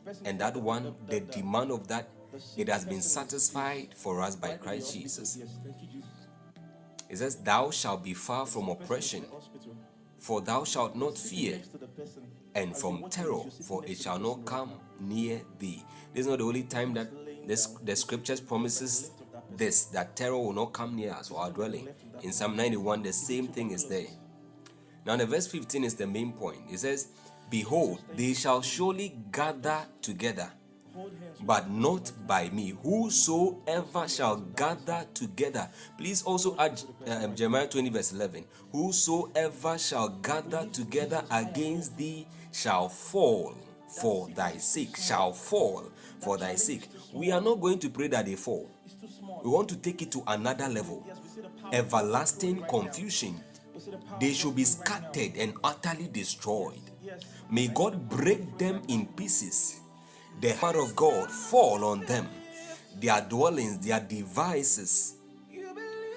Hmm. 0.04 0.26
And 0.26 0.40
that 0.40 0.56
one, 0.56 0.94
the 1.06 1.20
demand 1.20 1.70
of 1.70 1.86
that, 1.88 2.08
it 2.56 2.68
has 2.68 2.84
been 2.84 3.02
satisfied 3.02 3.88
for 3.94 4.20
us 4.22 4.34
by 4.34 4.56
Christ 4.56 4.94
Jesus. 4.94 5.36
Yes, 5.38 5.48
thank 5.62 5.76
you, 5.82 5.88
Jesus. 5.88 6.08
It 7.10 7.18
says, 7.18 7.36
Thou 7.36 7.70
shalt 7.70 8.02
be 8.02 8.14
far 8.14 8.46
from 8.46 8.68
oppression, 8.70 9.24
for 10.18 10.40
thou 10.40 10.64
shalt 10.64 10.96
not 10.96 11.18
fear, 11.18 11.56
Next 11.56 11.68
to 11.72 11.78
the 11.78 11.86
person. 11.88 12.22
and 12.54 12.74
from 12.76 13.04
terror, 13.10 13.42
for 13.68 13.84
it 13.84 13.98
shall 13.98 14.18
not 14.18 14.44
come 14.46 14.72
near 14.98 15.42
thee. 15.58 15.84
This 16.12 16.26
is 16.26 16.26
not 16.26 16.38
the 16.38 16.44
only 16.44 16.62
time 16.62 16.94
that 16.94 17.08
this, 17.46 17.66
the 17.82 17.96
scriptures 17.96 18.40
promises 18.40 19.10
this 19.56 19.84
that 19.86 20.16
terror 20.16 20.36
will 20.38 20.52
not 20.52 20.72
come 20.72 20.96
near 20.96 21.12
us 21.12 21.30
or 21.30 21.40
our 21.40 21.50
dwelling. 21.50 21.88
In 22.22 22.32
Psalm 22.32 22.56
91, 22.56 23.02
the 23.02 23.12
same 23.12 23.48
thing 23.48 23.70
is 23.70 23.86
there. 23.86 24.06
Now, 25.04 25.16
the 25.16 25.26
verse 25.26 25.46
15 25.48 25.84
is 25.84 25.94
the 25.94 26.06
main 26.06 26.32
point. 26.32 26.60
It 26.70 26.78
says, 26.78 27.08
Behold, 27.50 28.00
they 28.16 28.34
shall 28.34 28.62
surely 28.62 29.16
gather 29.30 29.80
together, 30.00 30.50
but 31.42 31.68
not 31.70 32.12
by 32.26 32.48
me. 32.50 32.74
Whosoever 32.82 34.08
shall 34.08 34.36
gather 34.36 35.04
together. 35.12 35.68
Please 35.98 36.22
also 36.22 36.56
add 36.58 36.80
um, 37.06 37.34
Jeremiah 37.34 37.66
20, 37.66 37.90
verse 37.90 38.12
11. 38.12 38.44
Whosoever 38.70 39.76
shall 39.76 40.08
gather 40.08 40.66
together 40.72 41.24
against 41.30 41.98
thee 41.98 42.26
shall 42.52 42.88
fall 42.88 43.54
for 44.00 44.28
thy 44.28 44.56
sake. 44.56 44.96
Shall 44.96 45.32
fall 45.32 45.90
for 46.22 46.38
thy 46.38 46.54
sake. 46.54 46.88
We 47.12 47.32
are 47.32 47.40
not 47.40 47.60
going 47.60 47.78
to 47.80 47.90
pray 47.90 48.08
that 48.08 48.26
they 48.26 48.36
fall. 48.36 48.70
We 49.42 49.50
want 49.50 49.68
to 49.70 49.76
take 49.76 50.02
it 50.02 50.12
to 50.12 50.22
another 50.26 50.68
level. 50.68 51.06
Everlasting 51.72 52.62
confusion. 52.68 53.40
They 54.20 54.32
should 54.32 54.54
be 54.54 54.64
scattered 54.64 55.36
and 55.36 55.54
utterly 55.64 56.08
destroyed. 56.08 56.80
May 57.50 57.68
God 57.68 58.08
break 58.08 58.58
them 58.58 58.82
in 58.88 59.06
pieces. 59.06 59.80
The 60.40 60.52
hand 60.52 60.76
of 60.76 60.94
God 60.96 61.30
fall 61.30 61.84
on 61.84 62.00
them, 62.06 62.28
their 63.00 63.20
dwellings, 63.20 63.86
their 63.86 64.00
devices. 64.00 65.16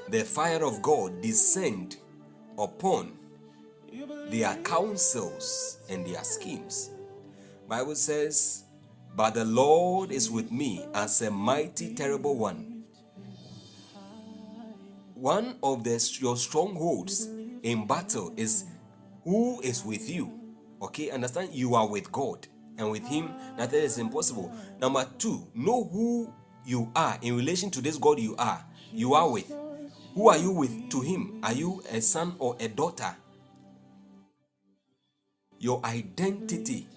The 0.09 0.23
fire 0.23 0.63
of 0.63 0.81
God 0.81 1.21
descend 1.21 1.97
upon 2.57 3.13
their 4.29 4.55
counsels 4.57 5.79
and 5.89 6.05
their 6.05 6.23
schemes. 6.23 6.91
Bible 7.67 7.95
says, 7.95 8.64
"But 9.15 9.33
the 9.33 9.45
Lord 9.45 10.11
is 10.11 10.29
with 10.29 10.51
me 10.51 10.85
as 10.93 11.21
a 11.21 11.31
mighty, 11.31 11.93
terrible 11.95 12.35
one." 12.35 12.83
One 15.15 15.55
of 15.63 15.83
the 15.83 16.17
your 16.19 16.37
strongholds 16.37 17.27
in 17.63 17.87
battle 17.87 18.33
is 18.35 18.65
who 19.23 19.61
is 19.61 19.83
with 19.83 20.09
you. 20.09 20.39
Okay, 20.81 21.09
understand? 21.09 21.49
You 21.53 21.75
are 21.75 21.87
with 21.87 22.11
God, 22.11 22.47
and 22.77 22.91
with 22.91 23.03
Him, 23.07 23.31
nothing 23.57 23.81
is 23.81 23.97
impossible. 23.97 24.51
Number 24.79 25.07
two, 25.17 25.47
know 25.55 25.85
who 25.85 26.31
you 26.65 26.91
are 26.95 27.17
in 27.21 27.35
relation 27.37 27.71
to 27.71 27.81
this 27.81 27.97
God 27.97 28.19
you 28.19 28.35
are. 28.37 28.63
You 28.93 29.13
are 29.13 29.29
with. 29.31 29.51
Who 30.13 30.29
are 30.29 30.37
you 30.37 30.51
with 30.51 30.89
to 30.89 31.01
Him? 31.01 31.39
Are 31.43 31.53
you 31.53 31.81
a 31.91 32.01
son 32.01 32.35
or 32.39 32.55
a 32.59 32.67
daughter? 32.67 33.15
Your 35.57 35.83
identity, 35.85 36.87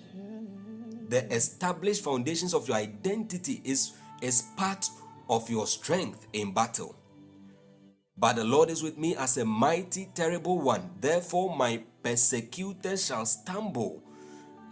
the 1.08 1.24
established 1.32 2.04
foundations 2.04 2.54
of 2.54 2.68
your 2.68 2.76
identity, 2.76 3.60
is, 3.64 3.92
is 4.20 4.42
part 4.56 4.86
of 5.28 5.48
your 5.50 5.66
strength 5.66 6.26
in 6.32 6.52
battle. 6.52 6.94
But 8.16 8.36
the 8.36 8.44
Lord 8.44 8.68
is 8.68 8.82
with 8.82 8.98
me 8.98 9.14
as 9.16 9.36
a 9.36 9.44
mighty, 9.44 10.08
terrible 10.14 10.58
one. 10.60 10.90
Therefore, 11.00 11.54
my 11.56 11.82
persecutors 12.02 13.06
shall 13.06 13.24
stumble. 13.26 14.02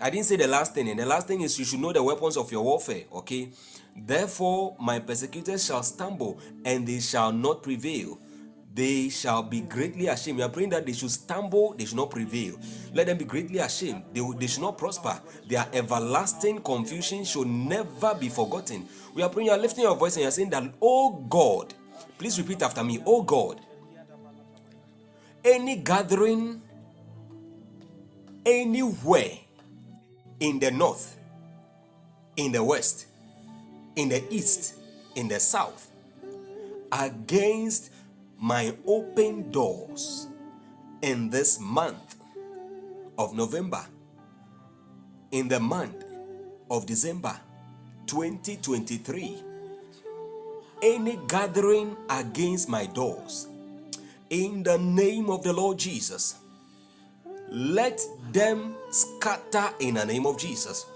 I 0.01 0.11
didn't 0.11 0.27
say 0.27 0.37
the 0.37 0.49
last 0.49 0.75
thing, 0.75 0.89
and 0.89 0.99
the 0.99 1.07
last 1.07 1.29
thing 1.29 1.41
is 1.41 1.59
you 1.59 1.65
should 1.65 1.81
know 1.81 1.93
the 1.93 2.03
weapons 2.03 2.37
of 2.37 2.51
your 2.51 2.63
warfare, 2.63 3.05
okay? 3.13 3.51
Therefore, 3.97 4.77
my 4.79 4.99
persecutors 4.99 5.65
shall 5.65 5.83
stumble, 5.83 6.39
and 6.65 6.87
they 6.87 7.01
shall 7.01 7.33
not 7.33 7.63
prevail. 7.63 8.19
They 8.77 9.09
shall 9.09 9.43
be 9.43 9.63
greatly 9.63 10.09
ashamed. 10.09 10.37
We 10.37 10.45
are 10.45 10.51
praying 10.51 10.69
that 10.71 10.85
they 10.85 10.93
should 10.93 11.11
stumble, 11.11 11.73
they 11.79 11.87
should 11.87 11.97
not 11.97 12.11
prevail. 12.11 12.57
Let 12.93 13.07
them 13.07 13.17
be 13.17 13.25
greatly 13.25 13.59
ashamed. 13.59 14.03
They, 14.13 14.21
they 14.39 14.47
should 14.47 14.61
not 14.61 14.77
prosper. 14.77 15.19
Their 15.49 15.67
everlasting 15.73 16.61
confusion 16.61 17.25
should 17.25 17.47
never 17.47 18.15
be 18.15 18.29
forgotten. 18.29 18.87
We 19.15 19.23
are 19.23 19.31
praying, 19.31 19.47
you 19.47 19.53
are 19.55 19.59
lifting 19.59 19.85
your 19.85 19.97
voice 19.97 20.17
and 20.17 20.25
you 20.25 20.29
are 20.29 20.33
saying 20.33 20.51
that, 20.51 20.75
Oh 20.83 21.25
God, 21.27 21.73
please 22.19 22.39
repeat 22.39 22.61
after 22.61 22.85
me, 22.85 23.03
Oh 23.07 23.23
God, 23.23 23.63
any 25.43 25.77
gathering 25.77 26.61
anywhere 28.45 29.39
in 30.39 30.59
the 30.59 30.71
north, 30.71 31.17
in 32.37 32.53
the 32.53 32.63
west, 32.63 33.07
in 33.97 34.11
the 34.11 34.23
east, 34.29 34.75
in 35.15 35.29
the 35.29 35.41
south, 35.41 35.91
against 36.93 37.91
my 38.39 38.75
open 38.87 39.51
doors 39.51 40.29
in 41.03 41.31
this 41.31 41.59
month 41.61 42.17
of 43.19 43.35
November, 43.35 43.85
in 45.31 45.49
the 45.49 45.61
month 45.61 46.05
of 46.71 46.87
December 46.87 47.39
2023, 48.07 49.43
any 50.83 51.19
gathering 51.29 51.97
against 52.11 52.69
my 52.69 52.87
doors, 52.87 53.49
in 54.29 54.63
the 54.63 54.79
name 54.79 55.31
of 55.31 55.43
the 55.43 55.53
Lord 55.53 55.79
Jesus, 55.79 56.37
let 57.49 58.01
them 58.33 58.75
scatter 58.91 59.71
in 59.81 59.95
the 59.95 60.05
name 60.05 60.27
of 60.27 60.39
Jesus. 60.39 60.87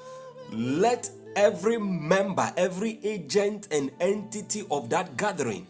Let 0.52 1.08
every 1.36 1.78
member, 1.78 2.52
every 2.56 2.98
agent 3.04 3.68
and 3.70 3.90
entity 4.00 4.64
of 4.70 4.90
that 4.90 5.16
gathering 5.16 5.66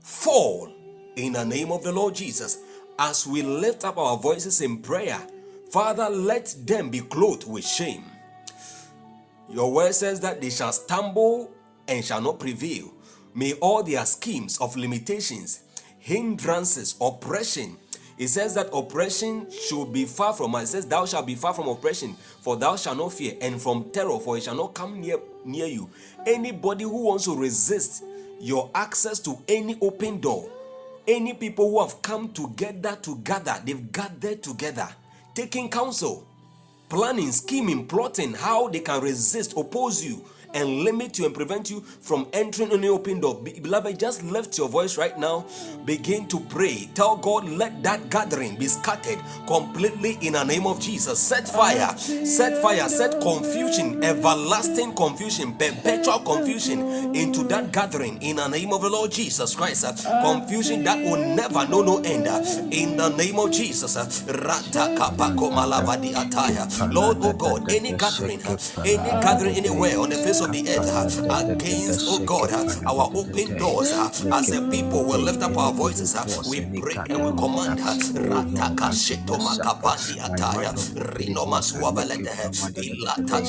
fall 0.00 0.72
in 1.16 1.32
the 1.32 1.44
name 1.44 1.72
of 1.72 1.82
the 1.82 1.92
Lord 1.92 2.14
Jesus. 2.14 2.58
As 2.98 3.26
we 3.26 3.42
lift 3.42 3.84
up 3.84 3.98
our 3.98 4.16
voices 4.16 4.60
in 4.60 4.78
prayer, 4.78 5.20
Father, 5.70 6.08
let 6.08 6.54
them 6.64 6.90
be 6.90 7.00
clothed 7.00 7.48
with 7.48 7.66
shame. 7.66 8.04
Your 9.48 9.72
word 9.72 9.94
says 9.94 10.20
that 10.20 10.40
they 10.40 10.50
shall 10.50 10.72
stumble 10.72 11.50
and 11.88 12.04
shall 12.04 12.20
not 12.20 12.38
prevail. 12.38 12.92
May 13.34 13.54
all 13.54 13.82
their 13.82 14.04
schemes 14.04 14.58
of 14.58 14.76
limitations, 14.76 15.62
hindrances, 15.98 16.94
oppression, 17.00 17.76
it 18.18 18.28
says 18.28 18.54
that 18.54 18.68
oppression 18.72 19.50
should 19.50 19.92
be 19.92 20.04
far 20.04 20.32
from 20.32 20.54
us. 20.54 20.64
It 20.64 20.66
says, 20.68 20.86
Thou 20.86 21.06
shalt 21.06 21.26
be 21.26 21.34
far 21.34 21.54
from 21.54 21.68
oppression, 21.68 22.14
for 22.40 22.56
thou 22.56 22.76
shalt 22.76 22.98
not 22.98 23.12
fear, 23.12 23.34
and 23.40 23.60
from 23.60 23.90
terror, 23.90 24.18
for 24.20 24.36
it 24.36 24.44
shall 24.44 24.54
not 24.54 24.74
come 24.74 25.00
near, 25.00 25.18
near 25.44 25.66
you. 25.66 25.90
Anybody 26.26 26.84
who 26.84 27.06
wants 27.06 27.24
to 27.24 27.36
resist 27.36 28.04
your 28.38 28.70
access 28.74 29.18
to 29.20 29.38
any 29.48 29.78
open 29.80 30.20
door, 30.20 30.48
any 31.06 31.34
people 31.34 31.70
who 31.70 31.80
have 31.80 32.02
come 32.02 32.30
together 32.32 32.96
together, 33.02 33.54
they've 33.64 33.90
gathered 33.92 34.42
together, 34.42 34.88
taking 35.34 35.68
counsel, 35.68 36.26
planning, 36.88 37.32
scheming, 37.32 37.86
plotting 37.86 38.34
how 38.34 38.68
they 38.68 38.80
can 38.80 39.00
resist, 39.02 39.54
oppose 39.56 40.04
you, 40.04 40.24
and 40.54 40.80
limit 40.84 41.18
you 41.18 41.26
and 41.26 41.34
prevent 41.34 41.70
you 41.70 41.80
from 41.80 42.26
entering 42.32 42.72
any 42.72 42.88
open 42.88 43.20
door. 43.20 43.34
Be- 43.42 43.60
Beloved, 43.60 43.98
just 43.98 44.22
lift 44.24 44.56
your 44.58 44.68
voice 44.68 44.96
right 44.98 45.18
now. 45.18 45.44
Begin 45.84 46.26
to 46.28 46.40
pray. 46.40 46.88
Tell 46.94 47.16
God, 47.16 47.48
let 47.48 47.82
that 47.82 48.10
gathering 48.10 48.56
be 48.56 48.66
scattered 48.68 49.18
completely 49.46 50.18
in 50.20 50.34
the 50.34 50.44
name 50.44 50.66
of 50.66 50.80
Jesus. 50.80 51.18
Set 51.18 51.48
fire, 51.48 51.96
set 51.98 52.60
fire, 52.62 52.88
set 52.88 53.20
confusion, 53.20 54.02
everlasting 54.04 54.94
confusion, 54.94 55.52
perpetual 55.54 56.20
confusion 56.20 57.14
into 57.14 57.42
that 57.44 57.72
gathering 57.72 58.20
in 58.22 58.36
the 58.36 58.48
name 58.48 58.72
of 58.72 58.82
the 58.82 58.88
Lord 58.90 59.10
Jesus 59.10 59.54
Christ. 59.54 59.84
Confusion 60.22 60.84
that 60.84 60.98
will 60.98 61.16
never 61.36 61.66
know 61.68 61.82
no 61.82 61.98
end. 61.98 62.26
In 62.72 62.96
the 62.96 63.08
name 63.16 63.38
of 63.38 63.50
Jesus. 63.50 63.96
Lord, 66.92 67.18
oh 67.22 67.32
God, 67.32 67.70
any 67.70 67.92
gathering, 67.92 68.40
any 68.84 68.96
gathering 69.22 69.56
anywhere 69.56 69.98
on 69.98 70.10
the 70.10 70.16
face 70.16 70.40
of 70.44 70.52
the 70.52 70.68
earth 70.68 71.18
uh, 71.30 71.46
against, 71.52 72.00
oh 72.08 72.24
God, 72.24 72.50
uh, 72.52 72.90
our 72.90 73.10
open 73.14 73.56
doors 73.58 73.92
uh, 73.92 74.08
as 74.34 74.50
a 74.52 74.60
people 74.70 75.04
will 75.04 75.20
lift 75.20 75.42
up 75.42 75.56
our 75.56 75.72
voices. 75.72 76.14
Uh, 76.14 76.24
we 76.48 76.60
pray 76.80 76.96
and 76.96 77.24
we 77.24 77.30
command. 77.40 77.80
Uh, 77.80 77.94
Rataka 78.32 78.90
sheto 78.92 79.38
makapandi 79.38 80.18
ataya. 80.20 80.72
Rino 81.18 81.46
maswavelete. 81.46 82.30
Ilata. 82.76 83.40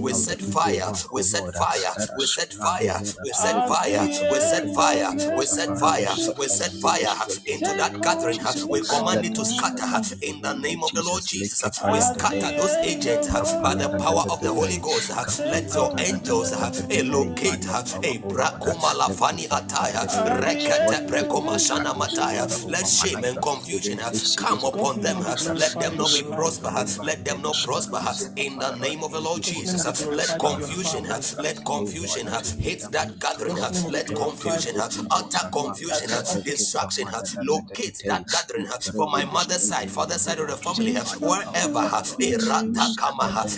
We 0.00 0.12
set 0.12 0.40
fire. 0.40 0.92
We 1.12 1.22
set 1.22 1.52
fire. 1.54 1.94
We 2.18 2.26
set 2.26 2.52
fire. 2.52 3.00
We 3.24 3.32
set 3.32 3.68
fire. 3.68 4.08
We 4.30 4.40
set 4.40 4.74
fire. 4.74 5.36
We 5.36 5.46
set 5.46 5.78
fire. 5.78 6.08
We 6.38 6.48
set 6.48 6.72
fire 6.72 7.06
uh, 7.08 7.26
into 7.46 7.72
that 7.76 8.00
gathering. 8.02 8.40
We 8.68 8.80
command 8.82 9.24
it 9.24 9.34
to 9.36 9.44
scatter 9.44 10.16
in 10.22 10.40
the 10.42 10.54
name 10.54 10.82
of 10.82 10.92
the 10.92 11.02
Lord 11.02 11.24
Jesus. 11.26 11.62
We 11.92 12.00
scatter 12.00 12.56
those 12.56 12.76
agents 12.82 13.28
by 13.62 13.74
the 13.74 13.88
power 13.98 14.24
of 14.30 14.40
the 14.40 14.52
Holy 14.52 14.78
Ghost. 14.78 15.10
Let 15.40 15.73
your 15.74 15.94
angels 15.98 16.52
locate 17.04 17.64
a 18.04 18.18
brakumala 18.28 19.14
fani 19.14 19.46
ataya. 19.48 20.06
Rekete 20.40 21.08
prekoma 21.08 21.56
shana 21.56 21.94
mataya. 21.94 22.44
Let 22.70 22.86
shame 22.86 23.24
and 23.24 23.40
confusion 23.42 24.00
uh, 24.00 24.12
come 24.36 24.64
upon 24.64 25.00
them. 25.00 25.18
Uh, 25.18 25.36
let 25.54 25.72
them 25.80 25.96
not 25.96 26.10
be 26.12 26.22
prosper. 26.22 26.68
Uh, 26.68 26.86
let 27.04 27.24
them 27.24 27.42
not 27.42 27.56
prosper 27.64 28.00
in 28.36 28.58
the 28.58 28.76
name 28.76 29.02
of 29.02 29.12
the 29.12 29.20
Lord 29.20 29.42
Jesus. 29.42 29.84
Let 30.06 30.38
confusion, 30.38 31.04
let 31.42 31.64
confusion 31.64 32.26
hit 32.60 32.82
that 32.92 33.18
gathering. 33.18 33.56
Let 33.90 34.06
confusion, 34.14 34.80
utter 34.80 35.48
confusion, 35.52 36.08
destruction, 36.44 37.08
locate 37.42 38.02
that 38.06 38.26
gathering 38.28 38.66
from 38.66 39.10
my 39.10 39.24
mother's 39.24 39.68
side, 39.68 39.90
father's 39.90 40.22
side 40.22 40.38
of 40.38 40.48
the 40.48 40.56
family, 40.56 40.94
wherever 41.20 41.84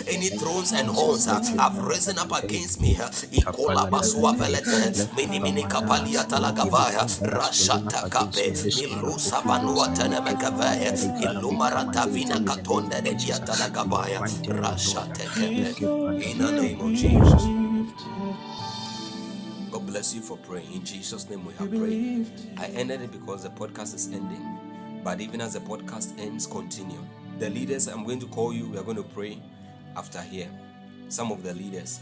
any 0.07 0.29
thrones 0.29 0.71
and 0.73 0.87
horns 0.87 1.25
have 1.25 1.77
risen 1.85 2.06
up 2.17 2.31
against 2.43 2.79
me. 2.79 2.93
Ikola 2.95 3.89
basua 3.89 4.33
velete, 4.33 5.07
mini 5.15 5.39
mini 5.39 5.63
kapalia 5.63 6.23
talagavaya, 6.23 7.07
rashata 7.31 8.09
kape, 8.09 8.51
vanua 9.45 9.87
tenemekavaya, 9.95 10.93
ilumarata 11.21 12.07
vina 12.07 12.39
katonda 12.39 13.01
de 13.01 13.13
diatalagavaya, 13.13 14.19
rashate. 14.61 15.25
In 16.21 16.37
the 16.37 16.51
name 16.51 16.81
of 16.81 16.93
Jesus. 16.93 17.43
God 19.71 19.85
bless 19.85 20.15
you 20.15 20.21
for 20.21 20.37
praying. 20.37 20.71
In 20.73 20.83
Jesus' 20.83 21.29
name 21.29 21.45
we 21.45 21.53
have 21.55 21.69
prayed. 21.69 22.27
I 22.57 22.67
ended 22.67 23.01
it 23.01 23.11
because 23.11 23.43
the 23.43 23.49
podcast 23.49 23.93
is 23.95 24.07
ending. 24.07 24.57
But 25.03 25.21
even 25.21 25.41
as 25.41 25.53
the 25.53 25.59
podcast 25.59 26.19
ends, 26.19 26.47
continue. 26.47 27.03
The 27.39 27.49
leaders, 27.49 27.87
I'm 27.87 28.03
going 28.03 28.19
to 28.19 28.27
call 28.27 28.53
you. 28.53 28.67
We 28.69 28.77
are 28.77 28.83
going 28.83 28.97
to 28.97 29.03
pray 29.03 29.41
after 29.95 30.21
here. 30.21 30.49
Some 31.09 31.31
of 31.31 31.43
the 31.43 31.53
leaders. 31.53 31.99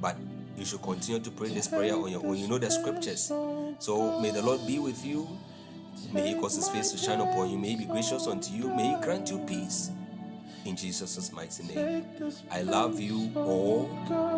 But 0.00 0.16
you 0.56 0.64
should 0.64 0.82
continue 0.82 1.20
to 1.20 1.30
pray 1.30 1.48
this 1.48 1.68
prayer 1.68 1.94
on 1.94 2.10
your 2.10 2.24
own. 2.24 2.36
You 2.36 2.48
know 2.48 2.58
the 2.58 2.70
scriptures. 2.70 3.32
So 3.78 4.20
may 4.20 4.30
the 4.30 4.42
Lord 4.42 4.66
be 4.66 4.78
with 4.78 5.04
you. 5.04 5.28
May 6.12 6.34
He 6.34 6.40
cause 6.40 6.56
His 6.56 6.68
face 6.68 6.90
to 6.92 6.98
shine 6.98 7.20
upon 7.20 7.50
you. 7.50 7.58
May 7.58 7.70
He 7.70 7.76
be 7.76 7.84
gracious 7.86 8.26
unto 8.26 8.52
you. 8.52 8.74
May 8.74 8.94
He 8.94 9.04
grant 9.04 9.30
you 9.30 9.38
peace. 9.46 9.90
In 10.64 10.76
Jesus' 10.76 11.32
mighty 11.32 11.62
name. 11.74 12.06
I 12.50 12.62
love 12.62 12.98
you 13.00 13.30
all. 13.36 13.88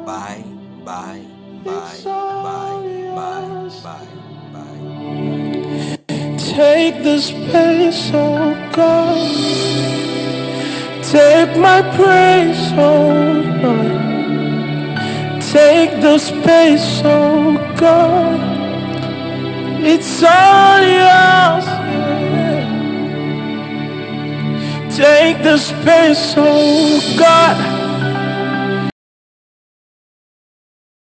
Bye, 0.04 0.42
bye, 0.84 1.24
bye, 1.64 2.00
bye, 2.04 2.82
bye, 3.14 3.70
bye, 3.82 4.06
bye. 4.52 5.96
Take 6.38 7.02
the 7.04 7.18
space, 7.20 8.10
oh 8.14 8.70
God. 8.74 10.25
Take 11.12 11.58
my 11.58 11.82
praise, 11.96 12.72
oh 12.74 13.42
Lord. 13.62 14.18
Take 15.42 16.00
the 16.02 16.18
space, 16.18 17.02
oh 17.04 17.56
God. 17.78 18.64
It's 19.68 20.22
all 20.22 20.80
yours. 20.82 21.66
yeah. 21.66 22.88
Take 24.90 25.42
the 25.42 25.58
space, 25.58 26.34
oh 26.36 27.16
God. 27.18 27.85